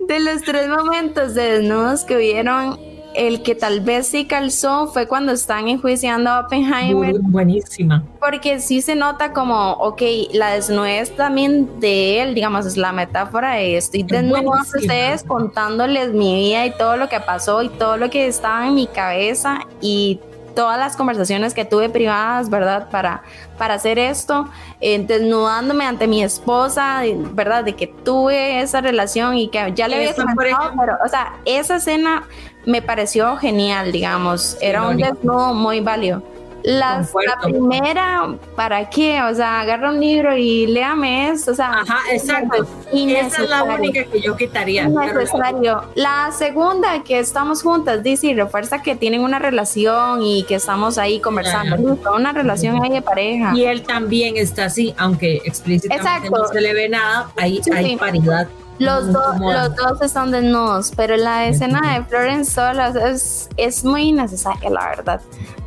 De 0.00 0.20
los 0.20 0.42
tres 0.42 0.68
momentos 0.68 1.34
de 1.34 1.52
desnudos 1.52 2.04
que 2.04 2.16
hubieron 2.16 2.89
el 3.14 3.42
que 3.42 3.54
tal 3.54 3.80
vez 3.80 4.08
sí 4.08 4.26
calzó 4.26 4.86
fue 4.88 5.06
cuando 5.06 5.32
están 5.32 5.68
enjuiciando 5.68 6.30
a 6.30 6.40
Oppenheimer. 6.40 7.16
Buenísima. 7.20 8.04
Porque 8.20 8.60
sí 8.60 8.82
se 8.82 8.94
nota 8.94 9.32
como, 9.32 9.72
ok, 9.72 10.02
la 10.32 10.52
desnudez 10.52 11.14
también 11.16 11.80
de 11.80 12.22
él, 12.22 12.34
digamos, 12.34 12.66
es 12.66 12.76
la 12.76 12.92
metáfora 12.92 13.54
de 13.54 13.76
estoy 13.76 14.02
desnudo 14.02 14.54
a 14.54 14.62
ustedes 14.62 15.24
contándoles 15.24 16.12
mi 16.12 16.34
vida 16.34 16.66
y 16.66 16.76
todo 16.76 16.96
lo 16.96 17.08
que 17.08 17.20
pasó 17.20 17.62
y 17.62 17.68
todo 17.68 17.96
lo 17.96 18.10
que 18.10 18.26
estaba 18.26 18.66
en 18.66 18.74
mi 18.74 18.86
cabeza 18.86 19.60
y 19.80 20.20
todas 20.54 20.78
las 20.78 20.96
conversaciones 20.96 21.54
que 21.54 21.64
tuve 21.64 21.88
privadas, 21.88 22.50
¿verdad? 22.50 22.88
Para, 22.90 23.22
para 23.56 23.74
hacer 23.74 23.98
esto, 23.98 24.48
eh, 24.80 25.02
desnudándome 25.06 25.84
ante 25.84 26.06
mi 26.06 26.22
esposa, 26.22 27.02
¿verdad? 27.32 27.64
De 27.64 27.74
que 27.74 27.86
tuve 27.86 28.60
esa 28.60 28.80
relación 28.80 29.36
y 29.36 29.48
que 29.48 29.72
ya 29.74 29.88
le 29.88 29.96
había 29.96 30.14
comentado, 30.14 30.72
pero, 30.78 30.98
o 31.04 31.08
sea, 31.08 31.34
esa 31.44 31.76
escena 31.76 32.24
me 32.66 32.82
pareció 32.82 33.36
genial, 33.36 33.92
digamos, 33.92 34.56
era 34.60 34.88
un 34.88 34.96
desnudo 34.96 35.54
muy 35.54 35.80
válido. 35.80 36.22
La, 36.62 37.06
primera, 37.42 38.34
¿para 38.54 38.88
qué? 38.90 39.22
O 39.22 39.34
sea, 39.34 39.60
agarra 39.60 39.90
un 39.90 40.00
libro 40.00 40.36
y 40.36 40.66
léame 40.66 41.30
esto. 41.30 41.52
O 41.52 41.54
sea, 41.54 41.80
Ajá, 41.80 41.98
exacto. 42.12 42.66
Esa 42.92 43.42
es 43.42 43.48
la 43.48 43.62
única 43.64 44.04
que 44.04 44.20
yo 44.20 44.36
quitaría. 44.36 44.86
Necesario. 44.86 45.84
La 45.94 46.30
segunda, 46.32 47.02
que 47.02 47.18
estamos 47.18 47.62
juntas, 47.62 48.02
dice 48.02 48.28
y 48.28 48.34
refuerza 48.34 48.82
que 48.82 48.94
tienen 48.94 49.22
una 49.22 49.38
relación 49.38 50.22
y 50.22 50.44
que 50.44 50.56
estamos 50.56 50.98
ahí 50.98 51.20
conversando. 51.20 51.98
Una 52.14 52.32
relación 52.32 52.82
ahí 52.82 52.90
de 52.90 53.02
pareja. 53.02 53.52
Y 53.54 53.64
él 53.64 53.82
también 53.82 54.36
está 54.36 54.66
así, 54.66 54.94
aunque 54.98 55.40
explícitamente 55.44 56.30
no 56.30 56.46
se 56.46 56.60
le 56.60 56.74
ve 56.74 56.88
nada, 56.88 57.30
hay, 57.36 57.60
hay 57.74 57.96
paridad 57.96 58.48
los, 58.80 59.12
dos 59.12 59.38
los 59.38 59.76
dos 59.76 60.02
están 60.02 60.30
desnudos, 60.30 60.92
pero 60.96 61.16
la 61.16 61.46
escena 61.46 61.94
de 61.94 62.04
Florence 62.04 62.50
solas 62.50 62.96
es, 62.96 63.48
es 63.56 63.84
muy 63.84 64.10
necesaria, 64.12 64.70
la 64.70 64.88
verdad. 64.88 65.20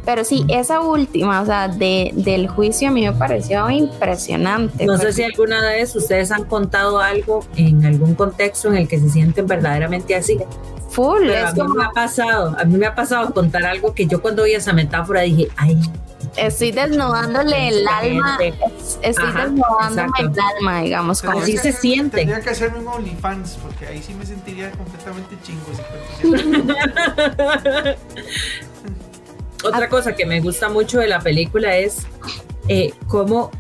Pero 0.04 0.26
sí, 0.26 0.44
esa 0.50 0.82
última, 0.82 1.42
o 1.42 1.46
sea, 1.46 1.68
de, 1.68 2.12
del 2.14 2.48
juicio 2.48 2.90
a 2.90 2.92
mí 2.92 3.06
me 3.06 3.14
pareció 3.14 3.70
impresionante. 3.70 4.86
No 4.86 4.98
sé 4.98 5.14
si 5.14 5.24
alguna 5.24 5.62
vez 5.62 5.96
ustedes 5.96 6.32
han 6.32 6.44
contado 6.46 7.00
algo 7.00 7.46
en 7.56 7.86
algún 7.86 8.16
contexto 8.16 8.68
en 8.70 8.78
el 8.78 8.88
que 8.88 9.00
se 9.00 9.10
sienten 9.10 9.48
verdaderamente 9.48 10.16
así. 10.16 10.40
Full. 10.90 11.30
a 11.32 11.54
mí 11.54 11.62
me 11.76 11.86
ha 11.86 11.90
pasado, 11.92 12.56
a 12.60 12.66
mí 12.66 12.78
me 12.78 12.86
ha 12.86 12.96
pasado 12.96 13.34
contar 13.34 13.66
algo 13.66 13.94
que 13.94 14.06
yo 14.08 14.22
cuando 14.22 14.44
vi 14.44 14.54
esa 14.54 14.74
metáfora 14.74 15.22
dije, 15.22 15.50
ay, 15.56 15.80
Estoy 16.38 16.72
desnudándole 16.72 17.68
el 17.70 17.88
alma. 17.88 18.38
Estoy 19.02 19.32
desnudándome 19.34 20.12
el 20.20 20.32
alma, 20.40 20.82
digamos. 20.82 21.22
Como 21.22 21.40
así 21.40 21.58
se 21.58 21.72
siente. 21.72 22.18
Tendría 22.18 22.42
que 22.42 22.50
hacerme 22.50 22.80
un 22.80 22.88
OnlyFans, 22.88 23.58
porque 23.62 23.88
ahí 23.88 24.02
sí 24.02 24.14
me 24.14 24.26
sentiría 24.26 24.72
completamente 24.72 25.38
chingo. 25.44 25.64
Otra 29.64 29.88
cosa 29.88 30.14
que 30.16 30.26
me 30.26 30.42
gusta 30.42 30.70
mucho 30.70 31.00
de 31.00 31.08
la 31.08 31.20
película 31.22 31.78
es 31.78 32.06
eh, 32.68 32.94
cómo, 33.08 33.52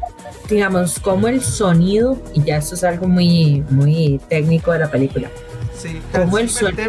digamos, 0.49 0.99
cómo 0.99 1.27
el 1.27 1.41
sonido, 1.41 2.21
y 2.33 2.43
ya 2.43 2.57
esto 2.57 2.75
es 2.75 2.83
algo 2.83 3.07
muy, 3.07 3.63
muy 3.69 4.19
técnico 4.29 4.71
de 4.71 4.79
la 4.79 4.91
película. 4.91 5.29
Sí, 5.77 6.01
cómo 6.11 6.37
el 6.39 6.49
sonido. 6.49 6.83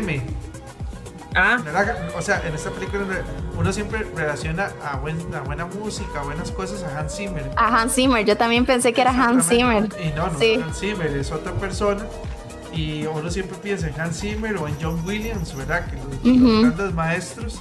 Ah. 1.34 1.58
O 2.16 2.22
sea, 2.22 2.42
en 2.46 2.54
esta 2.54 2.70
película 2.70 3.04
uno 3.58 3.72
siempre 3.72 4.06
relaciona 4.14 4.70
a, 4.84 4.96
buena 4.96 5.66
música, 5.66 6.20
a 6.20 6.22
buenas 6.22 6.50
cosas 6.52 6.82
a 6.82 6.98
Hans 6.98 7.16
Zimmer. 7.16 7.50
A 7.56 7.80
Hans 7.80 7.94
Zimmer, 7.94 8.24
yo 8.24 8.36
también 8.36 8.64
pensé 8.64 8.92
que 8.92 9.00
era 9.00 9.10
Hans 9.10 9.48
Zimmer. 9.48 9.88
Y 10.00 10.10
no, 10.14 10.28
no 10.28 10.40
es 10.40 10.62
Hans 10.62 10.78
Zimmer, 10.78 11.08
es 11.16 11.32
otra 11.32 11.52
persona. 11.52 12.04
Y 12.72 13.06
uno 13.06 13.30
siempre 13.30 13.56
piensa 13.58 13.88
en 13.88 14.00
Hans 14.00 14.20
Zimmer 14.20 14.56
o 14.56 14.66
en 14.66 14.76
John 14.80 15.04
Williams, 15.06 15.54
¿verdad? 15.56 15.86
Que 15.86 15.96
los, 15.96 16.62
grandes 16.62 16.94
maestros. 16.94 17.60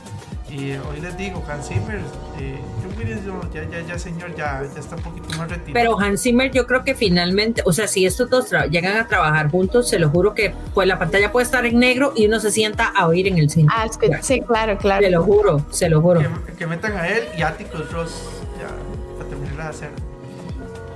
Y 0.53 0.73
hoy 0.73 1.01
les 1.01 1.17
digo, 1.17 1.43
Hans 1.49 1.67
Zimmer, 1.67 1.99
eh, 2.39 2.59
John 2.83 2.93
Williams, 2.95 3.21
ya, 3.51 3.67
ya, 3.71 3.87
ya, 3.87 3.97
señor, 3.97 4.35
ya, 4.35 4.61
ya 4.71 4.79
está 4.79 4.95
un 4.95 5.01
poquito 5.01 5.27
más 5.29 5.49
retirado. 5.49 5.73
Pero 5.73 5.99
Hans 5.99 6.21
Zimmer, 6.21 6.51
yo 6.51 6.67
creo 6.67 6.83
que 6.83 6.93
finalmente, 6.93 7.63
o 7.65 7.73
sea, 7.73 7.87
si 7.87 8.05
estos 8.05 8.29
dos 8.29 8.51
llegan 8.69 8.97
a 8.97 9.07
trabajar 9.07 9.49
juntos, 9.49 9.89
se 9.89 9.97
lo 9.97 10.09
juro 10.09 10.35
que 10.35 10.53
pues 10.75 10.87
la 10.87 10.99
pantalla 10.99 11.31
puede 11.31 11.45
estar 11.45 11.65
en 11.65 11.79
negro 11.79 12.13
y 12.15 12.27
uno 12.27 12.39
se 12.39 12.51
sienta 12.51 12.85
a 12.85 13.07
oír 13.07 13.27
en 13.27 13.39
el 13.39 13.49
cine. 13.49 13.67
Ah, 13.73 13.87
es 13.89 13.97
que, 13.97 14.11
sí, 14.21 14.41
claro, 14.41 14.77
claro. 14.77 15.03
Se 15.03 15.09
lo 15.09 15.23
juro, 15.23 15.65
se 15.71 15.89
lo 15.89 16.01
juro. 16.01 16.21
Que, 16.55 16.67
metan 16.67 16.97
a 16.97 17.07
él 17.07 17.23
y 17.35 17.41
Atticus 17.41 17.91
Ross, 17.91 18.11
ya, 18.59 18.67
para 19.17 19.29
terminar 19.29 19.57
de 19.57 19.63
hacer. 19.63 19.89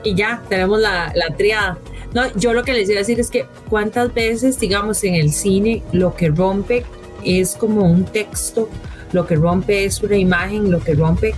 Y 0.04 0.14
ya, 0.14 0.44
tenemos 0.50 0.80
la, 0.80 1.12
la 1.16 1.36
triada. 1.36 1.80
No, 2.14 2.32
yo 2.36 2.54
lo 2.54 2.62
que 2.62 2.74
les 2.74 2.88
iba 2.90 2.98
a 2.98 3.00
decir 3.00 3.20
es 3.20 3.32
que 3.32 3.48
cuántas 3.70 4.14
veces, 4.14 4.60
digamos, 4.60 5.04
en 5.04 5.16
el 5.16 5.32
cine 5.32 5.82
lo 5.94 6.16
que 6.16 6.30
rompe 6.30 6.86
es 7.24 7.56
como 7.56 7.82
un 7.82 8.06
texto 8.06 8.70
lo 9.12 9.26
que 9.26 9.36
rompe 9.36 9.86
es 9.86 10.02
una 10.02 10.18
imagen, 10.18 10.72
lo 10.72 10.80
que 10.80 10.96
rompe, 10.96 11.36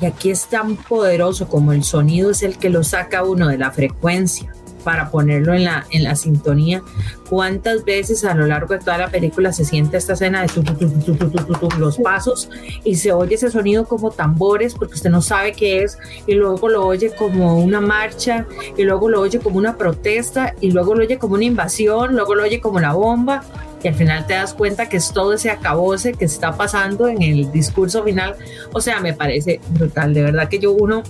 y 0.00 0.06
aquí 0.06 0.30
es 0.30 0.46
tan 0.46 0.76
poderoso 0.76 1.48
como 1.48 1.72
el 1.72 1.82
sonido 1.82 2.30
es 2.30 2.42
el 2.42 2.56
que 2.58 2.70
lo 2.70 2.84
saca 2.84 3.24
uno 3.24 3.48
de 3.48 3.58
la 3.58 3.72
frecuencia 3.72 4.52
para 4.84 5.10
ponerlo 5.10 5.52
en 5.54 5.64
la, 5.64 5.86
en 5.90 6.04
la 6.04 6.14
sintonía. 6.14 6.82
¿Cuántas 7.28 7.84
veces 7.84 8.24
a 8.24 8.34
lo 8.34 8.46
largo 8.46 8.74
de 8.74 8.80
toda 8.80 8.96
la 8.96 9.08
película 9.08 9.52
se 9.52 9.64
siente 9.64 9.96
esta 9.96 10.14
escena 10.14 10.42
de 10.42 11.78
los 11.78 11.98
pasos 11.98 12.48
y 12.84 12.94
se 12.94 13.12
oye 13.12 13.34
ese 13.34 13.50
sonido 13.50 13.84
como 13.86 14.12
tambores 14.12 14.74
porque 14.74 14.94
usted 14.94 15.10
no 15.10 15.20
sabe 15.20 15.52
qué 15.52 15.82
es 15.82 15.98
y 16.26 16.34
luego 16.34 16.68
lo 16.68 16.86
oye 16.86 17.10
como 17.10 17.58
una 17.58 17.80
marcha 17.80 18.46
y 18.78 18.84
luego 18.84 19.10
lo 19.10 19.20
oye 19.20 19.40
como 19.40 19.58
una 19.58 19.76
protesta 19.76 20.54
y 20.60 20.70
luego 20.70 20.94
lo 20.94 21.02
oye 21.02 21.18
como 21.18 21.34
una 21.34 21.44
invasión, 21.44 22.14
luego 22.14 22.34
lo 22.34 22.44
oye 22.44 22.60
como 22.60 22.80
la 22.80 22.94
bomba 22.94 23.42
y 23.82 23.88
al 23.88 23.94
final 23.94 24.26
te 24.26 24.34
das 24.34 24.54
cuenta 24.54 24.88
que 24.88 24.96
es 24.96 25.12
todo 25.12 25.34
ese 25.34 25.50
acabose 25.50 26.14
que 26.14 26.24
está 26.24 26.56
pasando 26.56 27.08
en 27.08 27.22
el 27.22 27.52
discurso 27.52 28.02
final. 28.02 28.34
O 28.72 28.80
sea, 28.80 29.00
me 29.00 29.12
parece 29.12 29.60
brutal, 29.70 30.14
de 30.14 30.22
verdad 30.22 30.48
que 30.48 30.58
yo 30.58 30.72
uno, 30.72 31.02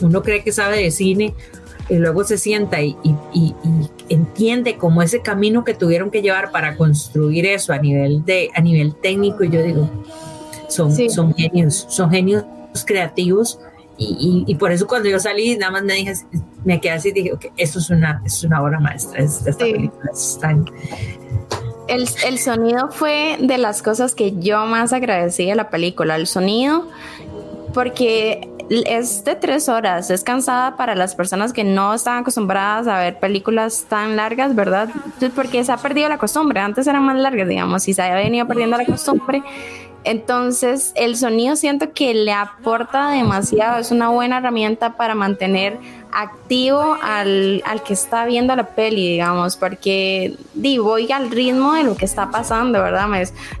uno 0.00 0.22
cree 0.22 0.42
que 0.42 0.52
sabe 0.52 0.82
de 0.82 0.90
cine 0.90 1.34
y 1.88 1.96
luego 1.96 2.24
se 2.24 2.38
sienta 2.38 2.80
y, 2.82 2.96
entiende 4.08 4.76
como 4.76 5.02
ese 5.02 5.20
camino 5.20 5.64
que 5.64 5.74
tuvieron 5.74 6.10
que 6.10 6.22
llevar 6.22 6.50
para 6.50 6.76
construir 6.76 7.46
eso 7.46 7.72
a 7.72 7.78
nivel, 7.78 8.24
de, 8.24 8.50
a 8.54 8.60
nivel 8.60 8.94
técnico 8.94 9.44
y 9.44 9.50
yo 9.50 9.62
digo, 9.62 9.90
son, 10.68 10.94
son 11.10 11.34
genios, 11.34 11.86
son 11.88 12.10
genios 12.10 12.44
creativos. 12.86 13.58
Y, 14.00 14.54
por 14.60 14.70
eso 14.70 14.86
cuando 14.86 15.08
yo 15.08 15.18
salí, 15.18 15.56
nada 15.56 15.72
más 15.72 15.82
me 15.82 15.94
dije, 15.94 16.12
me 16.64 16.80
quedé 16.80 16.92
así 16.92 17.08
y 17.08 17.12
dije, 17.12 17.32
ok, 17.32 17.46
esto 17.56 17.80
es 17.80 17.90
una, 17.90 18.22
es 18.24 18.44
una 18.44 18.62
obra 18.62 18.78
maestra, 18.78 19.24
esta 19.24 19.52
película 19.58 20.10
es 20.12 20.38
tan, 20.40 20.64
el, 21.88 22.38
sonido 22.38 22.90
fue 22.90 23.36
de 23.40 23.58
las 23.58 23.82
cosas 23.82 24.14
que 24.14 24.34
yo 24.38 24.66
más 24.66 24.92
agradecí 24.92 25.46
de 25.46 25.54
la 25.54 25.70
película. 25.70 26.16
El 26.16 26.26
sonido, 26.26 26.86
porque 27.74 28.48
es 28.68 29.24
de 29.24 29.34
tres 29.34 29.68
horas, 29.68 30.10
es 30.10 30.22
cansada 30.22 30.76
para 30.76 30.94
las 30.94 31.14
personas 31.14 31.52
que 31.52 31.64
no 31.64 31.94
están 31.94 32.18
acostumbradas 32.18 32.86
a 32.86 32.98
ver 32.98 33.18
películas 33.18 33.86
tan 33.88 34.16
largas, 34.16 34.54
¿verdad? 34.54 34.90
Porque 35.34 35.64
se 35.64 35.72
ha 35.72 35.78
perdido 35.78 36.08
la 36.08 36.18
costumbre, 36.18 36.60
antes 36.60 36.86
eran 36.86 37.02
más 37.04 37.16
largas, 37.16 37.48
digamos, 37.48 37.88
y 37.88 37.94
se 37.94 38.02
ha 38.02 38.14
venido 38.14 38.46
perdiendo 38.46 38.76
la 38.76 38.84
costumbre. 38.84 39.42
Entonces, 40.08 40.92
el 40.94 41.16
sonido 41.16 41.54
siento 41.54 41.92
que 41.92 42.14
le 42.14 42.32
aporta 42.32 43.10
demasiado, 43.10 43.78
es 43.78 43.90
una 43.90 44.08
buena 44.08 44.38
herramienta 44.38 44.96
para 44.96 45.14
mantener 45.14 45.78
activo 46.10 46.96
al, 47.02 47.62
que 47.84 47.92
está 47.92 48.24
viendo 48.24 48.56
la 48.56 48.68
peli, 48.68 49.06
digamos, 49.06 49.58
porque 49.58 50.34
di, 50.54 50.78
voy 50.78 51.12
al 51.12 51.30
ritmo 51.30 51.74
de 51.74 51.84
lo 51.84 51.94
que 51.94 52.06
está 52.06 52.30
pasando, 52.30 52.82
¿verdad? 52.82 53.06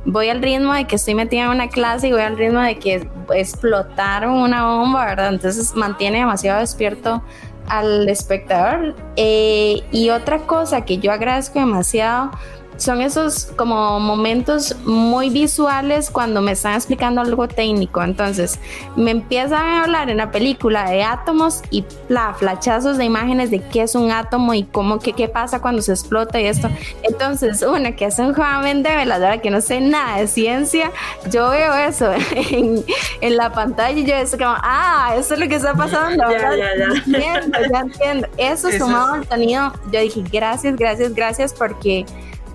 voy 0.06 0.30
al 0.30 0.40
ritmo 0.40 0.72
de 0.72 0.86
que 0.86 0.96
estoy 0.96 1.14
metida 1.14 1.42
en 1.42 1.50
una 1.50 1.68
clase 1.68 2.08
y 2.08 2.12
voy 2.12 2.22
al 2.22 2.38
ritmo 2.38 2.60
de 2.60 2.78
que 2.78 3.06
explotaron 3.34 4.32
una 4.32 4.68
bomba, 4.68 5.04
¿verdad? 5.04 5.28
Entonces 5.28 5.74
mantiene 5.74 6.20
demasiado 6.20 6.60
despierto 6.60 7.22
al 7.66 8.08
espectador. 8.08 8.94
Eh, 9.16 9.82
y 9.92 10.08
otra 10.08 10.38
cosa 10.46 10.86
que 10.86 10.96
yo 10.96 11.12
agradezco 11.12 11.58
demasiado 11.58 12.30
son 12.78 13.02
esos 13.02 13.46
como 13.56 13.98
momentos 14.00 14.76
muy 14.84 15.30
visuales 15.30 16.10
cuando 16.10 16.40
me 16.40 16.52
están 16.52 16.74
explicando 16.74 17.20
algo 17.20 17.48
técnico. 17.48 18.02
Entonces, 18.02 18.58
me 18.96 19.10
empiezan 19.10 19.62
a 19.62 19.82
hablar 19.82 20.10
en 20.10 20.16
la 20.16 20.30
película 20.30 20.88
de 20.88 21.02
átomos 21.02 21.62
y 21.70 21.82
pla, 22.06 22.34
flachazos 22.38 22.96
de 22.96 23.04
imágenes 23.04 23.50
de 23.50 23.60
qué 23.60 23.82
es 23.82 23.94
un 23.94 24.10
átomo 24.12 24.54
y 24.54 24.62
cómo, 24.62 25.00
qué, 25.00 25.12
qué 25.12 25.28
pasa 25.28 25.60
cuando 25.60 25.82
se 25.82 25.92
explota 25.92 26.40
y 26.40 26.46
esto. 26.46 26.68
Entonces, 27.02 27.62
uno 27.62 27.94
que 27.96 28.06
es 28.06 28.18
un 28.18 28.32
joven 28.32 28.82
de 28.82 28.90
verdad 28.90 29.40
que 29.40 29.50
no 29.50 29.60
sé 29.60 29.80
nada 29.80 30.18
de 30.18 30.28
ciencia, 30.28 30.92
yo 31.30 31.50
veo 31.50 31.74
eso 31.74 32.10
en, 32.50 32.84
en 33.20 33.36
la 33.36 33.52
pantalla 33.52 33.98
y 33.98 34.04
yo 34.04 34.14
es 34.14 34.30
como, 34.32 34.54
ah, 34.62 35.14
eso 35.16 35.34
es 35.34 35.40
lo 35.40 35.48
que 35.48 35.56
está 35.56 35.74
pasando. 35.74 36.30
Ya, 36.30 36.56
ya, 36.56 36.76
ya. 36.76 36.86
Entiendo, 37.04 37.58
ya 37.72 37.80
entiendo. 37.80 38.28
Eso, 38.36 38.68
eso 38.68 38.84
sumado 38.84 39.14
al 39.14 39.28
sonido, 39.28 39.72
yo 39.92 40.00
dije, 40.00 40.22
gracias, 40.30 40.76
gracias, 40.76 41.14
gracias 41.14 41.52
porque 41.52 42.06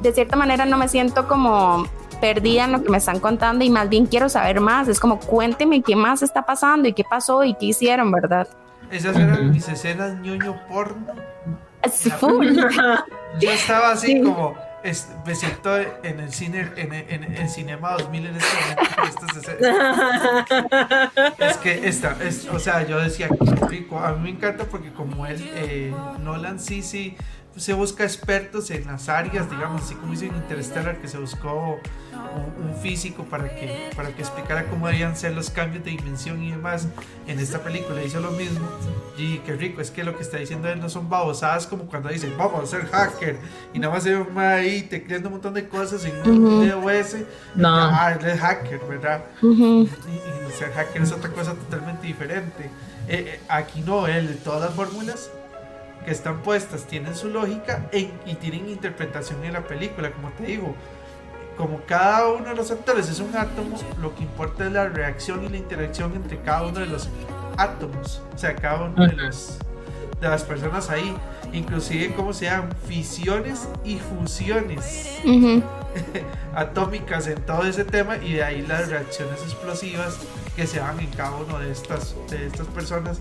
de 0.04 0.14
cierta 0.14 0.36
manera 0.36 0.66
no 0.66 0.78
me 0.78 0.88
siento 0.88 1.28
como 1.28 1.88
perdida 2.20 2.66
en 2.66 2.74
lo 2.74 2.84
que 2.84 2.90
me 2.90 2.98
están 2.98 3.20
contando 3.20 3.64
y 3.64 3.70
más 3.70 3.90
bien 3.90 4.06
quiero 4.06 4.30
saber 4.30 4.60
más. 4.60 4.88
Es 4.88 5.00
como 5.00 5.20
cuénteme 5.20 5.82
qué 5.82 5.96
más 5.96 6.22
está 6.22 6.46
pasando 6.46 6.88
y 6.88 6.94
qué 6.94 7.04
pasó 7.04 7.44
y 7.44 7.56
qué 7.56 7.68
hicieron, 7.68 8.12
¿verdad? 8.12 8.48
Esas 8.92 9.16
eran 9.16 9.52
mis 9.52 9.68
escenas 9.68 10.20
ñoño 10.20 10.56
porno. 10.68 11.14
Yo 13.40 13.52
estaba 13.52 13.92
así 13.92 14.22
como 14.22 14.56
me 15.26 15.36
siento 15.36 15.78
en 15.78 16.20
el 16.20 16.32
cine 16.34 16.70
en, 16.76 16.94
en, 16.94 17.50
Cinema 17.50 17.94
2000 17.94 18.26
en 18.26 18.36
este 18.36 18.58
momento 18.58 19.22
es 21.40 21.58
que 21.58 21.88
esta 21.88 22.18
es, 22.22 22.50
o 22.50 22.60
sea 22.60 22.86
yo 22.86 23.00
decía 23.00 23.30
rico 23.70 23.98
a 24.00 24.12
mí 24.12 24.24
me 24.24 24.30
encanta 24.32 24.66
porque 24.66 24.92
como 24.92 25.26
él 25.26 25.42
eh, 25.56 25.94
Nolan 26.20 26.60
sí 26.60 26.82
sí 26.82 27.16
se 27.56 27.74
busca 27.74 28.04
expertos 28.04 28.72
en 28.72 28.88
las 28.88 29.10
áreas, 29.10 29.50
digamos, 29.50 29.84
así 29.84 29.94
como 29.96 30.14
hizo 30.14 30.26
en 30.26 30.36
Interstellar, 30.36 30.98
que 30.98 31.08
se 31.08 31.20
buscó 31.20 31.80
un, 32.58 32.74
físico 32.82 33.24
para 33.24 33.56
que, 33.56 33.92
para 33.96 34.10
que 34.14 34.22
explicara 34.22 34.66
cómo 34.66 34.88
debían 34.88 35.16
ser 35.16 35.34
los 35.34 35.50
cambios 35.50 35.86
de 35.86 35.92
dimensión 35.92 36.42
y 36.44 36.52
demás. 36.52 36.88
En 37.28 37.40
esta 37.40 37.64
película 37.64 38.04
hizo 38.04 38.20
lo 38.20 38.32
mismo. 38.32 38.68
Y 39.18 39.38
qué 39.40 39.54
rico, 39.54 39.82
es 39.82 39.92
que 39.92 40.04
lo 40.04 40.18
que 40.18 40.24
está 40.24 40.38
diciendo 40.38 40.68
él 40.68 40.80
no 40.80 40.90
son 40.90 41.10
babosadas 41.10 41.68
como 41.68 41.86
cuando 41.86 42.10
dicen, 42.10 42.34
vamos 42.38 42.64
a 42.64 42.66
ser 42.66 42.88
hacker, 42.88 43.38
y 43.74 43.80
nada 43.80 43.94
más 43.94 44.04
se 44.04 44.16
ve 44.16 44.46
ahí 44.46 44.82
tecleando 44.82 45.30
un 45.30 45.36
montón 45.36 45.54
de 45.54 45.68
cosas 45.68 46.04
en 46.06 46.30
un 46.30 46.90
ese. 46.90 47.26
No. 47.56 47.70
Ah, 47.70 48.18
él 48.20 48.26
es 48.26 48.40
hacker, 48.40 48.82
¿verdad? 48.90 49.24
y, 49.42 49.88
ser 50.58 50.72
hacker 50.74 51.02
es 51.02 51.12
otra 51.12 51.30
cosa 51.30 51.54
totalmente 51.54 52.08
diferente. 52.08 52.70
Eh, 53.08 53.34
eh, 53.36 53.40
aquí 53.48 53.82
no, 53.82 54.08
él, 54.08 54.40
todas 54.44 54.62
las 54.62 54.74
fórmulas 54.74 55.30
que 56.04 56.12
están 56.12 56.42
puestas 56.42 56.86
tienen 56.86 57.16
su 57.16 57.30
lógica 57.30 57.90
y 57.92 58.36
tienen 58.36 58.70
interpretación 58.70 59.44
en 59.44 59.54
la 59.54 59.62
película, 59.62 60.12
como 60.12 60.30
te 60.32 60.46
digo. 60.46 60.76
Como 61.58 61.82
cada 61.86 62.30
uno 62.30 62.50
de 62.50 62.56
los 62.56 62.72
actores 62.72 63.10
es 63.10 63.20
un 63.20 63.36
átomo, 63.38 63.78
lo 64.02 64.16
que 64.16 64.24
importa 64.24 64.66
es 64.66 64.72
la 64.72 64.90
reacción 64.90 65.44
y 65.44 65.50
la 65.50 65.58
interacción 65.58 66.14
entre 66.16 66.40
cada 66.42 66.64
uno 66.64 66.80
de 66.80 66.88
los 66.88 67.10
átomos, 67.58 68.24
o 68.34 68.38
sea, 68.38 68.56
cada 68.56 68.86
uno 68.86 69.06
de, 69.06 69.14
los, 69.14 69.60
de 70.20 70.28
las 70.28 70.44
personas 70.44 70.90
ahí, 70.90 71.16
inclusive 71.52 72.16
como 72.16 72.34
sean 72.34 72.70
fisiones 72.88 73.68
y 73.84 74.00
fusiones 74.00 75.20
atómicas 76.56 77.28
en 77.28 77.40
todo 77.44 77.66
ese 77.66 77.86
tema 77.86 78.18
y 78.18 78.34
de 78.34 78.44
ahí 78.44 78.64
las 78.64 78.90
reacciones 78.90 79.40
explosivas 79.44 80.18
que 80.56 80.66
se 80.66 80.80
dan 80.80 81.00
en 81.00 81.12
cada 81.12 81.36
uno 81.36 81.60
de 81.60 81.72
estas, 81.72 82.16
de 82.32 82.48
estas 82.48 82.66
personas 82.68 83.20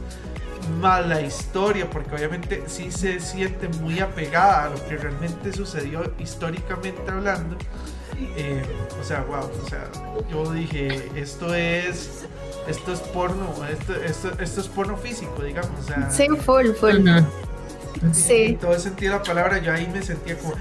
más 0.80 1.06
la 1.06 1.20
historia, 1.20 1.89
porque 1.89 2.14
obviamente 2.14 2.64
sí 2.66 2.90
se 2.90 3.20
siente 3.20 3.68
muy 3.80 4.01
apegada 4.01 4.64
a 4.64 4.68
lo 4.70 4.89
que 4.89 4.97
realmente 4.97 5.52
sucedió 5.52 6.12
históricamente 6.18 7.02
hablando. 7.10 7.56
Eh, 8.36 8.62
o 9.01 9.05
sea, 9.05 9.22
wow, 9.22 9.51
o 9.64 9.68
sea, 9.68 9.90
yo 10.30 10.52
dije, 10.52 11.10
esto 11.16 11.55
es, 11.55 12.24
esto 12.68 12.93
es 12.93 13.01
porno, 13.01 13.52
esto, 13.70 13.94
esto, 13.94 14.30
esto 14.39 14.60
es 14.60 14.68
porno 14.68 14.97
físico, 14.97 15.43
digamos, 15.43 15.70
o 15.80 15.82
sea. 15.82 16.10
Sí, 16.10 16.28
full, 16.28 16.72
full. 16.72 17.09
Sí. 18.12 18.43
En 18.43 18.59
todo 18.59 18.78
sentido 18.78 19.12
de 19.12 19.18
la 19.18 19.24
palabra, 19.24 19.59
yo 19.59 19.72
ahí 19.72 19.89
me 19.93 20.02
sentía 20.02 20.36
como. 20.39 20.55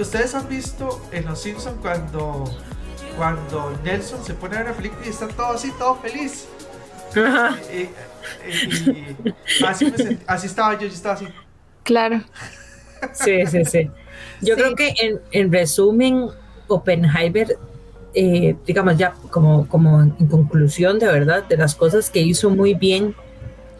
Ustedes 0.00 0.34
han 0.34 0.48
visto 0.48 1.02
en 1.12 1.26
Los 1.26 1.42
Simpsons 1.42 1.76
cuando, 1.82 2.44
cuando 3.16 3.78
Nelson 3.84 4.24
se 4.24 4.32
pone 4.32 4.56
a 4.56 4.58
ver 4.60 4.68
la 4.68 4.74
película 4.74 5.04
y 5.04 5.10
está 5.10 5.28
todo 5.28 5.48
así, 5.48 5.70
todo 5.78 5.96
feliz. 5.96 6.46
y, 7.14 7.88
así, 10.26 10.46
estaba 10.46 10.74
yo, 10.74 10.86
yo 10.86 10.94
estaba 10.94 11.14
así. 11.14 11.26
Claro. 11.82 12.22
Sí, 13.12 13.46
sí, 13.46 13.64
sí. 13.64 13.90
Yo 14.42 14.56
creo 14.56 14.74
que 14.74 14.94
en, 15.32 15.52
resumen, 15.52 16.28
Oppenheimer, 16.68 17.58
eh, 18.14 18.56
digamos 18.66 18.96
ya 18.96 19.12
como, 19.30 19.68
como 19.68 20.02
en 20.02 20.26
conclusión 20.26 20.98
de 20.98 21.06
verdad, 21.06 21.44
de 21.44 21.56
las 21.56 21.74
cosas 21.74 22.10
que 22.10 22.20
hizo 22.20 22.50
muy 22.50 22.74
bien 22.74 23.14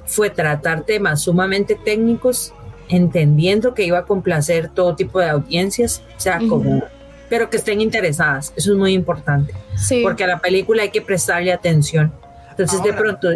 fue 0.06 0.30
tratar 0.30 0.84
temas 0.84 1.22
sumamente 1.22 1.74
técnicos, 1.74 2.52
entendiendo 2.88 3.74
que 3.74 3.84
iba 3.84 3.98
a 3.98 4.04
complacer 4.04 4.68
todo 4.68 4.94
tipo 4.94 5.18
de 5.18 5.28
audiencias, 5.28 6.02
o 6.16 6.20
sea, 6.20 6.38
como, 6.38 6.84
pero 7.28 7.50
que 7.50 7.56
estén 7.56 7.80
interesadas. 7.80 8.52
Eso 8.56 8.72
es 8.72 8.78
muy 8.78 8.92
importante. 8.92 9.52
Sí. 9.76 10.02
Porque 10.02 10.24
a 10.24 10.28
la 10.28 10.38
película 10.38 10.82
hay 10.82 10.90
que 10.90 11.02
prestarle 11.02 11.52
atención. 11.52 12.12
Entonces, 12.50 12.82
de 12.82 12.92
pronto, 12.92 13.28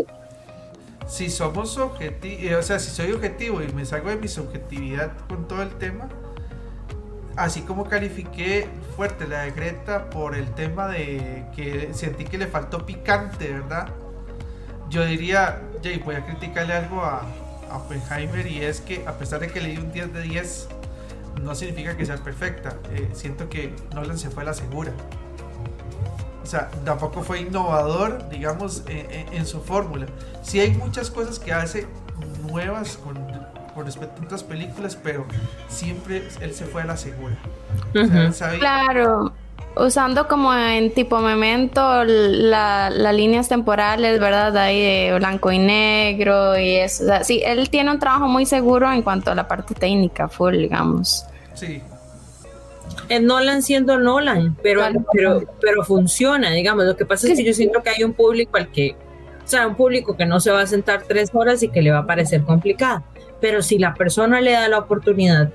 si 1.07 1.31
somos 1.31 1.77
objetivos, 1.77 2.45
eh, 2.45 2.57
o 2.57 2.63
sea, 2.63 2.79
si 2.79 2.91
soy 2.91 3.13
objetivo 3.13 3.63
y 3.63 3.73
me 3.73 3.85
salgo 3.85 4.11
de 4.11 4.17
mi 4.17 4.29
subjetividad 4.29 5.13
con 5.29 5.49
todo 5.49 5.63
el 5.63 5.71
tema, 5.71 6.09
así 7.37 7.63
como 7.63 7.89
califiqué 7.89 8.69
fuerte 8.97 9.27
la 9.27 9.43
de 9.43 9.53
Greta 9.53 10.11
por 10.11 10.35
el 10.35 10.51
tema 10.55 10.89
de 10.89 11.47
que 11.55 11.91
sentí 11.93 12.25
que 12.25 12.39
le 12.39 12.47
faltó 12.47 12.87
picante, 12.87 13.53
¿verdad? 13.53 13.89
Yo 14.89 15.05
diría, 15.05 15.63
Jay, 15.83 15.99
voy 16.05 16.17
a 16.17 16.25
criticarle 16.25 16.75
algo 16.75 17.03
a, 17.03 17.23
a 17.71 17.77
Oppenheimer 17.77 18.47
y 18.47 18.65
es 18.65 18.81
que 18.81 19.05
a 19.07 19.13
pesar 19.13 19.41
de 19.41 19.49
que 19.49 19.61
le 19.61 19.69
di 19.71 19.77
un 19.79 19.93
10 19.93 20.13
de 20.13 20.23
10, 20.23 20.69
no 21.43 21.55
significa 21.55 21.97
que 21.97 22.05
sea 22.07 22.17
perfecta. 22.17 22.77
Eh, 22.91 23.09
siento 23.13 23.49
que 23.49 23.75
Nolan 23.95 24.19
se 24.19 24.31
fue 24.31 24.43
a 24.43 24.47
la 24.47 24.55
segura. 24.55 24.93
O 26.51 26.53
sea, 26.53 26.69
tampoco 26.85 27.23
fue 27.23 27.43
innovador, 27.43 28.29
digamos, 28.29 28.83
en, 28.89 29.47
su 29.47 29.61
fórmula. 29.61 30.07
Sí 30.43 30.59
hay 30.59 30.73
muchas 30.73 31.09
cosas 31.09 31.39
que 31.39 31.53
hace 31.53 31.87
nuevas 32.45 32.97
con, 32.97 33.17
respecto 33.85 34.21
a 34.21 34.25
otras 34.25 34.43
películas, 34.43 34.99
pero 35.01 35.27
siempre 35.69 36.27
él 36.41 36.53
se 36.53 36.65
fue 36.65 36.83
a 36.83 36.87
la 36.87 36.97
segura. 36.97 37.37
Claro, 38.59 39.33
usando 39.77 40.27
como 40.27 40.53
en 40.53 40.93
tipo 40.93 41.21
memento 41.21 42.03
las 42.03 43.15
líneas 43.15 43.49
temporales, 43.49 44.19
¿verdad? 44.19 44.57
Ahí 44.57 44.81
de 44.81 45.15
blanco 45.19 45.53
y 45.53 45.61
negro 45.61 46.59
y 46.59 46.75
eso. 46.75 47.05
sí, 47.23 47.41
él 47.45 47.71
tiene 47.71 47.93
un 47.93 48.01
trabajo 48.01 48.27
muy 48.27 48.45
seguro 48.45 48.93
en 48.93 49.03
cuanto 49.03 49.31
a 49.31 49.37
la 49.37 49.47
parte 49.47 49.73
técnica, 49.75 50.27
full, 50.29 50.57
digamos. 50.57 51.25
Sí, 51.55 51.81
es 53.09 53.23
Nolan 53.23 53.63
siendo 53.63 53.99
Nolan, 53.99 54.57
pero, 54.63 54.83
pero, 55.13 55.43
pero 55.61 55.85
funciona, 55.85 56.51
digamos. 56.51 56.85
Lo 56.85 56.97
que 56.97 57.05
pasa 57.05 57.29
es 57.29 57.39
que 57.39 57.45
yo 57.45 57.53
siento 57.53 57.83
que 57.83 57.91
hay 57.91 58.05
un 58.05 58.13
público 58.13 58.57
al 58.57 58.71
que, 58.71 58.95
o 59.45 59.49
sea, 59.49 59.67
un 59.67 59.75
público 59.75 60.17
que 60.17 60.27
no 60.27 60.41
se 60.41 60.51
va 60.51 60.63
a 60.63 60.67
sentar 60.67 61.03
tres 61.07 61.31
horas 61.33 61.63
y 61.63 61.69
que 61.69 61.83
le 61.83 61.91
va 61.91 61.99
a 61.99 62.07
parecer 62.07 62.43
complicada. 62.43 63.03
Pero 63.41 63.63
si 63.63 63.79
la 63.79 63.95
persona 63.95 64.41
le 64.41 64.53
da 64.53 64.69
la 64.69 64.79
oportunidad, 64.79 65.51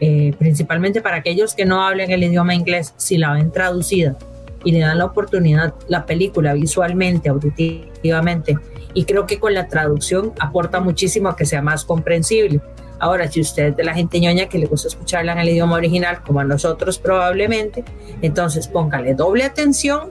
eh, 0.00 0.34
principalmente 0.38 1.00
para 1.00 1.16
aquellos 1.16 1.54
que 1.54 1.64
no 1.64 1.86
hablen 1.86 2.10
el 2.10 2.24
idioma 2.24 2.54
inglés, 2.54 2.92
si 2.96 3.18
la 3.18 3.32
ven 3.32 3.52
traducida 3.52 4.16
y 4.64 4.72
le 4.72 4.80
dan 4.80 4.98
la 4.98 5.06
oportunidad, 5.06 5.74
la 5.88 6.06
película 6.06 6.54
visualmente, 6.54 7.28
auditivamente, 7.28 8.58
y 8.94 9.04
creo 9.04 9.26
que 9.26 9.38
con 9.38 9.54
la 9.54 9.68
traducción 9.68 10.32
aporta 10.38 10.80
muchísimo 10.80 11.28
a 11.28 11.36
que 11.36 11.46
sea 11.46 11.62
más 11.62 11.84
comprensible. 11.84 12.60
Ahora, 13.02 13.28
si 13.28 13.40
usted 13.40 13.70
es 13.70 13.76
de 13.76 13.82
la 13.82 13.94
gente 13.94 14.20
ñoña 14.20 14.48
que 14.48 14.58
le 14.58 14.66
gusta 14.66 14.86
escucharla 14.86 15.32
en 15.32 15.40
el 15.40 15.48
idioma 15.48 15.74
original, 15.74 16.22
como 16.22 16.38
a 16.38 16.44
nosotros 16.44 17.00
probablemente, 17.00 17.84
entonces 18.22 18.68
póngale 18.68 19.16
doble 19.16 19.42
atención 19.42 20.10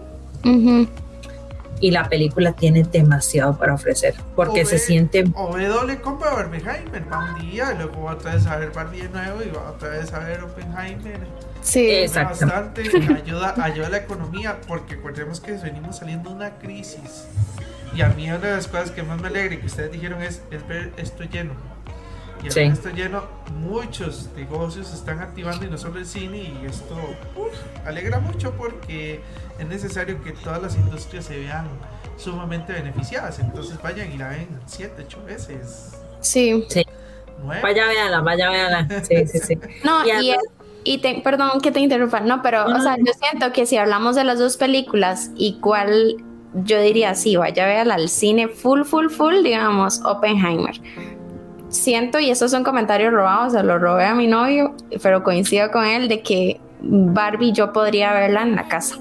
y 1.79 1.91
la 1.91 2.09
película 2.09 2.51
tiene 2.51 2.83
demasiado 2.83 3.57
para 3.57 3.75
ofrecer 3.75 4.13
porque 4.35 4.65
se 4.65 4.77
siente 4.77 5.23
o 5.35 5.53
ve 5.53 5.67
doble 5.67 6.01
compra 6.01 6.33
Barbenheimer 6.33 7.03
va 7.09 7.33
un 7.33 7.49
día 7.49 7.71
y 7.73 7.77
luego 7.77 8.03
va 8.03 8.13
otra 8.13 8.35
vez 8.35 8.45
a 8.45 8.57
ver 8.57 8.71
Barbie 8.71 9.03
de 9.03 9.09
nuevo 9.09 9.41
y 9.41 9.49
va 9.51 9.69
otra 9.69 9.89
vez 9.89 10.11
a 10.13 10.19
ver 10.19 10.43
Oppenheimer. 10.43 11.19
Sí. 11.61 11.89
Exacto 11.91 12.45
bastante 12.45 12.81
ayuda 12.81 13.55
ayuda 13.63 13.87
a 13.87 13.89
la 13.89 13.97
economía 13.97 14.59
porque 14.67 14.95
recordemos 14.95 15.39
que 15.39 15.53
venimos 15.53 15.99
saliendo 15.99 16.31
de 16.31 16.35
una 16.35 16.49
crisis. 16.57 17.25
Y 17.95 18.01
a 18.01 18.09
mí 18.09 18.27
una 18.27 18.37
de 18.39 18.51
las 18.51 18.67
cosas 18.67 18.91
que 18.91 19.01
más 19.03 19.21
me 19.21 19.29
alegra 19.29 19.55
y 19.55 19.57
que 19.59 19.67
ustedes 19.67 19.91
dijeron 19.93 20.21
es, 20.21 20.41
es 20.51 20.67
ver 20.67 20.91
esto 20.97 21.23
lleno 21.23 21.53
y 22.43 22.49
ver 22.49 22.71
esto 22.71 22.89
lleno 22.89 23.23
muchos 23.59 24.29
negocios 24.35 24.87
se 24.87 24.95
están 24.95 25.19
activando 25.19 25.65
y 25.65 25.69
no 25.69 25.77
solo 25.77 25.99
el 25.99 26.05
cine 26.05 26.37
y 26.37 26.65
esto 26.65 26.95
alegra 27.85 28.19
mucho 28.19 28.51
porque 28.57 29.21
es 29.59 29.67
necesario 29.67 30.21
que 30.23 30.31
todas 30.31 30.61
las 30.61 30.75
industrias 30.75 31.25
se 31.25 31.37
vean 31.37 31.67
sumamente 32.17 32.73
beneficiadas. 32.73 33.39
Entonces 33.39 33.81
vayan 33.81 34.11
y 34.11 34.17
la 34.17 34.29
ven 34.29 34.47
7, 34.65 35.03
8 35.05 35.23
veces. 35.25 35.97
Sí. 36.21 36.65
sí. 36.69 36.85
Vaya, 37.43 37.87
véala, 37.87 38.21
vaya, 38.21 38.49
véala. 38.49 38.87
Sí, 39.03 39.25
sí, 39.27 39.39
sí. 39.39 39.59
No, 39.83 40.05
y, 40.05 40.35
y, 40.83 40.99
te, 40.99 41.21
perdón 41.21 41.59
que 41.61 41.71
te 41.71 41.79
interrumpa, 41.79 42.19
no, 42.19 42.41
pero, 42.41 42.65
o 42.65 42.81
sea, 42.81 42.97
yo 42.97 43.13
siento 43.19 43.51
que 43.51 43.65
si 43.65 43.77
hablamos 43.77 44.15
de 44.15 44.23
las 44.23 44.37
dos 44.37 44.57
películas 44.57 45.31
y 45.35 45.59
cuál 45.59 46.17
yo 46.53 46.81
diría, 46.81 47.15
sí, 47.15 47.35
vaya, 47.35 47.65
véala 47.65 47.95
al 47.95 48.09
cine 48.09 48.47
full, 48.47 48.83
full, 48.83 49.07
full, 49.07 49.41
digamos, 49.43 50.01
Oppenheimer. 50.03 50.75
Siento, 51.71 52.19
y 52.19 52.29
esos 52.29 52.51
son 52.51 52.63
comentarios 52.63 53.13
robados, 53.13 53.53
se 53.53 53.63
los 53.63 53.81
robé 53.81 54.05
a 54.05 54.13
mi 54.13 54.27
novio, 54.27 54.75
pero 55.01 55.23
coincido 55.23 55.71
con 55.71 55.85
él 55.85 56.09
de 56.09 56.21
que 56.21 56.59
Barbie 56.81 57.53
yo 57.53 57.71
podría 57.71 58.13
verla 58.13 58.41
en 58.43 58.55
la 58.55 58.67
casa. 58.67 58.97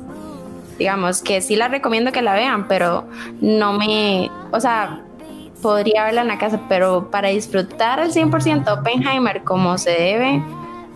Digamos, 0.78 1.20
que 1.20 1.40
sí 1.40 1.56
la 1.56 1.68
recomiendo 1.68 2.12
que 2.12 2.22
la 2.22 2.32
vean, 2.32 2.68
pero 2.68 3.06
no 3.40 3.72
me, 3.72 4.30
o 4.52 4.60
sea, 4.60 5.02
podría 5.60 6.04
verla 6.04 6.22
en 6.22 6.28
la 6.28 6.38
casa, 6.38 6.60
pero 6.68 7.10
para 7.10 7.28
disfrutar 7.28 8.00
al 8.00 8.12
100% 8.12 8.78
Oppenheimer 8.78 9.42
como 9.42 9.76
se 9.76 9.90
debe, 9.90 10.42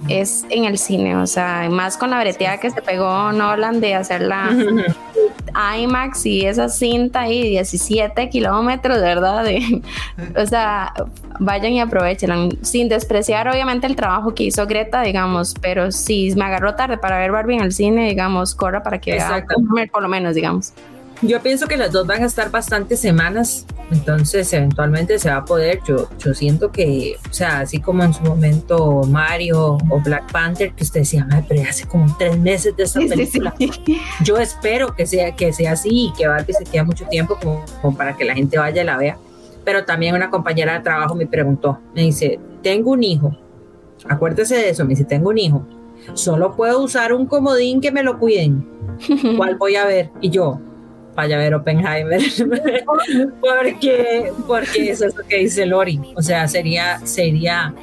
es 0.09 0.45
en 0.51 0.65
el 0.65 0.79
cine, 0.79 1.17
o 1.17 1.27
sea, 1.27 1.69
más 1.71 1.97
con 1.97 2.11
la 2.11 2.21
breteada 2.21 2.59
que 2.59 2.71
se 2.71 2.83
pegó 2.83 3.33
Nolan 3.33 3.81
de 3.81 3.95
hacerla 3.95 4.51
IMAX 5.79 6.27
y 6.27 6.47
esa 6.47 6.69
cinta 6.69 7.21
ahí, 7.21 7.51
17 7.51 8.29
kilómetros, 8.29 9.01
¿verdad? 9.01 9.45
o 10.37 10.47
sea, 10.47 10.93
vayan 11.41 11.73
y 11.73 11.81
aprovechen, 11.81 12.59
sin 12.63 12.89
despreciar 12.89 13.49
obviamente 13.49 13.87
el 13.87 13.97
trabajo 13.97 14.35
que 14.35 14.45
hizo 14.45 14.67
Greta, 14.67 15.03
digamos, 15.03 15.55
pero 15.61 15.91
si 15.93 16.35
me 16.35 16.45
agarró 16.45 16.75
tarde 16.75 16.99
para 16.99 17.19
ver 17.19 17.33
Barbie 17.33 17.57
en 17.57 17.63
el 17.63 17.73
cine, 17.73 18.09
digamos, 18.09 18.55
corra 18.55 18.83
para 18.83 19.01
que 19.01 19.13
vea 19.13 19.45
por 19.91 20.03
lo 20.03 20.09
menos, 20.09 20.35
digamos. 20.35 20.73
Yo 21.27 21.41
pienso 21.41 21.67
que 21.67 21.77
las 21.77 21.91
dos 21.91 22.07
van 22.07 22.23
a 22.23 22.27
estar 22.27 22.51
bastantes 22.51 23.01
semanas, 23.01 23.67
entonces 23.91 24.53
eventualmente 24.53 25.19
se 25.19 25.31
va 25.31 25.37
a 25.37 25.45
poder. 25.45 25.81
Yo, 25.87 26.09
yo 26.19 26.35
siento 26.35 26.71
que, 26.71 27.17
o 27.31 27.33
sea, 27.33 27.61
así 27.61 27.81
como 27.81 28.03
en 28.03 28.13
su 28.13 28.23
momento 28.23 29.03
Mario 29.05 29.79
o 29.89 30.01
Black 30.05 30.31
Panther, 30.31 30.73
que 30.75 30.85
usted 30.85 31.01
decía, 31.01 31.27
pero 31.49 31.63
hace 31.69 31.87
como 31.87 32.15
tres 32.19 32.39
meses 32.39 32.77
de 32.77 32.83
esta 32.85 33.01
película. 33.01 33.55
Yo 34.23 34.37
espero 34.37 34.95
que 34.95 35.07
sea, 35.07 35.35
que 35.35 35.53
sea 35.53 35.73
así 35.73 36.09
y 36.09 36.13
que 36.13 36.27
Barbie 36.27 36.53
se 36.53 36.65
quede 36.65 36.83
mucho 36.83 37.07
tiempo 37.07 37.39
como, 37.41 37.65
como 37.81 37.97
para 37.97 38.15
que 38.17 38.25
la 38.25 38.35
gente 38.35 38.59
vaya 38.59 38.83
y 38.83 38.85
la 38.85 38.99
vea. 38.99 39.19
Pero 39.65 39.85
también 39.87 40.15
una 40.15 40.29
compañera 40.29 40.75
de 40.75 40.81
trabajo 40.81 41.15
me 41.15 41.27
preguntó, 41.27 41.79
me 41.95 42.03
dice, 42.03 42.39
tengo 42.63 42.91
un 42.91 43.03
hijo, 43.03 43.35
acuérdese 44.07 44.57
de 44.57 44.69
eso, 44.71 44.85
me 44.85 44.91
dice, 44.91 45.05
tengo 45.05 45.31
un 45.31 45.39
hijo, 45.39 45.67
solo 46.13 46.55
puedo 46.55 46.83
usar 46.83 47.15
un 47.15 47.25
comodín 47.25 47.81
que 47.81 47.91
me 47.91 48.03
lo 48.03 48.19
cuiden. 48.19 48.69
¿Cuál 49.39 49.57
voy 49.57 49.77
a 49.77 49.87
ver? 49.87 50.11
Y 50.21 50.29
yo, 50.29 50.61
vaya 51.15 51.37
a 51.37 51.39
ver 51.39 51.55
Oppenheimer. 51.55 52.21
Porque 53.41 54.33
porque 54.47 54.91
eso 54.91 55.07
es 55.07 55.15
lo 55.15 55.25
que 55.25 55.39
dice 55.39 55.67
Lori. 55.67 56.01
O 56.17 56.23
sea 56.23 56.47
sería 56.49 57.05
sería 57.07 57.75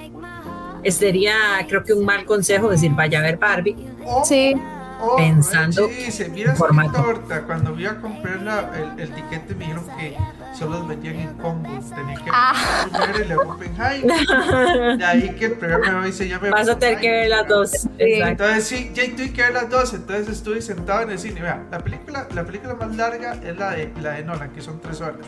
sería 0.85 1.35
creo 1.67 1.83
que 1.83 1.93
un 1.93 2.05
mal 2.05 2.25
consejo 2.25 2.69
decir 2.69 2.91
vaya 2.91 3.19
a 3.19 3.21
ver 3.23 3.37
Barbie. 3.37 3.75
Sí. 4.23 4.55
oh, 4.99 5.15
pensando 5.15 5.89
sí, 6.09 6.23
mira 6.31 6.55
formato. 6.55 7.21
cuando 7.45 7.73
voy 7.73 7.85
a 7.85 7.99
comprar 7.99 8.41
la, 8.41 8.71
el, 8.75 8.99
el 8.99 9.11
tiquete 9.13 9.55
me 9.55 9.65
dijeron 9.65 9.85
que 9.97 10.17
solo 10.57 10.79
los 10.79 10.87
vendían 10.87 11.15
en 11.15 11.33
combos. 11.35 11.89
Tenía 11.89 12.15
que 12.15 12.29
ah. 12.31 12.87
primero 12.91 13.23
y 13.23 13.27
luego 13.27 13.53
Oppenheimer. 13.53 14.97
De 14.97 15.05
ahí 15.05 15.35
que 15.37 15.45
el 15.45 15.53
programa 15.53 16.01
hoy 16.03 16.11
se 16.11 16.27
llama. 16.27 16.49
Vas 16.49 16.69
a 16.69 16.77
tener 16.77 16.99
que 16.99 17.09
ver 17.09 17.29
las 17.29 17.47
dos. 17.47 17.71
Entonces 17.97 18.63
sí, 18.65 18.91
ya 18.93 19.03
tuve 19.15 19.33
que 19.33 19.41
ver 19.41 19.53
las 19.53 19.69
dos. 19.69 19.93
Entonces 19.93 20.29
estuve 20.29 20.61
sentado 20.61 21.01
en 21.01 21.11
el 21.11 21.19
cine. 21.19 21.41
Vea, 21.41 21.63
la 21.71 21.79
película, 21.79 22.27
la 22.33 22.43
película 22.43 22.75
más 22.75 22.95
larga 22.95 23.33
es 23.43 23.57
la 23.57 23.71
de, 23.71 23.91
la 24.01 24.11
de 24.11 24.23
Nolan, 24.23 24.51
que 24.51 24.61
son 24.61 24.79
tres 24.79 25.01
horas. 25.01 25.25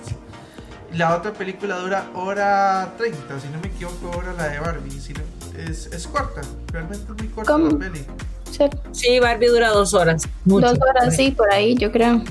La 0.93 1.15
otra 1.15 1.33
película 1.33 1.77
dura 1.77 2.05
hora 2.13 2.93
30, 2.97 3.39
si 3.39 3.47
no 3.47 3.59
me 3.59 3.67
equivoco, 3.67 4.11
ahora 4.13 4.33
la 4.33 4.49
de 4.49 4.59
Barbie. 4.59 4.91
Si 4.91 5.13
es, 5.57 5.87
es 5.87 6.07
corta, 6.07 6.41
realmente 6.71 7.05
es 7.11 7.17
muy 7.17 7.27
corta 7.29 7.57
la 7.57 7.77
peli. 7.79 8.05
Sí, 8.91 9.19
Barbie 9.19 9.47
dura 9.47 9.69
dos 9.69 9.93
horas. 9.93 10.23
Mucho. 10.45 10.67
Dos 10.67 10.77
horas, 10.79 11.15
sí, 11.15 11.31
por 11.31 11.51
ahí, 11.51 11.75
yo 11.75 11.91
creo. 11.91 12.21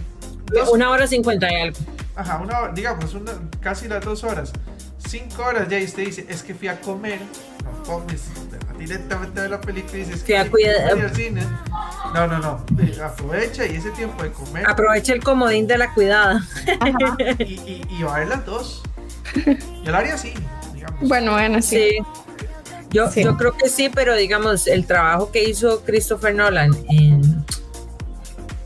Una 0.72 0.90
hora 0.90 1.06
cincuenta 1.06 1.52
y 1.52 1.56
algo. 1.56 1.78
Ajá, 2.14 2.38
una 2.38 2.60
hora, 2.60 2.72
digamos, 2.72 3.14
una, 3.14 3.32
casi 3.60 3.88
las 3.88 4.04
dos 4.04 4.22
horas. 4.24 4.52
Cinco 4.98 5.42
horas 5.42 5.68
ya 5.68 5.78
y 5.78 5.84
usted 5.84 6.04
dice, 6.04 6.26
es 6.28 6.42
que 6.42 6.54
fui 6.54 6.68
a 6.68 6.80
comer. 6.80 7.20
No 7.64 7.82
comes 7.84 8.24
directamente 8.78 9.40
a 9.40 9.48
la 9.48 9.60
película 9.60 9.98
y 9.98 10.04
dices, 10.04 10.22
que 10.22 10.44
fui 10.46 10.64
al 10.64 11.14
cine. 11.14 11.42
No, 12.14 12.26
no, 12.26 12.38
no. 12.38 12.64
Eh, 12.80 12.98
aprovecha 13.02 13.66
y 13.66 13.76
ese 13.76 13.90
tiempo 13.90 14.22
de 14.22 14.30
comer. 14.30 14.68
Aprovecha 14.68 15.14
el 15.14 15.22
comodín 15.22 15.66
de 15.66 15.78
la 15.78 15.92
cuidada. 15.94 16.44
Y, 17.38 17.54
y, 17.54 17.86
y, 17.90 18.02
va 18.02 18.16
a 18.16 18.18
ver 18.20 18.28
las 18.28 18.44
dos. 18.44 18.82
Yo 19.84 19.90
lo 19.90 19.96
haría 19.96 20.14
así, 20.14 20.34
digamos. 20.74 21.08
Bueno, 21.08 21.32
bueno, 21.32 21.62
sí. 21.62 21.98
Yo, 22.90 23.10
yo 23.14 23.36
creo 23.38 23.56
que 23.56 23.70
sí, 23.70 23.88
pero 23.88 24.14
digamos, 24.14 24.66
el 24.66 24.86
trabajo 24.86 25.32
que 25.32 25.42
hizo 25.44 25.82
Christopher 25.82 26.34
Nolan 26.34 26.76
en 26.90 27.44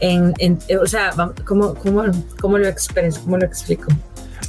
en, 0.00 0.34
en 0.38 0.58
eh, 0.68 0.76
o 0.76 0.86
sea, 0.86 1.12
¿cómo, 1.44 1.74
cómo, 1.74 2.04
cómo 2.40 2.58
lo 2.58 2.68
expreso? 2.68 3.20
¿Cómo 3.24 3.38
lo 3.38 3.46
explico? 3.46 3.88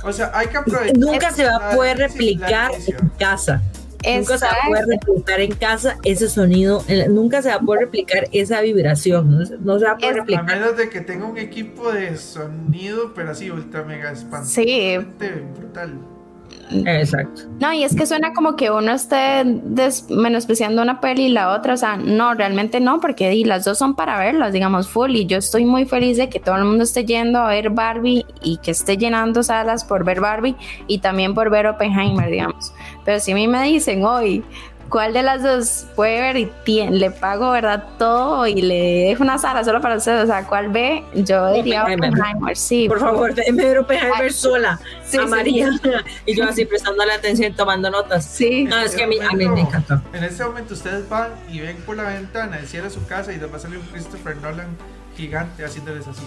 O 0.03 0.14
sea, 0.14 0.32
hay 0.34 0.48
que 0.48 0.57
aprovechar. 0.57 0.98
Nunca 0.98 1.32
se 1.32 1.45
va 1.45 1.56
a 1.56 1.76
poder 1.76 1.98
replicar 1.98 2.72
en 2.74 3.10
casa. 3.18 3.61
Nunca 4.06 4.38
se 4.38 4.45
va 4.45 4.52
a 4.52 4.68
poder 4.68 4.86
replicar 4.86 5.40
en 5.41 5.56
casa 5.56 5.98
ese 6.03 6.30
sonido, 6.30 6.84
nunca 7.10 7.41
se 7.41 7.49
va 7.49 7.56
a 7.56 7.60
poder 7.60 7.86
replicar 7.86 8.30
esa 8.32 8.61
vibración, 8.61 9.45
no, 9.61 9.80
se 9.80 9.86
va 9.86 9.91
a 9.91 9.98
poder 9.98 10.15
replicar. 10.18 10.49
A 10.49 10.56
menos 10.56 10.78
de 10.78 10.90
que 10.90 11.02
tenga 11.02 11.26
un 11.26 11.38
equipo 11.38 11.91
de 11.91 12.15
sonido, 12.18 13.14
pero 13.15 13.32
así 13.32 13.49
ultra 13.49 13.84
mega 13.84 14.11
expansivo. 14.11 14.65
Sí. 14.65 14.98
Brutal. 15.57 15.99
Exacto. 16.72 17.44
No, 17.60 17.73
y 17.73 17.84
es 17.84 17.95
que 17.95 18.06
suena 18.06 18.34
como 18.34 18.56
que 18.56 18.72
uno 18.72 18.91
esté 18.91 19.44
menospreciando 20.10 20.81
una 20.81 20.99
peli 20.99 21.26
y 21.26 21.30
la 21.30 21.53
otra, 21.53 21.73
o 21.73 21.77
sea, 21.77 21.98
no, 21.98 22.34
realmente 22.34 22.80
no, 22.80 22.99
porque 22.99 23.30
di, 23.30 23.44
las 23.44 23.65
dos 23.65 23.77
son 23.77 23.95
para 23.95 24.19
verlas, 24.19 24.53
digamos, 24.53 24.88
full, 24.88 25.11
y 25.11 25.26
yo 25.26 25.38
estoy 25.38 25.65
muy 25.65 25.85
feliz 25.85 26.18
de 26.18 26.30
que 26.30 26.39
todo 26.39 26.56
el 26.56 26.65
mundo 26.65 26.84
esté 26.84 27.06
yendo 27.06 27.39
a 27.39 27.48
ver 27.48 27.69
Barbie 27.69 28.26
y 28.41 28.57
que 28.57 28.72
esté 28.72 28.98
llenando 28.98 29.44
salas 29.44 29.84
por 29.84 30.03
ver 30.03 30.19
Barbie 30.19 30.56
y 30.88 30.99
también 30.99 31.34
por 31.34 31.49
ver 31.49 31.68
Oppenheimer, 31.68 32.30
digamos. 32.30 32.73
Pero 33.06 33.19
si 33.19 33.31
a 33.31 33.35
mí 33.35 33.48
me 33.48 33.64
dicen 33.64 34.03
hoy, 34.03 34.44
¿Cuál 34.89 35.14
de 35.14 35.22
las 35.22 35.43
dos 35.43 35.85
puede 35.95 36.22
ver 36.22 36.38
y 36.38 36.89
le 36.89 37.11
pago, 37.11 37.51
verdad, 37.51 37.84
todo 37.97 38.47
y 38.47 38.61
le 38.61 39.07
dejo 39.09 39.23
una 39.23 39.38
sala 39.38 39.64
solo 39.64 39.81
para 39.81 39.97
usted? 39.97 40.23
O 40.23 40.26
sea, 40.26 40.45
¿cuál 40.45 40.69
ve? 40.69 41.03
Yo 41.14 41.51
diría 41.53 41.84
Oppenheimer, 41.84 42.55
sí. 42.55 42.88
Por 42.88 42.99
favor, 42.99 43.34
déjeme 43.34 43.65
ver 43.65 43.80
Oppenheimer 43.80 44.31
sola, 44.31 44.80
sí, 45.05 45.18
a 45.18 45.26
María. 45.26 45.69
y 46.26 46.35
yo 46.35 46.45
así 46.45 46.65
prestando 46.65 47.05
la 47.05 47.15
atención, 47.15 47.53
tomando 47.53 47.89
notas. 47.89 48.26
Sí. 48.26 48.64
No, 48.64 48.77
es 48.77 48.95
que 48.95 49.03
a 49.03 49.07
mí, 49.07 49.18
a 49.19 49.34
mí 49.34 49.47
me 49.47 49.61
encantó. 49.61 50.01
En 50.14 50.23
este 50.23 50.43
momento 50.45 50.73
ustedes 50.73 51.07
van 51.09 51.31
y 51.49 51.59
ven 51.59 51.77
por 51.85 51.97
la 51.97 52.03
ventana, 52.03 52.59
cierra 52.65 52.89
su 52.89 53.05
casa 53.07 53.34
y 53.34 53.38
les 53.38 53.51
va 53.51 53.57
a 53.57 53.59
salir 53.59 53.80
un 53.80 53.85
Christopher 53.88 54.38
Nolan 54.38 54.68
gigante 55.18 55.65
haciéndoles 55.65 56.07
así. 56.07 56.23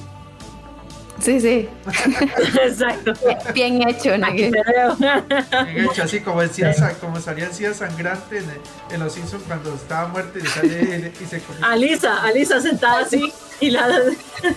Sí, 1.20 1.40
sí. 1.40 1.68
Exacto. 2.62 3.12
Bien 3.54 3.86
hecho, 3.88 4.16
¿no? 4.16 4.32
Bien 4.32 4.54
hecho, 5.76 6.02
así 6.02 6.20
como, 6.20 6.40
decía, 6.40 6.74
como 7.00 7.20
salía 7.20 7.46
el 7.46 7.74
sangrante 7.74 8.38
en, 8.38 8.44
en, 8.90 9.00
Los 9.00 9.14
Simpsons 9.14 9.42
cuando 9.46 9.74
estaba 9.74 10.08
muerto 10.08 10.38
y, 10.38 10.46
sale, 10.46 11.12
y 11.20 11.24
se 11.26 11.40
comía. 11.40 11.66
Alisa, 11.66 12.22
Alisa 12.22 12.60
sentada 12.60 13.00
así 13.00 13.32
y 13.60 13.70
la... 13.70 13.86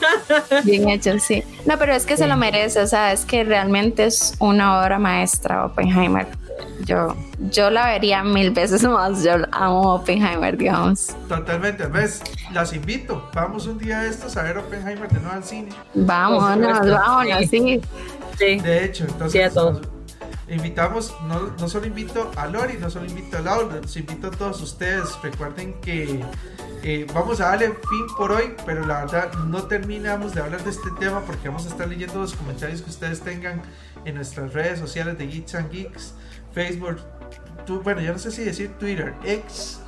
Bien 0.63 0.89
hecho, 0.89 1.19
sí. 1.19 1.43
No, 1.65 1.77
pero 1.77 1.93
es 1.93 2.05
que 2.05 2.17
se 2.17 2.27
lo 2.27 2.37
merece, 2.37 2.79
o 2.79 2.87
sea, 2.87 3.11
es 3.11 3.25
que 3.25 3.43
realmente 3.43 4.05
es 4.05 4.35
una 4.39 4.79
obra 4.81 4.99
maestra, 4.99 5.65
Oppenheimer. 5.65 6.27
Yo, 6.85 7.15
yo 7.51 7.69
la 7.69 7.87
vería 7.87 8.23
mil 8.23 8.51
veces 8.51 8.83
más. 8.83 9.23
Yo 9.23 9.33
amo 9.51 9.95
Oppenheimer, 9.95 10.57
digamos. 10.57 11.15
Totalmente. 11.27 11.87
¿Ves? 11.87 12.21
Las 12.51 12.73
invito. 12.73 13.29
Vamos 13.33 13.67
un 13.67 13.77
día 13.77 13.99
a 13.99 14.05
estos 14.05 14.35
a 14.37 14.43
ver 14.43 14.57
Oppenheimer 14.57 15.09
de 15.09 15.19
nuevo 15.19 15.35
al 15.35 15.43
cine. 15.43 15.69
Vámonos, 15.93 16.89
vámonos, 16.89 17.45
sí. 17.49 17.81
sí. 18.37 18.59
De 18.59 18.85
hecho, 18.85 19.05
entonces. 19.05 19.53
invitamos, 20.49 21.15
no, 21.27 21.53
no, 21.57 21.69
solo 21.69 21.87
invito 21.87 22.29
a 22.35 22.47
Lori, 22.47 22.77
no 22.77 22.89
solo 22.89 23.05
invito 23.05 23.37
a 23.37 23.41
Laura, 23.41 23.77
los 23.81 23.95
invito 23.97 24.27
a 24.27 24.31
todos 24.31 24.61
ustedes. 24.61 25.09
Recuerden 25.21 25.73
que 25.81 26.23
eh, 26.83 27.07
vamos 27.13 27.39
a 27.39 27.45
darle 27.45 27.67
fin 27.67 28.05
por 28.17 28.33
hoy, 28.33 28.53
pero 28.65 28.85
la 28.85 29.05
verdad 29.05 29.33
no 29.45 29.63
terminamos 29.63 30.35
de 30.35 30.41
hablar 30.41 30.61
de 30.65 30.69
este 30.69 30.89
tema 30.99 31.21
porque 31.21 31.47
vamos 31.47 31.65
a 31.65 31.69
estar 31.69 31.87
leyendo 31.87 32.19
los 32.19 32.33
comentarios 32.33 32.81
que 32.81 32.89
ustedes 32.89 33.21
tengan 33.21 33.61
en 34.03 34.15
nuestras 34.15 34.53
redes 34.53 34.79
sociales 34.79 35.17
de 35.17 35.27
Geeks 35.27 35.55
and 35.55 35.71
Geeks, 35.71 36.13
Facebook, 36.53 36.99
bueno, 37.83 38.01
ya 38.01 38.11
no 38.11 38.19
sé 38.19 38.31
si 38.31 38.43
decir 38.43 38.71
Twitter, 38.79 39.13
X. 39.23 39.79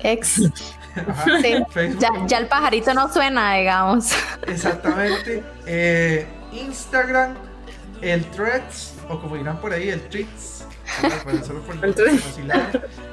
X. 0.00 0.50
ya, 2.28 2.38
el 2.38 2.46
pajarito 2.46 2.94
no 2.94 3.12
suena, 3.12 3.54
digamos. 3.54 4.12
Exactamente. 4.46 5.42
Eh, 5.66 6.26
Instagram, 6.52 7.34
el 8.00 8.24
Threads, 8.26 8.94
o 9.08 9.20
como 9.20 9.36
dirán 9.36 9.58
por 9.58 9.72
ahí, 9.72 9.88
el 9.88 10.00
Tweets. 10.08 10.66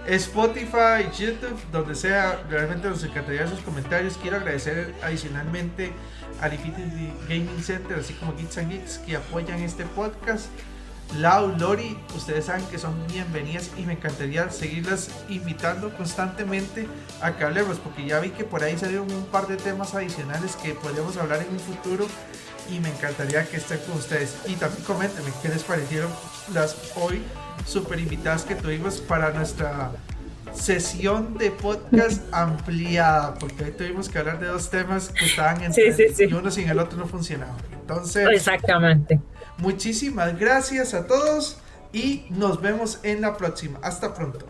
Spotify, 0.07 1.07
YouTube, 1.17 1.57
donde 1.71 1.95
sea, 1.95 2.43
realmente 2.49 2.89
nos 2.89 3.03
encantaría 3.03 3.47
sus 3.47 3.61
comentarios. 3.61 4.17
Quiero 4.21 4.37
agradecer 4.37 4.93
adicionalmente 5.01 5.93
a 6.41 6.49
Infinity 6.49 7.13
Gaming 7.29 7.63
Center, 7.63 7.99
así 7.99 8.13
como 8.15 8.35
Geeks 8.35 8.57
and 8.57 8.71
Geeks, 8.71 8.97
que 8.99 9.15
apoyan 9.15 9.61
este 9.61 9.85
podcast. 9.85 10.47
Lau, 11.17 11.55
Lori, 11.57 11.97
ustedes 12.15 12.45
saben 12.45 12.63
que 12.65 12.77
son 12.77 12.93
bienvenidas 13.07 13.71
y 13.77 13.81
me 13.81 13.93
encantaría 13.93 14.49
seguirlas 14.51 15.09
invitando 15.27 15.89
constantemente 15.97 16.87
a 17.21 17.35
que 17.35 17.43
hablemos, 17.43 17.79
porque 17.79 18.05
ya 18.05 18.19
vi 18.19 18.29
que 18.29 18.43
por 18.43 18.63
ahí 18.63 18.77
salieron 18.77 19.11
un 19.11 19.25
par 19.25 19.47
de 19.47 19.57
temas 19.57 19.95
adicionales 19.95 20.55
que 20.55 20.73
podríamos 20.75 21.17
hablar 21.17 21.41
en 21.41 21.49
un 21.51 21.59
futuro 21.59 22.05
y 22.71 22.79
me 22.79 22.89
encantaría 22.89 23.43
que 23.45 23.57
estén 23.57 23.79
con 23.79 23.97
ustedes. 23.97 24.37
Y 24.45 24.53
también 24.53 24.83
coméntenme 24.83 25.31
qué 25.41 25.49
les 25.49 25.63
parecieron 25.63 26.11
las 26.53 26.77
hoy 26.95 27.23
super 27.65 27.99
invitadas 27.99 28.43
que 28.43 28.53
tuvimos 28.53 29.01
para 29.01 29.31
nuestra 29.31 29.91
sesión 30.53 31.37
de 31.39 31.49
podcast 31.49 32.21
ampliada, 32.31 33.33
porque 33.33 33.63
hoy 33.63 33.71
tuvimos 33.71 34.09
que 34.09 34.19
hablar 34.19 34.39
de 34.39 34.47
dos 34.47 34.69
temas 34.69 35.09
que 35.09 35.25
estaban 35.25 35.63
en 35.63 35.73
y 35.73 36.33
uno 36.33 36.51
sin 36.51 36.69
el 36.69 36.77
otro 36.77 36.99
no 36.99 37.07
funcionaba. 37.07 37.55
Entonces, 37.81 38.27
exactamente. 38.31 39.19
Muchísimas 39.59 40.39
gracias 40.39 40.93
a 40.93 41.05
todos 41.07 41.57
y 41.91 42.25
nos 42.29 42.61
vemos 42.61 42.99
en 43.03 43.21
la 43.21 43.37
próxima. 43.37 43.79
Hasta 43.81 44.13
pronto. 44.13 44.45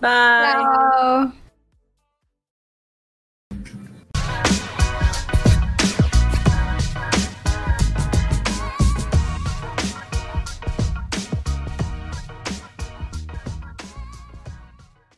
Bye. 0.00 1.41